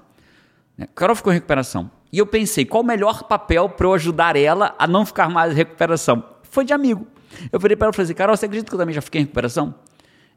Né? 0.77 0.87
Carol 0.95 1.15
ficou 1.15 1.31
em 1.31 1.35
recuperação. 1.35 1.91
E 2.11 2.19
eu 2.19 2.25
pensei, 2.25 2.65
qual 2.65 2.83
o 2.83 2.85
melhor 2.85 3.23
papel 3.23 3.69
para 3.69 3.87
eu 3.87 3.93
ajudar 3.93 4.35
ela 4.35 4.75
a 4.79 4.87
não 4.87 5.05
ficar 5.05 5.29
mais 5.29 5.53
em 5.53 5.55
recuperação? 5.55 6.23
Foi 6.43 6.63
de 6.63 6.73
amigo. 6.73 7.05
Eu 7.51 7.59
falei 7.59 7.75
para 7.75 7.87
ela 7.87 7.93
e 7.93 7.95
falei 7.95 8.05
assim, 8.05 8.13
Carol, 8.13 8.35
você 8.35 8.45
acredita 8.45 8.69
que 8.69 8.75
eu 8.75 8.79
também 8.79 8.95
já 8.95 9.01
fiquei 9.01 9.21
em 9.21 9.25
recuperação? 9.25 9.75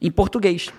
Em 0.01 0.11
português. 0.11 0.71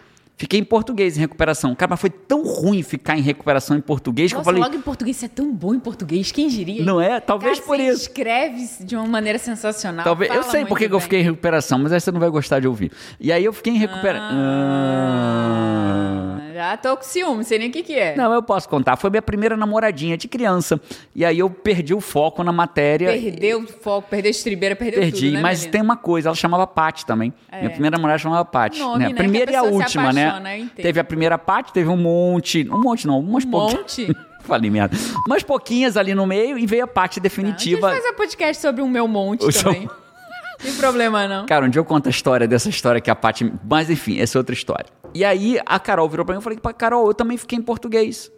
Fiquei 0.42 0.60
em 0.60 0.64
português 0.64 1.18
em 1.18 1.20
recuperação. 1.20 1.76
Cara, 1.76 1.92
mas 1.92 2.02
foi 2.02 2.10
tão 2.10 2.44
ruim 2.44 2.82
ficar 2.82 3.16
em 3.16 3.22
recuperação 3.22 3.78
em 3.78 3.82
português 3.82 4.32
Nossa, 4.32 4.42
que 4.42 4.42
eu 4.42 4.46
falei. 4.46 4.64
logo 4.64 4.76
em 4.76 4.82
português, 4.82 5.18
você 5.18 5.28
é 5.28 5.30
tão 5.30 5.54
bom 5.54 5.76
em 5.76 5.80
português, 5.80 6.32
quem 6.32 6.48
diria? 6.48 6.84
Não 6.84 7.00
é? 7.00 7.20
Talvez 7.20 7.60
Cara, 7.60 7.68
por 7.68 7.78
você 7.78 7.90
isso. 7.90 8.02
escreve 8.02 8.84
de 8.84 8.96
uma 8.96 9.06
maneira 9.06 9.38
sensacional. 9.38 10.04
Talvez, 10.04 10.34
eu 10.34 10.42
sei 10.42 10.66
por 10.66 10.80
que 10.80 10.86
eu 10.86 11.00
fiquei 11.00 11.20
em 11.20 11.24
recuperação, 11.24 11.78
mas 11.78 11.94
aí 11.94 12.02
você 12.02 12.12
não 12.12 12.20
vai 12.20 12.30
gostar 12.30 12.60
de 12.60 12.68
ouvir. 12.68 12.92
E 13.20 13.32
aí 13.32 13.46
eu 13.46 13.54
fiquei 13.54 13.74
em 13.74 13.78
recuperação. 13.78 14.36
Ah, 14.36 16.40
já 16.70 16.78
tô 16.78 16.98
com 16.98 17.04
ciúme, 17.04 17.38
não 17.38 17.44
sei 17.44 17.60
nem 17.60 17.70
o 17.70 17.72
que 17.72 17.84
que 17.84 17.94
é. 17.94 18.16
Não, 18.16 18.32
eu 18.34 18.42
posso 18.44 18.68
contar. 18.70 18.96
Foi 18.98 19.10
minha 19.10 19.22
primeira 19.22 19.56
namoradinha 19.58 20.18
de 20.18 20.28
criança. 20.28 20.80
E 21.16 21.24
aí 21.26 21.40
eu 21.40 21.50
perdi 21.50 21.94
o 21.94 22.02
foco 22.02 22.44
na 22.44 22.52
matéria. 22.52 23.12
Perdeu 23.12 23.62
o 23.62 23.68
foco, 23.68 24.08
perdeu 24.10 24.30
a 24.30 24.32
estribeira, 24.32 24.76
perdeu 24.76 25.00
Perdi, 25.02 25.26
tudo, 25.28 25.34
né, 25.36 25.42
mas 25.42 25.60
menino? 25.60 25.72
tem 25.72 25.82
uma 25.82 25.98
coisa, 25.98 26.30
ela 26.30 26.36
chamava 26.36 26.66
Paty 26.68 27.06
também. 27.06 27.34
Minha 27.52 27.70
primeira 27.70 27.98
namorada 27.98 28.20
chamava. 28.20 28.48
Nome, 28.78 29.00
né? 29.00 29.06
né, 29.08 29.12
A 29.12 29.16
primeira 29.16 29.52
e 29.52 29.56
a 29.56 29.64
última, 29.64 30.12
né? 30.14 30.28
apaixona, 30.28 30.58
entendo. 30.58 30.84
Teve 30.84 31.00
a 31.00 31.04
primeira 31.04 31.38
Paty, 31.38 31.74
teve 31.74 31.90
um 31.90 31.98
monte. 31.98 32.68
Um 32.72 32.80
monte 32.82 33.08
não, 33.08 33.20
umas 33.20 33.46
Um 33.46 33.50
monte? 33.50 34.08
Falei 34.42 34.70
merda. 34.72 34.98
Umas 35.28 35.44
pouquinhas 35.44 35.96
ali 35.98 36.16
no 36.16 36.26
meio 36.26 36.58
e 36.58 36.66
veio 36.66 36.84
a 36.84 36.88
Paty 36.88 37.14
A 37.14 37.14
gente 37.16 37.24
definitiva. 37.24 37.90
faz 37.92 38.04
a 38.06 38.14
podcast 38.14 38.62
sobre 38.62 38.82
o 38.82 38.88
meu 38.88 39.08
monte 39.08 39.46
O 39.46 39.52
seu- 39.52 39.64
também. 39.72 39.88
Não 40.64 40.68
tem 40.70 40.76
problema, 40.76 41.28
não. 41.28 41.48
Cara, 41.48 41.66
um 41.66 41.70
dia 41.70 41.80
eu 41.80 41.86
conto 41.86 42.06
a 42.06 42.10
história 42.12 42.48
dessa 42.48 42.70
história 42.70 43.02
que 43.02 43.10
a 43.10 43.16
Paty. 43.16 43.52
Mas 43.68 43.90
enfim, 43.90 44.20
essa 44.20 44.38
é 44.38 44.40
outra 44.40 44.54
história. 44.54 44.86
E 45.14 45.24
aí 45.26 45.60
a 45.66 45.80
Carol 45.80 46.08
virou 46.10 46.26
pra 46.26 46.36
mim 46.36 46.42
e 46.42 46.44
falei, 46.44 46.60
"Pá, 46.60 46.74
Carol, 46.74 47.08
eu 47.08 47.14
também 47.14 47.38
fiquei 47.38 47.58
em 47.58 47.62
português. 47.62 48.32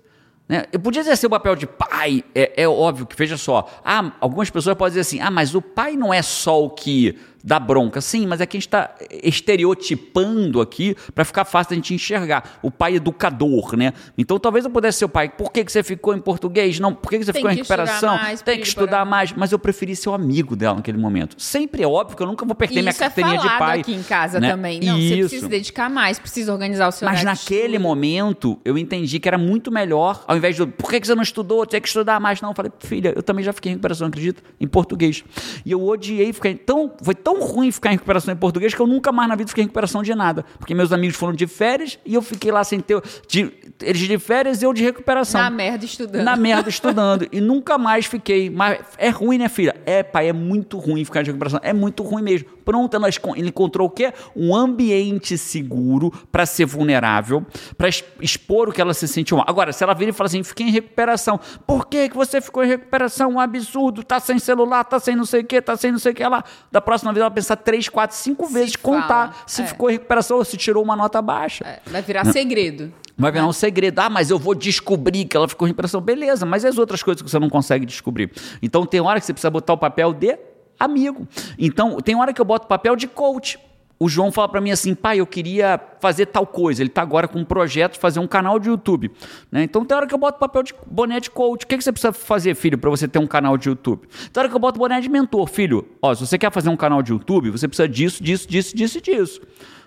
Né? 0.48 0.66
Eu 0.74 0.80
podia 0.80 1.00
exercer 1.02 1.28
o 1.28 1.30
papel 1.30 1.56
de 1.56 1.66
pai, 1.66 2.24
é, 2.36 2.64
é 2.64 2.68
óbvio 2.68 3.06
que, 3.06 3.16
veja 3.16 3.38
só, 3.38 3.70
ah, 3.84 4.12
algumas 4.20 4.50
pessoas 4.50 4.76
podem 4.76 4.92
dizer 4.92 5.02
assim, 5.02 5.22
ah, 5.22 5.32
mas 5.32 5.56
o 5.56 5.62
pai 5.62 5.96
não 5.96 6.14
é 6.14 6.22
só 6.22 6.64
o 6.64 6.70
que 6.70 7.18
dá 7.44 7.60
bronca. 7.60 8.00
Sim, 8.00 8.26
mas 8.26 8.40
é 8.40 8.46
que 8.46 8.56
a 8.56 8.60
gente 8.60 8.68
está 8.68 8.96
estereotipando 9.12 10.62
aqui 10.62 10.96
para 11.14 11.26
ficar 11.26 11.46
fácil 11.46 11.72
da 11.72 11.76
gente 11.76 11.94
enxergar. 11.94 12.60
O 12.62 12.72
pai 12.72 12.96
educador, 12.96 13.76
né? 13.76 13.94
Então 14.18 14.40
talvez 14.40 14.66
eu 14.66 14.72
pudesse 14.72 15.00
ser 15.00 15.06
o 15.06 15.10
pai. 15.10 15.30
Por 15.30 15.52
que, 15.52 15.64
que 15.64 15.72
você 15.72 15.84
ficou 15.84 16.14
em 16.14 16.20
português? 16.20 16.80
Não, 16.80 16.94
por 16.94 17.10
que, 17.10 17.20
que 17.20 17.26
você 17.26 17.34
Tem 17.34 17.42
ficou 17.42 17.52
em 17.52 17.56
que 17.56 17.62
estudar 17.62 17.84
recuperação? 17.84 18.16
mais, 18.16 18.42
Tem 18.42 18.60
que 18.60 18.68
estudar 18.68 19.06
mais. 19.06 19.34
Mas 19.34 19.52
eu 19.52 19.60
preferi 19.60 19.96
ser 19.96 20.10
o 20.10 20.14
amigo 20.14 20.56
dela 20.56 20.76
naquele 20.76 20.98
momento. 20.98 21.36
Sempre 21.38 21.84
é 21.84 21.88
óbvio 21.88 22.16
que 22.16 22.24
eu 22.24 22.28
nunca 22.28 22.46
vou 22.46 22.56
perder 22.56 22.82
minha 22.82 22.92
Isso 22.92 23.04
é 23.04 23.06
carteirinha 23.06 23.38
de 23.38 23.44
falado 23.44 23.60
pai. 23.60 23.80
aqui 23.82 23.94
em 23.94 24.04
casa 24.04 24.40
né? 24.40 24.50
também. 24.52 24.80
Não, 24.80 24.96
você 24.96 25.02
Isso. 25.02 25.18
precisa 25.20 25.42
se 25.46 25.50
dedicar 25.50 25.90
mais, 25.90 26.20
precisa 26.20 26.54
organizar 26.54 26.88
o 26.88 26.92
seu 26.92 27.08
Mas 27.08 27.20
de 27.20 27.26
naquele 27.26 27.78
momento, 27.80 28.60
eu 28.64 28.78
entendi 28.78 29.20
que 29.20 29.28
era 29.28 29.38
muito 29.38 29.72
melhor, 29.72 30.24
ao 30.28 30.38
invés 30.38 30.56
de, 30.56 30.66
por 30.66 30.90
que 30.90 31.00
que 31.00 31.08
você 31.08 31.16
não 31.16 31.24
estudou? 31.24 31.66
Tinha 31.66 31.82
que 31.82 31.88
estudar 31.88 32.20
mais. 32.20 32.42
Não, 32.42 32.52
eu 32.52 32.56
falei, 32.56 32.72
filha, 32.80 33.14
eu 33.16 33.24
também 33.24 33.44
já 33.44 33.52
fiquei 33.54 33.72
em 33.72 33.76
recuperação, 33.76 34.08
acredita? 34.08 34.42
Em 34.60 34.68
português. 34.68 35.24
E 35.66 35.72
eu 35.72 35.84
odiei 35.84 36.32
ficar. 36.32 36.54
Tão, 36.66 36.94
foi 37.02 37.16
tão 37.16 37.33
ruim 37.42 37.72
ficar 37.72 37.90
em 37.90 37.94
recuperação 37.94 38.34
em 38.34 38.38
português 38.38 38.74
que 38.74 38.82
eu 38.82 38.88
nunca 38.88 39.12
mais 39.12 39.30
na 39.30 39.36
vida 39.36 39.48
fiquei 39.48 39.64
em 39.64 39.68
recuperação 39.68 40.04
de 40.04 40.14
nada. 40.14 40.46
Porque 40.58 40.74
meus 40.74 40.92
amigos 40.92 41.16
foram 41.16 41.34
de 41.34 41.48
férias 41.48 41.98
e 42.06 42.14
eu 42.14 42.22
fiquei 42.22 42.52
lá 42.52 42.64
sem 42.64 42.80
ter. 42.80 43.02
De, 43.28 43.52
eles 43.82 44.02
de 44.02 44.20
férias 44.20 44.62
e 44.62 44.66
eu 44.66 44.74
de 44.74 44.84
recuperação. 44.84 45.42
Na 45.42 45.50
merda 45.50 45.86
estudando. 45.86 46.24
Na 46.24 46.36
merda 46.36 46.70
estudando. 46.70 47.28
E 47.32 47.40
nunca 47.40 47.78
mais 47.78 48.06
fiquei. 48.06 48.50
Mas 48.50 48.80
é 48.98 49.10
ruim, 49.10 49.38
né, 49.38 49.50
filha? 49.50 49.76
É, 49.86 50.04
pai, 50.04 50.30
é 50.30 50.34
muito 50.34 50.78
ruim 50.78 51.04
ficar 51.06 51.22
de 51.22 51.32
recuperação. 51.32 51.60
É 51.64 51.74
muito 51.74 52.04
ruim 52.04 52.22
mesmo. 52.22 52.48
Pronto, 52.64 52.96
ela 52.96 53.08
ele 53.36 53.50
encontrou 53.50 53.88
o 53.88 53.90
quê? 53.90 54.14
Um 54.36 54.56
ambiente 54.56 55.38
seguro 55.38 56.12
para 56.32 56.46
ser 56.46 56.66
vulnerável, 56.66 57.46
para 57.78 57.90
expor 58.22 58.70
o 58.70 58.72
que 58.72 58.82
ela 58.82 58.94
se 58.94 59.08
sentiu 59.08 59.38
mal. 59.38 59.46
Agora, 59.48 59.74
se 59.74 59.84
ela 59.84 59.94
vir 59.94 60.10
e 60.10 60.14
falar 60.14 60.28
assim, 60.28 60.44
fiquei 60.44 60.68
em 60.68 60.72
recuperação. 60.72 61.40
Por 61.68 61.88
que, 61.88 62.10
que 62.10 62.16
você 62.16 62.40
ficou 62.40 62.64
em 62.64 62.68
recuperação? 62.68 63.32
Um 63.32 63.40
absurdo. 63.40 64.04
Tá 64.04 64.20
sem 64.20 64.40
celular, 64.40 64.84
tá 64.84 65.00
sem 65.00 65.16
não 65.16 65.26
sei 65.26 65.42
o 65.42 65.46
que, 65.46 65.62
tá 65.62 65.76
sem 65.76 65.92
não 65.92 66.00
sei 66.00 66.14
o 66.14 66.16
que 66.16 66.26
lá. 66.26 66.44
Da 66.72 66.82
próxima 66.82 67.12
vez 67.12 67.23
ela 67.24 67.32
pensar 67.32 67.56
três, 67.56 67.90
quatro, 67.90 68.16
cinco 68.16 68.46
vezes, 68.48 68.76
fala. 68.76 69.02
contar 69.02 69.44
se 69.48 69.62
É. 69.62 69.66
ficou 69.66 69.90
em 69.90 69.94
recuperação 69.94 70.38
ou 70.38 70.46
se 70.46 70.58
tirou 70.58 70.84
uma 70.84 70.96
nota 70.96 71.22
baixa. 71.22 71.64
É, 71.66 71.80
vai 71.90 72.02
virar 72.02 72.26
segredo. 72.26 72.94
Vai 73.18 73.32
virar 73.32 73.46
um 73.48 73.54
segredo. 73.54 74.00
Ah, 74.00 74.10
mas 74.10 74.30
eu 74.32 74.40
vou 74.40 74.56
descobrir 74.56 75.26
que 75.26 75.38
ela 75.38 75.48
ficou 75.48 75.68
em 75.68 75.70
recuperação. 75.70 76.02
Beleza, 76.02 76.46
mas 76.46 76.64
e 76.64 76.68
as 76.68 76.78
outras 76.78 77.04
coisas 77.04 77.22
que 77.22 77.30
você 77.30 77.38
não 77.40 77.50
consegue 77.50 77.86
descobrir? 77.86 78.32
Então 78.62 78.86
tem 78.86 79.00
hora 79.02 79.20
que 79.20 79.26
você 79.26 79.34
precisa 79.34 79.52
botar 79.52 79.74
o 79.74 79.78
papel 79.78 80.14
de 80.14 80.38
amigo. 80.80 81.28
Então 81.58 81.98
tem 82.02 82.16
hora 82.16 82.34
que 82.34 82.42
eu 82.42 82.46
boto 82.46 82.66
o 82.66 82.68
papel 82.68 82.96
de 82.96 83.08
coach. 83.08 83.60
O 84.04 84.10
João 84.10 84.34
fala 84.34 84.50
pra 84.50 84.60
mim 84.60 84.70
assim, 84.70 84.94
pai, 84.94 85.22
eu 85.22 85.26
queria 85.26 85.80
fazer 86.02 86.26
tal 86.26 86.46
coisa. 86.46 86.84
Ele 86.84 86.90
tá 86.90 87.02
agora 87.02 87.26
com 87.26 87.40
um 87.40 87.46
projeto 87.46 87.94
de 87.94 88.00
fazer 88.00 88.20
um 88.20 88.28
canal 88.28 88.60
de 88.60 88.68
YouTube. 88.68 89.10
né? 89.50 89.64
Então 89.64 89.86
tem 89.86 89.96
hora 89.96 90.06
que 90.06 90.14
eu 90.14 90.18
boto 90.18 90.38
papel 90.38 90.62
de 90.62 90.74
boné 90.86 91.22
de 91.22 91.32
coach. 91.32 91.64
O 91.64 91.68
que, 91.68 91.78
que 91.78 91.82
você 91.86 91.90
precisa 91.90 92.12
fazer, 92.12 92.54
filho, 92.54 92.78
pra 92.78 92.90
você 92.90 93.08
ter 93.08 93.18
um 93.18 93.26
canal 93.26 93.58
de 93.58 93.70
YouTube? 93.70 94.06
Tem 94.34 94.42
hora 94.42 94.50
que 94.50 94.56
eu 94.56 94.60
boto 94.60 94.78
boné 94.78 95.00
de 95.00 95.08
mentor, 95.08 95.48
filho. 95.48 95.88
Ó, 96.02 96.14
se 96.14 96.28
você 96.28 96.38
quer 96.38 96.52
fazer 96.52 96.68
um 96.68 96.76
canal 96.76 97.02
de 97.02 97.14
YouTube, 97.14 97.50
você 97.52 97.66
precisa 97.66 97.88
disso, 97.88 98.22
disso, 98.22 98.46
disso, 98.46 98.76
disso 98.76 98.98
e 98.98 99.02
disso. 99.02 99.42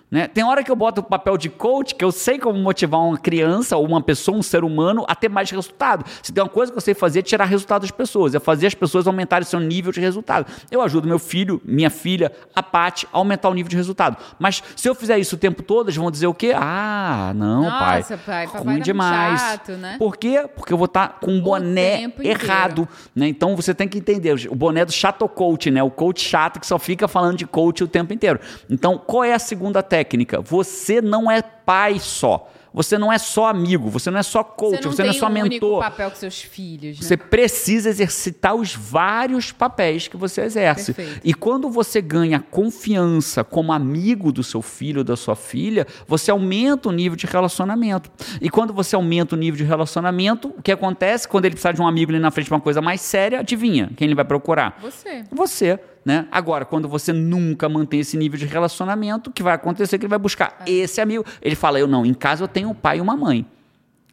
Né? 0.09 0.25
Tem 0.25 0.41
hora 0.41 0.63
que 0.63 0.71
eu 0.71 0.75
boto 0.75 1.01
o 1.01 1.03
papel 1.03 1.37
de 1.37 1.49
coach, 1.49 1.93
que 1.93 2.03
eu 2.03 2.13
sei 2.13 2.39
como 2.39 2.57
motivar 2.57 3.01
uma 3.01 3.17
criança 3.17 3.75
ou 3.75 3.85
uma 3.85 4.01
pessoa, 4.01 4.37
um 4.37 4.41
ser 4.41 4.63
humano, 4.63 5.03
a 5.05 5.13
ter 5.13 5.27
mais 5.27 5.51
resultado. 5.51 6.05
Se 6.23 6.31
tem 6.31 6.41
uma 6.41 6.49
coisa 6.49 6.71
que 6.71 6.77
eu 6.77 6.81
sei 6.81 6.93
fazer, 6.93 7.19
é 7.19 7.21
tirar 7.21 7.43
resultado 7.43 7.81
das 7.81 7.91
pessoas, 7.91 8.33
é 8.33 8.39
fazer 8.39 8.67
as 8.67 8.73
pessoas 8.73 9.05
aumentarem 9.05 9.45
seu 9.45 9.59
nível 9.59 9.91
de 9.91 9.99
resultado. 9.99 10.49
Eu 10.71 10.81
ajudo 10.81 11.07
meu 11.07 11.19
filho, 11.19 11.61
minha 11.65 11.89
filha, 11.89 12.31
a 12.55 12.63
Paty, 12.63 13.05
a 13.11 13.17
aumentar 13.17 13.49
o 13.49 13.53
nível 13.53 13.69
de 13.69 13.75
resultado. 13.75 14.15
Mas 14.39 14.63
se 14.77 14.87
eu 14.87 14.95
fizer 14.95 15.19
isso 15.19 15.35
o 15.35 15.37
tempo 15.37 15.61
todo, 15.61 15.87
eles 15.87 15.97
vão 15.97 16.09
dizer 16.09 16.27
o 16.27 16.33
quê? 16.33 16.53
Ah, 16.55 17.33
não, 17.35 17.63
pai. 17.63 17.97
Nossa, 17.97 18.17
pai, 18.17 18.47
papai 18.47 18.63
tá 18.63 18.69
ruim 18.69 18.79
demais. 18.79 19.41
chato, 19.41 19.71
né? 19.73 19.97
Por 19.99 20.15
quê? 20.15 20.45
Porque 20.55 20.71
eu 20.71 20.77
vou 20.77 20.85
estar 20.85 21.19
com 21.19 21.31
um 21.31 21.41
boné 21.41 22.13
errado. 22.23 22.87
Né? 23.13 23.27
Então 23.27 23.57
você 23.57 23.73
tem 23.73 23.89
que 23.89 23.97
entender 23.97 24.47
o 24.49 24.55
boné 24.55 24.85
do 24.85 24.91
chato 24.91 25.27
coach, 25.27 25.69
né? 25.69 25.83
O 25.83 25.91
coach 25.91 26.21
chato 26.21 26.61
que 26.61 26.67
só 26.67 26.79
fica 26.79 27.09
falando 27.09 27.37
de 27.37 27.45
coach 27.45 27.83
o 27.83 27.87
tempo 27.87 28.13
inteiro. 28.13 28.39
Então, 28.69 28.97
qual 28.97 29.25
é 29.25 29.33
a 29.33 29.39
segunda 29.39 29.83
técnica? 29.83 29.96
Você 30.41 31.01
não 31.01 31.29
é 31.29 31.41
pai 31.41 31.99
só. 31.99 32.49
Você 32.77 32.95
não 32.95 33.11
é 33.11 33.17
só 33.17 33.47
amigo, 33.47 33.89
você 33.89 34.11
não 34.11 34.19
é 34.19 34.23
só 34.23 34.43
coach, 34.43 34.83
você 34.83 35.01
não, 35.01 35.09
tem 35.09 35.09
é 35.09 35.13
só 35.13 35.25
um 35.25 35.31
único 35.31 35.49
mentor. 35.49 35.79
papel 35.79 36.11
com 36.11 36.15
seus 36.15 36.43
filhos, 36.43 36.99
né? 36.99 37.07
Você 37.07 37.17
precisa 37.17 37.89
exercitar 37.89 38.53
os 38.53 38.75
vários 38.75 39.51
papéis 39.51 40.07
que 40.07 40.15
você 40.15 40.41
exerce. 40.41 40.93
Perfeito. 40.93 41.21
E 41.23 41.33
quando 41.33 41.71
você 41.71 41.99
ganha 41.99 42.39
confiança 42.39 43.43
como 43.43 43.71
amigo 43.71 44.31
do 44.31 44.43
seu 44.43 44.61
filho 44.61 44.99
ou 44.99 45.03
da 45.03 45.15
sua 45.15 45.35
filha, 45.35 45.87
você 46.05 46.29
aumenta 46.29 46.87
o 46.87 46.91
nível 46.91 47.15
de 47.15 47.25
relacionamento. 47.25 48.11
E 48.39 48.47
quando 48.47 48.73
você 48.73 48.95
aumenta 48.95 49.33
o 49.33 49.39
nível 49.39 49.57
de 49.57 49.63
relacionamento, 49.63 50.53
o 50.55 50.61
que 50.61 50.71
acontece 50.71 51.27
quando 51.27 51.45
ele 51.45 51.55
precisar 51.55 51.71
de 51.71 51.81
um 51.81 51.87
amigo 51.87 52.11
ali 52.11 52.19
na 52.19 52.29
frente 52.29 52.47
para 52.47 52.57
uma 52.57 52.61
coisa 52.61 52.79
mais 52.79 53.01
séria, 53.01 53.39
adivinha 53.39 53.89
quem 53.97 54.05
ele 54.05 54.13
vai 54.13 54.25
procurar? 54.25 54.77
Você. 54.79 55.23
Você. 55.31 55.79
Né? 56.07 56.25
Agora, 56.31 56.63
quando 56.63 56.87
você 56.87 57.11
nunca 57.11 57.67
mantém 57.67 57.99
esse 57.99 58.15
nível 58.15 58.39
de 58.39 58.45
relacionamento, 58.45 59.29
o 59.29 59.33
que 59.33 59.43
vai 59.43 59.53
acontecer 59.53 59.97
é 59.97 59.99
que 59.99 60.05
ele 60.05 60.09
vai 60.09 60.17
buscar 60.17 60.63
esse 60.65 61.01
amigo. 61.01 61.25
Ele 61.41 61.53
fala: 61.53 61.81
Eu 61.81 61.85
não, 61.85 62.05
em 62.05 62.13
casa 62.13 62.45
eu 62.45 62.47
tenho 62.47 62.69
um 62.69 62.73
pai 62.73 62.99
e 62.99 63.01
uma 63.01 63.17
mãe, 63.17 63.45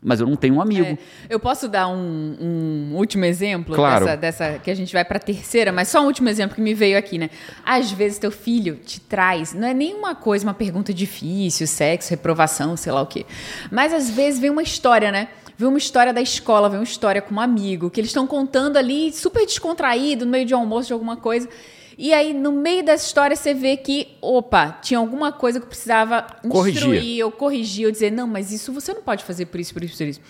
mas 0.03 0.19
eu 0.19 0.27
não 0.27 0.35
tenho 0.35 0.57
um 0.57 0.61
amigo. 0.61 0.85
É, 0.85 0.99
eu 1.31 1.39
posso 1.39 1.69
dar 1.69 1.87
um, 1.87 2.37
um 2.41 2.97
último 2.97 3.25
exemplo 3.25 3.77
Claro. 3.77 4.07
dessa, 4.07 4.17
dessa 4.17 4.59
que 4.59 4.73
a 4.73 4.75
gente 4.75 4.93
vai 4.93 5.05
para 5.05 5.21
terceira, 5.21 5.71
mas 5.71 5.87
só 5.87 6.03
um 6.03 6.07
último 6.07 6.29
exemplo 6.29 6.57
que 6.57 6.61
me 6.61 6.75
veio 6.75 6.99
aqui, 6.99 7.17
né? 7.17 7.31
Às 7.65 7.93
vezes 7.93 8.19
teu 8.19 8.33
filho 8.33 8.75
te 8.85 9.01
traz, 9.01 9.55
não 9.55 9.69
é 9.69 9.73
nenhuma 9.73 10.17
coisa, 10.17 10.45
uma 10.45 10.53
pergunta 10.53 10.93
difícil, 10.93 11.65
sexo, 11.69 12.11
reprovação, 12.11 12.77
sei 12.77 12.91
lá 12.91 13.03
o 13.03 13.07
quê. 13.07 13.25
Mas 13.71 13.93
às 13.93 14.11
vezes 14.11 14.41
vem 14.41 14.51
uma 14.51 14.65
história, 14.65 15.13
né? 15.13 15.29
Vem 15.57 15.69
uma 15.69 15.79
história 15.79 16.13
da 16.13 16.21
escola, 16.21 16.69
vem 16.69 16.81
uma 16.81 16.85
história 16.85 17.23
com 17.23 17.37
um 17.37 17.41
amigo, 17.41 17.89
que 17.89 18.01
eles 18.01 18.11
estão 18.11 18.27
contando 18.27 18.79
ali, 18.79 19.13
super 19.13 19.47
descontraído, 19.47 20.25
no 20.25 20.33
meio 20.33 20.45
de 20.45 20.53
um 20.53 20.59
almoço, 20.59 20.89
de 20.89 20.93
alguma 20.93 21.17
coisa. 21.17 21.49
E 21.97 22.13
aí, 22.13 22.33
no 22.35 22.53
meio 22.53 22.85
dessa 22.85 23.07
história, 23.07 23.37
você 23.37 23.55
vê 23.55 23.77
que, 23.77 24.09
opa, 24.21 24.79
tinha 24.83 24.99
alguma 24.99 25.31
coisa 25.33 25.59
que 25.61 25.65
eu 25.65 25.69
precisava 25.69 26.23
Corrigir. 26.49 26.83
instruir, 26.83 27.25
ou 27.25 27.31
corrigir, 27.33 27.87
ou 27.87 27.93
dizer, 27.93 28.11
não, 28.11 28.27
mas 28.27 28.51
isso 28.53 28.73
você 28.73 28.93
não 28.93 29.03
pode 29.03 29.23
fazer 29.25 29.47
por 29.47 29.61
isso, 29.61 29.73
por 29.73 29.83
isso, 29.85 29.97
por 29.97 30.07
isso. 30.07 30.21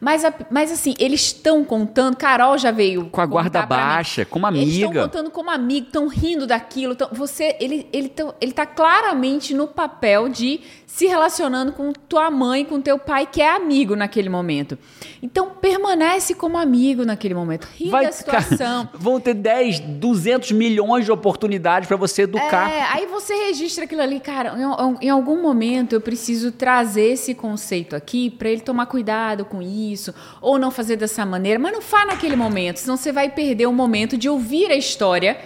Mas, 0.00 0.24
a- 0.24 0.32
mas 0.50 0.70
assim, 0.70 0.94
eles 0.98 1.20
estão 1.22 1.64
contando, 1.64 2.16
Carol 2.16 2.56
já 2.56 2.70
veio. 2.70 3.06
Com 3.10 3.20
a 3.20 3.26
guarda 3.26 3.66
baixa, 3.66 4.24
como 4.24 4.46
Eles 4.48 4.68
estão 4.74 4.90
amiga. 4.90 5.02
contando 5.02 5.30
como 5.30 5.50
amigo, 5.50 5.86
estão 5.88 6.06
rindo 6.08 6.46
daquilo. 6.46 6.94
tão- 6.94 7.08
você, 7.12 7.56
ele, 7.58 7.88
ele, 7.92 8.08
tão- 8.08 8.34
ele 8.40 8.52
tá 8.52 8.64
claramente 8.64 9.54
no 9.54 9.66
papel 9.66 10.28
de 10.28 10.60
se 10.98 11.06
relacionando 11.06 11.70
com 11.70 11.92
tua 11.92 12.28
mãe, 12.28 12.64
com 12.64 12.80
teu 12.80 12.98
pai, 12.98 13.24
que 13.24 13.40
é 13.40 13.48
amigo 13.48 13.94
naquele 13.94 14.28
momento. 14.28 14.76
Então, 15.22 15.50
permanece 15.50 16.34
como 16.34 16.58
amigo 16.58 17.04
naquele 17.04 17.34
momento. 17.34 17.68
Ri 17.76 17.88
da 17.88 18.10
situação. 18.10 18.84
cara, 18.84 18.90
vão 18.98 19.20
ter 19.20 19.34
10, 19.34 19.78
200 19.78 20.50
milhões 20.50 21.04
de 21.04 21.12
oportunidades 21.12 21.86
para 21.86 21.96
você 21.96 22.22
educar. 22.22 22.68
É, 22.68 22.82
aí 22.90 23.06
você 23.06 23.32
registra 23.32 23.84
aquilo 23.84 24.02
ali, 24.02 24.18
cara. 24.18 24.56
Em, 24.58 25.06
em 25.06 25.08
algum 25.08 25.40
momento 25.40 25.92
eu 25.92 26.00
preciso 26.00 26.50
trazer 26.50 27.12
esse 27.12 27.32
conceito 27.32 27.94
aqui 27.94 28.28
pra 28.28 28.48
ele 28.48 28.62
tomar 28.62 28.86
cuidado 28.86 29.44
com 29.44 29.62
isso, 29.62 30.12
ou 30.40 30.58
não 30.58 30.72
fazer 30.72 30.96
dessa 30.96 31.24
maneira, 31.24 31.60
mas 31.60 31.72
não 31.72 31.80
faz 31.80 32.08
naquele 32.08 32.34
momento, 32.34 32.78
senão 32.78 32.96
você 32.96 33.12
vai 33.12 33.30
perder 33.30 33.66
o 33.66 33.72
momento 33.72 34.18
de 34.18 34.28
ouvir 34.28 34.72
a 34.72 34.76
história 34.76 35.38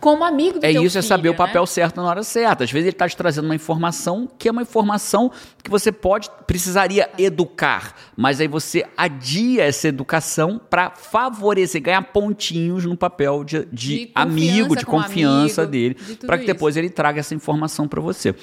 como 0.00 0.24
amigo 0.24 0.58
do 0.58 0.64
É 0.64 0.72
isso, 0.72 0.98
é 0.98 1.02
saber 1.02 1.28
filho, 1.28 1.34
o 1.34 1.36
papel 1.36 1.62
né? 1.62 1.66
certo 1.66 1.96
na 1.98 2.08
hora 2.08 2.22
certa. 2.22 2.64
Às 2.64 2.72
vezes 2.72 2.86
ele 2.86 2.94
está 2.94 3.08
te 3.08 3.16
trazendo 3.16 3.44
uma 3.44 3.54
informação 3.54 4.28
que 4.38 4.48
é 4.48 4.50
uma 4.50 4.62
informação 4.62 5.30
que 5.62 5.70
você 5.70 5.92
pode, 5.92 6.30
precisaria 6.46 7.10
educar, 7.18 7.94
mas 8.16 8.40
aí 8.40 8.48
você 8.48 8.84
adia 8.96 9.64
essa 9.64 9.88
educação 9.88 10.60
para 10.70 10.90
favorecer, 10.90 11.82
ganhar 11.82 12.02
pontinhos 12.02 12.84
no 12.84 12.96
papel 12.96 13.44
de, 13.44 13.66
de, 13.66 14.06
De 14.06 14.10
amigo, 14.14 14.74
de 14.74 14.86
confiança 14.86 15.62
amigo, 15.62 15.72
dele, 15.72 15.94
de 15.94 16.26
para 16.26 16.38
que 16.38 16.46
depois 16.46 16.76
ele 16.76 16.88
traga 16.88 17.20
essa 17.20 17.34
informação 17.34 17.86
para 17.86 18.00
você. 18.00 18.34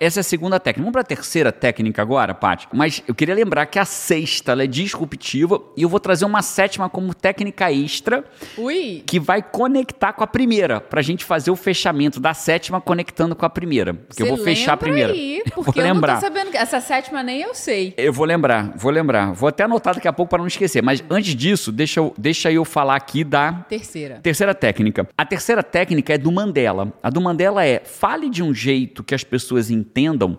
Essa 0.00 0.20
é 0.20 0.22
a 0.22 0.24
segunda 0.24 0.58
técnica. 0.58 0.82
Vamos 0.82 0.92
para 0.92 1.02
a 1.02 1.04
terceira 1.04 1.52
técnica 1.52 2.00
agora, 2.00 2.34
Paty. 2.34 2.68
Mas 2.72 3.02
eu 3.06 3.14
queria 3.14 3.34
lembrar 3.34 3.66
que 3.66 3.78
a 3.78 3.84
sexta 3.84 4.52
é 4.52 4.66
disruptiva 4.66 5.60
e 5.76 5.82
eu 5.82 5.88
vou 5.88 6.00
trazer 6.00 6.24
uma 6.24 6.42
sétima 6.42 6.88
como 6.88 7.14
técnica 7.14 7.70
extra 7.70 8.24
Ui, 8.56 9.02
que 9.06 9.20
vai 9.20 9.42
conectar 9.42 10.12
com 10.12 10.24
a 10.24 10.26
primeira, 10.26 10.80
pra 11.02 11.06
gente 11.06 11.24
fazer 11.24 11.50
o 11.50 11.56
fechamento 11.56 12.20
da 12.20 12.32
sétima 12.32 12.80
conectando 12.80 13.34
com 13.34 13.44
a 13.44 13.50
primeira. 13.50 13.92
Porque 13.92 14.22
eu 14.22 14.28
vou 14.28 14.36
fechar 14.38 14.74
a 14.74 14.76
primeira. 14.76 15.12
Aí, 15.12 15.42
porque 15.52 15.80
vou 15.80 15.88
eu 15.88 15.92
lembrar. 15.94 16.14
não 16.14 16.20
tô 16.20 16.26
sabendo. 16.28 16.50
que- 16.52 16.56
Essa 16.56 16.80
sétima 16.80 17.22
nem 17.24 17.40
eu 17.42 17.54
sei. 17.54 17.92
Eu 17.96 18.12
vou 18.12 18.24
lembrar, 18.24 18.72
vou 18.76 18.90
lembrar. 18.92 19.32
Vou 19.32 19.48
até 19.48 19.64
anotar 19.64 19.94
daqui 19.94 20.06
a 20.06 20.12
pouco 20.12 20.30
para 20.30 20.38
não 20.38 20.46
esquecer. 20.46 20.80
Mas 20.82 21.02
antes 21.10 21.34
disso, 21.34 21.72
deixa 21.72 21.98
eu, 21.98 22.14
deixa 22.16 22.52
eu 22.52 22.64
falar 22.64 22.94
aqui 22.94 23.24
da 23.24 23.52
Terceira. 23.68 24.20
terceira 24.22 24.54
técnica. 24.54 25.08
A 25.18 25.26
terceira 25.26 25.62
técnica 25.62 26.14
é 26.14 26.18
do 26.18 26.30
Mandela. 26.30 26.92
A 27.02 27.10
do 27.10 27.20
Mandela 27.20 27.64
é 27.66 27.80
fale 27.84 28.30
de 28.30 28.42
um 28.42 28.54
jeito 28.54 29.02
que 29.02 29.14
as 29.14 29.24
pessoas 29.24 29.70
entendam 29.70 30.38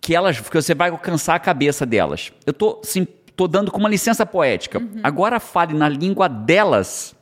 que 0.00 0.14
elas, 0.14 0.38
que 0.38 0.54
você 0.54 0.74
vai 0.74 0.90
alcançar 0.90 1.34
a 1.34 1.38
cabeça 1.38 1.86
delas. 1.86 2.30
Eu 2.44 2.52
tô, 2.52 2.80
sim, 2.82 3.06
tô 3.34 3.48
dando 3.48 3.70
com 3.70 3.78
uma 3.78 3.88
licença 3.88 4.26
poética. 4.26 4.78
Uhum. 4.80 5.00
Agora 5.02 5.40
fale 5.40 5.72
na 5.74 5.88
língua 5.88 6.28
delas 6.28 7.14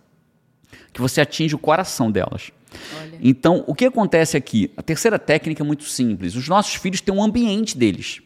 que 0.93 1.01
você 1.01 1.21
atinge 1.21 1.55
o 1.55 1.59
coração 1.59 2.11
delas. 2.11 2.51
Olha. 3.01 3.19
Então, 3.21 3.65
o 3.67 3.75
que 3.75 3.85
acontece 3.85 4.37
aqui? 4.37 4.71
A 4.77 4.83
terceira 4.83 5.19
técnica 5.19 5.63
é 5.63 5.67
muito 5.67 5.85
simples. 5.85 6.35
Os 6.37 6.49
nossos 6.49 6.75
filhos 6.75 7.01
têm 7.01 7.15
um 7.15 7.23
ambiente 7.23 7.77
deles. 7.77 8.21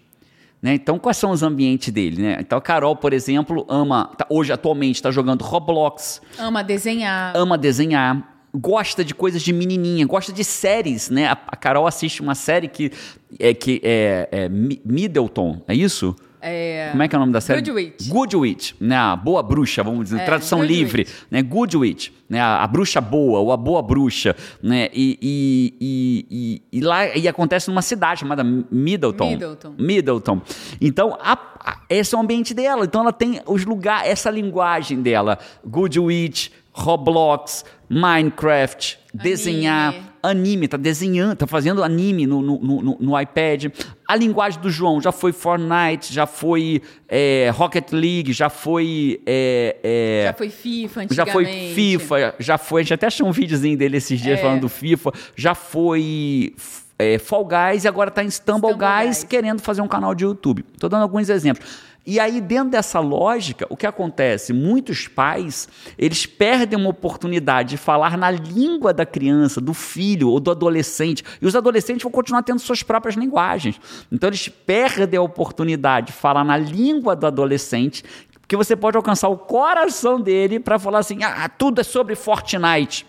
Né? 0.60 0.74
Então, 0.74 0.98
quais 0.98 1.16
são 1.18 1.30
os 1.30 1.42
ambientes 1.42 1.92
dele? 1.92 2.22
Né? 2.22 2.38
Então, 2.40 2.56
a 2.58 2.60
Carol, 2.60 2.96
por 2.96 3.12
exemplo, 3.12 3.66
ama, 3.68 4.10
tá- 4.16 4.26
hoje 4.30 4.52
atualmente 4.52 4.96
está 4.96 5.10
jogando 5.10 5.42
Roblox, 5.42 6.22
Ama 6.38 6.62
desenhar. 6.64 7.36
ama 7.36 7.58
desenhar, 7.58 8.34
gosta 8.54 9.04
de 9.04 9.14
coisas 9.14 9.42
de 9.42 9.52
menininha, 9.52 10.06
gosta 10.06 10.32
de 10.32 10.42
séries, 10.44 11.10
né? 11.10 11.26
A, 11.26 11.32
a 11.32 11.56
Carol 11.56 11.86
assiste 11.86 12.22
uma 12.22 12.34
série 12.34 12.68
que 12.68 12.90
é, 13.38 13.52
que 13.52 13.80
é, 13.84 14.28
é 14.30 14.48
Mi- 14.48 14.80
Middleton, 14.84 15.62
é 15.68 15.74
isso? 15.74 16.14
É, 16.46 16.88
Como 16.90 17.02
é 17.02 17.08
que 17.08 17.14
é 17.14 17.18
o 17.18 17.20
nome 17.20 17.32
da 17.32 17.40
série? 17.40 17.60
Good 17.60 17.70
Witch. 17.72 18.08
Good 18.08 18.36
Witch, 18.36 18.72
né? 18.80 18.96
A 18.96 19.16
boa 19.16 19.42
bruxa, 19.42 19.82
vamos 19.82 20.04
dizer, 20.04 20.20
É, 20.20 20.24
tradução 20.24 20.58
Good 20.60 20.72
livre, 20.72 21.02
Witch. 21.02 21.12
né? 21.30 21.42
Good 21.42 21.76
Witch, 21.76 22.10
né? 22.28 22.40
A, 22.40 22.62
a 22.62 22.66
bruxa 22.66 23.00
boa 23.00 23.38
ou 23.40 23.50
a 23.52 23.56
boa 23.56 23.80
bruxa, 23.82 24.36
né? 24.62 24.88
E, 24.92 25.18
e, 25.22 25.74
e, 25.80 26.26
e- 26.30 26.78
e 26.78 26.80
lá 26.80 27.06
e 27.16 27.26
acontece 27.26 27.68
numa 27.68 27.82
cidade 27.82 28.20
chamada 28.20 28.44
Middleton. 28.44 29.30
Middleton. 29.30 29.74
Middleton. 29.78 30.40
Então, 30.80 31.16
a- 31.20 31.38
a- 31.60 31.80
esse 31.88 32.14
é 32.14 32.18
o 32.18 32.20
ambiente 32.20 32.52
dela. 32.52 32.84
Então, 32.84 33.00
ela 33.00 33.12
tem 33.12 33.40
os 33.46 33.64
lugares, 33.64 34.10
essa 34.10 34.30
linguagem 34.30 35.00
dela. 35.00 35.38
Good 35.66 35.98
Witch, 35.98 36.50
Roblox, 36.76 37.64
Minecraft, 37.88 38.98
desenhar, 39.14 39.94
anime, 40.20 40.66
tá 40.66 40.76
desenhando, 40.76 41.36
tá 41.36 41.46
fazendo 41.46 41.84
anime 41.84 42.26
no, 42.26 42.42
no, 42.42 42.58
no, 42.60 42.96
no 43.00 43.20
iPad. 43.20 43.66
A 44.08 44.16
linguagem 44.16 44.60
do 44.60 44.68
João 44.68 45.00
já 45.00 45.12
foi 45.12 45.32
Fortnite, 45.32 46.12
já 46.12 46.26
foi 46.26 46.82
é, 47.08 47.50
Rocket 47.54 47.92
League, 47.92 48.32
já 48.32 48.50
foi. 48.50 49.20
é, 49.24 49.76
é, 49.84 50.24
Já 50.26 50.32
foi 50.34 50.50
FIFA 50.50 51.06
já 51.10 51.26
foi 51.26 51.44
FIFA, 51.46 52.34
já 52.40 52.58
foi. 52.58 52.80
A 52.80 52.84
gente 52.84 52.94
até 52.94 53.06
achou 53.06 53.28
um 53.28 53.32
videozinho 53.32 53.78
dele 53.78 53.96
esses 53.98 54.20
dias 54.20 54.38
É. 54.38 54.42
falando 54.42 54.62
do 54.62 54.68
FIFA. 54.68 55.12
Já 55.36 55.54
foi 55.54 56.54
é, 56.98 57.18
Fall 57.18 57.46
Guys 57.46 57.84
e 57.84 57.88
agora 57.88 58.10
tá 58.10 58.24
em 58.24 58.30
Stumble, 58.30 58.70
Stumble 58.70 58.86
Guys, 58.88 59.18
Guys. 59.18 59.24
querendo 59.24 59.60
fazer 59.62 59.80
um 59.80 59.88
canal 59.88 60.12
de 60.14 60.24
YouTube. 60.24 60.64
Tô 60.78 60.88
dando 60.88 61.02
alguns 61.02 61.28
exemplos. 61.28 61.93
E 62.06 62.20
aí, 62.20 62.38
dentro 62.40 62.70
dessa 62.70 63.00
lógica, 63.00 63.66
o 63.70 63.76
que 63.76 63.86
acontece? 63.86 64.52
Muitos 64.52 65.08
pais, 65.08 65.68
eles 65.96 66.26
perdem 66.26 66.78
uma 66.78 66.90
oportunidade 66.90 67.70
de 67.70 67.76
falar 67.78 68.18
na 68.18 68.30
língua 68.30 68.92
da 68.92 69.06
criança, 69.06 69.58
do 69.58 69.72
filho 69.72 70.28
ou 70.28 70.38
do 70.38 70.50
adolescente. 70.50 71.24
E 71.40 71.46
os 71.46 71.56
adolescentes 71.56 72.02
vão 72.02 72.12
continuar 72.12 72.42
tendo 72.42 72.58
suas 72.58 72.82
próprias 72.82 73.16
linguagens. 73.16 73.80
Então, 74.12 74.28
eles 74.28 74.48
perdem 74.48 75.18
a 75.18 75.22
oportunidade 75.22 76.08
de 76.08 76.12
falar 76.12 76.44
na 76.44 76.58
língua 76.58 77.16
do 77.16 77.26
adolescente, 77.26 78.04
porque 78.38 78.54
você 78.54 78.76
pode 78.76 78.98
alcançar 78.98 79.28
o 79.28 79.38
coração 79.38 80.20
dele 80.20 80.60
para 80.60 80.78
falar 80.78 80.98
assim: 80.98 81.22
ah, 81.22 81.48
tudo 81.48 81.80
é 81.80 81.84
sobre 81.84 82.14
Fortnite. 82.14 83.06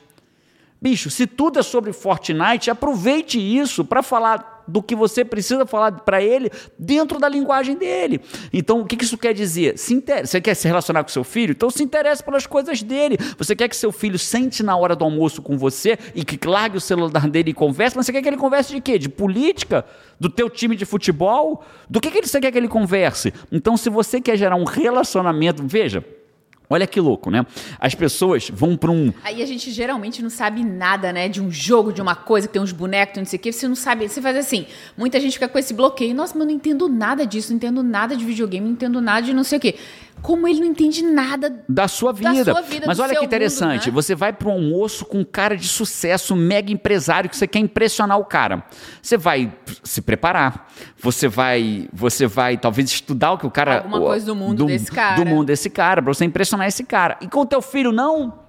Bicho, 0.86 1.10
se 1.10 1.26
tudo 1.26 1.58
é 1.58 1.64
sobre 1.64 1.92
Fortnite, 1.92 2.70
aproveite 2.70 3.40
isso 3.40 3.84
para 3.84 4.04
falar 4.04 4.64
do 4.68 4.84
que 4.84 4.96
você 4.96 5.26
precisa 5.26 5.66
falar 5.66 5.92
para 5.92 6.22
ele 6.22 6.52
dentro 6.78 7.18
da 7.18 7.28
linguagem 7.28 7.76
dele. 7.76 8.22
Então, 8.54 8.82
o 8.82 8.86
que 8.86 9.04
isso 9.04 9.18
quer 9.18 9.34
dizer? 9.34 9.80
Se 9.80 9.96
inter... 9.96 10.28
Você 10.28 10.40
quer 10.40 10.54
se 10.54 10.68
relacionar 10.68 11.02
com 11.04 11.10
seu 11.10 11.24
filho? 11.24 11.54
Então 11.54 11.72
se 11.72 11.82
interesse 11.82 12.24
pelas 12.24 12.46
coisas 12.46 12.84
dele. 12.84 13.18
Você 13.36 13.56
quer 13.56 13.68
que 13.68 13.76
seu 13.76 13.92
filho 13.92 14.20
sente 14.20 14.62
na 14.62 14.78
hora 14.78 14.96
do 14.96 15.04
almoço 15.04 15.42
com 15.42 15.58
você 15.58 15.98
e 16.14 16.24
que 16.24 16.48
largue 16.48 16.78
o 16.78 16.82
celular 16.82 17.28
dele 17.28 17.50
e 17.50 17.54
converse, 17.56 17.98
mas 17.98 18.06
você 18.06 18.12
quer 18.12 18.22
que 18.22 18.30
ele 18.30 18.38
converse 18.38 18.72
de 18.72 18.80
quê? 18.80 19.00
De 19.00 19.10
política? 19.10 19.84
Do 20.20 20.30
teu 20.30 20.52
time 20.52 20.76
de 20.76 20.86
futebol? 20.86 21.66
Do 21.90 22.00
que, 22.00 22.12
que 22.12 22.28
você 22.28 22.40
quer 22.40 22.52
que 22.52 22.60
ele 22.60 22.68
converse? 22.68 23.34
Então, 23.52 23.76
se 23.76 23.90
você 23.90 24.22
quer 24.22 24.38
gerar 24.38 24.56
um 24.56 24.66
relacionamento, 24.66 25.64
veja, 25.66 26.06
olha 26.70 26.88
que 26.88 26.99
louco, 26.99 27.30
né? 27.30 27.45
As 27.80 27.95
pessoas 27.95 28.49
vão 28.49 28.76
para 28.78 28.91
um 28.91 29.13
Aí 29.24 29.41
a 29.41 29.45
gente 29.45 29.72
geralmente 29.72 30.22
não 30.22 30.30
sabe 30.30 30.63
nada, 30.63 31.11
né? 31.11 31.28
De 31.28 31.41
um 31.41 31.51
jogo, 31.51 31.91
de 31.91 32.01
uma 32.01 32.16
coisa 32.16 32.47
que 32.47 32.53
tem 32.53 32.61
uns 32.61 32.72
bonecos, 32.72 33.18
não 33.18 33.26
sei 33.26 33.38
o 33.38 33.41
quê. 33.41 33.51
Você 33.51 33.68
não 33.68 33.76
sabe. 33.76 34.07
Você 34.07 34.22
faz 34.22 34.38
assim. 34.38 34.66
Muita 34.97 35.20
gente 35.20 35.34
fica 35.34 35.47
com 35.47 35.57
esse 35.57 35.74
bloqueio. 35.74 36.13
Nossa, 36.16 36.34
mas 36.34 36.41
eu 36.41 36.47
não 36.47 36.53
entendo 36.53 36.88
nada 36.88 37.26
disso, 37.26 37.49
não 37.49 37.57
entendo 37.57 37.84
nada 37.84 38.16
de 38.16 38.24
videogame, 38.24 38.66
não 38.66 38.74
entendo 38.74 39.01
nada 39.01 39.26
de 39.26 39.34
não 39.34 39.43
sei 39.43 39.57
o 39.57 39.61
quê. 39.61 39.76
Como 40.22 40.47
ele 40.47 40.59
não 40.59 40.68
entende 40.68 41.03
nada. 41.03 41.63
da 41.70 41.88
sua 41.88 42.11
Da 42.11 42.32
vida. 42.32 42.51
sua 42.51 42.61
vida, 42.61 42.86
Mas 42.88 42.97
do 42.97 43.03
olha 43.03 43.16
que 43.16 43.24
interessante, 43.26 43.86
mundo, 43.88 43.95
né? 43.95 44.01
você 44.01 44.16
vai 44.16 44.34
para 44.34 44.47
um 44.47 44.53
almoço 44.53 45.05
com 45.05 45.20
um 45.20 45.24
cara 45.24 45.55
de 45.55 45.68
sucesso, 45.68 46.36
mega 46.36 46.72
empresário 46.72 47.30
que 47.30 47.38
você 47.38 47.45
quer 47.47 47.59
impressionar 47.59 48.18
o 48.20 48.26
cara. 48.26 48.63
Você 49.01 49.18
vai 49.18 49.53
se 49.84 50.01
preparar. 50.01 50.68
Você 50.99 51.28
vai, 51.28 51.88
você 51.93 52.26
vai 52.26 52.57
talvez 52.57 52.89
estudar 52.89 53.34
o 53.34 53.38
que 53.38 53.45
o 53.45 53.51
cara 53.51 53.78
Alguma 53.78 53.99
coisa 54.01 54.26
do 54.26 54.36
mundo 54.36 54.66
desse 54.66 54.91
cara. 54.91 55.24
Do 55.24 55.26
mundo 55.30 55.45
desse 55.45 55.70
cara, 55.70 56.01
para 56.01 56.13
você 56.13 56.26
impressionar 56.26 56.68
esse 56.68 56.84
cara. 56.84 57.18
E 57.22 57.28
com 57.28 57.41
o 57.41 57.45
teu 57.45 57.61
filho 57.61 57.91
não? 57.91 58.45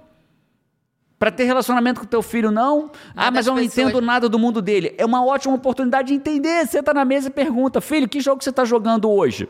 Para 1.19 1.31
ter 1.31 1.45
relacionamento 1.45 2.01
com 2.01 2.07
o 2.07 2.09
teu 2.09 2.21
filho, 2.23 2.51
não? 2.51 2.91
ah, 3.17 3.31
mas 3.31 3.47
eu 3.47 3.55
não 3.55 3.63
pessoas- 3.63 3.79
entendo 3.87 4.01
nada 4.03 4.29
do 4.29 4.39
mundo 4.39 4.61
dele. 4.61 4.95
É 4.99 5.05
uma 5.05 5.25
ótima 5.25 5.55
oportunidade 5.55 6.09
de 6.09 6.15
entender. 6.15 6.67
Senta 6.67 6.93
na 6.93 7.05
mesa 7.07 7.29
e 7.29 7.31
pergunta: 7.31 7.81
Filho, 7.81 8.07
que 8.09 8.21
jogo 8.21 8.43
você 8.45 8.51
está 8.51 8.65
jogando 8.67 9.11
hoje? 9.11 9.49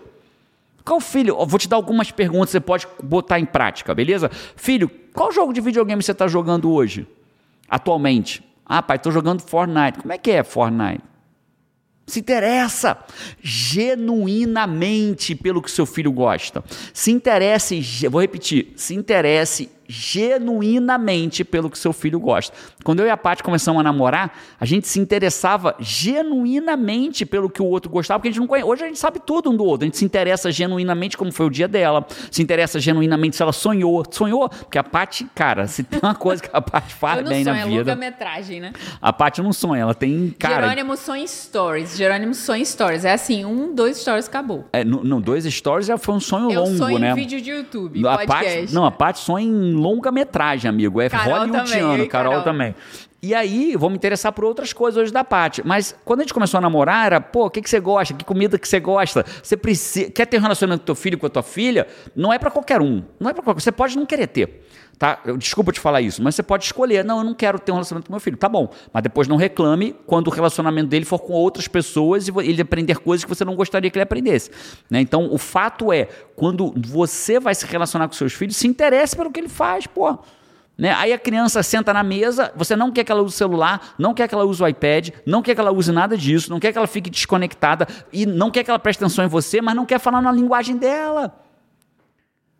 Qual 0.86 1.00
filho? 1.00 1.36
Eu 1.36 1.46
vou 1.46 1.58
te 1.58 1.68
dar 1.68 1.74
algumas 1.74 2.12
perguntas, 2.12 2.50
você 2.50 2.60
pode 2.60 2.86
botar 3.02 3.40
em 3.40 3.44
prática, 3.44 3.92
beleza? 3.92 4.30
Filho, 4.54 4.88
qual 5.12 5.32
jogo 5.32 5.52
de 5.52 5.60
videogame 5.60 6.00
você 6.00 6.12
está 6.12 6.28
jogando 6.28 6.70
hoje? 6.70 7.08
Atualmente? 7.68 8.40
Ah, 8.64 8.80
pai, 8.80 8.96
estou 8.96 9.10
jogando 9.10 9.40
Fortnite. 9.40 9.98
Como 9.98 10.12
é 10.12 10.18
que 10.18 10.30
é 10.30 10.44
Fortnite? 10.44 11.02
Se 12.06 12.20
interessa 12.20 12.96
genuinamente 13.42 15.34
pelo 15.34 15.60
que 15.60 15.72
seu 15.72 15.86
filho 15.86 16.12
gosta. 16.12 16.62
Se 16.94 17.10
interesse, 17.10 17.80
vou 18.08 18.20
repetir, 18.20 18.72
se 18.76 18.94
interesse 18.94 19.68
genuinamente 19.88 21.44
pelo 21.44 21.70
que 21.70 21.78
seu 21.78 21.92
filho 21.92 22.18
gosta. 22.20 22.54
Quando 22.84 23.00
eu 23.00 23.06
e 23.06 23.10
a 23.10 23.16
Paty 23.16 23.42
começamos 23.42 23.80
a 23.80 23.82
namorar, 23.82 24.38
a 24.60 24.64
gente 24.64 24.86
se 24.88 25.00
interessava 25.00 25.74
genuinamente 25.78 27.24
pelo 27.26 27.50
que 27.50 27.60
o 27.60 27.66
outro 27.66 27.90
gostava, 27.90 28.18
porque 28.18 28.28
a 28.28 28.30
gente 28.32 28.40
não 28.40 28.46
conhece. 28.46 28.68
Hoje 28.68 28.84
a 28.84 28.86
gente 28.86 28.98
sabe 28.98 29.18
tudo 29.18 29.50
um 29.50 29.56
do 29.56 29.64
outro. 29.64 29.84
A 29.84 29.86
gente 29.86 29.98
se 29.98 30.04
interessa 30.04 30.50
genuinamente 30.50 31.16
como 31.16 31.32
foi 31.32 31.46
o 31.46 31.50
dia 31.50 31.68
dela, 31.68 32.06
se 32.30 32.42
interessa 32.42 32.78
genuinamente 32.78 33.36
se 33.36 33.42
ela 33.42 33.52
sonhou. 33.52 34.04
Sonhou, 34.10 34.48
porque 34.48 34.78
a 34.78 34.84
Paty, 34.84 35.26
cara, 35.34 35.66
se 35.66 35.82
tem 35.82 36.00
uma 36.02 36.14
coisa 36.14 36.42
que 36.42 36.50
a 36.52 36.60
Paty 36.60 36.94
faz 36.94 37.28
bem 37.28 37.44
sonho, 37.44 37.56
na 37.56 37.62
é 37.62 37.64
vida. 37.64 37.78
longa-metragem, 37.78 38.60
né? 38.60 38.72
A 39.00 39.12
Paty 39.12 39.42
não 39.42 39.52
sonha, 39.52 39.82
ela 39.82 39.94
tem 39.94 40.34
cara. 40.38 40.68
Jerônimo 40.68 40.96
sonha 40.96 41.22
em 41.22 41.26
stories. 41.26 41.96
Jerônimo 41.96 42.34
sonha 42.34 42.64
stories. 42.64 43.04
É 43.04 43.12
assim, 43.12 43.44
um, 43.44 43.74
dois 43.74 43.98
stories, 43.98 44.28
acabou. 44.28 44.66
É, 44.72 44.84
não, 44.84 45.20
dois 45.20 45.44
stories 45.44 45.86
já 45.86 45.98
foi 45.98 46.14
um 46.14 46.20
sonho 46.20 46.50
Eu 46.50 46.62
longo, 46.62 46.76
sonho 46.76 46.98
né? 46.98 47.12
em 47.12 47.14
vídeo 47.14 47.40
de 47.40 47.50
YouTube, 47.50 48.06
a 48.06 48.18
podcast. 48.18 48.60
Paty, 48.60 48.74
não, 48.74 48.84
a 48.84 48.90
Paty 48.90 49.18
sonha 49.18 49.46
em 49.46 49.75
longa-metragem, 49.76 50.68
amigo. 50.68 51.00
É 51.00 51.08
Carol 51.08 51.38
hollywoodiano, 51.38 51.92
também, 51.92 52.08
Carol, 52.08 52.32
Carol. 52.32 52.44
também. 52.44 52.74
E 53.22 53.34
aí, 53.34 53.74
vou 53.76 53.90
me 53.90 53.96
interessar 53.96 54.30
por 54.32 54.44
outras 54.44 54.72
coisas 54.72 55.02
hoje 55.02 55.12
da 55.12 55.24
Paty. 55.24 55.62
Mas 55.64 55.96
quando 56.04 56.20
a 56.20 56.22
gente 56.22 56.34
começou 56.34 56.58
a 56.58 56.60
namorar, 56.60 57.06
era, 57.06 57.20
pô, 57.20 57.46
o 57.46 57.50
que, 57.50 57.60
que 57.60 57.68
você 57.68 57.80
gosta? 57.80 58.14
Que 58.14 58.24
comida 58.24 58.58
que 58.58 58.68
você 58.68 58.78
gosta? 58.78 59.24
Você 59.42 59.56
precisa, 59.56 60.10
quer 60.10 60.26
ter 60.26 60.38
um 60.38 60.42
relacionamento 60.42 60.82
com 60.82 60.86
teu 60.86 60.94
filho, 60.94 61.18
com 61.18 61.26
a 61.26 61.30
tua 61.30 61.42
filha? 61.42 61.86
Não 62.14 62.32
é 62.32 62.38
pra 62.38 62.50
qualquer 62.50 62.80
um. 62.80 63.02
Não 63.18 63.30
é 63.30 63.32
para 63.34 63.42
qualquer 63.42 63.60
Você 63.60 63.72
pode 63.72 63.96
não 63.96 64.06
querer 64.06 64.28
ter. 64.28 64.66
Tá? 64.98 65.20
Eu, 65.26 65.36
desculpa 65.36 65.72
te 65.72 65.80
falar 65.80 66.00
isso, 66.00 66.22
mas 66.22 66.34
você 66.34 66.42
pode 66.42 66.64
escolher. 66.64 67.04
Não, 67.04 67.18
eu 67.18 67.24
não 67.24 67.34
quero 67.34 67.58
ter 67.58 67.70
um 67.70 67.74
relacionamento 67.74 68.06
com 68.06 68.12
meu 68.14 68.20
filho. 68.20 68.36
Tá 68.36 68.48
bom. 68.48 68.70
Mas 68.92 69.02
depois 69.02 69.28
não 69.28 69.36
reclame 69.36 69.94
quando 70.06 70.28
o 70.28 70.30
relacionamento 70.30 70.88
dele 70.88 71.04
for 71.04 71.18
com 71.18 71.34
outras 71.34 71.68
pessoas 71.68 72.28
e 72.28 72.32
ele 72.38 72.62
aprender 72.62 72.98
coisas 72.98 73.22
que 73.22 73.28
você 73.28 73.44
não 73.44 73.54
gostaria 73.54 73.90
que 73.90 73.98
ele 73.98 74.04
aprendesse. 74.04 74.50
né? 74.88 75.00
Então, 75.00 75.28
o 75.30 75.36
fato 75.36 75.92
é, 75.92 76.08
quando 76.34 76.72
você 76.76 77.38
vai 77.38 77.54
se 77.54 77.66
relacionar 77.66 78.08
com 78.08 78.14
seus 78.14 78.32
filhos, 78.32 78.56
se 78.56 78.66
interesse 78.66 79.14
pelo 79.14 79.30
que 79.30 79.38
ele 79.38 79.50
faz, 79.50 79.86
pô. 79.86 80.18
Né? 80.78 80.92
Aí 80.92 81.12
a 81.12 81.18
criança 81.18 81.62
senta 81.62 81.92
na 81.92 82.02
mesa, 82.02 82.52
você 82.56 82.74
não 82.74 82.90
quer 82.90 83.04
que 83.04 83.12
ela 83.12 83.22
use 83.22 83.34
o 83.34 83.38
celular, 83.38 83.94
não 83.98 84.14
quer 84.14 84.28
que 84.28 84.34
ela 84.34 84.44
use 84.44 84.62
o 84.62 84.68
iPad, 84.68 85.10
não 85.26 85.42
quer 85.42 85.54
que 85.54 85.60
ela 85.60 85.72
use 85.72 85.92
nada 85.92 86.16
disso, 86.16 86.50
não 86.50 86.60
quer 86.60 86.72
que 86.72 86.78
ela 86.78 86.86
fique 86.86 87.10
desconectada 87.10 87.86
e 88.12 88.24
não 88.24 88.50
quer 88.50 88.62
que 88.64 88.70
ela 88.70 88.78
preste 88.78 89.02
atenção 89.02 89.24
em 89.24 89.28
você, 89.28 89.60
mas 89.60 89.74
não 89.74 89.86
quer 89.86 89.98
falar 89.98 90.20
na 90.20 90.32
linguagem 90.32 90.76
dela. 90.76 91.45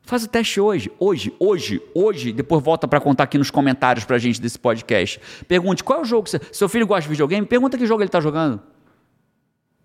Faz 0.06 0.22
o 0.22 0.28
teste 0.28 0.60
hoje, 0.60 0.88
hoje, 1.00 1.34
hoje, 1.36 1.82
hoje. 1.92 2.32
Depois 2.32 2.62
volta 2.62 2.86
para 2.86 3.00
contar 3.00 3.24
aqui 3.24 3.36
nos 3.36 3.50
comentários 3.50 4.04
pra 4.04 4.18
gente 4.18 4.40
desse 4.40 4.56
podcast. 4.56 5.20
Pergunte 5.48 5.82
qual 5.82 5.98
é 5.98 6.02
o 6.02 6.04
jogo 6.04 6.22
que 6.22 6.30
você, 6.30 6.40
seu 6.52 6.68
filho 6.68 6.86
gosta 6.86 7.02
de 7.02 7.08
videogame. 7.08 7.44
Pergunta 7.44 7.76
que 7.76 7.84
jogo 7.84 8.02
ele 8.02 8.08
está 8.08 8.20
jogando. 8.20 8.62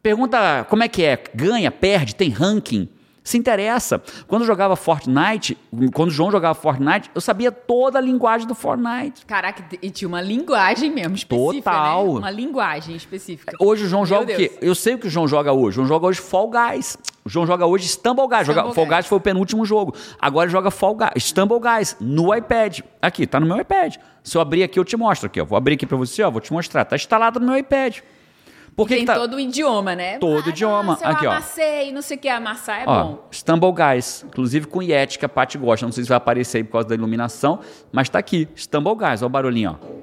Pergunta 0.04 0.64
como 0.70 0.84
é 0.84 0.88
que 0.88 1.04
é, 1.04 1.24
ganha, 1.34 1.72
perde, 1.72 2.14
tem 2.14 2.30
ranking 2.30 2.88
se 3.32 3.38
interessa. 3.38 4.02
Quando 4.28 4.44
eu 4.44 4.48
jogava 4.48 4.76
Fortnite, 4.76 5.58
quando 5.94 6.10
o 6.10 6.12
João 6.12 6.32
jogava 6.32 6.54
Fortnite, 6.54 7.10
eu 7.16 7.22
sabia 7.22 7.52
toda 7.52 7.98
a 7.98 8.02
linguagem 8.02 8.48
do 8.48 8.54
Fortnite. 8.54 9.26
Caraca, 9.26 9.64
e 9.82 9.90
tinha 9.90 10.08
uma 10.08 10.22
linguagem 10.22 10.92
mesmo 10.92 11.16
específica, 11.16 11.72
né? 11.72 11.78
Total. 11.78 12.06
Né? 12.06 12.20
Uma 12.20 12.32
linguagem 12.32 12.96
específica. 12.96 13.56
Hoje 13.60 13.86
o 13.86 13.88
João 13.88 14.02
Meu 14.02 14.08
joga 14.08 14.26
Deus. 14.26 14.40
o 14.40 14.42
quê? 14.42 14.58
Eu 14.62 14.76
sei 14.76 14.96
o 14.96 15.00
que 15.00 15.08
o 15.08 15.10
João 15.10 15.28
joga 15.28 15.54
hoje. 15.54 15.80
O 15.80 15.86
João 15.86 15.88
joga 15.88 16.08
hoje 16.08 16.20
Fall 16.20 16.50
Guys. 16.50 16.98
O 17.24 17.30
João 17.30 17.46
joga 17.46 17.66
hoje 17.66 17.88
Stumble 17.88 18.28
Guys. 18.28 18.42
Stumble 18.42 18.62
joga, 18.62 18.74
Fall 18.74 18.86
Guys 18.88 19.06
foi 19.06 19.18
o 19.18 19.22
penúltimo 19.22 19.66
jogo. 19.66 19.96
Agora 20.20 20.46
ele 20.46 20.52
joga 20.52 20.72
Fall 20.72 20.96
Guys, 20.96 21.24
Stumble 21.24 21.60
Guys 21.60 21.96
no 22.00 22.36
iPad. 22.36 22.80
Aqui, 23.02 23.26
tá 23.26 23.40
no 23.40 23.46
meu 23.46 23.60
iPad. 23.60 23.96
Se 24.24 24.38
eu 24.38 24.42
abrir 24.42 24.64
aqui, 24.64 24.80
eu 24.80 24.86
te 24.86 24.98
mostro 24.98 25.28
aqui. 25.28 25.40
Ó. 25.40 25.46
Vou 25.46 25.58
abrir 25.58 25.76
aqui 25.76 25.86
para 25.86 25.98
você, 25.98 26.22
ó. 26.24 26.30
Vou 26.30 26.42
te 26.42 26.52
mostrar. 26.52 26.86
Tá 26.86 26.96
instalado 26.96 27.40
no 27.40 27.46
meu 27.46 27.58
iPad. 27.58 28.00
Por 28.76 28.88
que 28.88 28.96
tem 28.96 29.06
que 29.06 29.12
tá... 29.12 29.16
todo 29.16 29.36
o 29.36 29.40
idioma, 29.40 29.96
né? 29.96 30.18
Todo 30.18 30.46
o 30.46 30.50
ah, 30.50 30.50
idioma. 30.50 30.94
Nossa, 30.94 31.08
Aqui, 31.08 31.28
ó. 31.28 31.32
amassei, 31.32 31.92
não 31.92 32.02
sei 32.02 32.18
o 32.18 32.20
que, 32.20 32.30
amassar 32.30 32.82
é 32.82 32.86
ó, 32.88 33.04
bom. 33.04 33.28
Stumble 33.32 33.72
Guys, 33.72 34.24
inclusive 34.28 34.68
com 34.68 34.82
Yeti, 34.82 35.20
que 35.20 35.26
a 35.26 35.30
Paty 35.30 35.58
gosta. 35.58 35.86
Não 35.86 35.92
sei 35.92 36.04
se 36.04 36.10
vai 36.10 36.18
aparecer 36.18 36.60
aí 36.60 36.64
por 36.64 36.74
causa 36.74 36.88
da 36.88 36.96
iluminação, 36.96 37.60
mas 37.92 38.10
tá 38.10 38.20
aqui. 38.20 38.48
Stumble 38.56 38.96
Guys, 38.96 39.22
ó 39.22 39.26
o 39.26 39.30
barulhinho, 39.30 39.78
ó. 39.82 40.02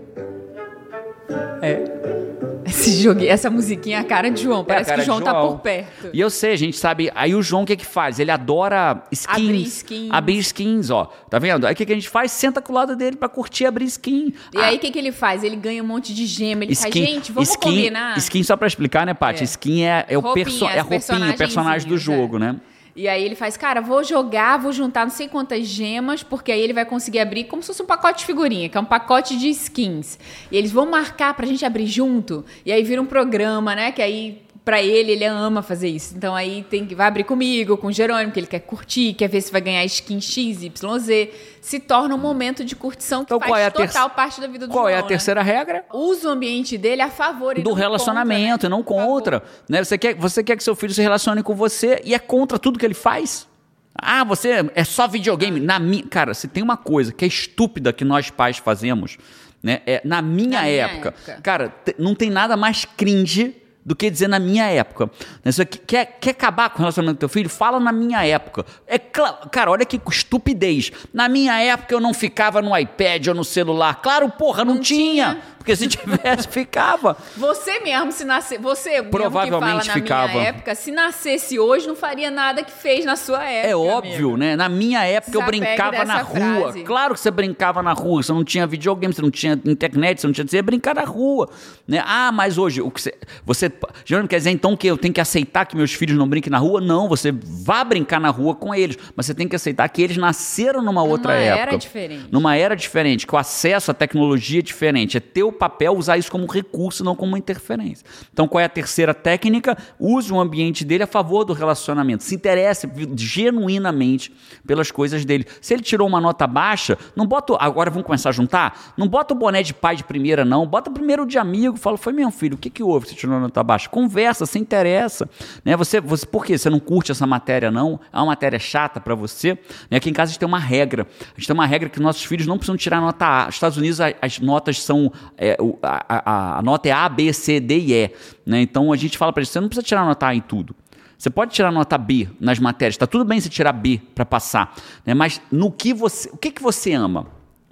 É. 1.62 2.27
Esse 2.68 3.02
jogo, 3.02 3.24
essa 3.24 3.50
musiquinha 3.50 3.98
é 3.98 4.00
a 4.00 4.04
cara 4.04 4.30
de 4.30 4.42
João. 4.42 4.60
É 4.60 4.64
Parece 4.64 4.90
é 4.90 4.94
que 4.94 5.00
o 5.00 5.04
João, 5.04 5.18
João, 5.18 5.32
tá 5.32 5.40
por 5.40 5.58
perto. 5.60 6.10
E 6.12 6.20
eu 6.20 6.30
sei, 6.30 6.52
a 6.52 6.56
gente 6.56 6.76
sabe. 6.76 7.10
Aí 7.14 7.34
o 7.34 7.42
João 7.42 7.62
o 7.62 7.66
que 7.66 7.76
que 7.76 7.86
faz? 7.86 8.18
Ele 8.18 8.30
adora 8.30 9.02
skins. 9.10 9.36
Abrir 9.36 9.62
skins. 9.62 10.08
Abrir 10.10 10.38
skins, 10.38 10.90
ó. 10.90 11.10
Tá 11.28 11.38
vendo? 11.38 11.66
Aí 11.66 11.72
o 11.72 11.76
que, 11.76 11.86
que 11.86 11.92
a 11.92 11.94
gente 11.94 12.08
faz? 12.08 12.30
Senta 12.32 12.60
com 12.60 12.72
o 12.72 12.74
lado 12.74 12.94
dele 12.94 13.16
pra 13.16 13.28
curtir 13.28 13.66
abrir 13.66 13.86
skin. 13.86 14.34
E 14.54 14.58
ah. 14.58 14.66
aí 14.66 14.76
o 14.76 14.78
que, 14.78 14.90
que 14.90 14.98
ele 14.98 15.12
faz? 15.12 15.42
Ele 15.42 15.56
ganha 15.56 15.82
um 15.82 15.86
monte 15.86 16.14
de 16.14 16.26
gema. 16.26 16.64
Ele 16.64 16.72
skin, 16.72 16.92
faz, 16.92 16.94
gente, 16.94 17.32
vamos 17.32 17.50
skin, 17.50 17.68
combinar. 17.68 18.18
Skin, 18.18 18.42
só 18.42 18.56
pra 18.56 18.66
explicar, 18.66 19.06
né, 19.06 19.14
Paty? 19.14 19.40
É. 19.40 19.44
Skin 19.44 19.82
é, 19.82 20.06
é, 20.08 20.18
o 20.18 20.22
perso 20.34 20.66
é 20.66 20.78
a 20.78 20.82
roupinha, 20.82 21.30
o 21.30 21.36
personagem 21.36 21.88
do 21.88 21.96
jogo, 21.96 22.36
é. 22.36 22.40
né? 22.40 22.56
E 22.98 23.06
aí 23.06 23.22
ele 23.22 23.36
faz, 23.36 23.56
cara, 23.56 23.80
vou 23.80 24.02
jogar, 24.02 24.56
vou 24.56 24.72
juntar 24.72 25.06
não 25.06 25.12
sei 25.12 25.28
quantas 25.28 25.64
gemas, 25.68 26.24
porque 26.24 26.50
aí 26.50 26.60
ele 26.60 26.72
vai 26.72 26.84
conseguir 26.84 27.20
abrir 27.20 27.44
como 27.44 27.62
se 27.62 27.68
fosse 27.68 27.80
um 27.80 27.86
pacote 27.86 28.18
de 28.18 28.26
figurinha, 28.26 28.68
que 28.68 28.76
é 28.76 28.80
um 28.80 28.84
pacote 28.84 29.38
de 29.38 29.48
skins. 29.50 30.18
E 30.50 30.56
eles 30.56 30.72
vão 30.72 30.84
marcar 30.84 31.32
pra 31.34 31.46
gente 31.46 31.64
abrir 31.64 31.86
junto. 31.86 32.44
E 32.66 32.72
aí 32.72 32.82
vira 32.82 33.00
um 33.00 33.06
programa, 33.06 33.72
né? 33.76 33.92
Que 33.92 34.02
aí 34.02 34.42
para 34.68 34.82
ele, 34.82 35.12
ele 35.12 35.24
ama 35.24 35.62
fazer 35.62 35.88
isso. 35.88 36.14
Então 36.14 36.36
aí 36.36 36.62
tem 36.68 36.84
que 36.84 36.94
vai 36.94 37.06
abrir 37.06 37.24
comigo, 37.24 37.74
com 37.78 37.86
o 37.86 37.92
Jerônimo, 37.92 38.30
que 38.30 38.38
ele 38.38 38.46
quer 38.46 38.58
curtir, 38.58 39.14
quer 39.14 39.26
ver 39.26 39.40
se 39.40 39.50
vai 39.50 39.62
ganhar 39.62 39.82
skin 39.86 40.20
X, 40.20 40.62
Y, 40.62 40.98
Z. 40.98 41.30
Se 41.62 41.80
torna 41.80 42.14
um 42.14 42.18
momento 42.18 42.62
de 42.62 42.76
curtição 42.76 43.24
que 43.24 43.32
então, 43.32 43.48
faz 43.48 43.64
é 43.64 43.70
total 43.70 44.10
parte 44.10 44.42
da 44.42 44.46
vida 44.46 44.66
do 44.66 44.70
Qual 44.74 44.84
João, 44.84 44.94
é 44.94 44.98
a 44.98 45.00
né? 45.00 45.08
terceira 45.08 45.40
regra? 45.40 45.86
Usa 45.90 46.28
o 46.28 46.32
ambiente 46.32 46.76
dele 46.76 47.00
a 47.00 47.08
favor 47.08 47.56
e 47.56 47.62
do 47.62 47.72
relacionamento, 47.72 48.50
contra, 48.50 48.68
né? 48.68 48.76
não 48.76 48.82
contra. 48.82 49.42
Né? 49.66 49.82
Você, 49.82 49.96
quer, 49.96 50.14
você 50.16 50.44
quer 50.44 50.54
que 50.54 50.62
seu 50.62 50.76
filho 50.76 50.92
se 50.92 51.00
relacione 51.00 51.42
com 51.42 51.54
você 51.54 52.02
e 52.04 52.14
é 52.14 52.18
contra 52.18 52.58
tudo 52.58 52.78
que 52.78 52.84
ele 52.84 52.92
faz? 52.92 53.48
Ah, 53.94 54.22
você 54.22 54.70
é 54.74 54.84
só 54.84 55.08
videogame. 55.08 55.60
Na 55.60 55.78
minha, 55.78 56.06
cara, 56.06 56.34
se 56.34 56.46
tem 56.46 56.62
uma 56.62 56.76
coisa 56.76 57.10
que 57.10 57.24
é 57.24 57.28
estúpida 57.28 57.90
que 57.90 58.04
nós 58.04 58.28
pais 58.28 58.58
fazemos, 58.58 59.16
né? 59.62 59.80
É 59.86 60.02
na 60.04 60.20
minha, 60.20 60.60
na 60.60 60.66
época, 60.66 61.14
minha 61.16 61.32
época, 61.32 61.42
cara, 61.42 61.74
não 61.98 62.14
tem 62.14 62.28
nada 62.28 62.54
mais 62.54 62.84
cringe 62.84 63.56
do 63.88 63.96
que 63.96 64.10
dizer 64.10 64.28
na 64.28 64.38
minha 64.38 64.66
época. 64.66 65.10
Né, 65.42 65.50
você 65.50 65.64
quer, 65.64 66.18
quer 66.20 66.30
acabar 66.30 66.68
com 66.68 66.76
o 66.76 66.80
relacionamento 66.80 67.16
do 67.16 67.20
teu 67.20 67.28
filho? 67.28 67.48
Fala 67.48 67.80
na 67.80 67.90
minha 67.90 68.22
época. 68.26 68.66
É 68.86 68.98
claro, 68.98 69.48
cara, 69.50 69.70
olha 69.70 69.86
que 69.86 69.98
estupidez. 70.10 70.92
Na 71.12 71.26
minha 71.26 71.58
época 71.58 71.94
eu 71.94 72.00
não 72.00 72.12
ficava 72.12 72.60
no 72.60 72.76
iPad 72.76 73.28
ou 73.28 73.34
no 73.34 73.44
celular. 73.44 74.02
Claro, 74.02 74.28
porra, 74.28 74.62
não, 74.62 74.74
não 74.74 74.80
tinha. 74.82 75.36
tinha. 75.36 75.42
Porque 75.68 75.76
se 75.76 75.86
tivesse, 75.86 76.48
ficava. 76.48 77.14
Você 77.36 77.80
mesmo, 77.80 78.10
se 78.10 78.24
nascer. 78.24 78.58
Você 78.58 79.02
Provavelmente 79.02 79.82
que 79.82 79.90
fala 79.90 80.00
ficava. 80.00 80.26
na 80.28 80.32
minha 80.32 80.44
época, 80.44 80.74
se 80.74 80.90
nascesse 80.90 81.58
hoje, 81.58 81.86
não 81.86 81.94
faria 81.94 82.30
nada 82.30 82.62
que 82.62 82.72
fez 82.72 83.04
na 83.04 83.16
sua 83.16 83.44
época. 83.44 83.68
É 83.70 83.76
óbvio, 83.76 84.12
amigo. 84.12 84.36
né? 84.38 84.56
Na 84.56 84.68
minha 84.68 85.04
época 85.04 85.36
eu 85.36 85.44
brincava 85.44 86.06
na 86.06 86.22
rua. 86.22 86.60
Frase. 86.72 86.82
Claro 86.84 87.12
que 87.12 87.20
você 87.20 87.30
brincava 87.30 87.82
na 87.82 87.92
rua. 87.92 88.22
Você 88.22 88.32
não 88.32 88.42
tinha 88.42 88.66
videogame, 88.66 89.12
você 89.12 89.20
não 89.20 89.30
tinha 89.30 89.60
internet, 89.66 90.22
você 90.22 90.26
não 90.26 90.32
tinha. 90.32 90.46
Você 90.46 90.56
ia 90.56 90.62
brincar 90.62 90.94
na 90.94 91.04
rua. 91.04 91.50
Né? 91.86 92.02
Ah, 92.06 92.32
mas 92.32 92.56
hoje, 92.56 92.80
o 92.80 92.90
que 92.90 93.02
você. 93.02 93.14
você 93.44 93.70
Jerônimo, 94.06 94.28
quer 94.28 94.38
dizer 94.38 94.50
então 94.50 94.74
que 94.74 94.86
eu 94.86 94.96
tenho 94.96 95.12
que 95.12 95.20
aceitar 95.20 95.66
que 95.66 95.76
meus 95.76 95.92
filhos 95.92 96.16
não 96.16 96.26
brinquem 96.26 96.50
na 96.50 96.58
rua? 96.58 96.80
Não, 96.80 97.08
você 97.08 97.30
vá 97.30 97.84
brincar 97.84 98.18
na 98.18 98.30
rua 98.30 98.54
com 98.54 98.74
eles. 98.74 98.96
Mas 99.14 99.26
você 99.26 99.34
tem 99.34 99.46
que 99.46 99.56
aceitar 99.56 99.86
que 99.90 100.00
eles 100.00 100.16
nasceram 100.16 100.80
numa, 100.80 101.02
numa 101.02 101.02
outra 101.02 101.34
época. 101.34 101.56
Numa 101.56 101.68
era 101.68 101.76
diferente. 101.78 102.28
Numa 102.32 102.56
era 102.56 102.74
diferente, 102.74 103.26
que 103.26 103.34
o 103.34 103.38
acesso 103.38 103.90
à 103.90 103.94
tecnologia 103.94 104.60
é 104.60 104.62
diferente. 104.62 105.18
É 105.18 105.20
teu 105.20 105.52
papel 105.58 105.96
usar 105.96 106.16
isso 106.16 106.30
como 106.30 106.46
recurso, 106.46 107.04
não 107.04 107.14
como 107.14 107.36
interferência. 107.36 108.06
Então, 108.32 108.46
qual 108.46 108.60
é 108.60 108.64
a 108.64 108.68
terceira 108.68 109.12
técnica? 109.12 109.76
Use 109.98 110.32
o 110.32 110.40
ambiente 110.40 110.84
dele 110.84 111.02
a 111.02 111.06
favor 111.06 111.44
do 111.44 111.52
relacionamento. 111.52 112.22
Se 112.24 112.34
interesse 112.34 112.88
genuinamente 113.16 114.32
pelas 114.66 114.90
coisas 114.90 115.24
dele. 115.24 115.46
Se 115.60 115.74
ele 115.74 115.82
tirou 115.82 116.06
uma 116.06 116.20
nota 116.20 116.46
baixa, 116.46 116.96
não 117.16 117.26
bota. 117.26 117.56
Agora 117.58 117.90
vamos 117.90 118.06
começar 118.06 118.28
a 118.28 118.32
juntar? 118.32 118.94
Não 118.96 119.08
bota 119.08 119.34
o 119.34 119.36
boné 119.36 119.62
de 119.62 119.74
pai 119.74 119.96
de 119.96 120.04
primeira, 120.04 120.44
não. 120.44 120.66
Bota 120.66 120.90
primeiro 120.90 121.26
de 121.26 121.38
amigo. 121.38 121.76
Fala, 121.76 121.96
foi 121.96 122.12
meu 122.12 122.30
filho, 122.30 122.54
o 122.54 122.58
que, 122.58 122.70
que 122.70 122.82
houve? 122.82 123.08
Você 123.08 123.14
tirou 123.14 123.38
nota 123.40 123.62
baixa? 123.62 123.88
Conversa, 123.88 124.46
se 124.46 124.58
interessa. 124.58 125.28
Né? 125.64 125.76
Você, 125.76 126.00
você, 126.00 126.26
por 126.26 126.44
quê? 126.44 126.56
Você 126.56 126.70
não 126.70 126.80
curte 126.80 127.12
essa 127.12 127.26
matéria, 127.26 127.70
não? 127.70 128.00
É 128.12 128.16
uma 128.16 128.26
matéria 128.26 128.58
chata 128.58 129.00
para 129.00 129.14
você? 129.14 129.58
Né? 129.90 129.96
Aqui 129.96 130.10
em 130.10 130.12
casa 130.12 130.30
a 130.30 130.32
gente 130.32 130.38
tem 130.38 130.48
uma 130.48 130.58
regra. 130.58 131.06
A 131.20 131.38
gente 131.38 131.46
tem 131.46 131.54
uma 131.54 131.66
regra 131.66 131.88
que 131.88 132.00
nossos 132.00 132.24
filhos 132.24 132.46
não 132.46 132.56
precisam 132.56 132.76
tirar 132.76 133.00
nota 133.00 133.26
A. 133.26 133.46
Nos 133.46 133.54
Estados 133.54 133.78
Unidos, 133.78 133.98
as 134.00 134.38
notas 134.38 134.82
são. 134.82 135.12
É, 135.36 135.47
a, 135.82 136.04
a, 136.08 136.58
a, 136.58 136.62
nota 136.62 136.88
é 136.88 136.92
A, 136.92 137.08
B, 137.08 137.32
C, 137.32 137.60
D 137.60 137.78
e 137.78 137.92
E. 137.94 138.10
Né? 138.44 138.60
Então 138.62 138.92
a 138.92 138.96
gente 138.96 139.16
fala 139.16 139.32
para 139.32 139.40
eles: 139.40 139.48
você 139.48 139.60
não 139.60 139.68
precisa 139.68 139.86
tirar 139.86 140.04
nota 140.04 140.26
A 140.26 140.34
em 140.34 140.40
tudo. 140.40 140.74
Você 141.18 141.30
pode 141.30 141.52
tirar 141.52 141.72
nota 141.72 141.98
B 141.98 142.28
nas 142.38 142.60
matérias, 142.60 142.94
está 142.94 143.06
tudo 143.06 143.24
bem 143.24 143.40
você 143.40 143.48
tirar 143.48 143.72
B 143.72 144.00
para 144.14 144.24
passar, 144.24 144.72
né? 145.04 145.14
mas 145.14 145.40
no 145.50 145.70
que 145.72 145.92
você, 145.92 146.30
o 146.32 146.36
que, 146.36 146.52
que 146.52 146.62
você 146.62 146.92
ama? 146.92 147.26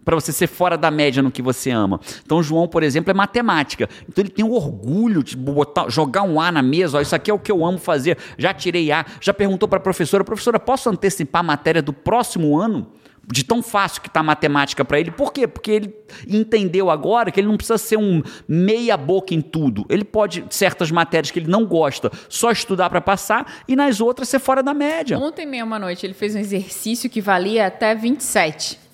Para 0.05 0.17
você 0.17 0.33
ser 0.33 0.47
fora 0.47 0.77
da 0.77 0.89
média 0.89 1.21
no 1.21 1.33
que 1.33 1.43
você 1.43 1.71
ama. 1.71 2.01
Então, 2.25 2.39
o 2.39 2.43
João, 2.43 2.69
por 2.69 2.85
exemplo, 2.85 3.11
é 3.11 3.15
matemática. 3.15 3.89
Então, 4.09 4.23
ele 4.23 4.31
tem 4.31 4.45
o 4.45 4.53
orgulho 4.53 5.21
de 5.21 5.37
botar, 5.37 5.89
jogar 5.89 6.23
um 6.23 6.41
A 6.41 6.53
na 6.53 6.63
mesa. 6.63 6.99
Ó, 6.99 7.01
isso 7.01 7.15
aqui 7.17 7.29
é 7.29 7.35
o 7.35 7.41
que 7.41 7.51
eu 7.51 7.67
amo 7.67 7.77
fazer. 7.77 8.17
Já 8.39 8.55
tirei 8.55 8.93
A. 8.93 9.05
Já 9.21 9.35
perguntou 9.35 9.69
para 9.69 9.79
a 9.79 9.83
professora: 9.83 10.23
professora, 10.23 10.61
posso 10.61 10.89
antecipar 10.89 11.41
a 11.41 11.43
matéria 11.43 11.83
do 11.83 11.93
próximo 11.93 12.57
ano? 12.57 12.87
De 13.31 13.45
tão 13.45 13.63
fácil 13.63 14.01
que 14.01 14.09
está 14.09 14.21
a 14.21 14.23
matemática 14.23 14.85
para 14.85 15.01
ele. 15.01 15.11
Por 15.11 15.33
quê? 15.33 15.47
Porque 15.47 15.71
ele 15.71 15.95
entendeu 16.29 16.91
agora 16.91 17.31
que 17.31 17.41
ele 17.41 17.49
não 17.49 17.57
precisa 17.57 17.79
ser 17.79 17.97
um 17.97 18.23
meia 18.47 18.97
boca 18.97 19.35
em 19.35 19.41
tudo. 19.41 19.85
Ele 19.89 20.05
pode, 20.05 20.45
certas 20.51 20.91
matérias 20.91 21.31
que 21.31 21.39
ele 21.39 21.51
não 21.51 21.67
gosta, 21.67 22.11
só 22.29 22.51
estudar 22.51 22.89
para 22.89 23.01
passar 23.01 23.63
e 23.67 23.75
nas 23.75 24.01
outras 24.01 24.29
ser 24.29 24.39
fora 24.39 24.63
da 24.63 24.73
média. 24.73 25.19
Ontem 25.19 25.47
mesmo 25.47 25.75
à 25.75 25.79
noite 25.79 26.07
ele 26.07 26.15
fez 26.15 26.35
um 26.35 26.39
exercício 26.39 27.11
que 27.11 27.21
valia 27.21 27.67
até 27.67 27.95
27. 27.95 28.87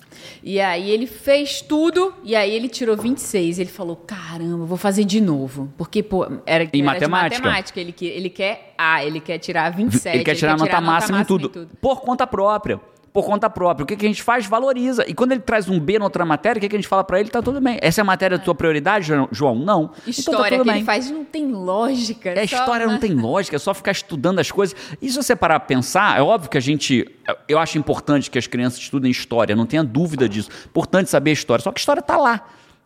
E 0.45 0.59
aí 0.59 0.89
ele 0.89 1.07
fez 1.07 1.61
tudo 1.61 2.13
e 2.23 2.35
aí 2.35 2.53
ele 2.53 2.67
tirou 2.67 2.97
26. 2.97 3.59
Ele 3.59 3.69
falou: 3.69 3.95
"Caramba, 3.95 4.65
vou 4.65 4.77
fazer 4.77 5.05
de 5.05 5.21
novo". 5.21 5.71
Porque 5.77 6.03
pô, 6.03 6.25
era, 6.45 6.65
em 6.65 6.69
era 6.73 6.83
matemática. 6.83 7.41
matemática, 7.41 7.79
ele 7.79 7.95
ele 8.01 8.29
quer 8.29 8.73
ah, 8.77 9.03
ele 9.05 9.21
quer 9.21 9.37
tirar 9.37 9.69
27, 9.69 10.17
ele 10.17 10.23
quer 10.23 10.35
tirar, 10.35 10.53
ele 10.53 10.59
quer 10.59 10.65
tirar 10.65 10.79
nota, 10.79 10.81
nota 10.81 10.81
máxima, 10.81 11.17
máxima 11.19 11.21
em 11.21 11.49
tudo, 11.49 11.69
por 11.79 12.01
conta 12.01 12.27
própria 12.27 12.79
por 13.13 13.23
conta 13.23 13.47
própria. 13.47 13.83
O 13.83 13.85
que, 13.85 13.95
que 13.95 14.05
a 14.05 14.09
gente 14.09 14.23
faz? 14.23 14.47
Valoriza. 14.47 15.05
E 15.07 15.13
quando 15.13 15.33
ele 15.33 15.41
traz 15.41 15.69
um 15.69 15.79
B 15.79 15.99
na 15.99 16.05
outra 16.05 16.25
matéria, 16.25 16.57
o 16.57 16.61
que, 16.61 16.67
que 16.67 16.75
a 16.75 16.79
gente 16.79 16.87
fala 16.87 17.03
para 17.03 17.19
ele? 17.19 17.29
Tá 17.29 17.43
tudo 17.43 17.61
bem. 17.61 17.77
Essa 17.79 18.01
é 18.01 18.03
a 18.03 18.05
matéria 18.05 18.39
da 18.39 18.43
tua 18.43 18.55
prioridade, 18.55 19.07
João? 19.31 19.55
Não. 19.55 19.91
História 20.07 20.55
então 20.55 20.65
tá 20.65 20.73
que 20.73 20.77
ele 20.79 20.85
faz 20.85 21.11
não 21.11 21.23
tem 21.23 21.51
lógica. 21.51 22.31
É, 22.31 22.47
só... 22.47 22.57
história 22.57 22.87
não 22.87 22.97
tem 22.97 23.13
lógica, 23.13 23.55
é 23.55 23.59
só 23.59 23.71
ficar 23.73 23.91
estudando 23.91 24.39
as 24.39 24.51
coisas. 24.51 24.75
E 24.99 25.09
se 25.09 25.15
você 25.15 25.35
parar 25.35 25.57
a 25.57 25.59
pensar, 25.59 26.17
é 26.17 26.21
óbvio 26.23 26.49
que 26.49 26.57
a 26.57 26.61
gente. 26.61 27.07
Eu 27.47 27.59
acho 27.59 27.77
importante 27.77 28.31
que 28.31 28.39
as 28.39 28.47
crianças 28.47 28.79
estudem 28.79 29.11
história, 29.11 29.55
não 29.55 29.67
tenha 29.67 29.83
dúvida 29.83 30.27
disso. 30.27 30.49
Importante 30.65 31.09
saber 31.09 31.29
a 31.29 31.33
história. 31.33 31.61
Só 31.61 31.71
que 31.71 31.77
a 31.77 31.81
história 31.81 32.01
tá 32.01 32.17
lá. 32.17 32.43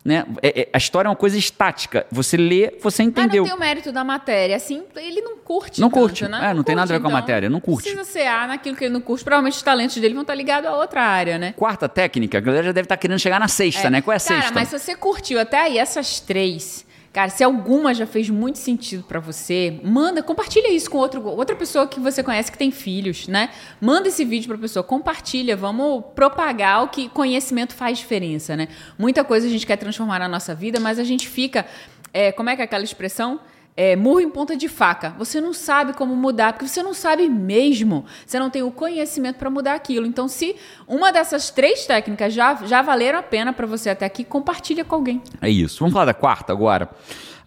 Né? 0.07 0.25
É, 0.41 0.61
é, 0.61 0.69
a 0.71 0.77
história 0.77 1.09
é 1.09 1.11
uma 1.11 1.17
coisa 1.17 1.37
estática. 1.37 2.07
Você 2.09 2.37
lê, 2.37 2.71
você 2.81 3.03
entendeu. 3.03 3.43
Mas 3.43 3.51
não 3.51 3.57
tem 3.57 3.65
o 3.65 3.69
mérito 3.69 3.91
da 3.91 4.05
matéria. 4.05 4.55
Assim, 4.55 4.81
ele 4.95 5.19
não 5.19 5.35
curte. 5.35 5.81
Não 5.81 5.89
tanto, 5.89 5.99
curte. 5.99 6.25
Né? 6.29 6.37
É, 6.37 6.47
não, 6.47 6.55
não 6.55 6.63
tem 6.63 6.73
curte, 6.73 6.75
nada 6.75 6.93
a 6.93 6.97
ver 6.97 7.01
com 7.01 7.07
a 7.07 7.09
então, 7.09 7.19
matéria. 7.19 7.49
Não 7.49 7.59
curte. 7.59 7.89
Precisa 7.89 8.09
ser 8.09 8.25
A 8.25 8.47
naquilo 8.47 8.77
que 8.77 8.85
ele 8.85 8.93
não 8.93 9.01
curte. 9.01 9.25
Provavelmente 9.25 9.55
os 9.55 9.61
talentos 9.61 9.97
dele 9.97 10.13
vão 10.13 10.21
estar 10.21 10.33
ligados 10.33 10.69
a 10.69 10.73
outra 10.77 11.01
área, 11.01 11.37
né? 11.37 11.53
Quarta 11.57 11.89
técnica, 11.89 12.37
a 12.37 12.41
galera 12.41 12.67
já 12.67 12.71
deve 12.71 12.85
estar 12.85 12.95
querendo 12.95 13.19
chegar 13.19 13.37
na 13.37 13.49
sexta, 13.49 13.87
é. 13.87 13.89
né? 13.89 14.01
Qual 14.01 14.13
é 14.13 14.15
a 14.15 14.19
sexta? 14.19 14.43
Cara, 14.43 14.55
mas 14.55 14.69
se 14.69 14.79
você 14.79 14.95
curtiu 14.95 15.41
até 15.41 15.59
aí 15.59 15.77
essas 15.77 16.21
três 16.21 16.86
Cara, 17.17 17.31
se 17.31 17.43
alguma 17.43 17.95
já 17.95 18.05
fez 18.05 18.29
muito 18.29 18.59
sentido 18.59 19.01
para 19.01 19.19
você, 19.19 19.79
manda, 19.83 20.21
compartilha 20.21 20.71
isso 20.71 20.87
com 20.87 20.99
outro, 20.99 21.25
outra 21.25 21.55
pessoa 21.55 21.87
que 21.87 21.99
você 21.99 22.21
conhece 22.21 22.51
que 22.51 22.57
tem 22.59 22.69
filhos, 22.69 23.27
né? 23.27 23.49
Manda 23.81 24.07
esse 24.07 24.23
vídeo 24.23 24.47
pra 24.47 24.55
pessoa, 24.55 24.83
compartilha, 24.83 25.57
vamos 25.57 26.03
propagar 26.13 26.83
o 26.83 26.89
que 26.89 27.09
conhecimento 27.09 27.73
faz 27.73 27.97
diferença, 27.97 28.55
né? 28.55 28.67
Muita 28.99 29.23
coisa 29.23 29.47
a 29.47 29.49
gente 29.49 29.65
quer 29.65 29.77
transformar 29.77 30.19
na 30.19 30.27
nossa 30.27 30.53
vida, 30.53 30.79
mas 30.79 30.99
a 30.99 31.03
gente 31.03 31.27
fica. 31.27 31.65
É, 32.13 32.31
como 32.31 32.51
é 32.51 32.55
que 32.55 32.61
é 32.61 32.65
aquela 32.65 32.83
expressão? 32.83 33.39
É, 33.77 33.95
murro 33.95 34.19
em 34.19 34.29
ponta 34.29 34.57
de 34.57 34.67
faca. 34.67 35.13
Você 35.19 35.39
não 35.39 35.53
sabe 35.53 35.93
como 35.93 36.15
mudar, 36.15 36.53
porque 36.53 36.67
você 36.67 36.81
não 36.81 36.95
sabe 36.95 37.29
mesmo. 37.29 38.03
Você 38.25 38.39
não 38.39 38.49
tem 38.49 38.63
o 38.63 38.71
conhecimento 38.71 39.37
para 39.37 39.51
mudar 39.51 39.75
aquilo. 39.75 40.07
Então, 40.07 40.27
se 40.27 40.55
uma 40.87 41.11
dessas 41.11 41.51
três 41.51 41.85
técnicas 41.85 42.33
já, 42.33 42.55
já 42.65 42.81
valeram 42.81 43.19
a 43.19 43.23
pena 43.23 43.53
para 43.53 43.67
você 43.67 43.91
até 43.91 44.03
aqui, 44.03 44.23
compartilha 44.23 44.83
com 44.83 44.95
alguém. 44.95 45.21
É 45.39 45.49
isso. 45.49 45.79
Vamos 45.79 45.93
falar 45.93 46.05
da 46.05 46.13
quarta 46.15 46.51
agora. 46.51 46.89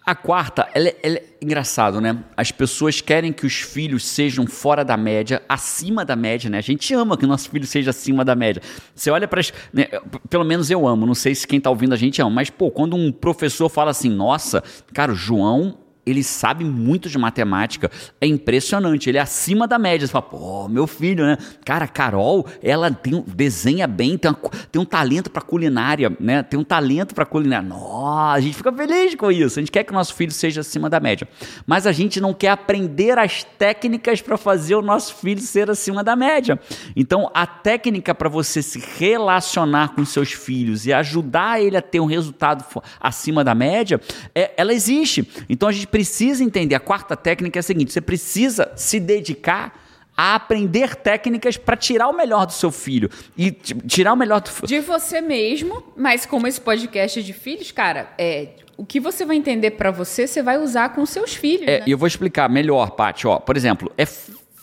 A 0.03 0.15
quarta, 0.15 0.67
ela 0.73 0.87
é, 0.87 0.95
ela 1.03 1.17
é 1.17 1.23
engraçado, 1.41 2.01
né? 2.01 2.17
As 2.35 2.51
pessoas 2.51 3.01
querem 3.01 3.31
que 3.31 3.45
os 3.45 3.61
filhos 3.61 4.03
sejam 4.03 4.47
fora 4.47 4.83
da 4.83 4.97
média, 4.97 5.43
acima 5.47 6.03
da 6.03 6.15
média, 6.15 6.49
né? 6.49 6.57
A 6.57 6.61
gente 6.61 6.91
ama 6.93 7.15
que 7.15 7.25
o 7.25 7.27
nosso 7.27 7.49
filho 7.51 7.67
seja 7.67 7.91
acima 7.91 8.25
da 8.25 8.35
média. 8.35 8.63
Você 8.95 9.11
olha 9.11 9.27
para 9.27 9.41
né? 9.71 9.87
pelo 10.27 10.43
menos 10.43 10.71
eu 10.71 10.87
amo, 10.87 11.05
não 11.05 11.13
sei 11.13 11.35
se 11.35 11.45
quem 11.45 11.61
tá 11.61 11.69
ouvindo 11.69 11.93
a 11.93 11.97
gente 11.97 12.19
ama, 12.19 12.31
mas 12.31 12.49
pô, 12.49 12.71
quando 12.71 12.95
um 12.95 13.11
professor 13.11 13.69
fala 13.69 13.91
assim: 13.91 14.09
"Nossa, 14.09 14.63
cara, 14.91 15.11
o 15.11 15.15
João 15.15 15.77
ele 16.05 16.23
sabe 16.23 16.63
muito 16.63 17.09
de 17.09 17.17
matemática. 17.17 17.91
É 18.19 18.25
impressionante. 18.25 19.09
Ele 19.09 19.17
é 19.17 19.21
acima 19.21 19.67
da 19.67 19.77
média. 19.77 20.07
Você 20.07 20.11
fala, 20.11 20.23
pô, 20.23 20.67
meu 20.67 20.87
filho, 20.87 21.25
né? 21.25 21.37
Cara, 21.63 21.87
Carol, 21.87 22.47
ela 22.61 22.89
tem, 22.91 23.23
desenha 23.27 23.87
bem, 23.87 24.17
tem, 24.17 24.31
uma, 24.31 24.39
tem 24.71 24.81
um 24.81 24.85
talento 24.85 25.29
para 25.29 25.41
culinária, 25.41 26.11
né? 26.19 26.41
Tem 26.41 26.59
um 26.59 26.63
talento 26.63 27.13
para 27.13 27.25
culinária. 27.25 27.67
Nossa, 27.67 28.37
a 28.37 28.39
gente 28.39 28.55
fica 28.55 28.71
feliz 28.71 29.15
com 29.15 29.31
isso. 29.31 29.59
A 29.59 29.61
gente 29.61 29.71
quer 29.71 29.83
que 29.83 29.91
o 29.91 29.95
nosso 29.95 30.15
filho 30.15 30.31
seja 30.31 30.61
acima 30.61 30.89
da 30.89 30.99
média. 30.99 31.27
Mas 31.67 31.85
a 31.85 31.91
gente 31.91 32.19
não 32.19 32.33
quer 32.33 32.49
aprender 32.49 33.17
as 33.19 33.43
técnicas 33.43 34.21
para 34.21 34.37
fazer 34.37 34.75
o 34.75 34.81
nosso 34.81 35.15
filho 35.15 35.39
ser 35.39 35.69
acima 35.69 36.03
da 36.03 36.15
média. 36.15 36.59
Então, 36.95 37.29
a 37.33 37.45
técnica 37.45 38.15
para 38.15 38.29
você 38.29 38.63
se 38.63 38.83
relacionar 38.97 39.89
com 39.89 40.03
seus 40.03 40.31
filhos 40.31 40.85
e 40.87 40.93
ajudar 40.93 41.61
ele 41.61 41.77
a 41.77 41.81
ter 41.81 41.99
um 41.99 42.05
resultado 42.05 42.65
acima 42.99 43.43
da 43.43 43.53
média, 43.53 44.01
é, 44.33 44.51
ela 44.57 44.73
existe. 44.73 45.27
Então, 45.47 45.69
a 45.69 45.71
gente 45.71 45.90
precisa 45.91 46.43
entender. 46.43 46.75
A 46.75 46.79
quarta 46.79 47.15
técnica 47.15 47.59
é 47.59 47.61
a 47.61 47.63
seguinte: 47.63 47.91
você 47.91 48.01
precisa 48.01 48.71
se 48.75 48.99
dedicar 48.99 49.79
a 50.15 50.35
aprender 50.35 50.95
técnicas 50.95 51.57
para 51.57 51.75
tirar 51.75 52.07
o 52.07 52.13
melhor 52.13 52.45
do 52.45 52.51
seu 52.51 52.71
filho 52.71 53.09
e 53.37 53.51
tirar 53.51 54.13
o 54.13 54.15
melhor 54.15 54.41
do 54.41 54.67
de 54.67 54.79
você 54.79 55.21
mesmo, 55.21 55.83
mas 55.95 56.25
como 56.25 56.47
esse 56.47 56.59
podcast 56.59 57.19
é 57.19 57.23
de 57.23 57.33
filhos, 57.33 57.71
cara, 57.71 58.13
é 58.17 58.49
o 58.77 58.85
que 58.85 58.99
você 58.99 59.25
vai 59.25 59.35
entender 59.35 59.71
para 59.71 59.91
você, 59.91 60.27
você 60.27 60.41
vai 60.41 60.57
usar 60.57 60.89
com 60.89 61.05
seus 61.05 61.33
filhos. 61.35 61.67
É, 61.67 61.79
né? 61.79 61.85
eu 61.87 61.97
vou 61.97 62.07
explicar 62.07 62.49
melhor, 62.49 62.91
Paty. 62.91 63.27
Ó, 63.27 63.39
por 63.39 63.55
exemplo, 63.55 63.91
é 63.97 64.05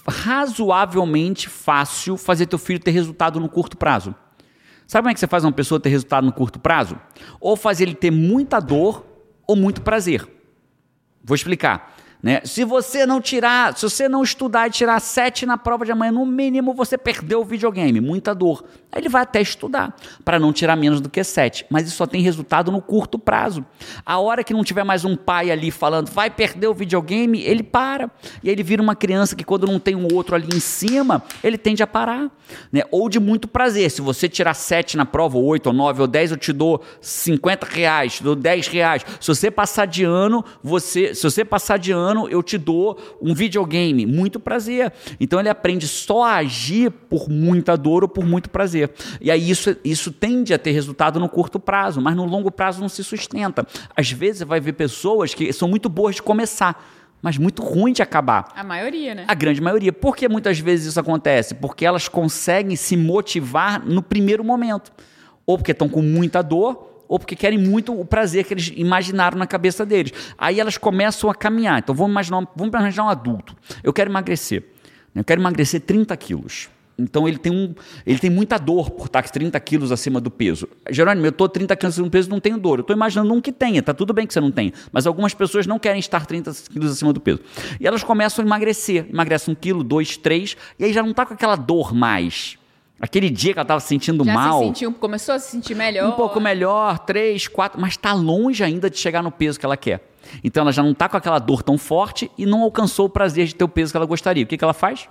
razoavelmente 0.07 1.49
fácil 1.49 2.17
fazer 2.17 2.47
teu 2.47 2.59
filho 2.59 2.81
ter 2.81 2.91
resultado 2.91 3.39
no 3.41 3.49
curto 3.49 3.77
prazo. 3.77 4.15
Sabe 4.87 5.03
como 5.03 5.11
é 5.11 5.15
que 5.15 5.21
você 5.21 5.27
faz 5.27 5.45
uma 5.45 5.53
pessoa 5.53 5.79
ter 5.79 5.91
resultado 5.91 6.25
no 6.25 6.33
curto 6.33 6.59
prazo? 6.59 6.99
Ou 7.41 7.57
fazer 7.57 7.85
ele 7.85 7.95
ter 7.95 8.11
muita 8.11 8.59
dor 8.59 9.05
ou 9.47 9.55
muito 9.55 9.83
prazer. 9.83 10.27
Vou 11.23 11.35
explicar. 11.35 11.97
Né? 12.21 12.41
Se 12.45 12.65
você 12.65 13.07
não 13.07 13.21
tirar, 13.21 13.77
se 13.77 13.83
você 13.83 14.09
não 14.09 14.23
estudar 14.23 14.67
e 14.67 14.71
tirar 14.71 14.99
sete 15.01 15.47
na 15.47 15.57
prova 15.57 15.85
de 15.85 15.93
amanhã, 15.93 16.11
no 16.11 16.27
mínimo 16.27 16.75
você 16.75 16.99
perdeu 16.99 17.41
o 17.41 17.45
videogame, 17.45 18.01
muita 18.01 18.35
dor. 18.35 18.65
Aí 18.91 19.01
ele 19.01 19.09
vai 19.09 19.23
até 19.23 19.41
estudar 19.41 19.95
para 20.25 20.39
não 20.39 20.53
tirar 20.53 20.75
menos 20.75 21.01
do 21.01 21.09
que 21.09 21.23
sete, 21.23 21.65
mas 21.71 21.87
isso 21.87 21.97
só 21.97 22.07
tem 22.07 22.21
resultado 22.23 22.73
no 22.73 22.81
curto 22.81 23.19
prazo. 23.19 23.65
A 24.05 24.19
hora 24.19 24.43
que 24.43 24.53
não 24.53 24.65
tiver 24.65 24.83
mais 24.83 25.05
um 25.05 25.15
pai 25.15 25.51
ali 25.51 25.71
falando, 25.71 26.11
vai 26.11 26.31
perder 26.31 26.67
o 26.67 26.75
videogame, 26.75 27.43
ele 27.43 27.63
para. 27.63 28.11
E 28.43 28.49
aí 28.49 28.55
ele 28.55 28.63
vira 28.63 28.83
uma 28.83 28.97
criança 28.97 29.37
que 29.37 29.45
quando 29.45 29.67
não 29.67 29.79
tem 29.79 29.95
um 29.95 30.09
outro 30.13 30.35
ali 30.35 30.49
em 30.55 30.61
cima, 30.61 31.23
ele 31.45 31.59
tende 31.59 31.83
a 31.83 31.87
parar. 31.87 32.31
Né? 32.73 32.83
Ou 32.91 33.09
de 33.09 33.21
muito 33.21 33.47
prazer. 33.47 33.91
Se 33.91 34.01
você 34.01 34.29
tirar 34.29 34.55
sete 34.55 34.97
na 34.97 35.05
prova, 35.05 35.37
ou 35.37 35.45
oito, 35.45 35.67
ou 35.67 35.73
nove, 35.73 36.01
ou 36.01 36.07
dez, 36.07 36.31
eu 36.31 36.37
te 36.37 36.53
dou 36.53 36.83
50 37.01 37.67
reais, 37.67 38.15
te 38.15 38.23
dou 38.23 38.35
10 38.35 38.67
reais. 38.69 39.05
Se 39.21 39.29
você 39.29 39.51
passar 39.51 39.87
de 39.87 40.03
ano, 40.03 40.43
você, 40.63 41.15
se 41.15 41.23
você 41.23 41.45
passar 41.45 41.79
de 41.79 41.93
ano, 41.93 42.08
ano 42.09 42.29
eu 42.29 42.43
te 42.43 42.57
dou 42.57 42.99
um 43.21 43.35
videogame. 43.35 44.07
Muito 44.07 44.41
prazer. 44.41 44.93
Então 45.21 45.39
ele 45.39 45.49
aprende 45.49 45.87
só 45.87 46.25
a 46.25 46.37
agir 46.37 46.91
por 46.91 47.29
muita 47.29 47.77
dor 47.77 48.03
ou 48.03 48.09
por 48.09 48.25
muito 48.25 48.51
prazer. 48.51 48.91
E 49.21 49.31
aí 49.31 49.51
isso, 49.51 49.77
isso 49.85 50.11
tende 50.11 50.53
a 50.55 50.59
ter 50.59 50.73
resultado 50.73 51.21
no 51.21 51.29
curto 51.29 51.61
prazo, 51.61 52.01
mas 52.01 52.17
no 52.17 52.25
longo 52.25 52.51
prazo 52.51 52.81
não 52.81 52.89
se 52.89 53.05
sustenta. 53.05 53.67
Às 53.95 54.11
vezes 54.11 54.43
vai 54.43 54.59
ver 54.59 54.73
pessoas 54.73 55.35
que 55.35 55.53
são 55.53 55.69
muito 55.69 55.89
boas 55.89 56.17
de 56.17 56.23
começar 56.23 56.83
mas 57.21 57.37
muito 57.37 57.63
ruim 57.63 57.93
de 57.93 58.03
acabar. 58.03 58.49
A 58.55 58.63
maioria, 58.63 59.15
né? 59.15 59.25
A 59.27 59.35
grande 59.35 59.61
maioria. 59.61 59.93
Por 59.93 60.17
que 60.17 60.29
muitas 60.29 60.59
vezes 60.59 60.87
isso 60.87 61.01
acontece? 61.01 61.55
Porque 61.55 61.85
elas 61.85 62.09
conseguem 62.09 62.77
se 62.77 62.97
motivar 62.97 63.85
no 63.85 64.03
primeiro 64.03 64.45
momento. 64.45 64.93
Ou 65.45 65.59
porque 65.59 65.73
estão 65.73 65.89
com 65.89 66.03
muita 66.03 66.43
dor, 66.43 66.98
ou 67.09 67.19
porque 67.19 67.35
querem 67.35 67.59
muito 67.59 67.99
o 67.99 68.05
prazer 68.05 68.45
que 68.45 68.55
eles 68.55 68.71
imaginaram 68.77 69.39
na 69.39 69.47
cabeça 69.47 69.85
deles. 69.87 70.13
Aí 70.37 70.61
elas 70.61 70.77
começam 70.77 71.31
a 71.31 71.35
caminhar. 71.35 71.79
Então 71.79 71.95
vamos 71.95 72.13
imaginar, 72.13 72.47
vamos 72.55 72.73
imaginar 72.73 73.05
um 73.05 73.09
adulto. 73.09 73.57
Eu 73.83 73.93
quero 73.93 74.11
emagrecer. 74.11 74.65
Eu 75.15 75.25
quero 75.25 75.41
emagrecer 75.41 75.81
30 75.81 76.17
quilos. 76.17 76.69
Então 77.01 77.29
ele 77.29 77.39
tem, 77.39 77.53
um, 77.53 77.73
ele 78.05 78.19
tem 78.19 78.29
muita 78.29 78.59
dor 78.59 78.91
por 78.91 79.07
estar 79.07 79.23
30 79.23 79.59
quilos 79.61 79.93
acima 79.93 80.21
do 80.21 80.33
peso. 80.33 80.69
Jerônimo, 80.91 81.25
eu 81.25 81.31
estou 81.31 81.49
30 81.49 81.77
quilos 81.77 81.95
acima 81.95 82.09
do 82.09 82.11
peso 82.11 82.29
não 82.29 82.41
tenho 82.41 82.59
dor. 82.59 82.79
Eu 82.79 82.81
estou 82.81 82.95
imaginando 82.95 83.33
um 83.33 83.41
que 83.41 83.53
tenha. 83.53 83.79
Está 83.79 83.95
tudo 83.95 84.13
bem 84.13 84.27
que 84.27 84.35
você 84.35 84.41
não 84.41 84.51
tenha. 84.51 84.73
Mas 84.93 85.07
algumas 85.07 85.33
pessoas 85.33 85.65
não 85.65 85.79
querem 85.79 86.01
estar 86.01 86.27
30 86.27 86.53
quilos 86.71 86.91
acima 86.91 87.13
do 87.13 87.21
peso. 87.21 87.41
E 87.81 87.87
elas 87.87 88.03
começam 88.03 88.45
a 88.45 88.47
emagrecer. 88.47 89.07
Emagrecem 89.09 89.53
um 89.53 89.55
quilo, 89.55 89.85
dois, 89.85 90.17
três. 90.17 90.57
E 90.77 90.85
aí 90.85 90.93
já 90.93 91.03
não 91.03 91.13
está 91.13 91.25
com 91.25 91.35
aquela 91.35 91.55
dor 91.55 91.95
mais. 91.95 92.59
Aquele 93.01 93.31
dia 93.31 93.53
que 93.53 93.59
ela 93.59 93.65
estava 93.65 93.81
se 93.81 93.87
sentindo 93.87 94.25
Já 94.25 94.33
mal. 94.33 94.59
Se 94.61 94.67
sentiu, 94.67 94.93
começou 94.93 95.35
a 95.35 95.39
se 95.39 95.51
sentir 95.51 95.75
melhor. 95.75 96.09
Um 96.09 96.13
pouco 96.13 96.41
melhor, 96.41 96.99
três, 96.99 97.47
quatro, 97.47 97.81
mas 97.81 97.93
está 97.93 98.13
longe 98.13 98.65
ainda 98.65 98.91
de 98.91 98.99
chegar 98.99 99.23
no 99.23 99.31
peso 99.31 99.59
que 99.59 99.65
ela 99.65 99.77
quer. 99.77 100.09
Então 100.43 100.63
ela 100.63 100.73
já 100.73 100.83
não 100.83 100.91
está 100.91 101.09
com 101.09 101.17
aquela 101.17 101.39
dor 101.39 101.63
tão 101.63 101.79
forte 101.79 102.31
e 102.37 102.45
não 102.45 102.63
alcançou 102.63 103.07
o 103.07 103.09
prazer 103.09 103.47
de 103.47 103.55
ter 103.55 103.65
o 103.65 103.69
peso 103.69 103.93
que 103.93 103.97
ela 103.97 104.07
gostaria. 104.07 104.43
O 104.43 104.47
que, 104.47 104.59
que 104.59 104.65
ela 104.65 104.75
faz? 104.75 105.09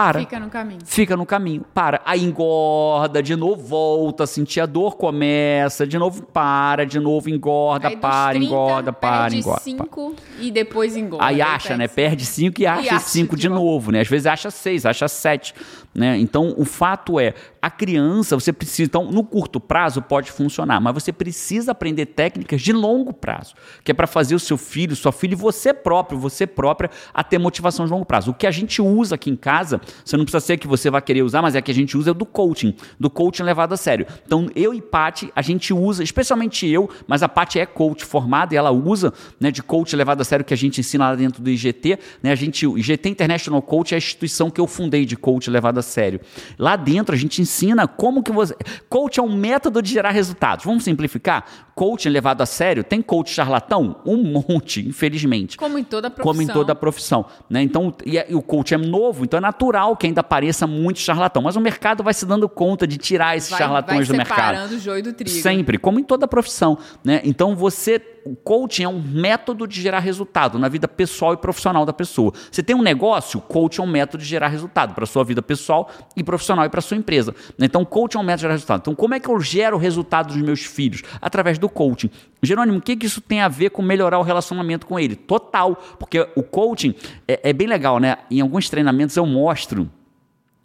para. 0.00 0.20
Fica 0.20 0.40
no 0.40 0.48
caminho. 0.48 0.80
Fica 0.84 1.16
no 1.16 1.26
caminho, 1.26 1.64
para. 1.74 2.00
Aí 2.06 2.24
engorda, 2.24 3.22
de 3.22 3.36
novo 3.36 3.62
volta 3.62 4.26
sentir 4.26 4.60
a 4.60 4.66
dor, 4.66 4.96
começa, 4.96 5.86
de 5.86 5.98
novo 5.98 6.22
para, 6.22 6.86
de 6.86 6.98
novo 6.98 7.28
engorda, 7.28 7.88
Aí 7.88 7.96
para, 7.96 8.30
30, 8.30 8.46
engorda, 8.46 8.92
para, 8.92 9.22
perde 9.22 9.38
engorda. 9.38 9.60
cinco 9.60 10.14
e 10.38 10.50
depois 10.50 10.96
engorda. 10.96 11.26
Aí 11.26 11.42
acha, 11.42 11.76
né? 11.76 11.86
Perde 11.86 12.24
cinco 12.24 12.62
e 12.62 12.66
acha 12.66 12.96
acha 12.96 12.98
cinco 13.00 13.36
de 13.36 13.42
de 13.42 13.48
novo, 13.48 13.90
né? 13.90 14.00
Às 14.00 14.08
vezes 14.08 14.26
acha 14.26 14.50
seis, 14.50 14.86
acha 14.86 15.08
sete, 15.08 15.54
né? 15.94 16.18
Então, 16.18 16.54
o 16.56 16.64
fato 16.64 17.18
é, 17.18 17.34
a 17.60 17.70
criança, 17.70 18.38
você 18.38 18.52
precisa, 18.52 18.86
então, 18.86 19.10
no 19.10 19.24
curto 19.24 19.58
prazo 19.58 20.00
pode 20.00 20.30
funcionar, 20.30 20.80
mas 20.80 20.94
você 20.94 21.12
precisa 21.12 21.72
aprender 21.72 22.06
técnicas 22.06 22.62
de 22.62 22.72
longo 22.72 23.12
prazo, 23.12 23.54
que 23.82 23.90
é 23.90 23.94
para 23.94 24.06
fazer 24.06 24.34
o 24.34 24.38
seu 24.38 24.56
filho, 24.56 24.94
sua 24.94 25.12
filha 25.12 25.32
e 25.32 25.36
você 25.36 25.74
próprio, 25.74 26.18
você 26.18 26.46
própria, 26.46 26.90
a 27.12 27.24
ter 27.24 27.38
motivação 27.38 27.84
de 27.84 27.92
longo 27.92 28.04
prazo. 28.04 28.30
O 28.30 28.34
que 28.34 28.46
a 28.46 28.50
gente 28.50 28.80
usa 28.80 29.16
aqui 29.16 29.30
em 29.30 29.36
casa, 29.36 29.80
você 30.04 30.16
não 30.16 30.24
precisa 30.24 30.44
ser 30.44 30.56
que 30.58 30.66
você 30.66 30.88
vai 30.90 31.02
querer 31.02 31.22
usar, 31.22 31.42
mas 31.42 31.54
é 31.56 31.60
que 31.60 31.70
a 31.70 31.74
gente 31.74 31.96
usa 31.96 32.10
é 32.10 32.14
do 32.14 32.24
coaching, 32.24 32.74
do 32.98 33.10
coaching 33.10 33.42
levado 33.42 33.72
a 33.72 33.76
sério. 33.76 34.06
Então, 34.24 34.48
eu 34.54 34.72
e 34.72 34.80
Pati, 34.80 35.32
a 35.34 35.42
gente 35.42 35.72
usa, 35.74 36.02
especialmente 36.02 36.68
eu, 36.68 36.88
mas 37.06 37.22
a 37.22 37.28
Pati 37.28 37.58
é 37.58 37.66
coach 37.66 38.04
formada 38.04 38.54
e 38.54 38.56
ela 38.56 38.70
usa, 38.70 39.12
né, 39.38 39.50
de 39.50 39.62
coach 39.62 39.94
levado 39.94 40.20
a 40.20 40.24
sério 40.24 40.44
que 40.44 40.54
a 40.54 40.56
gente 40.56 40.80
ensina 40.80 41.10
lá 41.10 41.14
dentro 41.14 41.42
do 41.42 41.50
IGT, 41.50 41.98
né? 42.22 42.32
A 42.32 42.34
gente, 42.34 42.66
o 42.66 42.78
IGT 42.78 43.08
International 43.08 43.60
Coach 43.60 43.92
é 43.92 43.96
a 43.96 43.98
instituição 43.98 44.50
que 44.50 44.60
eu 44.60 44.66
fundei 44.66 45.04
de 45.04 45.16
coach 45.16 45.50
levado 45.50 45.78
a 45.78 45.79
sério. 45.82 46.20
Lá 46.58 46.76
dentro 46.76 47.14
a 47.14 47.18
gente 47.18 47.40
ensina 47.40 47.86
como 47.86 48.22
que 48.22 48.32
você, 48.32 48.54
coach 48.88 49.18
é 49.18 49.22
um 49.22 49.34
método 49.34 49.82
de 49.82 49.90
gerar 49.90 50.10
resultados. 50.10 50.64
Vamos 50.64 50.84
simplificar? 50.84 51.44
Coaching 51.74 52.10
levado 52.10 52.42
a 52.42 52.46
sério, 52.46 52.84
tem 52.84 53.00
coach 53.00 53.32
charlatão? 53.32 54.00
Um 54.04 54.16
monte, 54.16 54.86
infelizmente. 54.86 55.56
Como 55.56 55.78
em 55.78 55.84
toda 55.84 56.10
profissão. 56.10 56.32
Como 56.32 56.42
em 56.42 56.46
toda 56.46 56.74
profissão. 56.74 57.24
Né? 57.48 57.62
Então, 57.62 57.94
e, 58.04 58.16
e 58.16 58.34
o 58.34 58.42
coach 58.42 58.74
é 58.74 58.76
novo, 58.76 59.24
então 59.24 59.38
é 59.38 59.40
natural 59.40 59.96
que 59.96 60.06
ainda 60.06 60.20
apareça 60.20 60.66
muito 60.66 60.98
charlatão. 60.98 61.42
Mas 61.42 61.56
o 61.56 61.60
mercado 61.60 62.02
vai 62.02 62.12
se 62.12 62.26
dando 62.26 62.48
conta 62.48 62.86
de 62.86 62.98
tirar 62.98 63.36
esses 63.36 63.50
vai, 63.50 63.58
charlatões 63.58 64.08
vai 64.08 64.16
do 64.16 64.18
mercado. 64.18 64.36
separando 64.36 64.74
o 64.74 64.78
joio 64.78 65.02
do 65.02 65.12
trigo. 65.12 65.30
Sempre, 65.30 65.78
como 65.78 65.98
em 65.98 66.04
toda 66.04 66.28
profissão. 66.28 66.78
Né? 67.02 67.20
Então 67.24 67.56
você. 67.56 68.00
O 68.22 68.36
coaching 68.36 68.82
é 68.82 68.88
um 68.88 69.00
método 69.00 69.66
de 69.66 69.80
gerar 69.80 70.00
resultado 70.00 70.58
na 70.58 70.68
vida 70.68 70.86
pessoal 70.86 71.32
e 71.32 71.38
profissional 71.38 71.86
da 71.86 71.92
pessoa. 71.94 72.34
Você 72.52 72.62
tem 72.62 72.76
um 72.76 72.82
negócio, 72.82 73.38
o 73.38 73.42
coaching 73.42 73.80
é 73.80 73.84
um 73.84 73.88
método 73.88 74.22
de 74.22 74.28
gerar 74.28 74.48
resultado 74.48 74.92
para 74.92 75.04
a 75.04 75.06
sua 75.06 75.24
vida 75.24 75.40
pessoal 75.40 75.69
e 76.16 76.22
profissional 76.22 76.64
e 76.64 76.68
para 76.68 76.80
sua 76.80 76.96
empresa. 76.96 77.34
Então, 77.58 77.84
coaching 77.84 78.18
é 78.18 78.20
um 78.20 78.24
método 78.24 78.48
de 78.48 78.52
resultado. 78.52 78.80
Então, 78.80 78.94
como 78.94 79.14
é 79.14 79.20
que 79.20 79.28
eu 79.28 79.40
gero 79.40 79.76
resultado 79.76 80.28
dos 80.28 80.42
meus 80.42 80.64
filhos? 80.64 81.02
Através 81.20 81.58
do 81.58 81.68
coaching. 81.68 82.10
Jerônimo, 82.42 82.78
o 82.78 82.80
que, 82.80 82.96
que 82.96 83.06
isso 83.06 83.20
tem 83.20 83.40
a 83.40 83.48
ver 83.48 83.70
com 83.70 83.82
melhorar 83.82 84.18
o 84.18 84.22
relacionamento 84.22 84.86
com 84.86 84.98
ele? 84.98 85.14
Total, 85.14 85.76
porque 85.98 86.26
o 86.34 86.42
coaching 86.42 86.94
é, 87.28 87.50
é 87.50 87.52
bem 87.52 87.66
legal, 87.66 87.98
né? 87.98 88.16
Em 88.30 88.40
alguns 88.40 88.68
treinamentos 88.68 89.16
eu 89.16 89.26
mostro 89.26 89.90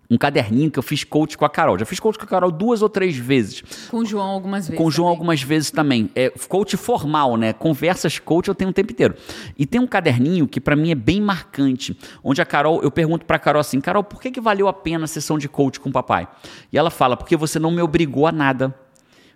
um 0.10 0.18
caderninho 0.18 0.70
que 0.70 0.78
eu 0.78 0.84
fiz 0.84 1.04
coach 1.04 1.38
com 1.38 1.46
a 1.46 1.50
Carol. 1.50 1.78
Já 1.78 1.86
fiz 1.86 2.00
coach 2.00 2.18
com 2.18 2.26
a 2.26 2.28
Carol 2.28 2.52
duas 2.52 2.82
ou 2.82 2.90
três 2.90 3.16
vezes. 3.16 3.64
Com 3.90 3.98
o 3.98 4.06
João 4.06 4.28
algumas 4.28 4.68
vezes. 4.68 4.78
Com 4.78 4.86
o 4.86 4.92
João 4.92 5.08
também. 5.08 5.18
algumas 5.18 5.42
vezes 5.42 5.72
também. 5.72 6.10
É 6.16 6.30
coach 6.48 6.78
formal, 6.78 7.38
né? 7.38 7.54
Conversas 7.54 8.20
coach 8.20 8.48
eu 8.48 8.56
tenho 8.56 8.70
o 8.70 8.74
tempo 8.74 8.92
inteiro. 8.92 9.16
E 9.58 9.66
tem 9.66 9.82
um 9.82 9.88
caderninho 9.88 10.48
que 10.48 10.60
para 10.60 10.76
mim 10.76 10.92
é 10.92 10.96
bem 10.96 11.22
marcante, 11.22 11.98
onde 12.24 12.42
a 12.42 12.46
Carol, 12.46 12.82
eu 12.84 12.92
pergunto 12.92 13.26
pra 13.26 13.40
Carol 13.40 13.60
assim: 13.60 13.82
"Carol, 13.82 14.04
por 14.04 14.22
que 14.22 14.32
que 14.32 14.42
valeu 14.42 14.68
a 14.68 14.74
pena 14.74 15.06
a 15.06 15.08
sessão 15.08 15.38
de 15.38 15.50
coach 15.50 15.80
com 15.80 15.90
o 15.90 15.92
papai?" 15.92 16.28
E 16.72 16.78
ela 16.78 16.90
fala: 16.90 17.18
"Porque 17.18 17.36
você 17.36 17.60
não 17.60 17.72
me 17.72 17.82
obrigou 17.82 18.28
a 18.28 18.32
nada." 18.32 18.74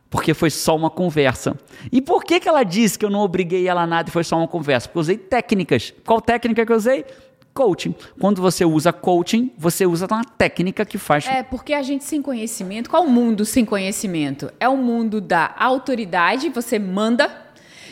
Porque 0.10 0.34
foi 0.34 0.50
só 0.50 0.76
uma 0.76 0.90
conversa. 0.90 1.56
E 1.92 2.02
por 2.02 2.24
que, 2.24 2.40
que 2.40 2.50
ela 2.50 2.64
disse 2.64 2.98
que 2.98 3.06
eu 3.06 3.12
não 3.12 3.20
obriguei 3.20 3.68
ela 3.68 3.84
a 3.84 3.88
nada 3.88 4.10
e 4.10 4.12
foi 4.12 4.24
só 4.24 4.38
uma 4.38 4.48
conversa? 4.48 4.88
Porque 4.88 4.98
eu 4.98 5.02
usei 5.02 5.18
técnicas. 5.18 5.94
Qual 6.04 6.20
técnica 6.20 6.66
que 6.66 6.72
eu 6.72 6.76
usei? 6.76 7.06
Coaching. 7.54 7.94
Quando 8.20 8.42
você 8.42 8.64
usa 8.64 8.94
coaching, 8.94 9.52
você 9.58 9.86
usa 9.86 10.08
uma 10.10 10.24
técnica 10.24 10.86
que 10.86 10.98
faz. 10.98 11.28
É, 11.28 11.44
porque 11.44 11.74
a 11.74 11.82
gente 11.82 12.04
sem 12.04 12.22
conhecimento, 12.22 12.90
qual 12.90 13.04
o 13.04 13.10
mundo 13.10 13.46
sem 13.46 13.66
conhecimento? 13.66 14.52
É 14.60 14.70
o 14.70 14.78
mundo 14.78 15.20
da 15.20 15.54
autoridade, 15.58 16.50
você 16.50 16.80
manda 16.80 17.46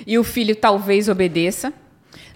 e 0.06 0.18
o 0.18 0.24
filho 0.24 0.56
talvez 0.56 1.10
obedeça, 1.10 1.74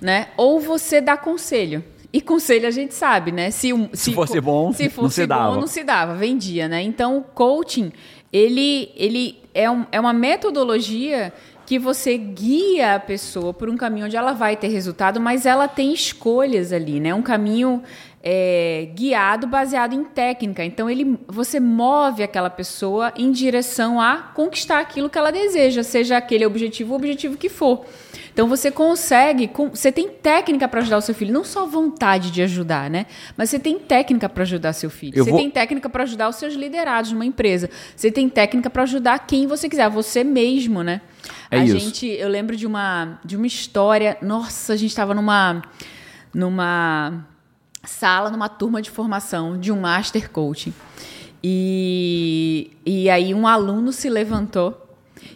né? 0.02 0.30
Ou 0.36 0.60
você 0.60 1.00
dá 1.00 1.16
conselho. 1.16 1.84
E 2.14 2.20
conselho 2.20 2.68
a 2.68 2.72
gente 2.72 2.94
sabe, 2.94 3.32
né? 3.32 3.52
Se, 3.52 3.70
se, 3.94 4.06
se 4.06 4.14
fosse 4.14 4.42
bom, 4.42 4.74
se 4.74 4.90
fosse 4.90 5.02
não 5.02 5.10
se 5.10 5.28
dava. 5.28 5.54
bom, 5.54 5.62
não 5.62 5.68
se 5.68 5.84
dava, 5.84 6.16
vendia, 6.16 6.68
né? 6.68 6.82
Então, 6.82 7.18
o 7.18 7.22
coaching, 7.22 7.94
ele, 8.34 8.92
ele 8.96 9.40
é, 9.54 9.70
um, 9.72 9.86
é 9.92 10.00
uma 10.00 10.12
metodologia 10.12 11.34
que 11.72 11.80
você 11.80 12.18
guia 12.18 12.96
a 12.96 13.00
pessoa 13.00 13.54
por 13.54 13.70
um 13.70 13.78
caminho 13.78 14.06
onde 14.06 14.18
ela 14.18 14.34
vai 14.34 14.58
ter 14.58 14.68
resultado, 14.68 15.22
mas 15.22 15.46
ela 15.46 15.70
tem 15.70 15.94
escolhas 15.94 16.74
ali, 16.74 17.00
né? 17.00 17.16
Um 17.16 17.22
caminho 17.22 17.82
é, 18.22 18.90
guiado 18.94 19.48
baseado 19.48 19.94
em 19.94 20.04
técnica. 20.04 20.66
Então 20.66 20.90
ele, 20.90 21.18
você 21.30 21.62
move 21.62 22.24
aquela 22.24 22.50
pessoa 22.50 23.14
em 23.16 23.32
direção 23.32 24.02
a 24.02 24.18
conquistar 24.18 24.82
aquilo 24.82 25.10
que 25.10 25.18
ela 25.18 25.32
deseja, 25.32 25.82
seja 25.82 26.18
aquele 26.18 26.46
objetivo, 26.46 26.92
o 26.92 26.98
objetivo 26.98 27.38
que 27.38 27.48
for. 27.48 27.86
Então 28.34 28.50
você 28.50 28.70
consegue, 28.70 29.50
você 29.70 29.94
tem 29.94 30.10
técnica 30.10 30.68
para 30.68 30.82
ajudar 30.82 30.98
o 30.98 31.02
seu 31.02 31.16
filho, 31.16 31.34
não 31.34 31.46
só 31.46 31.66
vontade 31.66 32.32
de 32.32 32.42
ajudar, 32.42 32.90
né? 32.90 33.06
Mas 33.38 33.50
você 33.50 33.60
tem 33.60 33.80
técnica 33.80 34.28
para 34.28 34.44
ajudar 34.44 34.74
seu 34.74 34.90
filho. 34.90 35.18
Eu 35.18 35.24
você 35.24 35.32
vou... 35.32 35.40
tem 35.40 35.50
técnica 35.50 35.90
para 35.90 36.04
ajudar 36.04 36.28
os 36.28 36.36
seus 36.36 36.54
liderados 36.54 37.14
numa 37.14 37.26
empresa. 37.26 37.70
Você 37.96 38.12
tem 38.12 38.28
técnica 38.28 38.70
para 38.70 38.84
ajudar 38.84 39.20
quem 39.26 39.48
você 39.48 39.70
quiser, 39.70 39.90
você 39.90 40.22
mesmo, 40.22 40.84
né? 40.84 41.00
É 41.52 41.60
a 41.60 41.66
isso. 41.66 41.78
gente, 41.78 42.08
eu 42.08 42.30
lembro 42.30 42.56
de 42.56 42.66
uma 42.66 43.20
de 43.24 43.36
uma 43.36 43.46
história, 43.46 44.18
nossa, 44.22 44.74
a 44.74 44.78
gente 44.78 44.90
estava 44.90 45.14
numa 45.14 45.62
numa 46.34 47.26
sala, 47.84 48.30
numa 48.30 48.48
turma 48.48 48.82
de 48.82 48.90
formação 48.90 49.60
de 49.60 49.72
um 49.72 49.82
master 49.82 50.30
coaching. 50.32 50.74
E, 51.44 52.72
e 52.86 53.10
aí 53.10 53.34
um 53.34 53.46
aluno 53.48 53.92
se 53.92 54.10
levantou 54.10 54.82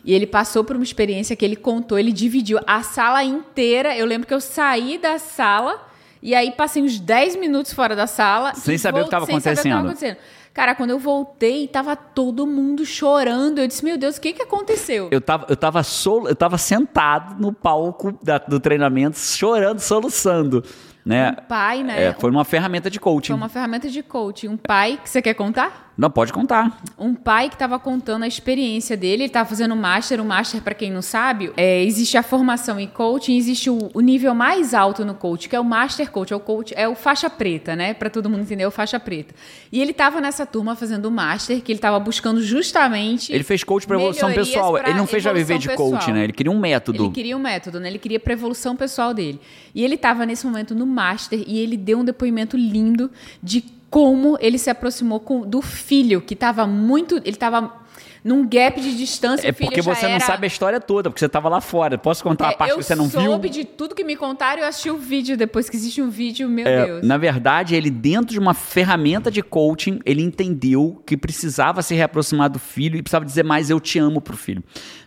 e 0.04 0.14
ele 0.14 0.28
passou 0.28 0.64
por 0.64 0.76
uma 0.76 0.84
experiência 0.86 1.36
que 1.36 1.44
ele 1.44 1.56
contou, 1.56 1.98
ele 1.98 2.12
dividiu 2.12 2.60
a 2.66 2.82
sala 2.84 3.24
inteira. 3.24 3.96
Eu 3.98 4.06
lembro 4.06 4.28
que 4.28 4.34
eu 4.34 4.42
saí 4.42 4.98
da 4.98 5.18
sala 5.18 5.84
e 6.22 6.34
aí 6.34 6.52
passei 6.52 6.82
uns 6.82 7.00
10 7.00 7.36
minutos 7.36 7.74
fora 7.74 7.96
da 7.96 8.08
sala. 8.08 8.54
Sem 8.54 8.78
saber 8.78 9.00
o 9.00 9.04
que 9.04 9.08
estava 9.08 9.26
acontecendo. 9.26 10.18
Cara, 10.56 10.74
quando 10.74 10.92
eu 10.92 10.98
voltei, 10.98 11.68
tava 11.68 11.98
todo 11.98 12.48
mundo 12.48 12.86
chorando. 12.86 13.60
Eu 13.60 13.68
disse, 13.68 13.84
meu 13.84 13.98
Deus, 13.98 14.16
o 14.16 14.22
que, 14.22 14.32
que 14.32 14.42
aconteceu? 14.42 15.10
Eu 15.12 15.20
tava, 15.20 15.46
eu 15.50 15.58
tava, 15.58 15.84
sol, 15.84 16.30
eu 16.30 16.36
tava 16.36 16.58
sentado 16.58 17.36
no 17.38 17.52
palco 17.52 18.18
da, 18.24 18.38
do 18.38 18.58
treinamento, 18.58 19.20
chorando, 19.20 19.82
soluçando. 19.82 20.64
Né? 21.06 21.32
Um 21.32 21.48
pai, 21.48 21.84
né? 21.84 22.06
É, 22.06 22.14
foi 22.14 22.32
uma 22.32 22.46
ferramenta 22.46 22.90
de 22.90 23.02
coaching. 23.02 23.34
Foi 23.34 23.36
uma 23.36 23.50
ferramenta 23.50 23.90
de 23.90 24.02
coaching. 24.02 24.48
Um 24.48 24.56
pai 24.56 24.98
que 25.04 25.10
você 25.10 25.22
quer 25.22 25.34
contar? 25.34 25.85
Não, 25.98 26.10
pode 26.10 26.34
contar. 26.34 26.82
Um 27.00 27.16
pai 27.16 27.48
que 27.48 27.56
estava 27.56 27.80
contando 27.80 28.24
a 28.24 28.28
experiência 28.28 28.98
dele, 28.98 29.24
ele 29.24 29.26
estava 29.26 29.48
fazendo 29.48 29.74
um 29.74 29.78
master. 29.78 30.20
O 30.20 30.26
master, 30.26 30.62
para 30.62 30.74
quem 30.74 30.92
não 30.92 31.02
sabe, 31.02 31.52
é, 31.56 31.84
existe 31.84 32.18
a 32.18 32.24
formação 32.24 32.80
em 32.80 32.88
coaching, 32.88 33.38
existe 33.38 33.70
o, 33.70 33.90
o, 33.94 34.02
nível 34.02 34.36
mais 34.36 34.74
alto 34.74 35.06
no 35.06 35.14
coaching, 35.14 35.50
que 35.50 35.56
é 35.56 35.60
o 35.60 35.64
master 35.64 36.12
coach, 36.12 36.34
é 36.34 36.36
o 36.36 36.40
coach, 36.40 36.74
é 36.76 36.88
o 36.88 36.96
faixa 36.96 37.30
preta, 37.30 37.76
né? 37.76 37.94
Para 37.94 38.10
todo 38.10 38.30
mundo 38.30 38.42
entender, 38.42 38.64
é 38.64 38.68
o 38.68 38.72
faixa 38.72 39.00
preta. 39.00 39.34
E 39.72 39.82
ele 39.82 39.92
estava 39.92 40.20
nessa 40.20 40.46
turma 40.46 40.76
fazendo 40.76 41.06
o 41.06 41.12
master, 41.12 41.62
que 41.62 41.72
ele 41.72 41.78
estava 41.78 42.00
buscando 42.00 42.42
justamente. 42.42 43.34
Ele 43.34 43.44
fez 43.44 43.64
coach 43.64 43.88
para 43.88 43.96
evolução 43.96 44.34
pessoal. 44.34 44.78
Ele 44.78 44.94
não 44.96 45.08
fez 45.08 45.24
já 45.24 45.32
viver 45.32 45.58
de 45.58 45.70
pessoal. 45.70 45.92
coach, 45.92 46.12
né? 46.12 46.26
Ele 46.26 46.34
queria 46.34 46.52
um 46.52 46.60
método. 46.60 47.06
Ele 47.06 47.14
queria 47.14 47.38
um 47.38 47.42
método, 47.42 47.80
né? 47.80 47.88
Ele 47.88 48.00
queria 48.00 48.20
para 48.20 48.34
evolução 48.34 48.76
pessoal 48.76 49.14
dele. 49.14 49.40
E 49.74 49.84
ele 49.84 49.96
estava 49.96 50.26
nesse 50.26 50.46
momento 50.46 50.76
no 50.76 50.86
master 50.86 51.42
e 51.48 51.58
ele 51.58 51.78
deu 51.78 52.00
um 52.00 52.04
depoimento 52.04 52.58
lindo 52.58 53.10
de 53.42 53.62
como 53.96 54.38
ele 54.42 54.58
se 54.58 54.70
aproximou 54.70 55.22
com, 55.22 55.48
do 55.48 55.62
filho, 55.62 56.20
que 56.20 56.34
estava 56.34 56.68
muito. 56.68 57.16
Ele 57.20 57.30
estava 57.30 57.72
num 58.22 58.46
gap 58.46 58.82
de 58.82 58.98
distância. 58.98 59.48
É 59.48 59.54
porque 59.54 59.82
você 59.82 60.06
não 60.06 60.16
era... 60.16 60.26
sabe 60.26 60.46
a 60.46 60.48
história 60.48 60.82
toda, 60.82 61.10
porque 61.10 61.22
você 61.22 61.28
estava 61.28 61.48
lá 61.48 61.62
fora. 61.62 61.98
Posso 61.98 62.22
contar 62.22 62.50
é, 62.50 62.54
a 62.56 62.58
parte 62.58 62.76
que 62.76 62.84
você 62.84 62.94
não 62.94 63.08
viu? 63.08 63.22
Eu 63.22 63.28
soube 63.28 63.48
de 63.48 63.64
tudo 63.64 63.96
que 63.96 64.04
me 64.04 64.18
contaram 64.18 64.64
eu 64.64 64.68
assisti 64.68 64.92
o 64.92 64.98
vídeo 64.98 65.38
depois 65.38 65.70
que 65.70 65.78
existe 65.78 66.02
um 66.02 66.10
vídeo, 66.10 66.50
meu 66.50 66.68
é, 66.68 66.86
Deus. 66.86 67.08
Na 67.08 67.16
verdade, 67.16 67.74
ele 67.74 67.90
dentro 67.90 68.34
de 68.34 68.40
uma 68.40 68.54
ferramenta 68.54 69.32
de 69.32 69.42
coaching, 69.42 70.02
ele 70.04 70.22
entendeu 70.22 71.02
que 71.06 71.16
precisava 71.16 71.82
se 71.82 71.96
reaproximar 71.96 72.50
do 72.50 72.60
filho 72.60 72.98
e 72.98 73.02
precisava 73.02 73.24
dizer 73.24 73.46
mais 73.46 73.70
eu 73.70 73.80
te 73.80 73.98
amo 73.98 74.20
pro 74.20 74.36
filho. 74.36 74.62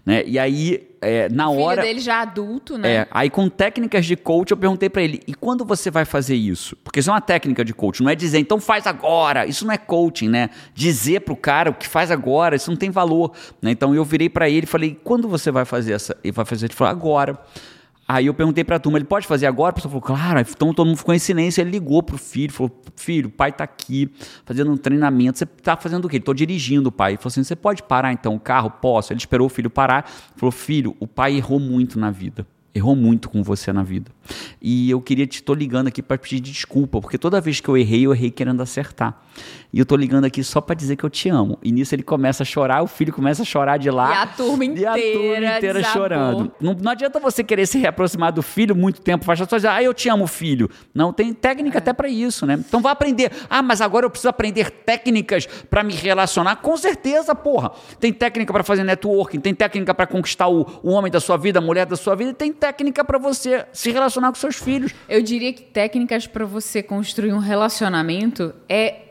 Né? 0.07 0.24
E 0.26 0.39
aí, 0.39 0.88
é, 1.01 1.28
na 1.28 1.49
o 1.49 1.59
hora. 1.61 1.82
dele 1.82 2.01
já 2.01 2.20
adulto, 2.20 2.76
né? 2.76 2.92
É, 2.92 3.09
aí 3.11 3.30
com 3.30 3.49
técnicas 3.49 4.05
de 4.05 4.16
coach, 4.16 4.51
eu 4.51 4.57
perguntei 4.57 4.88
para 4.88 5.03
ele: 5.03 5.20
e 5.26 5.34
quando 5.34 5.64
você 5.64 5.90
vai 5.90 6.05
fazer 6.05 6.34
isso? 6.34 6.76
Porque 6.76 7.01
isso 7.01 7.11
é 7.11 7.12
uma 7.12 7.20
técnica 7.20 7.64
de 7.64 7.72
coach, 7.72 8.03
não 8.03 8.11
é 8.11 8.14
dizer, 8.14 8.38
então 8.38 8.61
faz 8.61 8.86
agora. 8.86 9.46
Isso 9.46 9.64
não 9.64 9.72
é 9.72 9.78
coaching, 9.78 10.28
né? 10.28 10.51
Dizer 10.74 11.20
pro 11.20 11.36
cara 11.36 11.70
o 11.70 11.74
que 11.74 11.86
faz 11.86 12.11
agora, 12.11 12.57
isso 12.57 12.70
não 12.70 12.76
tem 12.76 12.90
valor. 12.90 13.32
Né? 13.62 13.70
Então 13.70 13.94
eu 13.94 14.05
virei 14.05 14.28
para 14.28 14.49
ele 14.49 14.64
e 14.64 14.66
falei: 14.66 14.99
quando 15.03 15.28
você 15.28 15.51
vai 15.51 15.64
fazer 15.64 15.92
essa? 15.92 16.16
Ele 16.22 16.32
vai 16.32 16.44
fazer, 16.44 16.66
ele 16.66 16.74
falou: 16.74 16.90
agora. 16.90 17.38
Aí 18.11 18.24
eu 18.24 18.32
perguntei 18.32 18.64
pra 18.64 18.78
turma, 18.78 18.96
ele 18.96 19.04
pode 19.04 19.26
fazer 19.26 19.44
agora? 19.46 19.68
A 19.70 19.72
pessoa 19.74 19.90
falou, 19.90 20.02
claro. 20.02 20.40
Então 20.40 20.72
todo 20.72 20.86
mundo 20.86 20.96
ficou 20.96 21.14
em 21.14 21.18
silêncio. 21.18 21.61
Ele 21.61 21.70
ligou 21.70 22.02
pro 22.02 22.16
filho, 22.16 22.50
falou, 22.50 22.74
filho, 22.96 23.28
o 23.28 23.30
pai 23.30 23.52
tá 23.52 23.64
aqui 23.64 24.11
fazendo 24.46 24.70
um 24.72 24.78
treinamento. 24.78 25.38
Você 25.38 25.44
tá 25.44 25.76
fazendo 25.76 26.06
o 26.06 26.09
quê? 26.09 26.16
Ele 26.16 26.24
tô 26.24 26.32
dirigindo 26.32 26.88
o 26.88 26.92
pai. 26.92 27.12
Ele 27.12 27.18
falou 27.18 27.28
assim, 27.28 27.44
você 27.44 27.54
pode 27.54 27.82
parar 27.82 28.11
então 28.12 28.34
o 28.34 28.40
carro? 28.40 28.70
Posso. 28.70 29.12
Ele 29.12 29.18
esperou 29.18 29.46
o 29.46 29.50
filho 29.50 29.68
parar. 29.68 30.11
Falou, 30.36 30.50
filho, 30.50 30.96
o 30.98 31.06
pai 31.06 31.36
errou 31.36 31.61
muito 31.61 31.98
na 31.98 32.11
vida 32.11 32.46
errou 32.74 32.94
muito 32.94 33.28
com 33.28 33.42
você 33.42 33.72
na 33.72 33.82
vida. 33.82 34.10
E 34.60 34.90
eu 34.90 35.00
queria 35.00 35.26
te 35.26 35.42
tô 35.42 35.54
ligando 35.54 35.88
aqui 35.88 36.02
para 36.02 36.18
pedir 36.18 36.40
desculpa, 36.40 37.00
porque 37.00 37.16
toda 37.16 37.40
vez 37.40 37.60
que 37.60 37.68
eu 37.68 37.76
errei, 37.76 38.06
eu 38.06 38.12
errei 38.12 38.30
querendo 38.30 38.62
acertar. 38.62 39.22
E 39.72 39.78
eu 39.78 39.86
tô 39.86 39.96
ligando 39.96 40.24
aqui 40.24 40.42
só 40.42 40.60
para 40.60 40.74
dizer 40.74 40.96
que 40.96 41.04
eu 41.04 41.10
te 41.10 41.28
amo. 41.28 41.58
E 41.62 41.70
nisso 41.70 41.94
ele 41.94 42.02
começa 42.02 42.42
a 42.42 42.46
chorar, 42.46 42.82
o 42.82 42.86
filho 42.86 43.12
começa 43.12 43.42
a 43.42 43.44
chorar 43.44 43.78
de 43.78 43.90
lá. 43.90 44.10
E 44.10 44.16
a 44.16 44.26
turma 44.26 44.64
inteira, 44.64 44.98
e 44.98 45.10
a 45.10 45.12
turma 45.12 45.56
inteira 45.56 45.82
chorando. 45.84 46.52
Não, 46.60 46.74
não, 46.74 46.92
adianta 46.92 47.20
você 47.20 47.44
querer 47.44 47.66
se 47.66 47.78
reaproximar 47.78 48.32
do 48.32 48.42
filho 48.42 48.74
muito 48.74 49.00
tempo, 49.00 49.24
faz 49.24 49.38
só 49.38 49.56
dizer, 49.56 49.68
ah, 49.68 49.82
eu 49.82 49.94
te 49.94 50.08
amo, 50.08 50.26
filho. 50.26 50.70
Não, 50.94 51.12
tem 51.12 51.32
técnica 51.32 51.78
é. 51.78 51.80
até 51.80 51.92
para 51.92 52.08
isso, 52.08 52.46
né? 52.46 52.54
Então 52.54 52.80
vá 52.80 52.90
aprender. 52.90 53.30
Ah, 53.48 53.62
mas 53.62 53.80
agora 53.80 54.06
eu 54.06 54.10
preciso 54.10 54.28
aprender 54.28 54.70
técnicas 54.70 55.46
para 55.46 55.82
me 55.82 55.94
relacionar. 55.94 56.56
Com 56.56 56.76
certeza, 56.76 57.34
porra. 57.34 57.72
Tem 58.00 58.12
técnica 58.12 58.52
para 58.52 58.64
fazer 58.64 58.84
networking, 58.84 59.40
tem 59.40 59.54
técnica 59.54 59.94
para 59.94 60.06
conquistar 60.06 60.48
o, 60.48 60.66
o 60.82 60.90
homem 60.90 61.10
da 61.10 61.20
sua 61.20 61.36
vida, 61.36 61.58
a 61.58 61.62
mulher 61.62 61.86
da 61.86 61.96
sua 61.96 62.14
vida, 62.14 62.32
tem 62.32 62.52
técnica 62.52 62.67
para 63.04 63.18
você 63.18 63.66
se 63.72 63.90
relacionar 63.90 64.28
com 64.28 64.34
seus 64.34 64.56
filhos. 64.56 64.94
Eu 65.08 65.22
diria 65.22 65.52
que 65.52 65.62
técnicas 65.62 66.26
para 66.26 66.44
você 66.44 66.82
construir 66.82 67.32
um 67.32 67.38
relacionamento 67.38 68.54
é 68.68 69.02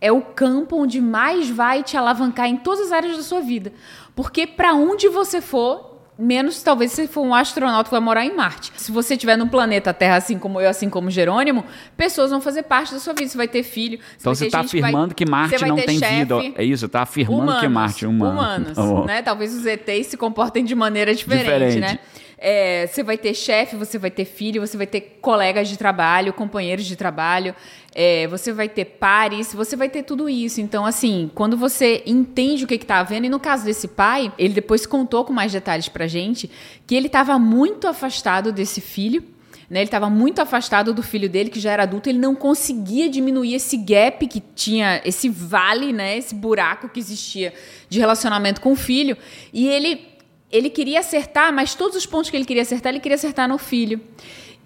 é 0.00 0.12
o 0.12 0.20
campo 0.20 0.76
onde 0.76 1.00
mais 1.00 1.48
vai 1.48 1.82
te 1.82 1.96
alavancar 1.96 2.46
em 2.46 2.56
todas 2.56 2.86
as 2.86 2.92
áreas 2.92 3.16
da 3.16 3.22
sua 3.22 3.40
vida. 3.40 3.72
Porque 4.14 4.46
para 4.46 4.74
onde 4.74 5.08
você 5.08 5.40
for, 5.40 5.96
menos 6.18 6.62
talvez 6.62 6.92
se 6.92 7.06
for 7.06 7.22
um 7.22 7.34
astronauta 7.34 7.84
que 7.84 7.90
vai 7.90 8.00
morar 8.00 8.24
em 8.24 8.34
Marte. 8.34 8.72
Se 8.76 8.90
você 8.90 9.14
estiver 9.14 9.36
no 9.36 9.48
planeta 9.48 9.92
Terra, 9.92 10.16
assim 10.16 10.38
como 10.38 10.60
eu, 10.60 10.68
assim 10.68 10.88
como 10.88 11.10
Jerônimo, 11.10 11.64
pessoas 11.96 12.30
vão 12.30 12.40
fazer 12.40 12.62
parte 12.62 12.94
da 12.94 13.00
sua 13.00 13.12
vida. 13.12 13.28
Você 13.28 13.36
vai 13.36 13.48
ter 13.48 13.62
filho. 13.62 13.98
Então 14.18 14.34
você 14.34 14.46
está 14.46 14.60
afirmando 14.60 15.08
vai, 15.08 15.14
que 15.14 15.26
Marte 15.26 15.64
não 15.66 15.76
tem 15.76 15.98
chefe, 15.98 16.14
vida. 16.14 16.36
É 16.56 16.64
isso, 16.64 16.86
está 16.86 17.02
afirmando 17.02 17.42
humanos, 17.42 17.60
que 17.60 17.68
Marte 17.68 18.04
é 18.04 18.08
humano. 18.08 18.32
Humanos, 18.32 18.78
oh. 18.78 19.04
né? 19.04 19.22
Talvez 19.22 19.54
os 19.54 19.66
ETs 19.66 20.08
se 20.08 20.16
comportem 20.16 20.64
de 20.64 20.74
maneira 20.74 21.14
diferente, 21.14 21.44
diferente. 21.44 21.80
né? 21.80 21.98
É, 22.38 22.86
você 22.86 23.02
vai 23.02 23.16
ter 23.16 23.32
chefe, 23.32 23.76
você 23.76 23.98
vai 23.98 24.10
ter 24.10 24.26
filho, 24.26 24.60
você 24.60 24.76
vai 24.76 24.86
ter 24.86 25.18
colegas 25.22 25.68
de 25.68 25.76
trabalho, 25.78 26.34
companheiros 26.34 26.84
de 26.84 26.94
trabalho, 26.94 27.54
é, 27.94 28.26
você 28.26 28.52
vai 28.52 28.68
ter 28.68 28.84
pares, 28.84 29.54
você 29.54 29.74
vai 29.74 29.88
ter 29.88 30.02
tudo 30.02 30.28
isso. 30.28 30.60
Então, 30.60 30.84
assim, 30.84 31.30
quando 31.34 31.56
você 31.56 32.02
entende 32.04 32.64
o 32.64 32.66
que 32.66 32.74
está 32.74 32.98
havendo, 32.98 33.26
e 33.26 33.30
no 33.30 33.40
caso 33.40 33.64
desse 33.64 33.88
pai, 33.88 34.30
ele 34.38 34.52
depois 34.52 34.84
contou 34.84 35.24
com 35.24 35.32
mais 35.32 35.50
detalhes 35.50 35.88
pra 35.88 36.06
gente 36.06 36.50
que 36.86 36.94
ele 36.94 37.06
estava 37.06 37.38
muito 37.38 37.88
afastado 37.88 38.52
desse 38.52 38.80
filho. 38.80 39.24
Né, 39.68 39.80
ele 39.80 39.86
estava 39.86 40.08
muito 40.08 40.40
afastado 40.40 40.94
do 40.94 41.02
filho 41.02 41.28
dele, 41.28 41.50
que 41.50 41.58
já 41.58 41.72
era 41.72 41.82
adulto, 41.82 42.08
ele 42.08 42.20
não 42.20 42.36
conseguia 42.36 43.08
diminuir 43.08 43.54
esse 43.54 43.76
gap 43.76 44.24
que 44.28 44.40
tinha, 44.54 45.02
esse 45.04 45.28
vale, 45.28 45.92
né, 45.92 46.16
esse 46.16 46.36
buraco 46.36 46.88
que 46.88 47.00
existia 47.00 47.52
de 47.88 47.98
relacionamento 47.98 48.60
com 48.60 48.70
o 48.70 48.76
filho. 48.76 49.16
E 49.52 49.66
ele 49.66 50.15
ele 50.50 50.70
queria 50.70 51.00
acertar, 51.00 51.52
mas 51.52 51.74
todos 51.74 51.96
os 51.96 52.06
pontos 52.06 52.30
que 52.30 52.36
ele 52.36 52.44
queria 52.44 52.62
acertar, 52.62 52.92
ele 52.92 53.00
queria 53.00 53.16
acertar 53.16 53.48
no 53.48 53.58
filho. 53.58 54.00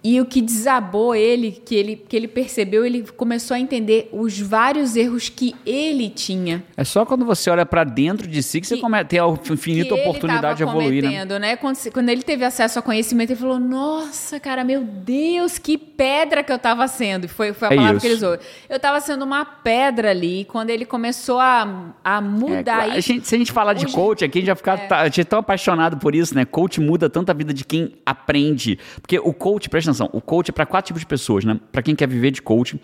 E 0.02 0.18
o 0.18 0.24
que 0.24 0.40
desabou 0.40 1.14
ele, 1.14 1.52
que 1.52 1.74
ele, 1.74 1.96
que 1.96 2.16
ele 2.16 2.26
percebeu, 2.26 2.86
ele 2.86 3.04
começou 3.16 3.54
a 3.54 3.60
entender 3.60 4.08
os 4.12 4.40
vários 4.40 4.96
erros 4.96 5.28
que 5.28 5.54
ele 5.66 6.08
tinha. 6.08 6.64
É 6.74 6.84
só 6.84 7.04
quando 7.04 7.24
você 7.26 7.50
olha 7.50 7.66
para 7.66 7.84
dentro 7.84 8.26
de 8.26 8.42
si 8.42 8.60
que, 8.60 8.62
que 8.62 8.74
você 8.74 8.78
come, 8.78 9.04
tem 9.04 9.18
a 9.18 9.26
infinita 9.26 9.94
oportunidade 9.94 10.58
de 10.58 10.62
evoluir, 10.62 11.02
né? 11.02 11.24
né? 11.38 11.56
Quando, 11.56 11.76
quando, 11.92 12.08
ele 12.08 12.22
teve 12.22 12.44
acesso 12.44 12.78
ao 12.78 12.82
conhecimento, 12.82 13.30
ele 13.30 13.38
falou: 13.38 13.58
Nossa, 13.58 14.40
cara, 14.40 14.64
meu 14.64 14.82
Deus, 14.82 15.58
que 15.58 15.76
pedra 15.76 16.42
que 16.42 16.50
eu 16.50 16.56
estava 16.56 16.88
sendo. 16.88 17.28
Foi, 17.28 17.52
foi 17.52 17.68
a 17.68 17.72
é 17.72 17.76
palavra 17.76 17.96
isso. 17.96 18.00
que 18.00 18.06
ele 18.06 18.14
usou. 18.14 18.38
Eu 18.70 18.76
estava 18.76 19.00
sendo 19.00 19.22
uma 19.22 19.44
pedra 19.44 20.10
ali. 20.10 20.46
Quando 20.46 20.70
ele 20.70 20.86
começou 20.86 21.38
a, 21.38 21.92
a 22.02 22.22
mudar. 22.22 22.88
É, 22.88 22.92
a 22.92 23.00
gente, 23.00 23.28
se 23.28 23.34
a 23.34 23.38
gente 23.38 23.52
falar 23.52 23.74
de 23.74 23.86
coach 23.86 24.24
aqui, 24.24 24.38
a 24.38 24.40
gente 24.40 24.46
já 24.46 24.56
ficar 24.56 24.78
é. 24.78 24.86
tá, 24.86 25.00
a 25.00 25.04
gente 25.04 25.20
é 25.20 25.24
tão 25.24 25.40
apaixonado 25.40 25.98
por 25.98 26.14
isso, 26.14 26.34
né? 26.34 26.46
Coach 26.46 26.80
muda 26.80 27.10
tanto 27.10 27.28
a 27.28 27.34
vida 27.34 27.52
de 27.52 27.64
quem 27.64 27.96
aprende. 28.06 28.78
Porque 29.02 29.18
o 29.18 29.34
coach, 29.34 29.68
presta 29.68 29.89
atenção, 29.90 30.10
o 30.12 30.20
coach 30.20 30.50
é 30.50 30.52
para 30.52 30.66
quatro 30.66 30.88
tipos 30.88 31.00
de 31.00 31.06
pessoas, 31.06 31.44
né? 31.44 31.58
Para 31.70 31.82
quem 31.82 31.94
quer 31.94 32.08
viver 32.08 32.30
de 32.30 32.42
coaching, 32.42 32.78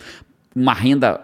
uma 0.54 0.72
renda 0.72 1.20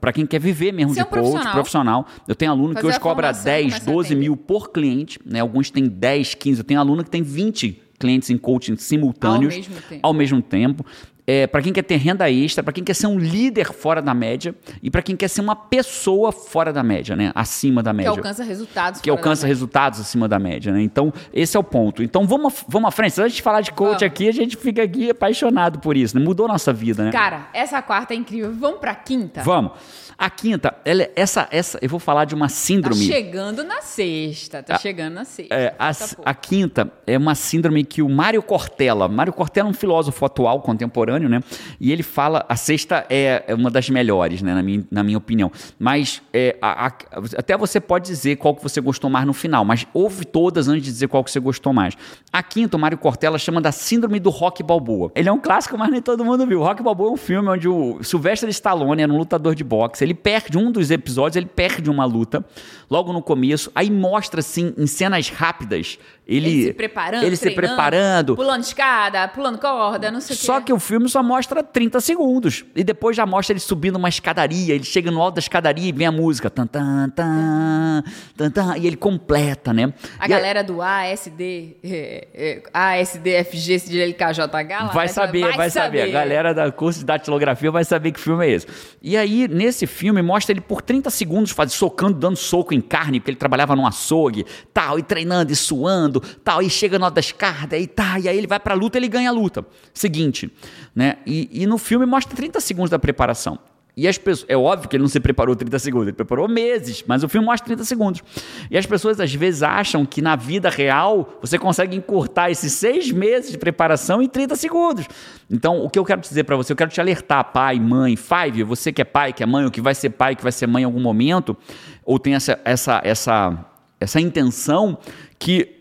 para 0.00 0.12
quem 0.12 0.24
quer 0.24 0.40
viver 0.40 0.72
mesmo 0.72 0.94
Ser 0.94 1.02
de 1.02 1.06
um 1.06 1.10
coach, 1.10 1.20
profissional. 1.20 1.52
profissional. 1.52 2.06
Eu 2.26 2.34
tenho 2.34 2.50
aluno 2.50 2.68
Fazer 2.68 2.80
que 2.80 2.86
hoje 2.86 3.00
cobra 3.00 3.30
10, 3.30 3.80
12 3.80 4.14
mil 4.14 4.36
por 4.36 4.70
cliente, 4.70 5.18
né? 5.24 5.40
Alguns 5.40 5.70
têm 5.70 5.86
10, 5.86 6.34
15. 6.34 6.60
Eu 6.60 6.64
tenho 6.64 6.80
aluno 6.80 7.04
que 7.04 7.10
tem 7.10 7.22
20 7.22 7.82
clientes 7.98 8.30
em 8.30 8.38
coaching 8.38 8.76
simultâneos 8.76 9.54
ao 9.54 9.60
mesmo 9.60 9.80
tempo. 9.82 10.00
Ao 10.02 10.14
mesmo 10.14 10.42
tempo 10.42 10.86
é, 11.26 11.46
para 11.46 11.62
quem 11.62 11.72
quer 11.72 11.82
ter 11.82 11.96
renda 11.96 12.30
extra, 12.30 12.62
para 12.62 12.72
quem 12.72 12.84
quer 12.84 12.94
ser 12.94 13.06
um 13.06 13.18
líder 13.18 13.72
fora 13.72 14.02
da 14.02 14.12
média 14.12 14.54
e 14.82 14.90
para 14.90 15.00
quem 15.02 15.16
quer 15.16 15.28
ser 15.28 15.40
uma 15.40 15.56
pessoa 15.56 16.30
fora 16.32 16.72
da 16.72 16.82
média, 16.82 17.16
né? 17.16 17.32
Acima 17.34 17.82
da 17.82 17.92
média. 17.92 18.12
Que 18.12 18.18
alcança 18.18 18.44
resultados. 18.44 19.00
Que 19.00 19.10
alcança 19.10 19.46
resultados 19.46 20.00
acima 20.00 20.28
da 20.28 20.38
média, 20.38 20.72
né? 20.72 20.82
Então, 20.82 21.12
esse 21.32 21.56
é 21.56 21.60
o 21.60 21.64
ponto. 21.64 22.02
Então, 22.02 22.26
vamos, 22.26 22.64
vamos 22.68 22.88
à 22.88 22.90
frente. 22.90 23.20
Antes 23.20 23.36
de 23.36 23.42
falar 23.42 23.62
de 23.62 23.72
coach 23.72 24.00
vamos. 24.00 24.02
aqui, 24.02 24.28
a 24.28 24.32
gente 24.32 24.56
fica 24.56 24.82
aqui 24.82 25.10
apaixonado 25.10 25.78
por 25.78 25.96
isso, 25.96 26.18
né? 26.18 26.24
Mudou 26.24 26.46
nossa 26.46 26.72
vida, 26.72 27.04
né? 27.04 27.10
Cara, 27.10 27.48
essa 27.54 27.80
quarta 27.80 28.12
é 28.12 28.16
incrível. 28.16 28.52
Vamos 28.52 28.80
para 28.80 28.90
a 28.90 28.96
quinta? 28.96 29.42
Vamos. 29.42 29.72
A 30.16 30.30
quinta, 30.30 30.74
ela, 30.84 31.02
é, 31.02 31.12
essa, 31.16 31.48
essa, 31.50 31.78
eu 31.82 31.88
vou 31.88 31.98
falar 31.98 32.24
de 32.24 32.34
uma 32.34 32.48
síndrome. 32.48 33.06
Tá 33.06 33.12
chegando 33.12 33.64
na 33.64 33.82
sexta, 33.82 34.62
tá 34.62 34.76
a, 34.76 34.78
chegando 34.78 35.14
na 35.14 35.24
sexta. 35.24 35.54
É, 35.54 35.74
a, 35.76 35.90
a, 36.24 36.34
quinta 36.34 36.90
é 37.06 37.18
uma 37.18 37.34
síndrome 37.34 37.84
que 37.84 38.00
o 38.00 38.08
Mário 38.08 38.42
Cortella, 38.42 39.08
Mário 39.08 39.32
Cortella 39.32 39.68
é 39.68 39.70
um 39.70 39.74
filósofo 39.74 40.24
atual, 40.24 40.60
contemporâneo, 40.60 41.13
né? 41.18 41.40
E 41.80 41.90
ele 41.90 42.02
fala, 42.02 42.44
a 42.48 42.56
sexta 42.56 43.04
é, 43.10 43.44
é 43.48 43.54
uma 43.54 43.70
das 43.70 43.88
melhores, 43.90 44.42
né? 44.42 44.54
Na 44.54 44.62
minha, 44.62 44.84
na 44.90 45.02
minha 45.02 45.18
opinião. 45.18 45.50
Mas 45.78 46.22
é, 46.32 46.56
a, 46.62 46.92
até 47.36 47.56
você 47.56 47.80
pode 47.80 48.06
dizer 48.06 48.36
qual 48.36 48.54
que 48.54 48.62
você 48.62 48.80
gostou 48.80 49.10
mais 49.10 49.26
no 49.26 49.32
final, 49.32 49.64
mas 49.64 49.86
ouve 49.92 50.24
todas 50.24 50.68
antes 50.68 50.84
de 50.84 50.92
dizer 50.92 51.08
qual 51.08 51.24
que 51.24 51.30
você 51.30 51.40
gostou 51.40 51.72
mais. 51.72 51.94
A 52.32 52.42
quinta, 52.42 52.76
o 52.76 52.80
Mário 52.80 52.98
Cortella 52.98 53.38
chama 53.38 53.60
da 53.60 53.72
síndrome 53.72 54.20
do 54.20 54.30
Rock 54.30 54.62
Balboa. 54.62 55.10
Ele 55.14 55.28
é 55.28 55.32
um 55.32 55.40
clássico, 55.40 55.76
mas 55.76 55.90
nem 55.90 56.00
todo 56.00 56.24
mundo 56.24 56.46
viu. 56.46 56.60
O 56.60 56.62
Rock 56.62 56.82
Balboa 56.82 57.10
é 57.10 57.12
um 57.12 57.16
filme 57.16 57.48
onde 57.48 57.68
o 57.68 58.02
Sylvester 58.02 58.48
Stallone 58.48 59.02
era 59.02 59.12
um 59.12 59.16
lutador 59.16 59.54
de 59.54 59.64
boxe 59.64 60.04
ele 60.04 60.14
perde 60.14 60.56
um 60.56 60.70
dos 60.70 60.90
episódios, 60.90 61.36
ele 61.36 61.46
perde 61.46 61.90
uma 61.90 62.04
luta 62.04 62.44
logo 62.90 63.12
no 63.12 63.22
começo, 63.22 63.70
aí 63.74 63.90
mostra 63.90 64.40
assim 64.40 64.74
em 64.76 64.86
cenas 64.86 65.28
rápidas 65.28 65.98
ele, 66.26 66.48
ele 66.48 66.64
se 66.64 66.72
preparando, 66.72 67.24
ele 67.24 67.36
se 67.36 67.50
preparando, 67.50 68.34
pulando 68.34 68.62
escada, 68.62 69.28
pulando 69.28 69.58
corda, 69.58 70.10
não 70.10 70.20
sei 70.20 70.34
o 70.34 70.38
que. 70.38 70.44
Só 70.46 70.60
que 70.60 70.72
o 70.72 70.78
filme 70.78 71.03
só 71.08 71.22
mostra 71.22 71.62
30 71.62 72.00
segundos 72.00 72.64
e 72.74 72.82
depois 72.82 73.16
já 73.16 73.24
mostra 73.24 73.52
ele 73.52 73.60
subindo 73.60 73.96
uma 73.96 74.08
escadaria, 74.08 74.74
ele 74.74 74.84
chega 74.84 75.10
no 75.10 75.20
alto 75.22 75.36
da 75.36 75.40
escadaria 75.40 75.88
e 75.88 75.92
vem 75.92 76.06
a 76.06 76.12
música, 76.12 76.50
tan 76.50 76.66
tan 76.66 77.08
tan, 77.10 78.04
tan, 78.36 78.50
tan 78.50 78.76
e 78.76 78.86
ele 78.86 78.96
completa, 78.96 79.72
né? 79.72 79.92
A 80.18 80.26
e 80.26 80.28
galera 80.28 80.60
a... 80.60 80.62
do 80.62 80.82
ASD, 80.82 81.76
é, 81.84 82.28
é, 82.34 82.62
ASDFG, 82.72 84.02
LKJH, 84.02 84.92
vai 84.92 85.08
saber, 85.08 85.40
vai, 85.40 85.56
vai 85.56 85.70
saber. 85.70 85.98
saber. 86.00 86.10
A 86.10 86.12
galera 86.12 86.52
da 86.52 86.70
curso 86.72 86.98
de 86.98 87.04
datilografia 87.06 87.70
vai 87.70 87.84
saber 87.84 88.12
que 88.12 88.20
filme 88.20 88.46
é 88.46 88.50
esse. 88.50 88.66
E 89.00 89.16
aí 89.16 89.48
nesse 89.48 89.86
filme 89.86 90.20
mostra 90.20 90.52
ele 90.52 90.60
por 90.60 90.82
30 90.82 91.10
segundos 91.10 91.52
faz, 91.52 91.72
socando, 91.72 92.18
dando 92.18 92.36
soco 92.36 92.74
em 92.74 92.80
carne, 92.80 93.20
porque 93.20 93.30
ele 93.30 93.38
trabalhava 93.38 93.76
num 93.76 93.86
açougue, 93.86 94.44
tal, 94.72 94.98
e 94.98 95.02
treinando 95.02 95.52
e 95.52 95.56
suando 95.56 96.20
tal, 96.42 96.60
e 96.60 96.68
chega 96.68 96.98
no 96.98 97.04
das 97.10 97.32
cartas, 97.32 97.80
e 97.80 97.86
tá, 97.86 98.18
e 98.18 98.28
aí 98.28 98.36
ele 98.36 98.46
vai 98.46 98.58
pra 98.58 98.74
luta, 98.74 98.98
ele 98.98 99.08
ganha 99.08 99.30
a 99.30 99.32
luta. 99.32 99.64
Seguinte, 99.92 100.50
né? 100.94 101.16
E, 101.26 101.48
e 101.62 101.66
no 101.66 101.78
filme 101.78 102.06
mostra 102.06 102.36
30 102.36 102.60
segundos 102.60 102.90
da 102.90 102.98
preparação. 102.98 103.58
E 103.96 104.08
as 104.08 104.18
pessoas, 104.18 104.46
é 104.48 104.56
óbvio 104.56 104.88
que 104.88 104.96
ele 104.96 105.02
não 105.02 105.08
se 105.08 105.20
preparou 105.20 105.54
30 105.54 105.78
segundos, 105.78 106.08
ele 106.08 106.16
preparou 106.16 106.48
meses, 106.48 107.04
mas 107.06 107.22
o 107.22 107.28
filme 107.28 107.46
mostra 107.46 107.66
30 107.66 107.84
segundos. 107.84 108.24
E 108.68 108.76
as 108.76 108.84
pessoas 108.86 109.20
às 109.20 109.32
vezes 109.32 109.62
acham 109.62 110.04
que 110.04 110.20
na 110.20 110.34
vida 110.34 110.68
real 110.68 111.38
você 111.40 111.58
consegue 111.58 111.96
encurtar 111.96 112.50
esses 112.50 112.72
seis 112.72 113.12
meses 113.12 113.52
de 113.52 113.58
preparação 113.58 114.20
em 114.20 114.28
30 114.28 114.56
segundos. 114.56 115.06
Então, 115.48 115.78
o 115.84 115.88
que 115.88 115.96
eu 115.96 116.04
quero 116.04 116.20
dizer 116.20 116.42
para 116.42 116.56
você, 116.56 116.72
eu 116.72 116.76
quero 116.76 116.90
te 116.90 117.00
alertar, 117.00 117.52
pai, 117.52 117.78
mãe, 117.78 118.16
five, 118.16 118.64
você 118.64 118.92
que 118.92 119.00
é 119.00 119.04
pai, 119.04 119.32
que 119.32 119.44
é 119.44 119.46
mãe, 119.46 119.64
ou 119.64 119.70
que 119.70 119.80
vai 119.80 119.94
ser 119.94 120.10
pai, 120.10 120.34
que 120.34 120.42
vai 120.42 120.50
ser 120.50 120.66
mãe 120.66 120.82
em 120.82 120.86
algum 120.86 121.00
momento, 121.00 121.56
ou 122.04 122.18
tem 122.18 122.34
essa, 122.34 122.58
essa, 122.64 123.00
essa, 123.04 123.64
essa 124.00 124.20
intenção, 124.20 124.98
que 125.38 125.73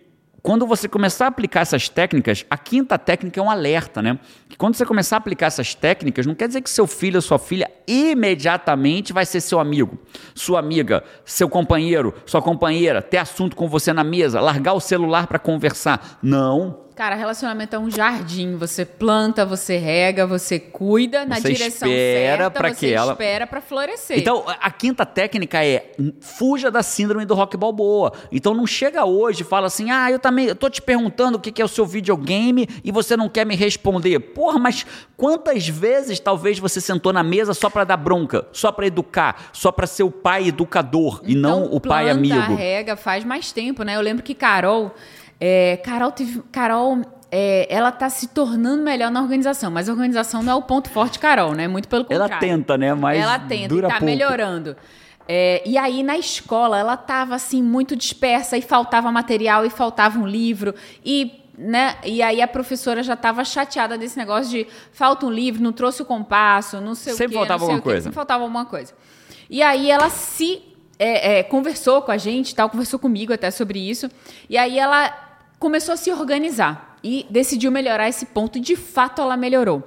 quando 0.44 0.68
você 0.68 0.90
começar 0.90 1.24
a 1.24 1.28
aplicar 1.30 1.62
essas 1.62 1.88
técnicas, 1.88 2.46
a 2.50 2.58
quinta 2.58 3.00
técnica 3.00 3.40
é 3.40 3.44
um 3.44 3.50
alerta, 3.50 4.02
né? 4.02 4.20
Que 4.50 4.58
quando 4.58 4.76
você 4.76 4.86
começar 4.86 5.16
a 5.16 5.20
aplicar 5.20 5.46
essas 5.46 5.74
técnicas, 5.74 6.26
não 6.26 6.36
quer 6.36 6.48
dizer 6.48 6.62
que 6.62 6.70
seu 6.70 6.86
filho 6.86 7.16
ou 7.16 7.22
sua 7.22 7.40
filha 7.40 7.72
imediatamente 7.88 9.14
vai 9.14 9.26
ser 9.26 9.40
seu 9.40 9.58
amigo, 9.58 9.98
sua 10.36 10.60
amiga, 10.60 11.02
seu 11.24 11.48
companheiro, 11.48 12.14
sua 12.26 12.42
companheira, 12.42 13.02
ter 13.02 13.20
assunto 13.20 13.56
com 13.56 13.70
você 13.70 13.94
na 13.94 14.04
mesa, 14.04 14.42
largar 14.42 14.74
o 14.74 14.82
celular 14.82 15.28
para 15.28 15.40
conversar. 15.40 16.20
Não. 16.22 16.83
Cara, 16.96 17.16
relacionamento 17.16 17.76
é 17.76 17.80
um 17.80 17.90
jardim. 17.90 18.56
Você 18.56 18.86
planta, 18.86 19.46
você 19.46 19.78
rega, 19.78 20.28
você 20.28 20.60
cuida 20.60 21.26
na 21.26 21.36
você 21.36 21.54
direção 21.54 21.88
espera 21.88 22.44
certa, 22.44 22.70
você 22.70 22.76
que 22.76 22.94
ela... 22.94 23.12
espera 23.14 23.48
para 23.48 23.62
florescer. 23.62 24.20
Então, 24.20 24.44
a 24.48 24.70
quinta 24.70 25.06
técnica 25.06 25.66
é 25.66 25.92
fuja 26.22 26.70
da 26.70 26.84
síndrome 26.84 27.26
do 27.26 27.34
rock 27.34 27.58
balboa. 27.58 28.14
Então, 28.32 28.54
não 28.54 28.68
chega 28.68 29.06
hoje 29.06 29.42
e 29.42 29.46
fala 29.46 29.68
assim: 29.68 29.90
"Ah, 29.90 30.12
eu 30.12 30.20
também, 30.20 30.46
eu 30.46 30.56
tô 30.56 30.70
te 30.70 30.82
perguntando 30.82 31.38
o 31.38 31.42
que 31.42 31.62
é 31.62 31.66
o 31.66 31.68
seu 31.68 31.86
videogame 31.86 32.68
e 32.84 32.92
você 32.92 33.18
não 33.18 33.28
quer 33.28 33.46
me 33.46 33.56
responder". 33.56 34.20
Porra, 34.20 34.60
mas 34.60 34.86
quantas 35.18 35.68
vezes 35.68 36.20
talvez 36.20 36.60
você 36.60 36.80
sentou 36.80 37.12
na 37.12 37.24
mesa 37.24 37.54
só 37.56 37.70
para 37.70 37.84
dar 37.84 37.98
bronca, 37.98 38.48
só 38.52 38.72
para 38.72 38.86
educar, 38.86 39.50
só 39.52 39.72
para 39.72 39.88
ser 39.88 40.04
o 40.04 40.12
pai 40.12 40.48
educador 40.50 41.22
então, 41.24 41.32
e 41.32 41.36
não 41.36 41.64
o 41.66 41.80
pai 41.80 42.10
amigo? 42.10 42.36
Planta, 42.36 42.54
rega 42.54 42.96
faz 42.96 43.24
mais 43.24 43.52
tempo, 43.52 43.84
né? 43.84 43.96
Eu 43.96 44.02
lembro 44.02 44.22
que 44.22 44.36
Carol 44.36 44.94
é, 45.46 45.76
Carol, 45.76 46.10
teve, 46.10 46.42
Carol 46.54 47.02
é, 47.30 47.68
ela 47.70 47.90
está 47.90 48.10
se 48.10 48.28
tornando 48.30 48.82
melhor 48.82 49.12
na 49.12 49.22
organização, 49.22 49.70
mas 49.70 49.90
a 49.90 49.92
organização 49.92 50.42
não 50.42 50.54
é 50.54 50.56
o 50.56 50.62
ponto 50.62 50.90
forte 50.90 51.14
de 51.14 51.20
Carol, 51.20 51.52
né? 51.54 51.68
Muito 51.68 51.90
pelo 51.90 52.06
contrário. 52.06 52.32
Ela 52.32 52.40
tenta, 52.40 52.78
né? 52.78 52.94
Mas 52.94 53.20
ela 53.20 53.38
tenta 53.40 53.68
dura 53.68 53.88
e 53.88 53.90
tá 53.90 53.96
pouco. 53.96 54.06
melhorando. 54.06 54.78
É, 55.28 55.62
e 55.66 55.78
aí 55.78 56.02
na 56.02 56.18
escola 56.18 56.80
ela 56.80 56.94
estava 56.94 57.36
assim 57.36 57.62
muito 57.62 57.94
dispersa 57.94 58.58
e 58.58 58.62
faltava 58.62 59.12
material 59.12 59.66
e 59.66 59.70
faltava 59.70 60.18
um 60.18 60.26
livro 60.26 60.74
e 61.04 61.44
né? 61.58 61.98
E 62.06 62.22
aí 62.22 62.42
a 62.42 62.48
professora 62.48 63.04
já 63.04 63.14
estava 63.14 63.44
chateada 63.44 63.98
desse 63.98 64.18
negócio 64.18 64.50
de 64.50 64.66
falta 64.94 65.26
um 65.26 65.30
livro, 65.30 65.62
não 65.62 65.74
trouxe 65.74 66.02
o 66.02 66.06
compasso, 66.06 66.80
não 66.80 66.96
sei 66.96 67.14
sempre 67.14 67.36
o 67.36 67.40
quê. 67.42 67.48
Faltava 67.48 67.64
alguma 67.66 67.82
coisa. 67.82 68.02
Sempre 68.02 68.16
faltava 68.16 68.44
alguma 68.44 68.66
coisa. 68.66 68.94
E 69.50 69.62
aí 69.62 69.92
ela 69.92 70.10
se 70.10 70.64
é, 70.98 71.40
é, 71.40 71.44
conversou 71.44 72.02
com 72.02 72.12
a 72.12 72.18
gente, 72.18 72.56
tal, 72.56 72.70
conversou 72.70 72.98
comigo 72.98 73.34
até 73.34 73.52
sobre 73.52 73.78
isso. 73.78 74.10
E 74.50 74.58
aí 74.58 74.80
ela 74.80 75.23
começou 75.64 75.94
a 75.94 75.98
se 75.98 76.12
organizar 76.12 76.98
e 77.02 77.26
decidiu 77.30 77.72
melhorar 77.72 78.10
esse 78.10 78.26
ponto. 78.26 78.58
E 78.58 78.62
de 78.62 78.76
fato 78.76 79.22
ela 79.22 79.38
melhorou. 79.38 79.82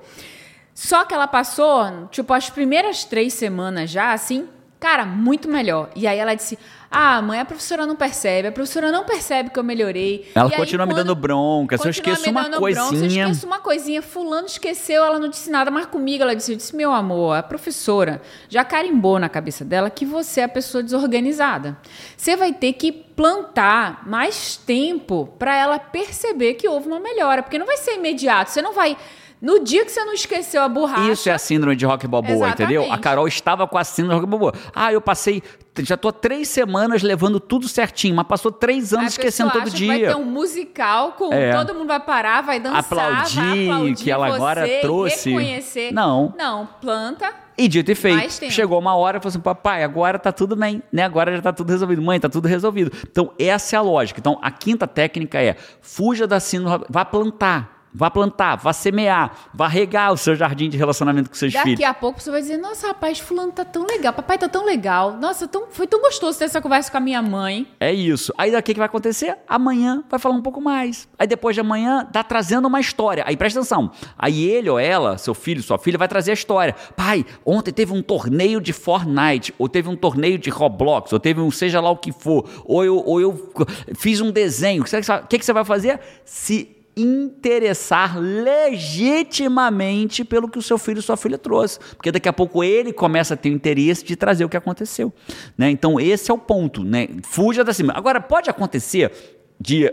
Só 0.74 1.04
que 1.04 1.12
ela 1.12 1.28
passou, 1.28 2.08
tipo, 2.10 2.32
as 2.32 2.48
primeiras 2.48 3.04
três 3.04 3.34
semanas 3.34 3.90
já, 3.90 4.14
assim, 4.14 4.48
cara, 4.80 5.04
muito 5.04 5.48
melhor. 5.48 5.90
E 5.94 6.06
aí 6.06 6.18
ela 6.18 6.34
disse: 6.34 6.58
ah, 6.90 7.20
mãe, 7.20 7.40
a 7.40 7.44
professora 7.44 7.86
não 7.86 7.96
percebe, 7.96 8.48
a 8.48 8.52
professora 8.52 8.92
não 8.92 9.04
percebe 9.04 9.50
que 9.50 9.58
eu 9.58 9.64
melhorei. 9.64 10.30
Ela 10.34 10.50
e 10.50 10.56
continua 10.56 10.84
aí, 10.84 10.88
me 10.88 10.94
dando 10.94 11.14
bronca, 11.14 11.76
se 11.76 11.86
eu 11.86 11.90
esqueço 11.90 12.30
uma 12.30 12.50
coisinha. 12.50 12.84
Bronca, 12.84 12.96
se 12.96 13.02
eu 13.02 13.06
esqueço 13.06 13.46
uma 13.46 13.58
coisinha, 13.58 14.02
fulano 14.02 14.46
esqueceu, 14.46 15.04
ela 15.04 15.18
não 15.18 15.28
disse 15.28 15.50
nada, 15.50 15.70
mas 15.70 15.86
comigo 15.86 16.22
ela 16.22 16.34
disse, 16.34 16.52
eu 16.52 16.56
disse, 16.56 16.74
meu 16.74 16.92
amor, 16.92 17.36
a 17.36 17.42
professora 17.42 18.22
já 18.48 18.64
carimbou 18.64 19.18
na 19.18 19.28
cabeça 19.28 19.64
dela 19.64 19.90
que 19.90 20.04
você 20.04 20.40
é 20.40 20.44
a 20.44 20.48
pessoa 20.48 20.82
desorganizada. 20.82 21.76
Você 22.16 22.36
vai 22.36 22.52
ter 22.52 22.72
que 22.74 22.92
plantar 22.92 24.06
mais 24.06 24.56
tempo 24.56 25.32
para 25.38 25.56
ela 25.56 25.78
perceber 25.78 26.54
que 26.54 26.68
houve 26.68 26.86
uma 26.86 27.00
melhora, 27.00 27.42
porque 27.42 27.58
não 27.58 27.66
vai 27.66 27.76
ser 27.76 27.94
imediato, 27.94 28.50
você 28.50 28.62
não 28.62 28.72
vai 28.72 28.96
no 29.40 29.62
dia 29.62 29.84
que 29.84 29.92
você 29.92 30.04
não 30.04 30.14
esqueceu 30.14 30.62
a 30.62 30.68
borracha. 30.68 31.12
Isso 31.12 31.28
é 31.28 31.32
a 31.32 31.38
síndrome 31.38 31.76
de 31.76 31.84
rock 31.84 32.06
balboa, 32.06 32.48
entendeu? 32.48 32.90
A 32.90 32.98
Carol 32.98 33.28
estava 33.28 33.66
com 33.66 33.76
a 33.76 33.84
síndrome 33.84 34.14
de 34.14 34.20
rock 34.20 34.30
balboa. 34.30 34.52
Ah, 34.74 34.92
eu 34.92 35.00
passei. 35.00 35.42
Já 35.80 35.96
tô 35.96 36.10
três 36.10 36.48
semanas 36.48 37.02
levando 37.02 37.38
tudo 37.38 37.68
certinho, 37.68 38.16
mas 38.16 38.26
passou 38.26 38.50
três 38.50 38.94
anos 38.94 39.12
esquecendo 39.12 39.50
todo 39.50 39.68
dia. 39.70 39.88
vai 39.88 40.00
ter 40.00 40.16
um 40.16 40.24
musical 40.24 41.12
com 41.12 41.32
é. 41.34 41.52
todo 41.52 41.74
mundo 41.74 41.88
vai 41.88 42.00
parar, 42.00 42.40
vai 42.40 42.58
dançar, 42.58 42.80
aplaudir, 42.80 43.36
vai 43.36 43.68
aplaudir 43.68 43.94
que 43.96 44.10
ela 44.10 44.34
agora 44.34 44.66
trouxe. 44.80 45.30
Reconhecer. 45.30 45.92
Não. 45.92 46.34
Não, 46.38 46.66
planta. 46.80 47.46
E 47.58 47.68
dito 47.68 47.90
e 47.90 47.94
feito, 47.94 48.50
chegou 48.50 48.78
uma 48.78 48.94
hora 48.96 49.18
e 49.18 49.20
falou 49.20 49.30
assim: 49.30 49.40
papai, 49.40 49.82
agora 49.82 50.18
tá 50.18 50.32
tudo 50.32 50.56
bem, 50.56 50.82
né? 50.92 51.04
Agora 51.04 51.34
já 51.34 51.42
tá 51.42 51.52
tudo 51.52 51.70
resolvido. 51.70 52.02
Mãe, 52.02 52.20
tá 52.20 52.28
tudo 52.28 52.48
resolvido. 52.48 52.90
Então, 53.10 53.32
essa 53.38 53.76
é 53.76 53.78
a 53.78 53.82
lógica. 53.82 54.20
Então, 54.20 54.38
a 54.42 54.50
quinta 54.50 54.86
técnica 54.86 55.40
é: 55.40 55.56
fuja 55.80 56.26
da 56.26 56.38
síndrome, 56.40 56.84
vá 56.88 57.04
plantar 57.04 57.75
vá 57.96 58.10
plantar, 58.10 58.56
vá 58.56 58.74
semear, 58.74 59.48
vá 59.54 59.66
regar 59.66 60.12
o 60.12 60.18
seu 60.18 60.36
jardim 60.36 60.68
de 60.68 60.76
relacionamento 60.76 61.30
com 61.30 61.34
seus 61.34 61.52
Daqui 61.52 61.64
filhos. 61.64 61.80
Daqui 61.80 61.90
a 61.90 61.94
pouco 61.94 62.20
você 62.20 62.30
vai 62.30 62.42
dizer, 62.42 62.58
nossa, 62.58 62.88
rapaz, 62.88 63.18
fulano 63.18 63.52
tá 63.52 63.64
tão 63.64 63.86
legal, 63.86 64.12
papai 64.12 64.36
tá 64.36 64.48
tão 64.48 64.66
legal, 64.66 65.16
nossa, 65.16 65.48
tão, 65.48 65.68
foi 65.70 65.86
tão 65.86 66.02
gostoso 66.02 66.38
ter 66.38 66.44
essa 66.44 66.60
conversa 66.60 66.90
com 66.90 66.98
a 66.98 67.00
minha 67.00 67.22
mãe. 67.22 67.66
É 67.80 67.92
isso. 67.92 68.34
Aí 68.36 68.52
daqui 68.52 68.74
que 68.74 68.78
vai 68.78 68.86
acontecer? 68.86 69.38
Amanhã 69.48 70.04
vai 70.10 70.20
falar 70.20 70.34
um 70.34 70.42
pouco 70.42 70.60
mais. 70.60 71.08
Aí 71.18 71.26
depois 71.26 71.56
de 71.56 71.60
amanhã 71.60 72.04
tá 72.04 72.22
trazendo 72.22 72.68
uma 72.68 72.80
história. 72.80 73.24
Aí 73.26 73.36
presta 73.36 73.60
atenção. 73.60 73.90
Aí 74.18 74.44
ele 74.44 74.68
ou 74.68 74.78
ela, 74.78 75.16
seu 75.16 75.32
filho, 75.32 75.62
sua 75.62 75.78
filha, 75.78 75.96
vai 75.96 76.06
trazer 76.06 76.32
a 76.32 76.34
história. 76.34 76.74
Pai, 76.94 77.24
ontem 77.46 77.72
teve 77.72 77.94
um 77.94 78.02
torneio 78.02 78.60
de 78.60 78.74
Fortnite, 78.74 79.54
ou 79.58 79.70
teve 79.70 79.88
um 79.88 79.96
torneio 79.96 80.38
de 80.38 80.50
Roblox, 80.50 81.12
ou 81.14 81.18
teve 81.18 81.40
um 81.40 81.50
seja 81.50 81.80
lá 81.80 81.88
o 81.90 81.96
que 81.96 82.12
for, 82.12 82.46
ou 82.66 82.84
eu, 82.84 83.02
ou 83.04 83.20
eu 83.20 83.50
fiz 83.96 84.20
um 84.20 84.30
desenho. 84.30 84.82
O 84.82 85.26
que, 85.26 85.38
que 85.38 85.44
você 85.44 85.52
vai 85.54 85.64
fazer? 85.64 85.98
Se 86.24 86.75
interessar 86.96 88.18
legitimamente 88.18 90.24
pelo 90.24 90.48
que 90.48 90.58
o 90.58 90.62
seu 90.62 90.78
filho 90.78 91.00
e 91.00 91.02
sua 91.02 91.16
filha 91.16 91.36
trouxe. 91.36 91.78
Porque 91.94 92.10
daqui 92.10 92.28
a 92.28 92.32
pouco 92.32 92.64
ele 92.64 92.92
começa 92.92 93.34
a 93.34 93.36
ter 93.36 93.50
o 93.50 93.52
interesse 93.52 94.04
de 94.04 94.16
trazer 94.16 94.44
o 94.44 94.48
que 94.48 94.56
aconteceu. 94.56 95.12
Né? 95.58 95.70
Então, 95.70 96.00
esse 96.00 96.30
é 96.30 96.34
o 96.34 96.38
ponto. 96.38 96.82
Né? 96.82 97.08
Fuja 97.22 97.62
da 97.62 97.74
cima. 97.74 97.92
Agora, 97.94 98.20
pode 98.20 98.48
acontecer 98.48 99.12
de 99.60 99.92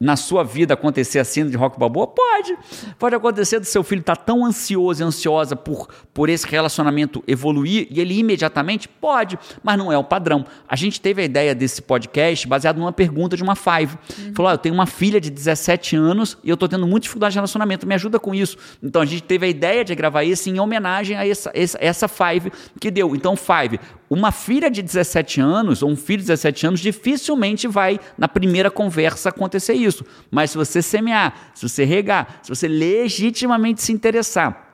na 0.00 0.16
sua 0.16 0.44
vida 0.44 0.74
acontecer 0.74 1.18
a 1.18 1.24
cena 1.24 1.50
de 1.50 1.56
rock 1.56 1.78
balboa? 1.78 2.06
Pode. 2.06 2.56
Pode 2.98 3.14
acontecer 3.14 3.58
do 3.58 3.66
seu 3.66 3.82
filho 3.82 4.00
estar 4.00 4.16
tá 4.16 4.22
tão 4.22 4.44
ansioso 4.44 5.02
e 5.02 5.04
ansiosa 5.04 5.56
por, 5.56 5.88
por 6.14 6.28
esse 6.28 6.46
relacionamento 6.46 7.22
evoluir 7.26 7.88
e 7.90 8.00
ele 8.00 8.18
imediatamente? 8.18 8.88
Pode, 8.88 9.38
mas 9.62 9.76
não 9.76 9.92
é 9.92 9.98
o 9.98 10.04
padrão. 10.04 10.44
A 10.68 10.76
gente 10.76 11.00
teve 11.00 11.22
a 11.22 11.24
ideia 11.24 11.54
desse 11.54 11.82
podcast 11.82 12.46
baseado 12.46 12.78
numa 12.78 12.92
pergunta 12.92 13.36
de 13.36 13.42
uma 13.42 13.56
Five. 13.56 13.96
Uhum. 14.18 14.34
Falou: 14.34 14.50
ah, 14.50 14.54
eu 14.54 14.58
tenho 14.58 14.74
uma 14.74 14.86
filha 14.86 15.20
de 15.20 15.30
17 15.30 15.96
anos 15.96 16.38
e 16.44 16.48
eu 16.48 16.54
estou 16.54 16.68
tendo 16.68 16.86
muita 16.86 17.04
dificuldade 17.04 17.32
de 17.32 17.38
relacionamento, 17.38 17.86
me 17.86 17.94
ajuda 17.94 18.18
com 18.18 18.34
isso. 18.34 18.56
Então 18.82 19.02
a 19.02 19.06
gente 19.06 19.22
teve 19.22 19.46
a 19.46 19.48
ideia 19.48 19.84
de 19.84 19.94
gravar 19.94 20.24
isso 20.24 20.48
em 20.48 20.60
homenagem 20.60 21.16
a 21.16 21.26
essa, 21.26 21.50
essa, 21.54 21.78
essa 21.80 22.08
Five 22.08 22.52
que 22.80 22.90
deu. 22.90 23.14
Então, 23.14 23.36
Five, 23.36 23.80
uma 24.10 24.32
filha 24.32 24.70
de 24.70 24.82
17 24.82 25.40
anos 25.40 25.82
ou 25.82 25.90
um 25.90 25.96
filho 25.96 26.20
de 26.20 26.28
17 26.28 26.66
anos 26.66 26.80
dificilmente 26.80 27.68
vai, 27.68 28.00
na 28.16 28.26
primeira 28.26 28.70
conversa, 28.70 29.28
acontecer 29.28 29.74
isso. 29.74 29.87
Mas 30.30 30.50
se 30.50 30.56
você 30.56 30.82
semear, 30.82 31.52
se 31.54 31.68
você 31.68 31.84
regar, 31.84 32.40
se 32.42 32.48
você 32.48 32.68
legitimamente 32.68 33.82
se 33.82 33.92
interessar, 33.92 34.68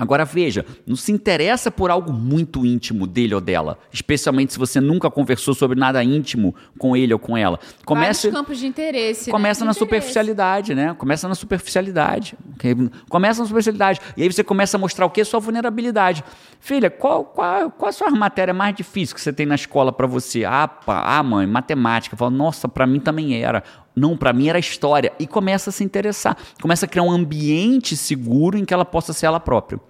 Agora 0.00 0.24
veja, 0.24 0.64
não 0.86 0.96
se 0.96 1.12
interessa 1.12 1.70
por 1.70 1.90
algo 1.90 2.10
muito 2.10 2.64
íntimo 2.64 3.06
dele 3.06 3.34
ou 3.34 3.40
dela, 3.40 3.78
especialmente 3.92 4.54
se 4.54 4.58
você 4.58 4.80
nunca 4.80 5.10
conversou 5.10 5.52
sobre 5.52 5.78
nada 5.78 6.02
íntimo 6.02 6.54
com 6.78 6.96
ele 6.96 7.12
ou 7.12 7.18
com 7.18 7.36
ela. 7.36 7.60
Começa 7.84 8.22
Vários 8.22 8.40
campos 8.40 8.58
de 8.58 8.66
interesse. 8.66 9.28
Né? 9.28 9.32
Começa 9.32 9.60
né? 9.60 9.66
na 9.66 9.74
superficialidade, 9.74 10.74
né? 10.74 10.94
Começa 10.94 11.28
na 11.28 11.34
superficialidade. 11.34 12.34
Começa 13.10 13.42
na 13.42 13.46
superficialidade. 13.46 14.00
E 14.16 14.22
aí 14.22 14.32
você 14.32 14.42
começa 14.42 14.78
a 14.78 14.80
mostrar 14.80 15.04
o 15.04 15.10
que? 15.10 15.22
Sua 15.22 15.38
vulnerabilidade. 15.38 16.24
Filha, 16.60 16.88
qual, 16.88 17.26
qual, 17.26 17.70
qual 17.70 17.90
a 17.90 17.92
sua 17.92 18.08
matéria 18.10 18.54
mais 18.54 18.74
difícil 18.74 19.14
que 19.14 19.20
você 19.20 19.34
tem 19.34 19.44
na 19.44 19.54
escola 19.54 19.92
para 19.92 20.06
você? 20.06 20.46
Ah, 20.46 20.66
pá, 20.66 21.18
ah, 21.18 21.22
mãe, 21.22 21.46
matemática. 21.46 22.16
Fala, 22.16 22.30
nossa, 22.30 22.66
para 22.66 22.86
mim 22.86 23.00
também 23.00 23.42
era. 23.42 23.62
Não, 23.94 24.16
para 24.16 24.32
mim 24.32 24.48
era 24.48 24.58
história. 24.58 25.12
E 25.18 25.26
começa 25.26 25.70
a 25.70 25.72
se 25.72 25.84
interessar. 25.84 26.36
Começa 26.60 26.86
a 26.86 26.88
criar 26.88 27.02
um 27.02 27.10
ambiente 27.10 27.96
seguro 27.96 28.56
em 28.56 28.64
que 28.64 28.72
ela 28.72 28.84
possa 28.84 29.12
ser 29.12 29.26
ela 29.26 29.40
própria. 29.40 29.80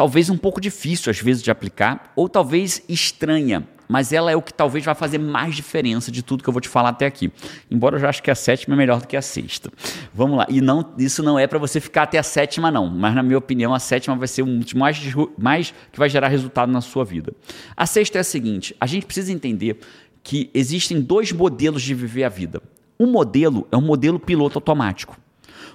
talvez 0.00 0.30
um 0.30 0.36
pouco 0.38 0.62
difícil 0.62 1.10
às 1.10 1.20
vezes 1.20 1.42
de 1.42 1.50
aplicar, 1.50 2.10
ou 2.16 2.26
talvez 2.26 2.82
estranha, 2.88 3.68
mas 3.86 4.14
ela 4.14 4.30
é 4.30 4.34
o 4.34 4.40
que 4.40 4.54
talvez 4.54 4.82
vai 4.82 4.94
fazer 4.94 5.18
mais 5.18 5.54
diferença 5.54 6.10
de 6.10 6.22
tudo 6.22 6.42
que 6.42 6.48
eu 6.48 6.54
vou 6.54 6.60
te 6.62 6.70
falar 6.70 6.88
até 6.88 7.04
aqui. 7.04 7.30
Embora 7.70 7.96
eu 7.96 8.00
já 8.00 8.08
acho 8.08 8.22
que 8.22 8.30
a 8.30 8.34
sétima 8.34 8.74
é 8.74 8.78
melhor 8.78 9.02
do 9.02 9.06
que 9.06 9.14
a 9.14 9.20
sexta. 9.20 9.70
Vamos 10.14 10.38
lá. 10.38 10.46
E 10.48 10.62
não, 10.62 10.94
isso 10.96 11.22
não 11.22 11.38
é 11.38 11.46
para 11.46 11.58
você 11.58 11.80
ficar 11.80 12.04
até 12.04 12.16
a 12.16 12.22
sétima, 12.22 12.70
não. 12.70 12.88
Mas, 12.88 13.14
na 13.14 13.22
minha 13.22 13.36
opinião, 13.36 13.74
a 13.74 13.78
sétima 13.78 14.16
vai 14.16 14.26
ser 14.26 14.40
um 14.42 14.60
dos 14.60 14.72
mais, 14.72 14.98
mais 15.36 15.74
que 15.92 15.98
vai 15.98 16.08
gerar 16.08 16.28
resultado 16.28 16.72
na 16.72 16.80
sua 16.80 17.04
vida. 17.04 17.34
A 17.76 17.84
sexta 17.84 18.16
é 18.16 18.22
a 18.22 18.24
seguinte: 18.24 18.74
a 18.80 18.86
gente 18.86 19.04
precisa 19.04 19.30
entender 19.30 19.80
que 20.22 20.48
existem 20.54 20.98
dois 20.98 21.30
modelos 21.30 21.82
de 21.82 21.92
viver 21.92 22.24
a 22.24 22.30
vida. 22.30 22.62
Um 22.98 23.06
modelo 23.06 23.68
é 23.70 23.76
um 23.76 23.82
modelo 23.82 24.18
piloto 24.18 24.56
automático. 24.56 25.18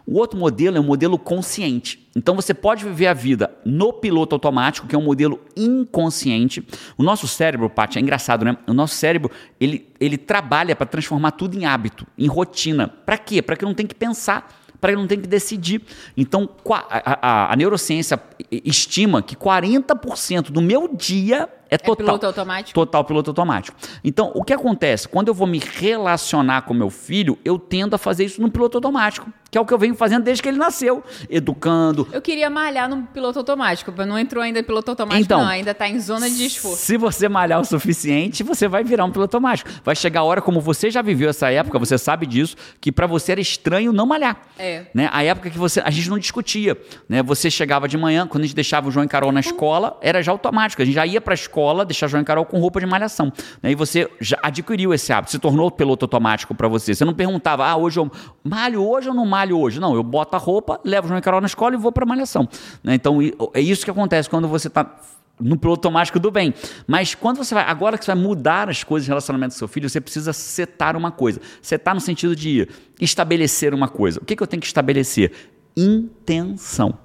O 0.05 0.19
outro 0.19 0.37
modelo 0.37 0.77
é 0.77 0.79
um 0.79 0.83
modelo 0.83 1.17
consciente. 1.17 2.07
Então 2.15 2.35
você 2.35 2.53
pode 2.53 2.83
viver 2.83 3.07
a 3.07 3.13
vida 3.13 3.51
no 3.65 3.91
piloto 3.91 4.35
automático, 4.35 4.87
que 4.87 4.95
é 4.95 4.97
um 4.97 5.03
modelo 5.03 5.41
inconsciente. 5.57 6.65
O 6.97 7.03
nosso 7.03 7.27
cérebro, 7.27 7.69
Paty, 7.69 7.97
é 7.97 8.01
engraçado, 8.01 8.45
né? 8.45 8.55
O 8.67 8.73
nosso 8.73 8.95
cérebro, 8.95 9.31
ele, 9.59 9.89
ele 9.99 10.17
trabalha 10.17 10.75
para 10.75 10.85
transformar 10.85 11.31
tudo 11.31 11.57
em 11.57 11.65
hábito, 11.65 12.05
em 12.17 12.27
rotina. 12.27 12.87
Para 12.87 13.17
quê? 13.17 13.41
Para 13.41 13.55
que 13.55 13.65
não 13.65 13.73
tenha 13.73 13.87
que 13.87 13.95
pensar 13.95 14.61
para 14.79 14.91
que 14.91 14.99
não 14.99 15.07
tenha 15.07 15.21
que 15.21 15.27
decidir. 15.27 15.81
Então, 16.15 16.47
a, 16.69 17.47
a, 17.47 17.53
a 17.53 17.55
neurociência 17.55 18.21
estima 18.51 19.23
que 19.23 19.35
40% 19.35 20.51
do 20.51 20.61
meu 20.61 20.87
dia 20.95 21.49
é, 21.69 21.77
total. 21.77 21.93
É 21.93 21.97
piloto 21.97 22.25
automático? 22.25 22.73
Total 22.73 23.03
piloto 23.03 23.29
automático. 23.31 23.77
Então, 24.03 24.31
o 24.33 24.43
que 24.43 24.53
acontece? 24.53 25.07
Quando 25.07 25.27
eu 25.29 25.33
vou 25.33 25.47
me 25.47 25.59
relacionar 25.59 26.63
com 26.63 26.73
meu 26.73 26.89
filho, 26.89 27.37
eu 27.43 27.57
tendo 27.57 27.95
a 27.95 27.97
fazer 27.97 28.25
isso 28.25 28.41
no 28.41 28.51
piloto 28.51 28.77
automático, 28.77 29.31
que 29.49 29.57
é 29.57 29.61
o 29.61 29.65
que 29.65 29.73
eu 29.73 29.77
venho 29.77 29.95
fazendo 29.95 30.23
desde 30.23 30.43
que 30.43 30.49
ele 30.49 30.57
nasceu, 30.57 31.03
educando. 31.29 32.07
Eu 32.11 32.21
queria 32.21 32.49
malhar 32.49 32.89
no 32.89 33.03
piloto 33.03 33.39
automático, 33.39 33.93
mas 33.95 34.07
não 34.07 34.19
entrou 34.19 34.43
ainda 34.43 34.59
em 34.59 34.63
piloto 34.63 34.91
automático, 34.91 35.23
então, 35.23 35.39
não, 35.39 35.47
ainda 35.47 35.71
está 35.71 35.87
em 35.87 35.99
zona 35.99 36.29
de 36.29 36.45
esforço. 36.45 36.77
Se 36.77 36.97
você 36.97 37.29
malhar 37.29 37.61
o 37.61 37.65
suficiente, 37.65 38.43
você 38.43 38.67
vai 38.67 38.83
virar 38.83 39.05
um 39.05 39.11
piloto 39.11 39.37
automático. 39.37 39.69
Vai 39.83 39.95
chegar 39.95 40.19
a 40.19 40.23
hora, 40.23 40.41
como 40.41 40.59
você 40.59 40.91
já 40.91 41.01
viveu 41.01 41.29
essa 41.29 41.49
época, 41.49 41.79
você 41.79 41.97
sabe 41.97 42.25
disso, 42.25 42.55
que 42.81 42.91
para 42.91 43.07
você 43.07 43.31
era 43.31 43.41
estranho 43.41 43.93
não 43.93 44.05
malhar. 44.05 44.41
É. 44.59 44.87
Né? 44.93 45.09
A 45.11 45.23
época 45.23 45.49
que 45.49 45.57
você, 45.57 45.79
a 45.79 45.89
gente 45.89 46.09
não 46.09 46.19
discutia, 46.19 46.77
né? 47.07 47.23
Você 47.23 47.49
chegava 47.49 47.87
de 47.87 47.97
manhã, 47.97 48.27
quando 48.27 48.43
a 48.43 48.47
gente 48.47 48.55
deixava 48.55 48.89
o 48.89 48.91
João 48.91 49.05
e 49.05 49.07
Carol 49.07 49.31
na 49.31 49.39
escola, 49.39 49.97
era 50.01 50.21
já 50.21 50.31
automático. 50.31 50.81
A 50.81 50.85
gente 50.85 50.95
já 50.95 51.05
ia 51.05 51.21
para 51.21 51.33
a 51.33 51.35
escola, 51.35 51.54
deixar 51.85 52.07
João 52.07 52.21
e 52.21 52.25
Carol 52.25 52.45
com 52.45 52.59
roupa 52.59 52.79
de 52.79 52.85
malhação. 52.85 53.31
Né? 53.61 53.71
E 53.71 53.75
você 53.75 54.09
já 54.19 54.37
adquiriu 54.41 54.93
esse 54.93 55.11
hábito, 55.13 55.31
se 55.31 55.39
tornou 55.39 55.69
piloto 55.71 56.05
automático 56.05 56.53
para 56.53 56.67
você. 56.67 56.93
Você 56.93 57.05
não 57.05 57.13
perguntava, 57.13 57.65
ah, 57.65 57.75
hoje 57.75 57.99
eu 57.99 58.11
malho 58.43 58.83
hoje 58.83 59.09
ou 59.09 59.15
não 59.15 59.25
malho 59.25 59.57
hoje? 59.59 59.79
Não, 59.79 59.95
eu 59.95 60.03
boto 60.03 60.35
a 60.35 60.39
roupa, 60.39 60.79
levo 60.83 61.07
João 61.07 61.17
e 61.17 61.21
Carol 61.21 61.41
na 61.41 61.47
escola 61.47 61.75
e 61.75 61.77
vou 61.77 61.91
para 61.91 62.05
malhação. 62.05 62.47
Né? 62.83 62.95
Então 62.95 63.19
é 63.53 63.61
isso 63.61 63.85
que 63.85 63.91
acontece 63.91 64.29
quando 64.29 64.47
você 64.47 64.67
está 64.67 64.99
no 65.39 65.57
piloto 65.57 65.87
automático 65.87 66.19
do 66.19 66.31
bem. 66.31 66.53
Mas 66.87 67.13
quando 67.13 67.37
você 67.37 67.53
vai, 67.53 67.65
agora 67.65 67.97
que 67.97 68.05
você 68.05 68.13
vai 68.13 68.21
mudar 68.21 68.69
as 68.69 68.83
coisas 68.83 69.07
em 69.07 69.09
relacionamento 69.09 69.53
com 69.53 69.59
seu 69.59 69.67
filho, 69.67 69.89
você 69.89 69.99
precisa 69.99 70.33
setar 70.33 70.95
uma 70.95 71.11
coisa. 71.11 71.41
Setar 71.61 71.93
no 71.93 72.01
sentido 72.01 72.35
de 72.35 72.67
estabelecer 72.99 73.73
uma 73.73 73.87
coisa. 73.87 74.19
O 74.21 74.25
que, 74.25 74.35
que 74.35 74.43
eu 74.43 74.47
tenho 74.47 74.61
que 74.61 74.67
estabelecer? 74.67 75.31
Intenção. 75.75 77.04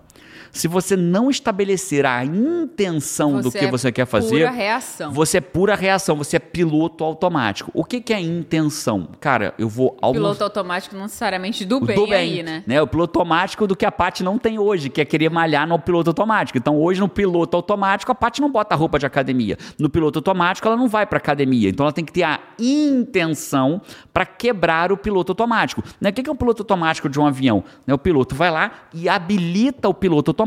Se 0.53 0.67
você 0.69 0.97
não 0.97 1.31
estabelecer 1.31 2.05
a 2.05 2.25
intenção 2.25 3.35
Você 3.35 3.43
do 3.43 3.53
que 3.53 3.59
é 3.59 3.71
você 3.71 3.93
quer 3.93 4.07
fazer, 4.07 4.41
pura 4.41 4.51
reação. 4.51 5.13
você 5.13 5.39
é 5.39 5.41
pura 5.41 5.75
reação, 5.75 6.17
você 6.17 6.37
é 6.37 6.39
piloto 6.41 7.05
automático. 7.05 7.71
O 7.75 7.85
que, 7.85 8.01
que 8.01 8.13
é 8.13 8.21
intenção? 8.21 9.09
Cara, 9.21 9.55
eu 9.59 9.69
vou 9.69 9.97
almoçar. 10.01 10.21
Piloto 10.21 10.45
automático 10.45 10.95
não 10.95 11.03
necessariamente 11.05 11.65
do 11.65 11.81
bem, 11.81 11.97
do 11.97 12.07
bem, 12.07 12.41
aí, 12.41 12.43
né? 12.67 12.83
O 12.83 12.87
piloto 12.87 13.19
automático 13.19 13.67
do 13.67 13.77
que 13.77 13.87
a 13.87 13.93
Paty 13.93 14.23
não 14.23 14.39
tem 14.39 14.59
hoje, 14.59 14.89
que 14.89 15.01
é 15.01 15.05
querer 15.05 15.31
malhar 15.31 15.67
no 15.67 15.79
piloto 15.79 16.11
automático. 16.11 16.59
Então, 16.59 16.77
hoje, 16.81 17.01
no 17.01 17.09
piloto 17.09 17.57
automático, 17.57 18.11
a 18.11 18.15
Paty 18.15 18.41
não 18.41 18.51
bota 18.51 18.75
roupa 18.75 18.99
de 18.99 19.07
academia. 19.07 19.57
No 19.79 19.89
piloto 19.89 20.19
automático, 20.19 20.67
ela 20.67 20.77
não 20.77 20.89
vai 20.89 21.07
para 21.07 21.19
academia. 21.19 21.69
Então, 21.69 21.85
ela 21.85 21.93
tem 21.93 22.05
que 22.05 22.13
ter 22.13 22.25
a 22.25 22.41
intenção 22.59 23.81
para 24.13 24.27
quebrar 24.27 24.91
o 24.93 24.97
piloto 24.97 25.33
automático. 25.33 25.83
Né? 26.01 26.11
O 26.11 26.13
que 26.13 26.23
que 26.23 26.29
é 26.29 26.33
o 26.33 26.37
piloto 26.37 26.63
automático 26.63 27.09
de 27.09 27.21
um 27.21 27.27
avião? 27.27 27.63
Né? 27.87 27.95
O 27.95 27.99
piloto 27.99 28.35
vai 28.35 28.51
lá 28.51 28.73
e 28.93 29.09
habilita 29.09 29.89
o 29.89 29.95
piloto 29.95 30.31
automático. 30.31 30.39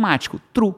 True. 0.54 0.74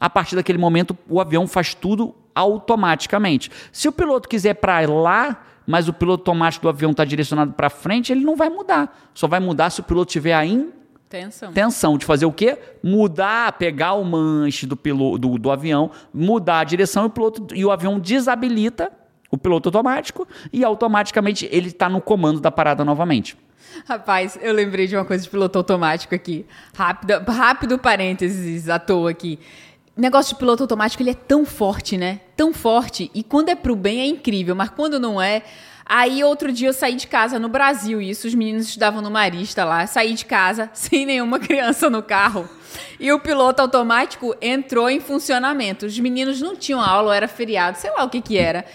A 0.00 0.08
partir 0.08 0.36
daquele 0.36 0.58
momento, 0.58 0.96
o 1.08 1.20
avião 1.20 1.46
faz 1.46 1.74
tudo 1.74 2.14
automaticamente. 2.34 3.50
Se 3.72 3.88
o 3.88 3.92
piloto 3.92 4.28
quiser 4.28 4.54
para 4.54 4.80
lá, 4.88 5.44
mas 5.66 5.88
o 5.88 5.92
piloto 5.92 6.22
automático 6.22 6.62
do 6.62 6.68
avião 6.68 6.92
está 6.92 7.04
direcionado 7.04 7.52
para 7.52 7.68
frente, 7.68 8.12
ele 8.12 8.24
não 8.24 8.36
vai 8.36 8.48
mudar. 8.48 9.10
Só 9.12 9.26
vai 9.26 9.40
mudar 9.40 9.70
se 9.70 9.80
o 9.80 9.82
piloto 9.82 10.12
tiver 10.12 10.32
a 10.32 10.44
Tensão. 11.08 11.50
intenção 11.50 11.98
de 11.98 12.04
fazer 12.04 12.26
o 12.26 12.32
quê? 12.32 12.58
Mudar, 12.82 13.52
pegar 13.52 13.94
o 13.94 14.04
manche 14.04 14.66
do, 14.66 14.76
piloto, 14.76 15.18
do, 15.18 15.38
do 15.38 15.50
avião, 15.50 15.90
mudar 16.12 16.60
a 16.60 16.64
direção 16.64 17.04
e 17.04 17.06
o, 17.06 17.10
piloto, 17.10 17.54
e 17.54 17.64
o 17.64 17.70
avião 17.70 17.98
desabilita 17.98 18.92
o 19.30 19.36
piloto 19.36 19.68
automático 19.68 20.26
e 20.52 20.64
automaticamente 20.64 21.48
ele 21.50 21.68
está 21.68 21.88
no 21.88 22.00
comando 22.00 22.40
da 22.40 22.50
parada 22.50 22.84
novamente. 22.84 23.36
Rapaz, 23.86 24.38
eu 24.40 24.52
lembrei 24.52 24.86
de 24.86 24.96
uma 24.96 25.04
coisa 25.04 25.22
de 25.22 25.30
piloto 25.30 25.58
automático 25.58 26.14
aqui. 26.14 26.44
Rápido, 26.74 27.30
rápido 27.30 27.78
parênteses 27.78 28.68
à 28.68 28.78
toa 28.78 29.10
aqui. 29.10 29.38
Negócio 29.96 30.34
de 30.34 30.38
piloto 30.38 30.62
automático, 30.62 31.02
ele 31.02 31.10
é 31.10 31.14
tão 31.14 31.44
forte, 31.44 31.96
né? 31.96 32.20
Tão 32.36 32.52
forte. 32.52 33.10
E 33.14 33.22
quando 33.22 33.48
é 33.48 33.54
pro 33.54 33.74
bem 33.74 34.00
é 34.00 34.06
incrível, 34.06 34.54
mas 34.54 34.70
quando 34.70 35.00
não 35.00 35.20
é... 35.20 35.42
Aí 35.90 36.22
outro 36.22 36.52
dia 36.52 36.68
eu 36.68 36.72
saí 36.74 36.94
de 36.94 37.06
casa 37.06 37.38
no 37.38 37.48
Brasil, 37.48 37.98
isso 37.98 38.26
os 38.26 38.34
meninos 38.34 38.66
estudavam 38.66 39.00
no 39.00 39.10
Marista 39.10 39.64
lá, 39.64 39.86
saí 39.86 40.12
de 40.12 40.26
casa 40.26 40.68
sem 40.74 41.06
nenhuma 41.06 41.38
criança 41.38 41.88
no 41.88 42.02
carro. 42.02 42.46
E 43.00 43.10
o 43.10 43.18
piloto 43.18 43.62
automático 43.62 44.36
entrou 44.42 44.90
em 44.90 45.00
funcionamento. 45.00 45.86
Os 45.86 45.98
meninos 45.98 46.42
não 46.42 46.54
tinham 46.54 46.78
aula, 46.78 47.16
era 47.16 47.26
feriado, 47.26 47.78
sei 47.78 47.90
lá 47.90 48.04
o 48.04 48.10
que 48.10 48.20
que 48.20 48.36
era. 48.36 48.66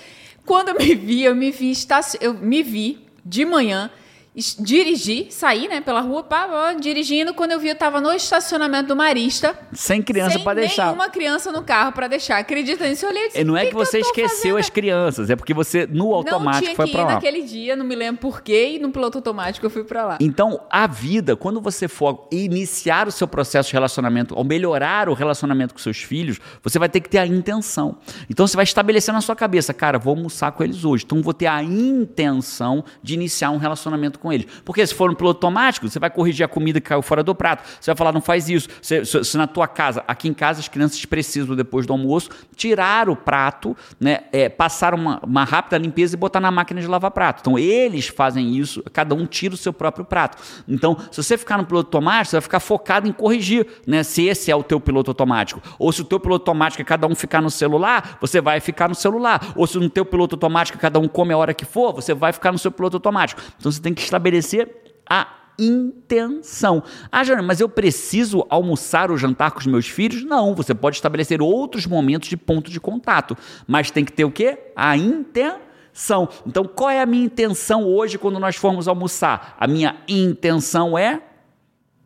Quando 0.44 0.70
eu 0.70 0.76
me 0.76 0.96
vi, 0.96 1.24
eu 1.24 1.36
me 1.36 1.52
vi, 1.52 1.74
eu 2.20 2.34
me 2.34 2.64
vi 2.64 3.08
de 3.24 3.46
manhã 3.46 3.92
dirigi, 4.36 5.28
saí, 5.30 5.68
né, 5.68 5.80
pela 5.80 6.02
rua, 6.02 6.24
pá, 6.24 6.48
pá, 6.48 6.74
dirigindo. 6.74 7.34
Quando 7.34 7.52
eu 7.52 7.60
vi, 7.60 7.70
eu 7.70 7.76
tava 7.76 8.02
no 8.02 8.12
estacionamento 8.12 8.88
do 8.88 8.96
Marista. 8.96 9.58
Sem 9.74 10.02
criança 10.02 10.36
sem 10.36 10.44
para 10.44 10.62
deixar. 10.62 10.86
nenhuma 10.88 11.10
criança 11.10 11.52
no 11.52 11.64
carro 11.64 11.92
pra 11.92 12.08
deixar. 12.08 12.38
Acredita 12.40 12.88
nisso? 12.88 13.06
Eu 13.06 13.10
olhei 13.10 13.26
e 13.26 13.28
disse, 13.28 13.40
E 13.42 13.44
não 13.44 13.56
é 13.56 13.66
que, 13.66 13.70
que 13.70 13.76
você 13.76 14.00
esqueceu 14.00 14.38
fazendo 14.38 14.58
as 14.58 14.70
crianças, 14.70 15.30
é 15.30 15.36
porque 15.36 15.54
você 15.54 15.86
no 15.86 16.14
automático 16.14 16.46
não 16.46 16.62
tinha 16.62 16.76
foi 16.76 16.86
que 16.88 16.92
para 16.92 17.02
ir 17.02 17.06
lá. 17.06 17.14
naquele 17.14 17.42
dia, 17.44 17.76
não 17.76 17.86
me 17.86 17.96
lembro 17.96 18.22
porquê, 18.22 18.74
e 18.76 18.80
no 18.80 18.92
piloto 18.92 19.20
automático 19.20 19.66
eu 19.66 19.70
fui 19.70 19.84
pra 19.84 20.06
lá. 20.06 20.18
Então, 20.20 20.62
a 20.70 20.88
vida, 20.88 21.36
quando 21.36 21.62
você 21.62 21.88
for 21.88 22.28
iniciar 22.32 23.08
o 23.08 23.12
seu 23.12 23.28
processo 23.28 23.70
de 23.70 23.74
relacionamento, 23.74 24.36
ou 24.36 24.44
melhorar 24.44 25.10
o 25.10 25.14
relacionamento 25.14 25.74
com 25.74 25.80
seus 25.80 25.98
filhos, 25.98 26.40
você 26.62 26.80
vai 26.80 26.90
ter 26.90 27.02
que 27.02 27.10
ter 27.10 27.20
a 27.20 27.28
intenção. 27.28 27.98
Então, 28.30 28.48
você 28.48 28.56
vai 28.56 28.64
estabelecer 28.64 29.14
na 29.14 29.22
sua 29.22 29.36
cabeça, 29.36 29.74
cara, 29.74 30.00
vou 30.00 30.16
almoçar 30.16 30.52
com 30.54 30.64
eles 30.64 30.84
hoje. 30.84 31.04
Então, 31.06 31.22
vou 31.22 31.34
ter 31.34 31.48
a 31.48 31.62
intenção 31.62 32.84
de 33.02 33.14
iniciar 33.14 33.52
um 33.52 33.58
relacionamento 33.58 34.20
com 34.20 34.23
eles. 34.32 34.48
Porque 34.64 34.86
se 34.86 34.94
for 34.94 35.10
no 35.10 35.16
piloto 35.16 35.46
automático, 35.46 35.90
você 35.90 36.00
vai 36.00 36.10
corrigir 36.10 36.46
a 36.46 36.48
comida 36.48 36.80
que 36.80 36.88
caiu 36.90 37.02
fora 37.02 37.24
do 37.24 37.34
prato. 37.36 37.64
Você 37.80 37.92
vai 37.92 37.96
falar, 37.98 38.12
não 38.12 38.22
faz 38.22 38.50
isso. 38.50 38.68
Se, 38.82 39.04
se- 39.06 39.24
se 39.24 39.38
na 39.38 39.48
tua 39.48 39.68
casa, 39.68 40.04
aqui 40.08 40.28
em 40.28 40.34
casa, 40.34 40.60
as 40.60 40.68
crianças 40.68 41.04
precisam, 41.06 41.56
depois 41.56 41.86
do 41.86 41.94
almoço, 41.94 42.30
tirar 42.56 43.10
o 43.10 43.16
prato, 43.16 43.76
né, 44.00 44.22
é, 44.32 44.48
passar 44.50 44.94
uma, 44.94 45.20
uma 45.24 45.44
rápida 45.44 45.78
limpeza 45.78 46.16
e 46.16 46.18
botar 46.18 46.40
na 46.40 46.52
máquina 46.52 46.80
de 46.82 46.88
lavar 46.88 47.12
prato. 47.12 47.42
Então, 47.42 47.58
eles 47.60 48.08
fazem 48.08 48.56
isso, 48.56 48.84
cada 48.94 49.16
um 49.16 49.26
tira 49.26 49.54
o 49.54 49.58
seu 49.58 49.74
próprio 49.74 50.06
prato. 50.06 50.38
Então, 50.68 50.98
se 51.12 51.22
você 51.22 51.38
ficar 51.38 51.58
no 51.58 51.66
piloto 51.66 51.88
automático, 51.88 52.30
você 52.32 52.36
vai 52.38 52.42
ficar 52.42 52.60
focado 52.60 53.08
em 53.08 53.12
corrigir, 53.12 53.66
né, 53.88 54.04
se 54.04 54.24
esse 54.26 54.52
é 54.52 54.56
o 54.56 54.64
teu 54.64 54.80
piloto 54.80 55.12
automático. 55.12 55.62
Ou 55.80 55.92
se 55.92 56.02
o 56.02 56.06
teu 56.06 56.20
piloto 56.20 56.44
automático 56.44 56.82
é 56.82 56.86
cada 56.86 57.08
um 57.08 57.16
ficar 57.16 57.42
no 57.42 57.50
celular, 57.50 58.18
você 58.22 58.40
vai 58.42 58.60
ficar 58.60 58.88
no 58.90 58.96
celular. 58.96 59.54
Ou 59.56 59.66
se 59.68 59.78
no 59.78 59.90
teu 59.90 60.06
piloto 60.06 60.36
automático 60.36 60.78
cada 60.78 61.00
um 61.00 61.08
come 61.08 61.34
a 61.34 61.38
hora 61.38 61.54
que 61.54 61.66
for, 61.66 61.94
você 61.94 62.14
vai 62.14 62.32
ficar 62.34 62.52
no 62.52 62.58
seu 62.60 62.72
piloto 62.72 62.98
automático. 62.98 63.42
Então, 63.58 63.72
você 63.72 63.82
tem 63.82 63.94
que 63.94 64.02
estabelecer 64.14 64.70
a 65.10 65.28
intenção. 65.58 66.84
Ah, 67.12 67.24
Jana, 67.24 67.42
mas 67.42 67.60
eu 67.60 67.70
preciso 67.70 68.46
almoçar 68.50 69.12
ou 69.12 69.18
jantar 69.18 69.52
com 69.52 69.60
os 69.60 69.68
meus 69.68 69.88
filhos? 69.88 70.24
Não, 70.24 70.56
você 70.56 70.74
pode 70.74 70.96
estabelecer 70.96 71.42
outros 71.42 71.86
momentos 71.86 72.30
de 72.30 72.38
ponto 72.38 72.72
de 72.72 72.80
contato, 72.80 73.38
mas 73.68 73.92
tem 73.92 74.06
que 74.06 74.12
ter 74.12 74.26
o 74.26 74.32
quê? 74.32 74.72
A 74.76 74.98
intenção. 74.98 76.28
Então, 76.46 76.64
qual 76.64 76.90
é 76.90 77.02
a 77.02 77.06
minha 77.06 77.26
intenção 77.26 77.86
hoje 77.86 78.18
quando 78.18 78.40
nós 78.40 78.56
formos 78.56 78.88
almoçar? 78.88 79.56
A 79.60 79.68
minha 79.68 79.98
intenção 80.08 80.98
é 80.98 81.22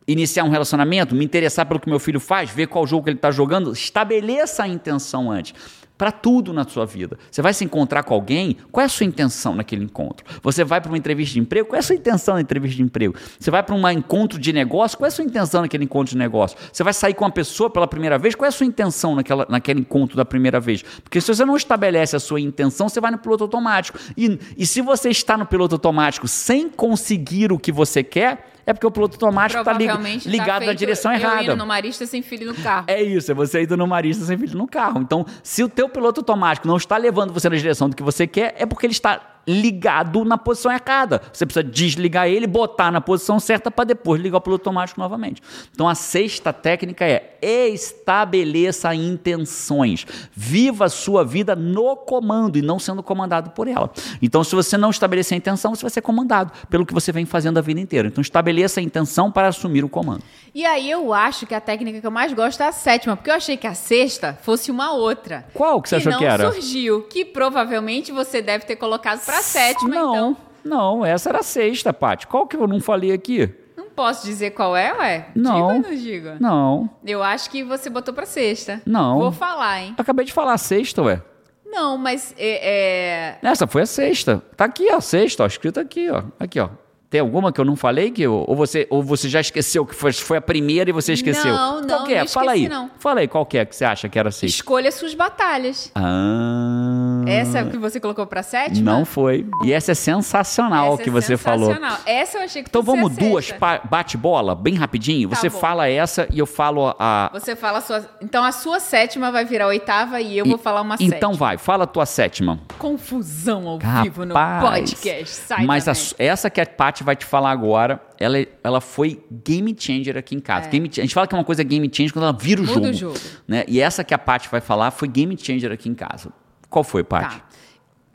iniciar 0.08 0.44
um 0.44 0.48
relacionamento, 0.48 1.14
me 1.14 1.24
interessar 1.24 1.66
pelo 1.66 1.78
que 1.78 1.88
meu 1.88 1.98
filho 1.98 2.18
faz, 2.18 2.50
ver 2.50 2.66
qual 2.66 2.86
jogo 2.86 3.04
que 3.04 3.10
ele 3.10 3.18
está 3.18 3.30
jogando, 3.30 3.72
estabeleça 3.72 4.62
a 4.62 4.68
intenção 4.68 5.30
antes. 5.30 5.54
Para 5.98 6.12
tudo 6.12 6.52
na 6.52 6.64
sua 6.64 6.86
vida. 6.86 7.18
Você 7.28 7.42
vai 7.42 7.52
se 7.52 7.64
encontrar 7.64 8.04
com 8.04 8.14
alguém, 8.14 8.56
qual 8.70 8.82
é 8.82 8.86
a 8.86 8.88
sua 8.88 9.04
intenção 9.04 9.56
naquele 9.56 9.82
encontro? 9.82 10.24
Você 10.44 10.62
vai 10.62 10.80
para 10.80 10.92
uma 10.92 10.96
entrevista 10.96 11.34
de 11.34 11.40
emprego, 11.40 11.66
qual 11.66 11.76
é 11.76 11.80
a 11.80 11.82
sua 11.82 11.96
intenção 11.96 12.36
na 12.36 12.40
entrevista 12.40 12.76
de 12.76 12.84
emprego? 12.84 13.16
Você 13.36 13.50
vai 13.50 13.64
para 13.64 13.74
um 13.74 13.90
encontro 13.90 14.38
de 14.38 14.52
negócio, 14.52 14.96
qual 14.96 15.06
é 15.06 15.08
a 15.08 15.10
sua 15.10 15.24
intenção 15.24 15.62
naquele 15.62 15.82
encontro 15.82 16.12
de 16.12 16.16
negócio? 16.16 16.56
Você 16.72 16.84
vai 16.84 16.92
sair 16.92 17.14
com 17.14 17.24
uma 17.24 17.32
pessoa 17.32 17.68
pela 17.68 17.88
primeira 17.88 18.16
vez, 18.16 18.36
qual 18.36 18.46
é 18.46 18.48
a 18.48 18.52
sua 18.52 18.64
intenção 18.64 19.16
naquela, 19.16 19.44
naquele 19.48 19.80
encontro 19.80 20.16
da 20.16 20.24
primeira 20.24 20.60
vez? 20.60 20.84
Porque 21.02 21.20
se 21.20 21.34
você 21.34 21.44
não 21.44 21.56
estabelece 21.56 22.14
a 22.14 22.20
sua 22.20 22.40
intenção, 22.40 22.88
você 22.88 23.00
vai 23.00 23.10
no 23.10 23.18
piloto 23.18 23.42
automático. 23.42 23.98
E, 24.16 24.38
e 24.56 24.64
se 24.64 24.80
você 24.80 25.10
está 25.10 25.36
no 25.36 25.46
piloto 25.46 25.74
automático 25.74 26.28
sem 26.28 26.70
conseguir 26.70 27.52
o 27.52 27.58
que 27.58 27.72
você 27.72 28.04
quer, 28.04 28.44
é 28.68 28.74
porque 28.74 28.86
o 28.86 28.90
piloto 28.90 29.14
automático 29.14 29.58
está 29.58 29.72
tá 29.72 29.78
ligado 29.78 30.60
na 30.60 30.66
feito 30.66 30.78
direção 30.78 31.10
eu 31.10 31.18
errada. 31.18 31.42
indo 31.42 31.56
no 31.56 31.66
Marista 31.66 32.04
sem 32.04 32.20
filho 32.20 32.52
no 32.52 32.54
carro. 32.54 32.84
É 32.86 33.02
isso, 33.02 33.32
é 33.32 33.34
você 33.34 33.62
indo 33.62 33.78
no 33.78 33.86
marista 33.86 34.26
sem 34.26 34.36
filho 34.36 34.58
no 34.58 34.68
carro. 34.68 35.00
Então, 35.00 35.24
se 35.42 35.64
o 35.64 35.70
teu 35.70 35.88
piloto 35.88 36.20
automático 36.20 36.68
não 36.68 36.76
está 36.76 36.98
levando 36.98 37.32
você 37.32 37.48
na 37.48 37.56
direção 37.56 37.88
do 37.88 37.96
que 37.96 38.02
você 38.02 38.26
quer, 38.26 38.54
é 38.58 38.66
porque 38.66 38.84
ele 38.84 38.92
está 38.92 39.37
ligado 39.48 40.24
na 40.26 40.36
posição 40.36 40.70
errada. 40.70 41.22
Você 41.32 41.46
precisa 41.46 41.64
desligar 41.64 42.28
ele, 42.28 42.46
botar 42.46 42.90
na 42.90 43.00
posição 43.00 43.40
certa 43.40 43.70
para 43.70 43.86
depois 43.86 44.20
ligar 44.20 44.36
o 44.36 44.40
piloto 44.40 44.68
automático 44.68 45.00
novamente. 45.00 45.42
Então, 45.72 45.88
a 45.88 45.94
sexta 45.94 46.52
técnica 46.52 47.06
é 47.06 47.38
estabeleça 47.40 48.94
intenções. 48.94 50.06
Viva 50.32 50.84
a 50.84 50.88
sua 50.90 51.24
vida 51.24 51.56
no 51.56 51.96
comando 51.96 52.58
e 52.58 52.62
não 52.62 52.78
sendo 52.78 53.02
comandado 53.02 53.50
por 53.50 53.66
ela. 53.66 53.90
Então, 54.20 54.44
se 54.44 54.54
você 54.54 54.76
não 54.76 54.90
estabelecer 54.90 55.34
a 55.34 55.38
intenção, 55.38 55.74
você 55.74 55.82
vai 55.82 55.90
ser 55.90 56.02
comandado 56.02 56.52
pelo 56.68 56.84
que 56.84 56.92
você 56.92 57.10
vem 57.10 57.24
fazendo 57.24 57.58
a 57.58 57.62
vida 57.62 57.80
inteira. 57.80 58.08
Então, 58.08 58.20
estabeleça 58.20 58.80
a 58.80 58.82
intenção 58.82 59.32
para 59.32 59.48
assumir 59.48 59.84
o 59.84 59.88
comando. 59.88 60.22
E 60.54 60.66
aí 60.66 60.90
eu 60.90 61.12
acho 61.14 61.46
que 61.46 61.54
a 61.54 61.60
técnica 61.60 62.00
que 62.00 62.06
eu 62.06 62.10
mais 62.10 62.32
gosto 62.32 62.62
é 62.62 62.66
a 62.66 62.72
sétima, 62.72 63.16
porque 63.16 63.30
eu 63.30 63.34
achei 63.34 63.56
que 63.56 63.66
a 63.66 63.74
sexta 63.74 64.36
fosse 64.42 64.70
uma 64.70 64.92
outra. 64.92 65.46
Qual 65.54 65.80
que 65.80 65.88
você 65.88 65.96
achou 65.96 66.12
não 66.12 66.18
que 66.18 66.24
era? 66.24 66.50
surgiu, 66.50 67.02
que 67.02 67.24
provavelmente 67.24 68.10
você 68.10 68.42
deve 68.42 68.64
ter 68.64 68.76
colocado 68.76 69.20
pra 69.38 69.42
sétima, 69.42 69.94
não, 69.94 70.10
então. 70.10 70.36
não, 70.64 71.06
essa 71.06 71.28
era 71.28 71.38
a 71.40 71.42
sexta, 71.42 71.92
Paty. 71.92 72.26
Qual 72.26 72.46
que 72.46 72.56
eu 72.56 72.66
não 72.66 72.80
falei 72.80 73.12
aqui? 73.12 73.48
Não 73.76 73.86
posso 73.90 74.26
dizer 74.26 74.50
qual 74.50 74.76
é, 74.76 74.92
ué? 74.92 75.28
Não. 75.34 75.54
Diga 75.54 75.66
ou 75.66 75.80
não 75.80 76.02
diga? 76.02 76.36
Não, 76.40 76.90
Eu 77.04 77.22
acho 77.22 77.50
que 77.50 77.62
você 77.64 77.88
botou 77.90 78.12
pra 78.14 78.26
sexta. 78.26 78.80
Não. 78.86 79.18
Vou 79.18 79.32
falar, 79.32 79.80
hein? 79.82 79.94
acabei 79.96 80.24
de 80.24 80.32
falar 80.32 80.54
a 80.54 80.58
sexta, 80.58 81.02
ué. 81.02 81.22
Não, 81.64 81.98
mas 81.98 82.34
é, 82.38 83.38
é, 83.42 83.48
Essa 83.48 83.66
foi 83.66 83.82
a 83.82 83.86
sexta. 83.86 84.42
Tá 84.56 84.64
aqui, 84.64 84.88
ó, 84.90 84.96
a 84.96 85.00
sexta, 85.00 85.42
ó, 85.44 85.46
escrito 85.46 85.78
aqui, 85.78 86.08
ó. 86.10 86.22
Aqui, 86.40 86.58
ó. 86.58 86.70
Tem 87.10 87.22
alguma 87.22 87.50
que 87.50 87.58
eu 87.58 87.64
não 87.64 87.74
falei 87.74 88.10
que 88.10 88.20
eu- 88.22 88.44
ou 88.46 88.54
você 88.54 88.86
ou 88.90 89.02
você 89.02 89.30
já 89.30 89.40
esqueceu 89.40 89.86
que 89.86 89.94
foi, 89.94 90.12
foi 90.12 90.36
a 90.36 90.40
primeira 90.42 90.90
e 90.90 90.92
você 90.92 91.14
esqueceu? 91.14 91.54
Não, 91.54 91.82
qual 91.86 92.00
não, 92.00 92.04
que 92.06 92.12
é? 92.12 92.20
não 92.20 92.28
Fala 92.28 92.52
aí. 92.52 92.64
esqueci, 92.64 92.80
não. 92.80 92.90
Fala 92.98 93.20
aí 93.20 93.28
qual 93.28 93.46
que 93.46 93.56
é 93.56 93.64
que 93.64 93.74
você 93.74 93.84
acha 93.86 94.08
que 94.10 94.18
era 94.18 94.28
a 94.28 94.32
sexta. 94.32 94.56
escolha 94.56 94.92
suas 94.92 95.14
batalhas. 95.14 95.90
Ah. 95.94 97.24
essa 97.26 97.64
que 97.64 97.76
você 97.78 97.98
colocou 98.00 98.26
pra 98.26 98.42
sétima? 98.42 98.90
Não 98.92 99.04
foi. 99.04 99.46
E 99.64 99.72
essa 99.72 99.92
é 99.92 99.94
sensacional 99.94 100.94
Essa 100.94 101.02
que 101.02 101.08
é 101.08 101.12
você 101.12 101.36
falou. 101.36 101.68
sensacional. 101.68 101.98
Essa 102.06 102.38
eu 102.38 102.42
achei 102.42 102.62
que 102.62 102.68
Então 102.68 102.82
vamos 102.82 103.16
duas 103.16 103.52
bate-bola, 103.90 104.54
bem 104.54 104.74
rapidinho. 104.74 105.28
Tá 105.28 105.36
você 105.36 105.48
bom. 105.48 105.58
fala 105.58 105.88
essa 105.88 106.26
e 106.32 106.38
eu 106.38 106.46
falo 106.46 106.94
a. 106.98 107.30
Você 107.32 107.56
fala 107.56 107.78
a 107.78 107.80
sua. 107.80 108.04
Então 108.20 108.44
a 108.44 108.52
sua 108.52 108.80
sétima 108.80 109.30
vai 109.32 109.44
virar 109.44 109.64
a 109.64 109.68
oitava 109.68 110.20
e 110.20 110.36
eu 110.38 110.44
e- 110.46 110.48
vou 110.48 110.58
falar 110.58 110.80
uma 110.82 110.96
Então 111.00 111.30
sétima. 111.32 111.46
vai, 111.46 111.58
fala 111.58 111.84
a 111.84 111.86
tua 111.86 112.04
sétima. 112.06 112.60
Confusão 112.78 113.66
ao 113.68 113.78
vivo 114.02 114.24
no 114.24 114.34
Rapaz, 114.34 114.92
podcast. 114.94 115.34
Sai 115.34 115.64
Mas 115.64 115.88
a 115.88 115.92
essa 116.18 116.50
que 116.50 116.60
a 116.60 116.66
Paty 116.98 117.04
vai 117.04 117.16
te 117.16 117.24
falar 117.24 117.50
agora, 117.50 118.00
ela, 118.18 118.38
ela 118.62 118.80
foi 118.80 119.22
game 119.30 119.74
changer 119.78 120.16
aqui 120.16 120.34
em 120.34 120.40
casa. 120.40 120.68
Game 120.68 120.88
cha- 120.92 121.00
a 121.00 121.04
gente 121.04 121.14
fala 121.14 121.26
que 121.26 121.34
é 121.34 121.38
uma 121.38 121.44
coisa 121.44 121.62
game 121.62 121.88
changer 121.92 122.12
quando 122.12 122.24
ela 122.24 122.32
vira 122.38 122.60
o 122.60 122.64
É. 122.64 122.66
Muda 122.68 122.92
jogo. 122.92 123.14
o 123.14 123.16
jogo. 123.18 123.34
Né? 123.46 123.64
E 123.68 123.80
essa 123.80 124.02
que 124.04 124.12
a 124.14 124.18
Paty 124.18 124.48
vai 124.48 124.60
falar 124.60 124.90
foi 124.90 125.08
game 125.08 125.36
changer 125.38 125.70
aqui 125.72 125.88
em 125.88 125.94
casa. 125.94 126.30
Qual 126.68 126.82
foi, 126.84 127.04
Paty? 127.04 127.36
Tá. 127.36 127.42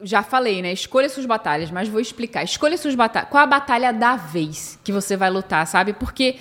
Já 0.01 0.21
falei, 0.21 0.61
né? 0.61 0.73
Escolha 0.73 1.07
suas 1.07 1.25
batalhas, 1.25 1.71
mas 1.71 1.87
vou 1.87 1.99
explicar. 2.01 2.43
Escolha 2.43 2.77
suas 2.77 2.93
batalhas. 2.95 3.29
Qual 3.29 3.41
a 3.41 3.47
batalha 3.47 3.93
da 3.93 4.15
vez 4.17 4.77
que 4.83 4.91
você 4.91 5.15
vai 5.15 5.29
lutar, 5.29 5.65
sabe? 5.65 5.93
Porque 5.93 6.35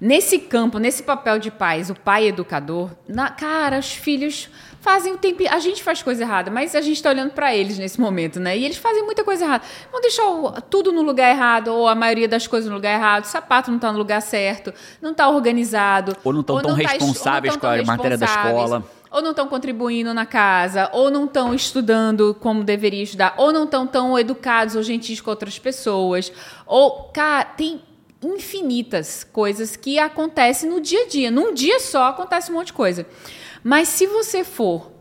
nesse 0.00 0.38
campo, 0.38 0.78
nesse 0.78 1.02
papel 1.02 1.38
de 1.38 1.50
pais, 1.50 1.90
o 1.90 1.94
pai 1.94 2.28
educador, 2.28 2.90
na, 3.08 3.30
cara, 3.30 3.78
os 3.78 3.92
filhos 3.92 4.48
fazem 4.80 5.14
o 5.14 5.18
tempo. 5.18 5.42
A 5.50 5.58
gente 5.58 5.82
faz 5.82 6.00
coisa 6.02 6.22
errada, 6.22 6.48
mas 6.50 6.74
a 6.74 6.80
gente 6.80 7.02
tá 7.02 7.10
olhando 7.10 7.30
pra 7.32 7.54
eles 7.54 7.76
nesse 7.78 8.00
momento, 8.00 8.38
né? 8.38 8.56
E 8.56 8.64
eles 8.64 8.76
fazem 8.76 9.02
muita 9.04 9.24
coisa 9.24 9.44
errada. 9.44 9.64
Vão 9.90 10.00
deixar 10.00 10.26
o- 10.28 10.52
tudo 10.62 10.92
no 10.92 11.02
lugar 11.02 11.28
errado, 11.30 11.68
ou 11.68 11.88
a 11.88 11.94
maioria 11.94 12.28
das 12.28 12.46
coisas 12.46 12.68
no 12.68 12.76
lugar 12.76 12.94
errado, 12.94 13.24
o 13.24 13.26
sapato 13.26 13.70
não 13.70 13.78
tá 13.80 13.90
no 13.90 13.98
lugar 13.98 14.22
certo, 14.22 14.72
não 15.02 15.12
tá 15.12 15.28
organizado. 15.28 16.16
Ou 16.22 16.32
não 16.32 16.42
tão 16.42 16.56
tão 16.62 16.70
tá 16.76 16.88
responsáveis 16.92 17.56
com 17.56 17.66
a 17.66 17.70
matéria 17.84 18.16
da 18.18 18.26
escola. 18.26 18.84
ou 19.10 19.22
não 19.22 19.30
estão 19.30 19.48
contribuindo 19.48 20.12
na 20.12 20.26
casa, 20.26 20.90
ou 20.92 21.10
não 21.10 21.24
estão 21.24 21.54
estudando 21.54 22.36
como 22.38 22.62
deveria 22.62 23.02
estudar, 23.02 23.34
ou 23.38 23.50
não 23.52 23.64
estão 23.64 23.86
tão 23.86 24.18
educados 24.18 24.76
ou 24.76 24.82
gentis 24.82 25.20
com 25.22 25.30
outras 25.30 25.58
pessoas. 25.58 26.30
Ou, 26.66 27.10
cara, 27.14 27.44
tem 27.44 27.80
infinitas 28.22 29.24
coisas 29.24 29.76
que 29.76 29.98
acontecem 29.98 30.68
no 30.68 30.80
dia 30.80 31.02
a 31.02 31.08
dia. 31.08 31.30
Num 31.30 31.52
dia 31.52 31.80
só 31.80 32.04
acontece 32.08 32.50
um 32.50 32.54
monte 32.54 32.68
de 32.68 32.72
coisa. 32.72 33.06
Mas 33.62 33.88
se 33.88 34.06
você 34.06 34.44
for 34.44 34.92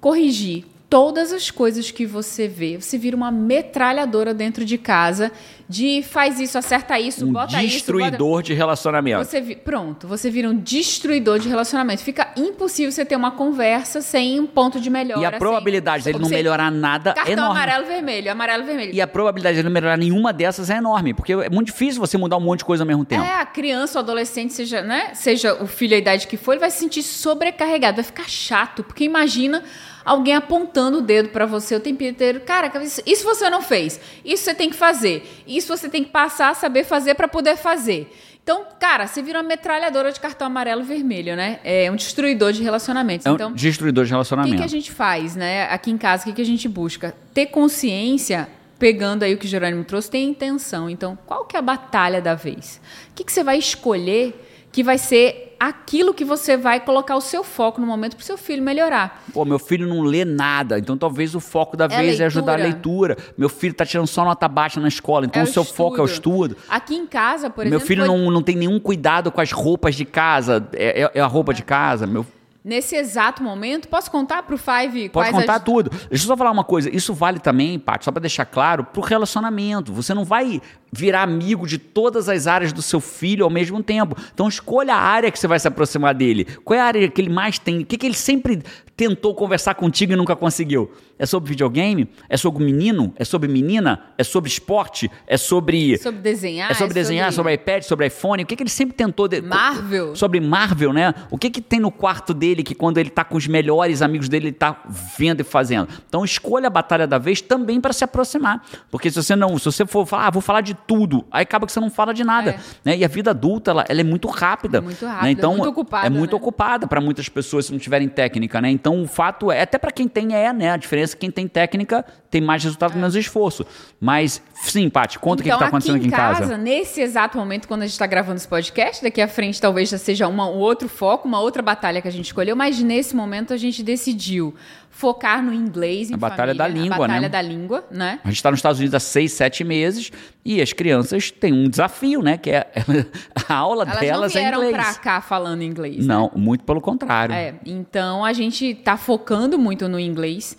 corrigir 0.00 0.64
todas 0.94 1.32
as 1.32 1.50
coisas 1.50 1.90
que 1.90 2.06
você 2.06 2.46
vê, 2.46 2.76
você 2.80 2.96
vira 2.96 3.16
uma 3.16 3.32
metralhadora 3.32 4.32
dentro 4.32 4.64
de 4.64 4.78
casa 4.78 5.32
de 5.68 6.04
faz 6.08 6.38
isso, 6.38 6.56
acerta 6.56 7.00
isso, 7.00 7.26
Um 7.26 7.32
bota 7.32 7.46
isso, 7.46 7.56
bota... 7.56 7.66
destruidor 7.66 8.42
de 8.44 8.54
relacionamento. 8.54 9.24
Você 9.24 9.40
vi- 9.40 9.56
pronto, 9.56 10.06
você 10.06 10.30
vira 10.30 10.48
um 10.48 10.56
destruidor 10.56 11.40
de 11.40 11.48
relacionamento. 11.48 12.00
Fica 12.00 12.28
impossível 12.36 12.92
você 12.92 13.04
ter 13.04 13.16
uma 13.16 13.32
conversa 13.32 14.00
sem 14.00 14.38
um 14.38 14.46
ponto 14.46 14.78
de 14.78 14.88
melhora. 14.88 15.20
E 15.20 15.24
a 15.24 15.30
sem- 15.30 15.38
probabilidade 15.40 16.04
dele 16.04 16.18
não 16.20 16.28
melhorar 16.28 16.70
nada 16.70 17.10
é 17.10 17.14
Cartão 17.14 17.32
enorme. 17.32 17.56
amarelo, 17.56 17.86
vermelho, 17.86 18.30
amarelo, 18.30 18.64
vermelho. 18.64 18.94
E 18.94 19.00
a 19.00 19.06
probabilidade 19.08 19.56
dele 19.56 19.66
não 19.68 19.72
melhorar 19.74 19.96
nenhuma 19.96 20.32
dessas 20.32 20.70
é 20.70 20.76
enorme, 20.76 21.12
porque 21.12 21.32
é 21.32 21.50
muito 21.50 21.72
difícil 21.72 22.00
você 22.00 22.16
mudar 22.16 22.36
um 22.36 22.40
monte 22.40 22.60
de 22.60 22.66
coisa 22.66 22.84
ao 22.84 22.86
mesmo 22.86 23.04
tempo. 23.04 23.24
É, 23.24 23.40
a 23.40 23.46
criança 23.46 23.98
ou 23.98 24.02
adolescente, 24.04 24.52
seja, 24.52 24.80
né, 24.80 25.10
seja 25.14 25.54
o 25.60 25.66
filho 25.66 25.96
a 25.96 25.98
idade 25.98 26.28
que 26.28 26.36
for, 26.36 26.52
ele 26.52 26.60
vai 26.60 26.70
se 26.70 26.78
sentir 26.78 27.02
sobrecarregado, 27.02 27.96
vai 27.96 28.04
ficar 28.04 28.28
chato, 28.28 28.84
porque 28.84 29.02
imagina 29.02 29.64
alguém 30.04 30.34
apontando 30.34 30.98
o 30.98 31.02
dedo 31.02 31.30
pra 31.30 31.46
você 31.46 31.74
o 31.74 31.80
tempo 31.80 32.02
inteiro. 32.02 32.40
Cara, 32.40 32.70
isso, 33.06 33.24
você 33.24 33.48
não 33.48 33.62
fez. 33.62 34.00
Isso 34.24 34.44
você 34.44 34.54
tem 34.54 34.68
que 34.68 34.76
fazer. 34.76 35.26
Isso 35.46 35.74
você 35.74 35.88
tem 35.88 36.04
que 36.04 36.10
passar 36.10 36.50
a 36.50 36.54
saber 36.54 36.84
fazer 36.84 37.14
pra 37.14 37.26
poder 37.26 37.56
fazer. 37.56 38.12
Então, 38.42 38.62
cara, 38.78 39.06
você 39.06 39.22
vira 39.22 39.38
uma 39.38 39.48
metralhadora 39.48 40.12
de 40.12 40.20
cartão 40.20 40.46
amarelo 40.46 40.82
e 40.82 40.84
vermelho, 40.84 41.34
né? 41.34 41.60
É 41.64 41.90
um 41.90 41.96
destruidor 41.96 42.52
de 42.52 42.62
relacionamentos. 42.62 43.24
É 43.24 43.30
um 43.30 43.34
então, 43.36 43.52
destruidor 43.52 44.04
de 44.04 44.10
O 44.52 44.56
que, 44.56 44.58
que 44.58 44.64
a 44.64 44.68
gente 44.68 44.92
faz, 44.92 45.34
né? 45.34 45.64
Aqui 45.70 45.90
em 45.90 45.96
casa, 45.96 46.24
o 46.24 46.26
que, 46.26 46.34
que 46.34 46.42
a 46.42 46.46
gente 46.46 46.68
busca? 46.68 47.14
Ter 47.32 47.46
consciência, 47.46 48.46
pegando 48.78 49.22
aí 49.22 49.32
o 49.32 49.38
que 49.38 49.46
o 49.46 49.48
Jerônimo 49.48 49.82
trouxe, 49.82 50.10
ter 50.10 50.22
intenção. 50.22 50.90
Então, 50.90 51.18
qual 51.24 51.46
que 51.46 51.56
é 51.56 51.58
a 51.58 51.62
batalha 51.62 52.20
da 52.20 52.34
vez? 52.34 52.82
O 53.10 53.14
que, 53.14 53.24
que 53.24 53.32
você 53.32 53.42
vai 53.42 53.56
escolher 53.56 54.34
que 54.74 54.82
vai 54.82 54.98
ser 54.98 55.54
aquilo 55.60 56.12
que 56.12 56.24
você 56.24 56.56
vai 56.56 56.80
colocar 56.80 57.14
o 57.14 57.20
seu 57.20 57.44
foco 57.44 57.80
no 57.80 57.86
momento 57.86 58.16
para 58.16 58.22
o 58.24 58.26
seu 58.26 58.36
filho 58.36 58.60
melhorar? 58.60 59.22
Pô, 59.32 59.44
meu 59.44 59.58
filho 59.60 59.86
não 59.86 60.02
lê 60.02 60.24
nada, 60.24 60.80
então 60.80 60.98
talvez 60.98 61.32
o 61.36 61.38
foco 61.38 61.76
da 61.76 61.84
É 61.84 61.88
vez 61.88 62.18
é 62.18 62.24
ajudar 62.24 62.54
a 62.54 62.56
leitura. 62.56 63.16
Meu 63.38 63.48
filho 63.48 63.72
tá 63.72 63.86
tirando 63.86 64.08
só 64.08 64.24
nota 64.24 64.48
baixa 64.48 64.80
na 64.80 64.88
escola, 64.88 65.26
então 65.26 65.40
É 65.40 65.44
o 65.44 65.46
seu 65.46 65.62
foco 65.64 65.98
é 65.98 66.00
o 66.02 66.06
estudo. 66.06 66.56
Aqui 66.68 66.96
em 66.96 67.06
casa, 67.06 67.48
por 67.48 67.64
meu 67.64 67.74
exemplo, 67.74 67.86
filho 67.86 68.04
foi- 68.04 68.08
não, 68.18 68.30
não 68.32 68.42
tem 68.42 68.56
nenhum 68.56 68.80
cuidado 68.80 69.30
com 69.30 69.40
as 69.40 69.52
roupas 69.52 69.94
de 69.94 70.04
casa, 70.04 70.66
é, 70.72 71.02
é- 71.02 71.10
é 71.14 71.20
a 71.20 71.26
roupa 71.26 71.54
de 71.54 71.62
casa. 71.62 72.04
Meu, 72.04 72.26
nesse 72.64 72.96
exato 72.96 73.42
momento, 73.42 73.86
posso 73.88 74.10
contar 74.10 74.42
para 74.42 74.54
o 74.54 74.58
Five 74.58 75.10
Pode 75.10 75.30
quais 75.30 75.36
contar 75.36 75.56
as... 75.56 75.62
tudo. 75.62 75.90
Deixa 75.90 76.24
eu 76.24 76.28
só 76.28 76.36
falar 76.36 76.50
uma 76.50 76.64
coisa. 76.64 76.88
Isso 76.88 77.12
vale 77.12 77.38
também, 77.38 77.78
Paty, 77.78 78.06
só 78.06 78.10
para 78.10 78.22
deixar 78.22 78.46
claro, 78.46 78.84
pro 78.84 79.02
relacionamento. 79.02 79.92
Você 79.92 80.14
não 80.14 80.24
vai 80.24 80.62
virar 80.90 81.22
amigo 81.22 81.66
de 81.66 81.76
todas 81.76 82.28
as 82.28 82.46
áreas 82.46 82.72
do 82.72 82.80
seu 82.80 83.00
filho 83.00 83.44
ao 83.44 83.50
mesmo 83.50 83.82
tempo. 83.82 84.16
Então 84.32 84.48
escolha 84.48 84.94
a 84.94 84.98
área 84.98 85.30
que 85.30 85.38
você 85.38 85.46
vai 85.46 85.58
se 85.58 85.68
aproximar 85.68 86.14
dele. 86.14 86.46
Qual 86.64 86.78
é 86.78 86.80
a 86.80 86.86
área 86.86 87.08
que 87.08 87.20
ele 87.20 87.30
mais 87.30 87.58
tem? 87.58 87.80
O 87.80 87.86
que, 87.86 87.98
que 87.98 88.06
ele 88.06 88.14
sempre 88.14 88.62
tentou 88.96 89.34
conversar 89.34 89.74
contigo 89.74 90.12
e 90.12 90.16
nunca 90.16 90.34
conseguiu? 90.34 90.90
É 91.18 91.26
sobre 91.26 91.50
videogame? 91.50 92.08
É 92.28 92.36
sobre 92.36 92.64
menino? 92.64 93.12
É 93.16 93.24
sobre 93.24 93.48
menina? 93.48 94.00
É 94.18 94.24
sobre 94.24 94.50
esporte? 94.50 95.10
É 95.26 95.36
sobre. 95.36 95.96
Sobre 95.98 96.20
desenhar, 96.20 96.70
É 96.70 96.74
sobre 96.74 96.92
desenhar, 96.94 97.32
sobre- 97.32 97.52
sobre 97.54 97.72
iPad, 97.72 97.82
sobre 97.84 98.06
iPhone. 98.06 98.42
O 98.42 98.46
que, 98.46 98.56
que 98.56 98.62
ele 98.62 98.70
sempre 98.70 98.94
tentou. 98.96 99.28
De... 99.28 99.40
Marvel. 99.40 100.16
Sobre 100.16 100.40
Marvel, 100.40 100.92
né? 100.92 101.14
O 101.30 101.38
que, 101.38 101.50
que 101.50 101.60
tem 101.60 101.78
no 101.78 101.90
quarto 101.90 102.34
dele 102.34 102.62
que 102.62 102.74
quando 102.74 102.98
ele 102.98 103.10
tá 103.10 103.22
com 103.24 103.36
os 103.36 103.46
melhores 103.46 104.02
amigos 104.02 104.28
dele, 104.28 104.46
ele 104.48 104.52
tá 104.56 104.82
vendo 105.16 105.40
e 105.40 105.44
fazendo? 105.44 105.88
Então 106.08 106.24
escolha 106.24 106.66
a 106.66 106.70
batalha 106.70 107.06
da 107.06 107.18
vez 107.18 107.40
também 107.40 107.80
para 107.80 107.92
se 107.92 108.02
aproximar. 108.02 108.64
Porque 108.90 109.10
se 109.10 109.22
você 109.22 109.36
não, 109.36 109.56
se 109.58 109.66
você 109.66 109.86
for 109.86 110.06
falar, 110.06 110.26
ah, 110.26 110.30
vou 110.30 110.42
falar 110.42 110.62
de 110.62 110.74
tudo, 110.74 111.24
aí 111.30 111.42
acaba 111.42 111.64
que 111.66 111.72
você 111.72 111.78
não 111.80 111.90
fala 111.90 112.12
de 112.12 112.24
nada. 112.24 112.50
É. 112.50 112.58
Né? 112.84 112.96
E 112.98 113.04
a 113.04 113.08
vida 113.08 113.30
adulta, 113.30 113.70
ela, 113.70 113.84
ela 113.88 114.00
é 114.00 114.04
muito 114.04 114.26
rápida. 114.28 114.78
É 114.78 114.80
muito 114.80 115.04
né? 115.04 115.10
rápida, 115.12 115.30
Então, 115.30 115.52
muito 115.56 115.68
ocupada, 115.70 116.06
É 116.06 116.10
muito 116.10 116.32
né? 116.32 116.36
ocupada 116.36 116.86
para 116.88 117.00
muitas 117.00 117.28
pessoas 117.28 117.66
se 117.66 117.72
não 117.72 117.78
tiverem 117.78 118.08
técnica, 118.08 118.60
né? 118.60 118.68
Então 118.70 119.00
o 119.02 119.06
fato 119.06 119.52
é, 119.52 119.62
até 119.62 119.78
para 119.78 119.92
quem 119.92 120.08
tem 120.08 120.34
é, 120.34 120.52
né? 120.52 120.70
A 120.72 120.76
diferença 120.76 121.03
é 121.12 121.16
que 121.16 121.20
quem 121.20 121.30
tem 121.30 121.46
técnica 121.46 122.04
tem 122.30 122.40
mais 122.40 122.64
resultado, 122.64 122.94
menos 122.94 123.14
esforço. 123.14 123.64
Mas 124.00 124.42
sim, 124.54 124.88
Paty, 124.90 125.18
conta 125.18 125.40
o 125.40 125.44
que, 125.44 125.50
que 125.50 125.58
tá 125.58 125.66
acontecendo 125.66 125.96
aqui 125.96 126.06
em 126.06 126.10
casa. 126.10 126.56
Nesse 126.56 127.00
exato 127.00 127.38
momento, 127.38 127.68
quando 127.68 127.82
a 127.82 127.86
gente 127.86 127.92
está 127.92 128.06
gravando 128.06 128.36
esse 128.36 128.48
podcast, 128.48 129.02
daqui 129.02 129.20
à 129.20 129.28
frente 129.28 129.60
talvez 129.60 129.88
já 129.88 129.98
seja 129.98 130.26
uma, 130.26 130.48
um 130.48 130.58
outro 130.58 130.88
foco, 130.88 131.28
uma 131.28 131.40
outra 131.40 131.62
batalha 131.62 132.02
que 132.02 132.08
a 132.08 132.10
gente 132.10 132.26
escolheu, 132.26 132.56
mas 132.56 132.80
nesse 132.80 133.14
momento 133.14 133.52
a 133.52 133.56
gente 133.56 133.82
decidiu 133.82 134.54
focar 134.94 135.42
no 135.42 135.52
inglês. 135.52 136.10
Em 136.10 136.14
A 136.14 136.16
batalha 136.16 136.54
família, 136.54 136.58
da 136.58 136.68
língua, 136.68 136.96
A 136.96 136.98
batalha 137.00 137.20
né? 137.20 137.28
da 137.28 137.42
língua, 137.42 137.84
né? 137.90 138.20
A 138.22 138.28
gente 138.28 138.36
está 138.36 138.50
nos 138.50 138.58
Estados 138.58 138.78
Unidos 138.78 138.94
há 138.94 139.00
seis, 139.00 139.32
sete 139.32 139.64
meses 139.64 140.10
e 140.44 140.62
as 140.62 140.72
crianças 140.72 141.30
têm 141.30 141.52
um 141.52 141.68
desafio, 141.68 142.22
né? 142.22 142.38
Que 142.38 142.50
é 142.50 142.70
a 143.48 143.54
aula 143.54 143.84
Elas 143.84 144.00
delas 144.00 144.34
não 144.34 144.40
é 144.40 144.44
vieram 144.44 144.64
inglês. 144.64 144.76
pra 144.86 144.94
cá 144.94 145.20
falando 145.20 145.62
inglês. 145.62 146.06
né? 146.06 146.14
Não, 146.14 146.30
muito 146.34 146.64
pelo 146.64 146.80
contrário. 146.80 147.34
É, 147.34 147.54
então 147.66 148.24
a 148.24 148.32
gente 148.32 148.74
tá 148.74 148.96
focando 148.96 149.58
muito 149.58 149.88
no 149.88 149.98
inglês. 149.98 150.56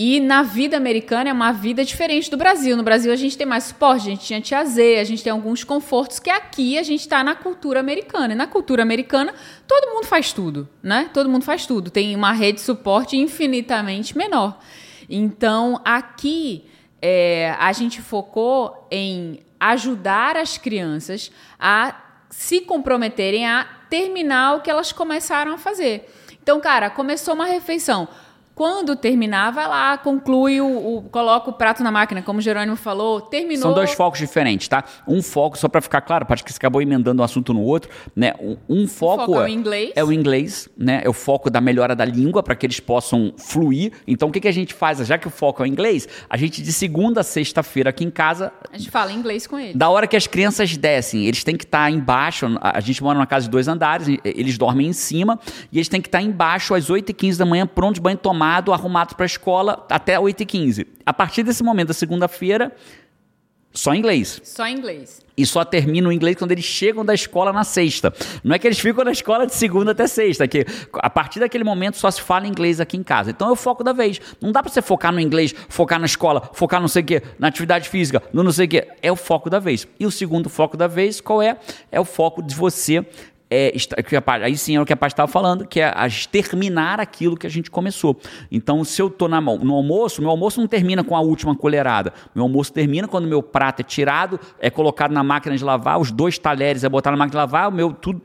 E 0.00 0.20
na 0.20 0.44
vida 0.44 0.76
americana 0.76 1.28
é 1.28 1.32
uma 1.32 1.50
vida 1.50 1.84
diferente 1.84 2.30
do 2.30 2.36
Brasil. 2.36 2.76
No 2.76 2.84
Brasil 2.84 3.12
a 3.12 3.16
gente 3.16 3.36
tem 3.36 3.44
mais 3.44 3.64
suporte, 3.64 4.02
a 4.06 4.10
gente 4.10 4.24
tinha 4.24 4.40
tia 4.40 4.64
Z, 4.64 4.96
a 5.00 5.02
gente 5.02 5.24
tem 5.24 5.32
alguns 5.32 5.64
confortos 5.64 6.20
que 6.20 6.30
aqui 6.30 6.78
a 6.78 6.84
gente 6.84 7.00
está 7.00 7.24
na 7.24 7.34
cultura 7.34 7.80
americana. 7.80 8.32
E 8.32 8.36
na 8.36 8.46
cultura 8.46 8.80
americana 8.80 9.34
todo 9.68 9.94
mundo 9.94 10.06
faz 10.06 10.32
tudo, 10.32 10.68
né? 10.82 11.10
Todo 11.12 11.28
mundo 11.28 11.44
faz 11.44 11.66
tudo. 11.66 11.90
Tem 11.90 12.16
uma 12.16 12.32
rede 12.32 12.58
de 12.58 12.64
suporte 12.64 13.16
infinitamente 13.16 14.16
menor. 14.16 14.58
Então 15.08 15.80
aqui 15.84 16.64
é, 17.00 17.54
a 17.58 17.72
gente 17.72 18.00
focou 18.02 18.88
em 18.90 19.40
ajudar 19.60 20.36
as 20.36 20.56
crianças 20.56 21.30
a 21.60 21.94
se 22.30 22.62
comprometerem 22.62 23.46
a 23.46 23.66
terminar 23.90 24.56
o 24.56 24.60
que 24.60 24.70
elas 24.70 24.92
começaram 24.92 25.54
a 25.54 25.58
fazer. 25.58 26.08
Então, 26.42 26.60
cara, 26.60 26.88
começou 26.88 27.34
uma 27.34 27.46
refeição. 27.46 28.08
Quando 28.58 28.96
terminar, 28.96 29.52
vai 29.52 29.68
lá, 29.68 29.96
conclui, 29.96 30.60
o, 30.60 30.66
o- 30.96 31.02
coloca 31.12 31.48
o 31.48 31.52
prato 31.52 31.80
na 31.80 31.92
máquina, 31.92 32.22
como 32.22 32.40
o 32.40 32.42
Jerônimo 32.42 32.74
falou, 32.74 33.20
terminou. 33.20 33.62
São 33.62 33.72
dois 33.72 33.92
focos 33.92 34.18
diferentes, 34.18 34.66
tá? 34.66 34.82
Um 35.06 35.22
foco, 35.22 35.56
só 35.56 35.68
para 35.68 35.80
ficar 35.80 36.00
claro, 36.00 36.26
acho 36.28 36.44
que 36.44 36.52
você 36.52 36.56
acabou 36.56 36.82
emendando 36.82 37.22
um 37.22 37.24
assunto 37.24 37.54
no 37.54 37.62
outro, 37.62 37.88
né? 38.16 38.34
Um, 38.68 38.88
foco, 38.88 39.26
foco 39.26 39.40
é 39.40 39.44
o 39.44 39.48
inglês. 39.48 39.92
É 39.94 40.02
o 40.02 40.12
inglês, 40.12 40.68
né? 40.76 41.02
É 41.04 41.08
o 41.08 41.12
foco 41.12 41.48
da 41.48 41.60
melhora 41.60 41.94
da 41.94 42.04
língua 42.04 42.42
para 42.42 42.56
que 42.56 42.66
eles 42.66 42.80
possam 42.80 43.32
fluir. 43.38 43.92
Então, 44.08 44.28
o 44.28 44.32
que, 44.32 44.40
que 44.40 44.48
a 44.48 44.52
gente 44.52 44.74
faz? 44.74 44.98
Já 45.06 45.16
que 45.16 45.28
o 45.28 45.30
foco 45.30 45.62
é 45.62 45.64
o 45.64 45.66
inglês, 45.68 46.08
a 46.28 46.36
gente 46.36 46.60
de 46.60 46.72
segunda 46.72 47.20
a 47.20 47.22
sexta-feira 47.22 47.90
aqui 47.90 48.02
em 48.04 48.10
casa 48.10 48.52
A 48.72 48.76
gente 48.76 48.90
fala 48.90 49.12
inglês 49.12 49.46
com 49.46 49.56
ele. 49.56 49.74
Da 49.78 49.88
hora 49.88 50.08
que 50.08 50.16
as 50.16 50.26
crianças 50.26 50.76
descem, 50.76 51.26
eles 51.26 51.44
têm 51.44 51.56
que 51.56 51.62
estar 51.62 51.88
embaixo. 51.92 52.46
A 52.60 52.80
gente 52.80 53.00
mora 53.04 53.16
numa 53.16 53.26
casa 53.26 53.44
de 53.44 53.50
dois 53.50 53.68
andares, 53.68 54.08
eles 54.24 54.58
dormem 54.58 54.88
em 54.88 54.92
cima, 54.92 55.38
e 55.70 55.78
eles 55.78 55.88
têm 55.88 56.00
que 56.00 56.08
estar 56.08 56.20
embaixo 56.22 56.74
às 56.74 56.90
8h15 56.90 57.36
da 57.36 57.46
manhã, 57.46 57.64
prontos, 57.64 58.00
banho 58.00 58.16
tomado, 58.48 58.72
arrumados 58.72 59.12
para 59.12 59.24
a 59.24 59.26
escola, 59.26 59.86
até 59.90 60.16
8h15. 60.18 60.86
A 61.04 61.12
partir 61.12 61.42
desse 61.42 61.62
momento, 61.62 61.88
da 61.88 61.94
segunda-feira, 61.94 62.72
Só 63.70 63.94
inglês. 63.94 64.40
Só 64.42 64.66
inglês. 64.66 65.20
E 65.36 65.44
só 65.46 65.62
terminam 65.62 66.08
o 66.08 66.12
inglês 66.12 66.34
quando 66.36 66.50
eles 66.52 66.64
chegam 66.64 67.04
da 67.04 67.14
escola 67.14 67.52
na 67.52 67.62
sexta. 67.62 68.12
Não 68.42 68.54
é 68.54 68.58
que 68.58 68.66
eles 68.66 68.80
ficam 68.80 69.04
na 69.04 69.12
escola 69.12 69.46
de 69.46 69.54
segunda 69.54 69.92
até 69.92 70.06
sexta, 70.06 70.48
que 70.48 70.64
a 70.94 71.10
partir 71.10 71.38
daquele 71.38 71.62
momento 71.62 71.96
só 71.96 72.10
se 72.10 72.20
fala 72.20 72.48
inglês 72.48 72.80
aqui 72.80 72.96
em 72.96 73.02
casa. 73.02 73.30
Então 73.30 73.48
é 73.48 73.52
o 73.52 73.56
foco 73.56 73.84
da 73.84 73.92
vez. 73.92 74.20
Não 74.40 74.50
dá 74.50 74.62
para 74.62 74.72
você 74.72 74.80
focar 74.82 75.12
no 75.12 75.20
inglês, 75.20 75.54
focar 75.68 76.00
na 76.00 76.06
escola, 76.06 76.50
focar 76.54 76.80
não 76.80 76.88
sei 76.88 77.02
o 77.02 77.04
quê, 77.04 77.22
na 77.38 77.48
atividade 77.48 77.88
física, 77.88 78.22
no 78.32 78.42
não 78.42 78.50
sei 78.50 78.66
o 78.66 78.68
quê. 78.68 78.88
É 79.02 79.12
o 79.12 79.16
foco 79.16 79.50
da 79.50 79.60
vez. 79.60 79.86
E 80.00 80.06
o 80.06 80.10
segundo 80.10 80.48
foco 80.48 80.76
da 80.76 80.88
vez, 80.88 81.20
qual 81.20 81.42
é? 81.42 81.58
É 81.92 82.00
o 82.00 82.04
foco 82.04 82.42
de 82.42 82.54
você 82.54 83.06
é, 83.50 83.72
aí 84.42 84.56
sim 84.56 84.76
é 84.76 84.80
o 84.80 84.84
que 84.84 84.92
a 84.92 84.96
Paty 84.96 85.12
estava 85.12 85.30
falando, 85.30 85.66
que 85.66 85.80
é 85.80 85.92
terminar 86.30 87.00
aquilo 87.00 87.36
que 87.36 87.46
a 87.46 87.50
gente 87.50 87.70
começou. 87.70 88.18
Então, 88.50 88.84
se 88.84 89.00
eu 89.00 89.08
estou 89.08 89.28
no 89.28 89.74
almoço, 89.74 90.20
meu 90.20 90.30
almoço 90.30 90.60
não 90.60 90.68
termina 90.68 91.02
com 91.02 91.16
a 91.16 91.20
última 91.20 91.56
colherada. 91.56 92.12
Meu 92.34 92.44
almoço 92.44 92.72
termina 92.72 93.08
quando 93.08 93.26
meu 93.26 93.42
prato 93.42 93.80
é 93.80 93.82
tirado, 93.82 94.38
é 94.60 94.68
colocado 94.70 95.12
na 95.12 95.22
máquina 95.22 95.56
de 95.56 95.64
lavar, 95.64 95.98
os 95.98 96.10
dois 96.10 96.38
talheres 96.38 96.84
é 96.84 96.88
botar 96.88 97.10
na 97.10 97.16
máquina 97.16 97.30
de 97.30 97.36
lavar, 97.36 97.68
o 97.68 97.72
meu 97.72 97.92
tudo 97.92 98.20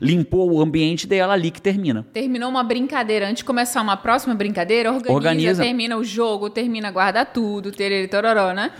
limpou 0.00 0.52
o 0.52 0.60
ambiente 0.60 1.06
dela 1.06 1.32
ali 1.32 1.50
que 1.50 1.60
termina. 1.60 2.06
Terminou 2.12 2.50
uma 2.50 2.62
brincadeira. 2.62 3.26
Antes 3.26 3.38
de 3.38 3.44
começar 3.44 3.80
uma 3.80 3.96
próxima 3.96 4.34
brincadeira, 4.34 4.92
organiza, 4.92 5.14
organiza. 5.14 5.62
termina 5.62 5.96
o 5.96 6.04
jogo, 6.04 6.50
termina, 6.50 6.90
guarda 6.90 7.24
tudo, 7.24 7.72
tererê, 7.72 8.06
tororó, 8.06 8.52
né? 8.52 8.72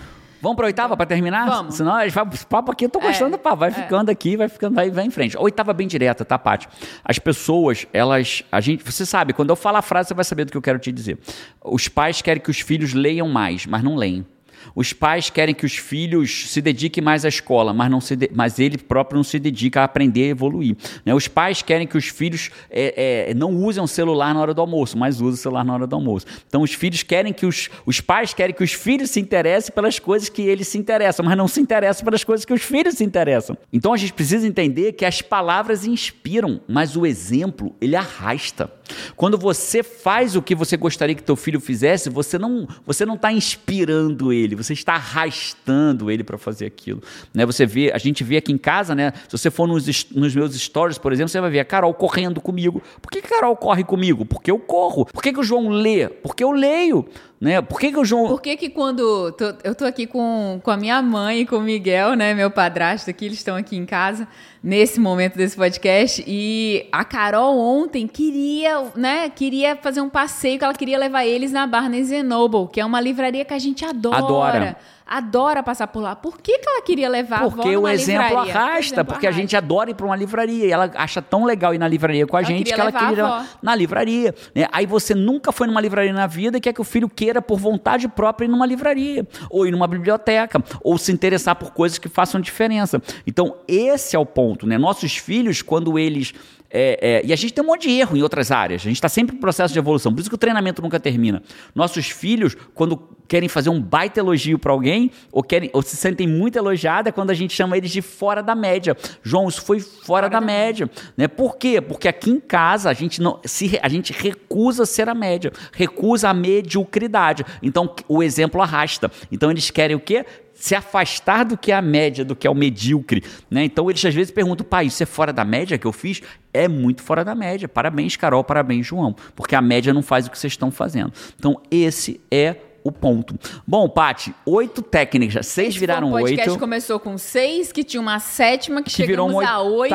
Vamos 0.43 0.57
para 0.57 0.67
oitava 0.67 0.97
para 0.97 1.07
terminar? 1.07 1.49
Vamos. 1.49 1.77
Senão 1.77 1.95
a 1.95 2.03
gente 2.03 2.13
vai, 2.13 2.27
papo 2.49 2.73
aqui, 2.73 2.87
eu 2.87 2.89
tô 2.89 2.99
é, 2.99 3.03
gostando 3.03 3.29
é, 3.29 3.39
do 3.39 3.41
papo. 3.41 3.59
Vai 3.59 3.69
é. 3.69 3.73
ficando 3.73 4.11
aqui, 4.11 4.37
vai 4.37 4.49
ficando, 4.49 4.75
vai, 4.75 4.91
vai 4.91 5.07
em 5.07 5.11
frente. 5.11 5.39
Oitava 5.39 5.73
bem 5.73 5.87
direta, 5.87 6.25
tá, 6.25 6.37
Paty? 6.37 6.69
As 7.05 7.17
pessoas, 7.21 7.87
elas. 7.93 8.43
A 8.51 8.61
gente, 8.61 8.83
você 8.83 9.07
sabe, 9.07 9.33
quando 9.33 9.51
eu 9.51 9.57
falar 9.57 9.79
a 9.79 9.83
frase, 9.83 10.09
você 10.09 10.15
vai 10.15 10.25
saber 10.25 10.45
do 10.45 10.51
que 10.51 10.59
eu 10.59 10.63
quero 10.63 10.81
te 10.81 10.91
dizer. 10.91 11.17
Os 11.65 11.87
pais 11.87 12.21
querem 12.21 12.43
que 12.43 12.51
os 12.51 12.59
filhos 12.59 12.93
leiam 12.93 13.29
mais, 13.29 13.67
mas 13.67 13.85
não 13.85 13.95
leem. 13.95 14.27
Os 14.75 14.93
pais 14.93 15.31
querem 15.31 15.55
que 15.55 15.67
os 15.67 15.77
filhos 15.77 16.51
se 16.51 16.61
dediquem 16.61 17.03
mais 17.03 17.25
à 17.25 17.29
escola, 17.29 17.73
mas, 17.73 17.91
não 17.91 18.01
se 18.01 18.17
de... 18.17 18.31
mas 18.35 18.59
ele 18.59 18.79
próprio 18.79 19.17
não 19.17 19.25
se 19.25 19.39
dedica 19.39 19.81
a 19.81 19.85
aprender 19.85 20.27
e 20.27 20.31
evoluir. 20.31 20.77
Né? 21.05 21.15
Os 21.15 21.29
pais 21.29 21.63
querem 21.63 21.87
que 21.87 21.97
os 21.97 22.07
filhos 22.07 22.51
é, 22.71 23.31
é, 23.31 23.35
não 23.35 23.55
usem 23.55 23.83
o 23.83 23.87
celular 23.87 24.35
na 24.35 24.41
hora 24.41 24.55
do 24.55 24.61
almoço, 24.61 24.97
mas 24.97 25.21
usem 25.21 25.35
o 25.35 25.37
celular 25.37 25.65
na 25.65 25.75
hora 25.75 25.87
do 25.87 25.97
almoço. 25.97 26.27
Então 26.47 26.63
os 26.63 26.73
filhos 26.73 27.03
querem 27.03 27.33
que 27.33 27.47
os, 27.47 27.71
os 27.87 28.01
pais 28.01 28.35
querem 28.35 28.55
que 28.55 28.65
os 28.65 28.73
filhos 28.73 29.11
se 29.11 29.21
interessem 29.21 29.75
pelas 29.75 29.99
coisas 29.99 30.29
que 30.29 30.43
eles 30.43 30.69
se 30.69 30.79
interessam, 30.79 31.25
mas 31.25 31.37
não 31.37 31.49
se 31.49 31.61
interessam 31.61 32.05
pelas 32.05 32.25
coisas 32.25 32.45
que 32.45 32.53
os 32.53 32.63
filhos 32.63 32.95
se 32.95 33.05
interessam. 33.05 33.57
Então 33.73 33.93
a 33.93 33.97
gente 33.97 34.13
precisa 34.13 34.47
entender 34.47 34.93
que 34.93 35.05
as 35.05 35.23
palavras 35.23 35.85
inspiram, 35.85 36.61
mas 36.69 36.97
o 36.97 37.07
exemplo 37.07 37.75
ele 37.81 37.97
arrasta. 37.97 38.71
Quando 39.17 39.39
você 39.39 39.83
faz 39.83 40.37
o 40.37 40.43
que 40.43 40.55
você 40.55 40.77
gostaria 40.77 41.15
que 41.15 41.23
teu 41.23 41.37
filho 41.37 41.61
fizesse, 41.61 42.11
você 42.11 42.39
não 42.39 42.69
você 42.85 43.07
não 43.07 43.15
está 43.15 43.33
inspirando 43.33 44.33
ele, 44.33 44.52
você 44.55 44.73
está 44.73 44.95
arrastando 44.95 46.11
ele 46.11 46.25
para 46.25 46.39
fazer 46.39 46.67
aquilo. 46.67 47.03
Né? 47.33 47.45
Você 47.47 47.67
vê, 47.67 47.91
a 47.93 47.99
gente 47.99 48.23
vê 48.25 48.37
aqui 48.37 48.53
em 48.53 48.59
casa, 48.59 48.95
né? 48.95 49.13
Se 49.29 49.37
você 49.37 49.51
for 49.51 49.67
nos, 49.67 50.11
nos 50.11 50.35
meus 50.35 50.55
stories, 50.55 50.99
por 50.99 51.13
exemplo, 51.13 51.29
você 51.29 51.41
vai 51.41 51.51
ver 51.51 51.61
a 51.61 51.65
Carol 51.65 51.93
correndo 51.95 52.41
comigo. 52.41 52.83
Por 53.01 53.11
que 53.11 53.19
a 53.19 53.23
Carol 53.23 53.57
corre 53.57 53.85
comigo? 53.85 54.25
Porque 54.25 54.51
eu 54.51 54.59
corro. 54.59 55.07
Por 55.07 55.23
que, 55.23 55.33
que 55.33 55.41
o 55.41 55.45
João 55.45 55.69
lê? 55.69 56.09
Porque 56.09 56.43
eu 56.43 56.53
leio. 56.53 57.07
Né? 57.43 57.61
Por 57.61 57.81
que, 57.81 57.91
que 57.91 57.99
o 57.99 58.05
João. 58.05 58.29
Por 58.29 58.41
que, 58.41 58.57
que 58.57 58.71
quando. 58.71 59.33
Tô, 59.33 59.53
eu 59.65 59.75
tô 59.75 59.85
aqui 59.85 60.07
com, 60.07 60.61
com 60.63 60.71
a 60.71 60.77
minha 60.77 61.03
mãe 61.03 61.41
e 61.41 61.47
com 61.47 61.57
o 61.57 61.61
Miguel, 61.61 62.15
né? 62.15 62.33
Meu 62.35 62.53
padrasto 62.53 63.11
aqui, 63.11 63.25
eles 63.25 63.39
estão 63.39 63.57
aqui 63.57 63.77
em 63.77 63.85
casa 63.85 64.29
nesse 64.63 65.01
momento 65.01 65.37
desse 65.37 65.57
podcast. 65.57 66.23
E 66.25 66.87
a 66.93 67.05
Carol 67.05 67.59
ontem 67.59 68.07
queria, 68.07 68.85
né? 68.95 69.29
Queria 69.29 69.75
fazer 69.75 70.01
um 70.01 70.09
passeio 70.09 70.57
que 70.57 70.65
ela 70.65 70.73
queria 70.73 70.97
levar 70.97 71.27
eles 71.27 71.51
na 71.51 71.67
Barnes 71.67 72.13
Noble, 72.25 72.69
que 72.73 72.81
é 72.81 72.87
uma 72.87 73.01
livraria 73.01 73.45
que 73.45 73.53
a 73.53 73.59
gente 73.59 73.85
adora. 73.85 74.19
Adora 74.19 74.77
adora 75.17 75.63
passar 75.63 75.87
por 75.89 76.01
lá. 76.01 76.17
Por 76.17 76.41
que, 76.41 76.59
que 76.59 76.69
ela 76.69 76.81
queria 76.83 77.09
levar 77.09 77.41
porque 77.41 77.69
a 77.69 77.73
avó 77.73 77.81
o 77.83 77.89
exemplo 77.89 78.29
livraria? 78.29 78.55
arrasta, 78.55 78.79
exemplo 78.79 79.05
porque 79.05 79.27
arrasta. 79.27 79.39
a 79.39 79.43
gente 79.43 79.57
adora 79.57 79.91
ir 79.91 79.95
para 79.95 80.07
uma 80.07 80.17
livraria. 80.17 80.67
E 80.67 80.73
ela 80.73 80.91
acha 80.95 81.21
tão 81.21 81.45
legal 81.45 81.75
ir 81.75 81.79
na 81.79 81.87
livraria 81.87 82.27
com 82.27 82.37
a 82.37 82.41
ela 82.41 82.49
gente 82.49 82.73
que 82.73 82.81
ela 82.81 82.91
queria 82.91 83.25
ir 83.25 83.49
na 83.61 83.75
livraria. 83.75 84.35
Né? 84.55 84.67
Aí 84.73 84.87
você 84.87 85.15
nunca 85.15 85.53
foi 85.53 85.67
numa 85.67 85.81
livraria 85.81 86.13
na 86.15 86.27
vida 86.27 86.57
e 86.57 86.61
quer 86.61 86.73
que 86.73 86.81
o 86.81 86.85
filho 86.85 87.11
queira, 87.11 87.43
por 87.43 87.59
vontade 87.59 88.09
própria, 88.09 88.47
ir 88.47 88.49
numa 88.49 88.65
livraria, 88.65 89.27
ou 89.51 89.67
ir 89.67 89.71
numa 89.71 89.87
biblioteca, 89.87 90.63
ou 90.83 90.97
se 90.97 91.13
interessar 91.13 91.57
por 91.57 91.73
coisas 91.73 91.99
que 91.99 92.09
façam 92.09 92.41
diferença. 92.41 93.03
Então, 93.27 93.57
esse 93.69 94.17
é 94.17 94.19
o 94.19 94.25
ponto. 94.25 94.67
Né? 94.67 94.79
Nossos 94.79 95.17
filhos, 95.19 95.61
quando 95.61 95.99
eles 95.99 96.33
é, 96.73 96.99
é, 97.01 97.23
e 97.27 97.33
a 97.33 97.37
gente 97.37 97.53
tem 97.53 97.63
um 97.63 97.67
monte 97.67 97.83
de 97.83 97.91
erro 97.91 98.17
em 98.17 98.23
outras 98.23 98.51
áreas. 98.51 98.81
A 98.81 98.85
gente 98.85 98.97
está 98.97 99.09
sempre 99.09 99.37
em 99.37 99.39
processo 99.39 99.73
de 99.73 99.79
evolução. 99.79 100.13
Por 100.13 100.21
isso 100.21 100.31
que 100.31 100.35
o 100.35 100.39
treinamento 100.39 100.81
nunca 100.81 100.99
termina. 100.99 101.43
Nossos 101.75 102.09
filhos, 102.09 102.57
quando 102.75 102.97
querem 103.29 103.49
fazer 103.49 103.71
um 103.71 103.81
baita 103.81 104.21
elogio 104.21 104.59
para 104.59 104.73
alguém, 104.73 105.11
ou, 105.31 105.43
querem, 105.43 105.71
ou 105.73 105.83
se 105.83 105.97
sentem 105.97 106.27
muito 106.27 106.57
elogiados, 106.57 107.09
é 107.09 107.13
quando 107.13 107.31
a 107.31 107.35
gente 107.35 107.55
chama 107.55 107.77
eles 107.77 107.91
de 107.91 108.03
fora 108.03 108.43
da 108.43 108.55
média. 108.55 108.97
João, 109.23 109.49
isso 109.49 109.63
foi 109.63 109.81
fora, 109.81 110.05
fora 110.05 110.29
da, 110.29 110.41
da, 110.41 110.47
média. 110.47 110.91
Né? 111.17 111.29
Por 111.29 111.57
quê? 111.57 111.81
Porque 111.81 112.09
aqui 112.09 112.31
em 112.31 112.41
casa 112.41 112.91
a 112.91 112.93
gente, 112.93 113.21
não, 113.21 113.39
se, 113.45 113.79
a 113.83 113.89
gente 113.89 114.13
recusa 114.13 114.85
ser 114.87 115.09
a 115.09 115.15
média, 115.15 115.53
recusa 115.73 116.29
a 116.29 116.35
mediocridade. 116.35 117.45
Então 117.63 117.95
o 118.09 118.23
exemplo 118.23 118.61
arrasta. 118.61 119.11
Então 119.31 119.51
eles 119.51 119.71
querem 119.71 119.97
o 119.97 120.01
quê? 120.01 120.27
Se 120.63 120.77
afastar 120.77 121.45
do 121.45 121.59
que 121.59 121.73
é 121.73 121.75
a 121.75 121.83
média, 121.83 122.25
do 122.25 122.37
que 122.37 122.47
é 122.47 122.51
o 122.51 122.55
medíocre. 122.55 123.25
Né? 123.51 123.65
Então 123.65 123.91
eles 123.91 124.05
às 124.05 124.15
vezes 124.15 124.31
perguntam, 124.31 124.65
pai, 124.65 124.87
isso 124.87 125.03
é 125.03 125.07
fora 125.07 125.33
da 125.33 125.45
média 125.45 125.77
que 125.77 125.85
eu 125.85 125.91
fiz? 125.91 126.23
É 126.55 126.69
muito 126.69 127.03
fora 127.03 127.25
da 127.25 127.35
média. 127.35 127.67
Parabéns, 127.67 128.15
Carol, 128.15 128.45
parabéns, 128.45 128.87
João. 128.87 129.13
Porque 129.35 129.57
a 129.57 129.61
média 129.61 129.93
não 129.93 130.03
faz 130.03 130.29
o 130.29 130.31
que 130.31 130.39
vocês 130.39 130.53
estão 130.53 130.71
fazendo. 130.71 131.13
Então, 131.37 131.61
esse 131.69 132.21
é 132.31 132.55
o 132.85 132.91
ponto. 132.91 133.39
Bom, 133.67 133.89
Pati, 133.89 134.35
oito 134.45 134.83
técnicas, 134.83 135.47
seis 135.47 135.71
Esse 135.71 135.79
viraram 135.79 136.09
oito. 136.13 136.17
O 136.17 136.21
podcast 136.21 136.51
oito. 136.51 136.61
começou 136.61 136.99
com 136.99 137.17
seis, 137.17 137.71
que 137.73 137.85
tinha 137.85 138.01
uma 138.01 138.19
sétima, 138.19 138.83
que, 138.83 138.91
que 138.91 139.07
virou 139.07 139.29
uma 139.29 139.49
a 139.49 139.61
oito. 139.61 139.95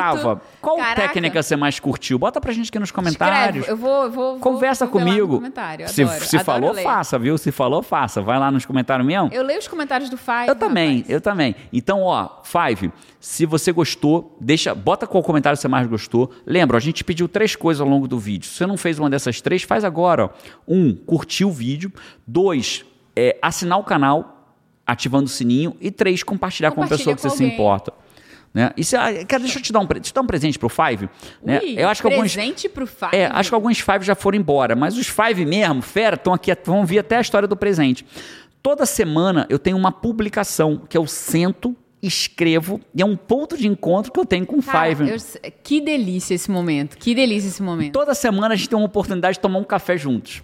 Qual 0.60 0.76
Caraca. 0.76 1.02
técnica 1.02 1.42
você 1.42 1.56
mais 1.56 1.78
curtiu? 1.78 2.18
Bota 2.18 2.40
pra 2.40 2.52
gente 2.52 2.68
aqui 2.68 2.78
nos 2.78 2.90
comentários. 2.90 3.60
Escreve. 3.60 3.70
Eu 3.70 3.76
vou, 3.76 4.10
vou 4.10 4.38
Conversa 4.38 4.86
vou 4.86 4.92
comigo. 4.92 5.42
Se, 5.86 6.02
adoro, 6.02 6.24
se 6.24 6.36
adoro 6.36 6.44
falou, 6.44 6.72
ler. 6.72 6.82
faça, 6.82 7.18
viu? 7.18 7.38
Se 7.38 7.52
falou, 7.52 7.82
faça. 7.82 8.20
Vai 8.20 8.38
lá 8.38 8.50
nos 8.50 8.64
comentários 8.64 9.06
mesmo. 9.06 9.30
Eu 9.32 9.42
leio 9.42 9.58
os 9.58 9.68
comentários 9.68 10.10
do 10.10 10.16
Five. 10.16 10.48
Eu 10.48 10.56
também, 10.56 10.98
rapaz. 10.98 11.10
eu 11.10 11.20
também. 11.20 11.54
Então, 11.72 12.02
ó, 12.02 12.28
Five, 12.42 12.92
se 13.20 13.44
você 13.44 13.72
gostou, 13.72 14.36
deixa, 14.40 14.74
bota 14.74 15.06
qual 15.06 15.22
comentário 15.22 15.56
você 15.56 15.66
mais 15.66 15.86
gostou. 15.86 16.30
Lembra, 16.46 16.76
a 16.76 16.80
gente 16.80 17.02
pediu 17.02 17.28
três 17.28 17.56
coisas 17.56 17.80
ao 17.80 17.88
longo 17.88 18.06
do 18.06 18.18
vídeo. 18.18 18.48
Se 18.48 18.56
você 18.56 18.66
não 18.66 18.76
fez 18.76 18.98
uma 18.98 19.10
dessas 19.10 19.40
três, 19.40 19.62
faz 19.62 19.84
agora. 19.84 20.26
Ó. 20.26 20.30
Um, 20.66 20.94
curtir 20.94 21.44
o 21.44 21.50
vídeo. 21.50 21.92
Dois, 22.26 22.84
é, 23.16 23.36
assinar 23.42 23.78
o 23.78 23.84
canal, 23.84 24.54
ativando 24.86 25.24
o 25.24 25.28
sininho. 25.28 25.76
E 25.80 25.90
três, 25.90 26.22
compartilhar 26.22 26.70
com 26.70 26.80
uma 26.80 26.88
pessoa 26.88 27.14
que 27.14 27.20
você 27.20 27.28
alguém. 27.28 27.48
se 27.48 27.54
importa. 27.54 27.92
Né? 28.54 28.70
Isso, 28.76 28.96
cara, 29.26 29.42
deixa 29.42 29.58
eu 29.58 29.62
te 29.62 29.72
dar 29.72 29.80
um, 29.80 29.82
eu 29.82 30.12
dar 30.14 30.20
um 30.20 30.26
presente 30.26 30.58
pro 30.58 30.68
Five. 30.68 31.08
Né? 31.42 31.60
Ui, 31.60 31.74
eu 31.76 31.88
acho 31.88 32.00
que 32.00 32.08
presente 32.08 32.66
alguns, 32.66 32.74
pro 32.74 32.86
Five? 32.86 33.16
É, 33.16 33.26
acho 33.26 33.50
que 33.50 33.54
alguns 33.54 33.80
Five 33.80 34.04
já 34.04 34.14
foram 34.14 34.38
embora, 34.38 34.76
mas 34.76 34.96
os 34.96 35.08
Five 35.08 35.44
mesmo, 35.44 35.82
fera, 35.82 36.14
estão 36.14 36.32
aqui, 36.32 36.56
vão 36.64 36.86
vir 36.86 37.00
até 37.00 37.16
a 37.16 37.20
história 37.20 37.48
do 37.48 37.56
presente. 37.56 38.06
Toda 38.62 38.86
semana 38.86 39.44
eu 39.50 39.58
tenho 39.58 39.76
uma 39.76 39.92
publicação 39.92 40.82
que 40.88 40.96
eu 40.96 41.06
sento 41.06 41.76
escrevo 42.02 42.80
e 42.94 43.02
é 43.02 43.04
um 43.04 43.16
ponto 43.16 43.56
de 43.56 43.66
encontro 43.66 44.12
que 44.12 44.20
eu 44.20 44.24
tenho 44.24 44.46
com 44.46 44.58
o 44.58 44.62
Five. 44.62 45.10
Eu, 45.10 45.16
que 45.62 45.80
delícia 45.80 46.34
esse 46.34 46.50
momento, 46.50 46.96
que 46.96 47.14
delícia 47.14 47.48
esse 47.48 47.62
momento. 47.62 47.92
Toda 47.92 48.14
semana 48.14 48.54
a 48.54 48.56
gente 48.56 48.68
tem 48.68 48.78
uma 48.78 48.86
oportunidade 48.86 49.34
de 49.34 49.40
tomar 49.40 49.58
um 49.58 49.64
café 49.64 49.96
juntos. 49.96 50.42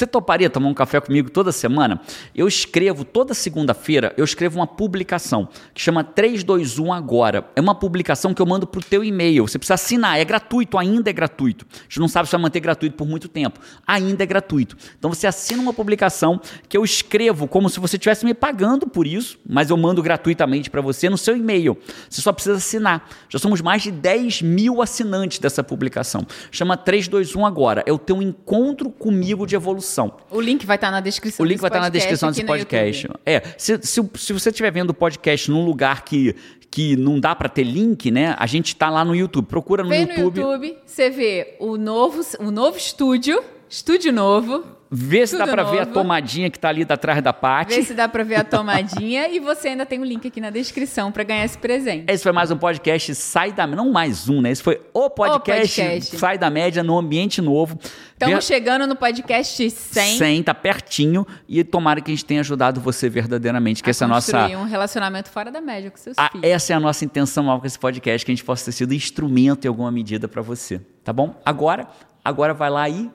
Você 0.00 0.06
toparia 0.06 0.48
tomar 0.48 0.70
um 0.70 0.72
café 0.72 0.98
comigo 0.98 1.30
toda 1.30 1.52
semana? 1.52 2.00
Eu 2.34 2.48
escrevo, 2.48 3.04
toda 3.04 3.34
segunda-feira, 3.34 4.14
eu 4.16 4.24
escrevo 4.24 4.58
uma 4.58 4.66
publicação 4.66 5.46
que 5.74 5.82
chama 5.82 6.02
321 6.02 6.90
Agora. 6.90 7.44
É 7.54 7.60
uma 7.60 7.74
publicação 7.74 8.32
que 8.32 8.40
eu 8.40 8.46
mando 8.46 8.66
para 8.66 8.78
o 8.78 8.82
teu 8.82 9.04
e-mail. 9.04 9.46
Você 9.46 9.58
precisa 9.58 9.74
assinar, 9.74 10.18
é 10.18 10.24
gratuito, 10.24 10.78
ainda 10.78 11.10
é 11.10 11.12
gratuito. 11.12 11.66
A 11.70 11.82
gente 11.82 12.00
não 12.00 12.08
sabe 12.08 12.28
se 12.28 12.32
vai 12.32 12.40
manter 12.40 12.60
gratuito 12.60 12.96
por 12.96 13.06
muito 13.06 13.28
tempo. 13.28 13.60
Ainda 13.86 14.22
é 14.22 14.26
gratuito. 14.26 14.74
Então 14.98 15.12
você 15.12 15.26
assina 15.26 15.60
uma 15.60 15.74
publicação 15.74 16.40
que 16.66 16.78
eu 16.78 16.82
escrevo 16.82 17.46
como 17.46 17.68
se 17.68 17.78
você 17.78 17.96
estivesse 17.96 18.24
me 18.24 18.32
pagando 18.32 18.86
por 18.86 19.06
isso, 19.06 19.38
mas 19.46 19.68
eu 19.68 19.76
mando 19.76 20.02
gratuitamente 20.02 20.70
para 20.70 20.80
você 20.80 21.10
no 21.10 21.18
seu 21.18 21.36
e-mail. 21.36 21.76
Você 22.08 22.22
só 22.22 22.32
precisa 22.32 22.56
assinar. 22.56 23.06
Já 23.28 23.38
somos 23.38 23.60
mais 23.60 23.82
de 23.82 23.90
10 23.90 24.40
mil 24.40 24.80
assinantes 24.80 25.38
dessa 25.38 25.62
publicação. 25.62 26.26
Chama 26.50 26.74
321 26.74 27.44
Agora. 27.44 27.84
É 27.84 27.92
o 27.92 27.98
teu 27.98 28.22
encontro 28.22 28.88
comigo 28.88 29.46
de 29.46 29.54
evolução 29.54 29.89
o 30.30 30.40
link 30.40 30.66
vai 30.66 30.76
estar 30.76 30.88
tá 30.88 30.90
na 30.92 31.00
descrição 31.00 31.44
O 31.44 31.46
link 31.46 31.60
vai 31.60 31.68
estar 31.68 31.78
tá 31.78 31.84
na 31.84 31.88
descrição 31.88 32.30
desse 32.30 32.44
podcast. 32.44 33.08
É, 33.24 33.42
se, 33.56 33.78
se, 33.82 34.10
se 34.14 34.32
você 34.32 34.50
estiver 34.50 34.70
vendo 34.70 34.90
o 34.90 34.94
podcast 34.94 35.50
num 35.50 35.64
lugar 35.64 36.04
que, 36.04 36.34
que 36.70 36.96
não 36.96 37.18
dá 37.18 37.34
para 37.34 37.48
ter 37.48 37.64
link, 37.64 38.10
né? 38.10 38.34
A 38.38 38.46
gente 38.46 38.68
está 38.68 38.88
lá 38.88 39.04
no 39.04 39.14
YouTube. 39.14 39.46
Procura 39.46 39.82
no 39.82 39.88
Vem 39.88 40.02
YouTube. 40.02 40.40
no 40.40 40.52
YouTube, 40.52 40.78
você 40.86 41.10
vê 41.10 41.56
o 41.58 41.76
novo, 41.76 42.20
o 42.38 42.50
novo 42.50 42.76
estúdio, 42.76 43.42
estúdio 43.68 44.12
novo. 44.12 44.79
Vê 44.92 45.24
se 45.24 45.36
Tudo 45.36 45.46
dá 45.46 45.52
pra 45.52 45.62
ver 45.62 45.78
a 45.82 45.86
tomadinha 45.86 46.50
que 46.50 46.58
tá 46.58 46.68
ali 46.68 46.84
atrás 46.88 47.22
da 47.22 47.32
Paty. 47.32 47.76
Vê 47.76 47.82
se 47.84 47.94
dá 47.94 48.08
pra 48.08 48.24
ver 48.24 48.34
a 48.34 48.42
tomadinha 48.44 49.28
e 49.28 49.38
você 49.38 49.68
ainda 49.68 49.86
tem 49.86 50.00
o 50.00 50.04
link 50.04 50.26
aqui 50.26 50.40
na 50.40 50.50
descrição 50.50 51.12
pra 51.12 51.22
ganhar 51.22 51.44
esse 51.44 51.56
presente. 51.56 52.10
Esse 52.10 52.24
foi 52.24 52.32
mais 52.32 52.50
um 52.50 52.56
podcast 52.56 53.14
Sai 53.14 53.52
da 53.52 53.68
Não 53.68 53.92
mais 53.92 54.28
um, 54.28 54.40
né? 54.40 54.50
Esse 54.50 54.60
foi 54.62 54.80
o 54.92 55.08
podcast, 55.08 55.80
podcast. 55.80 56.16
Sai 56.18 56.36
da 56.36 56.50
Média 56.50 56.82
no 56.82 56.98
ambiente 56.98 57.40
novo. 57.40 57.78
Estamos 58.12 58.34
Ver- 58.34 58.42
chegando 58.42 58.84
no 58.84 58.96
podcast 58.96 59.70
100. 59.70 60.18
100, 60.18 60.42
tá 60.42 60.54
pertinho. 60.54 61.24
E 61.48 61.62
tomara 61.62 62.00
que 62.00 62.10
a 62.10 62.14
gente 62.14 62.24
tenha 62.24 62.40
ajudado 62.40 62.80
você 62.80 63.08
verdadeiramente. 63.08 63.84
Que 63.84 63.90
a 63.90 63.92
essa 63.92 64.04
é 64.04 64.06
a 64.06 64.08
nossa. 64.08 64.46
um 64.58 64.64
relacionamento 64.64 65.30
fora 65.30 65.52
da 65.52 65.60
média 65.60 65.88
com 65.92 65.98
seus 65.98 66.18
a- 66.18 66.30
filhos. 66.30 66.44
essa 66.44 66.72
é 66.72 66.76
a 66.76 66.80
nossa 66.80 67.04
intenção 67.04 67.44
maior 67.44 67.60
com 67.60 67.66
esse 67.68 67.78
podcast, 67.78 68.26
que 68.26 68.32
a 68.32 68.34
gente 68.34 68.44
possa 68.44 68.64
ter 68.64 68.72
sido 68.72 68.92
instrumento 68.92 69.66
em 69.66 69.68
alguma 69.68 69.92
medida 69.92 70.26
pra 70.26 70.42
você. 70.42 70.80
Tá 71.04 71.12
bom? 71.12 71.40
Agora, 71.46 71.86
agora 72.24 72.52
vai 72.52 72.68
lá 72.70 72.88
e 72.88 73.08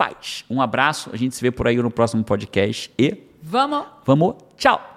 faz. 0.00 0.46
Um 0.48 0.62
abraço. 0.62 1.10
A 1.12 1.16
gente 1.16 1.34
se 1.34 1.42
vê 1.42 1.50
por 1.50 1.68
aí 1.68 1.76
no 1.76 1.90
próximo 1.90 2.24
podcast. 2.24 2.90
E 2.98 3.18
Vamos! 3.42 3.84
vamos. 4.06 4.34
Tchau! 4.56 4.89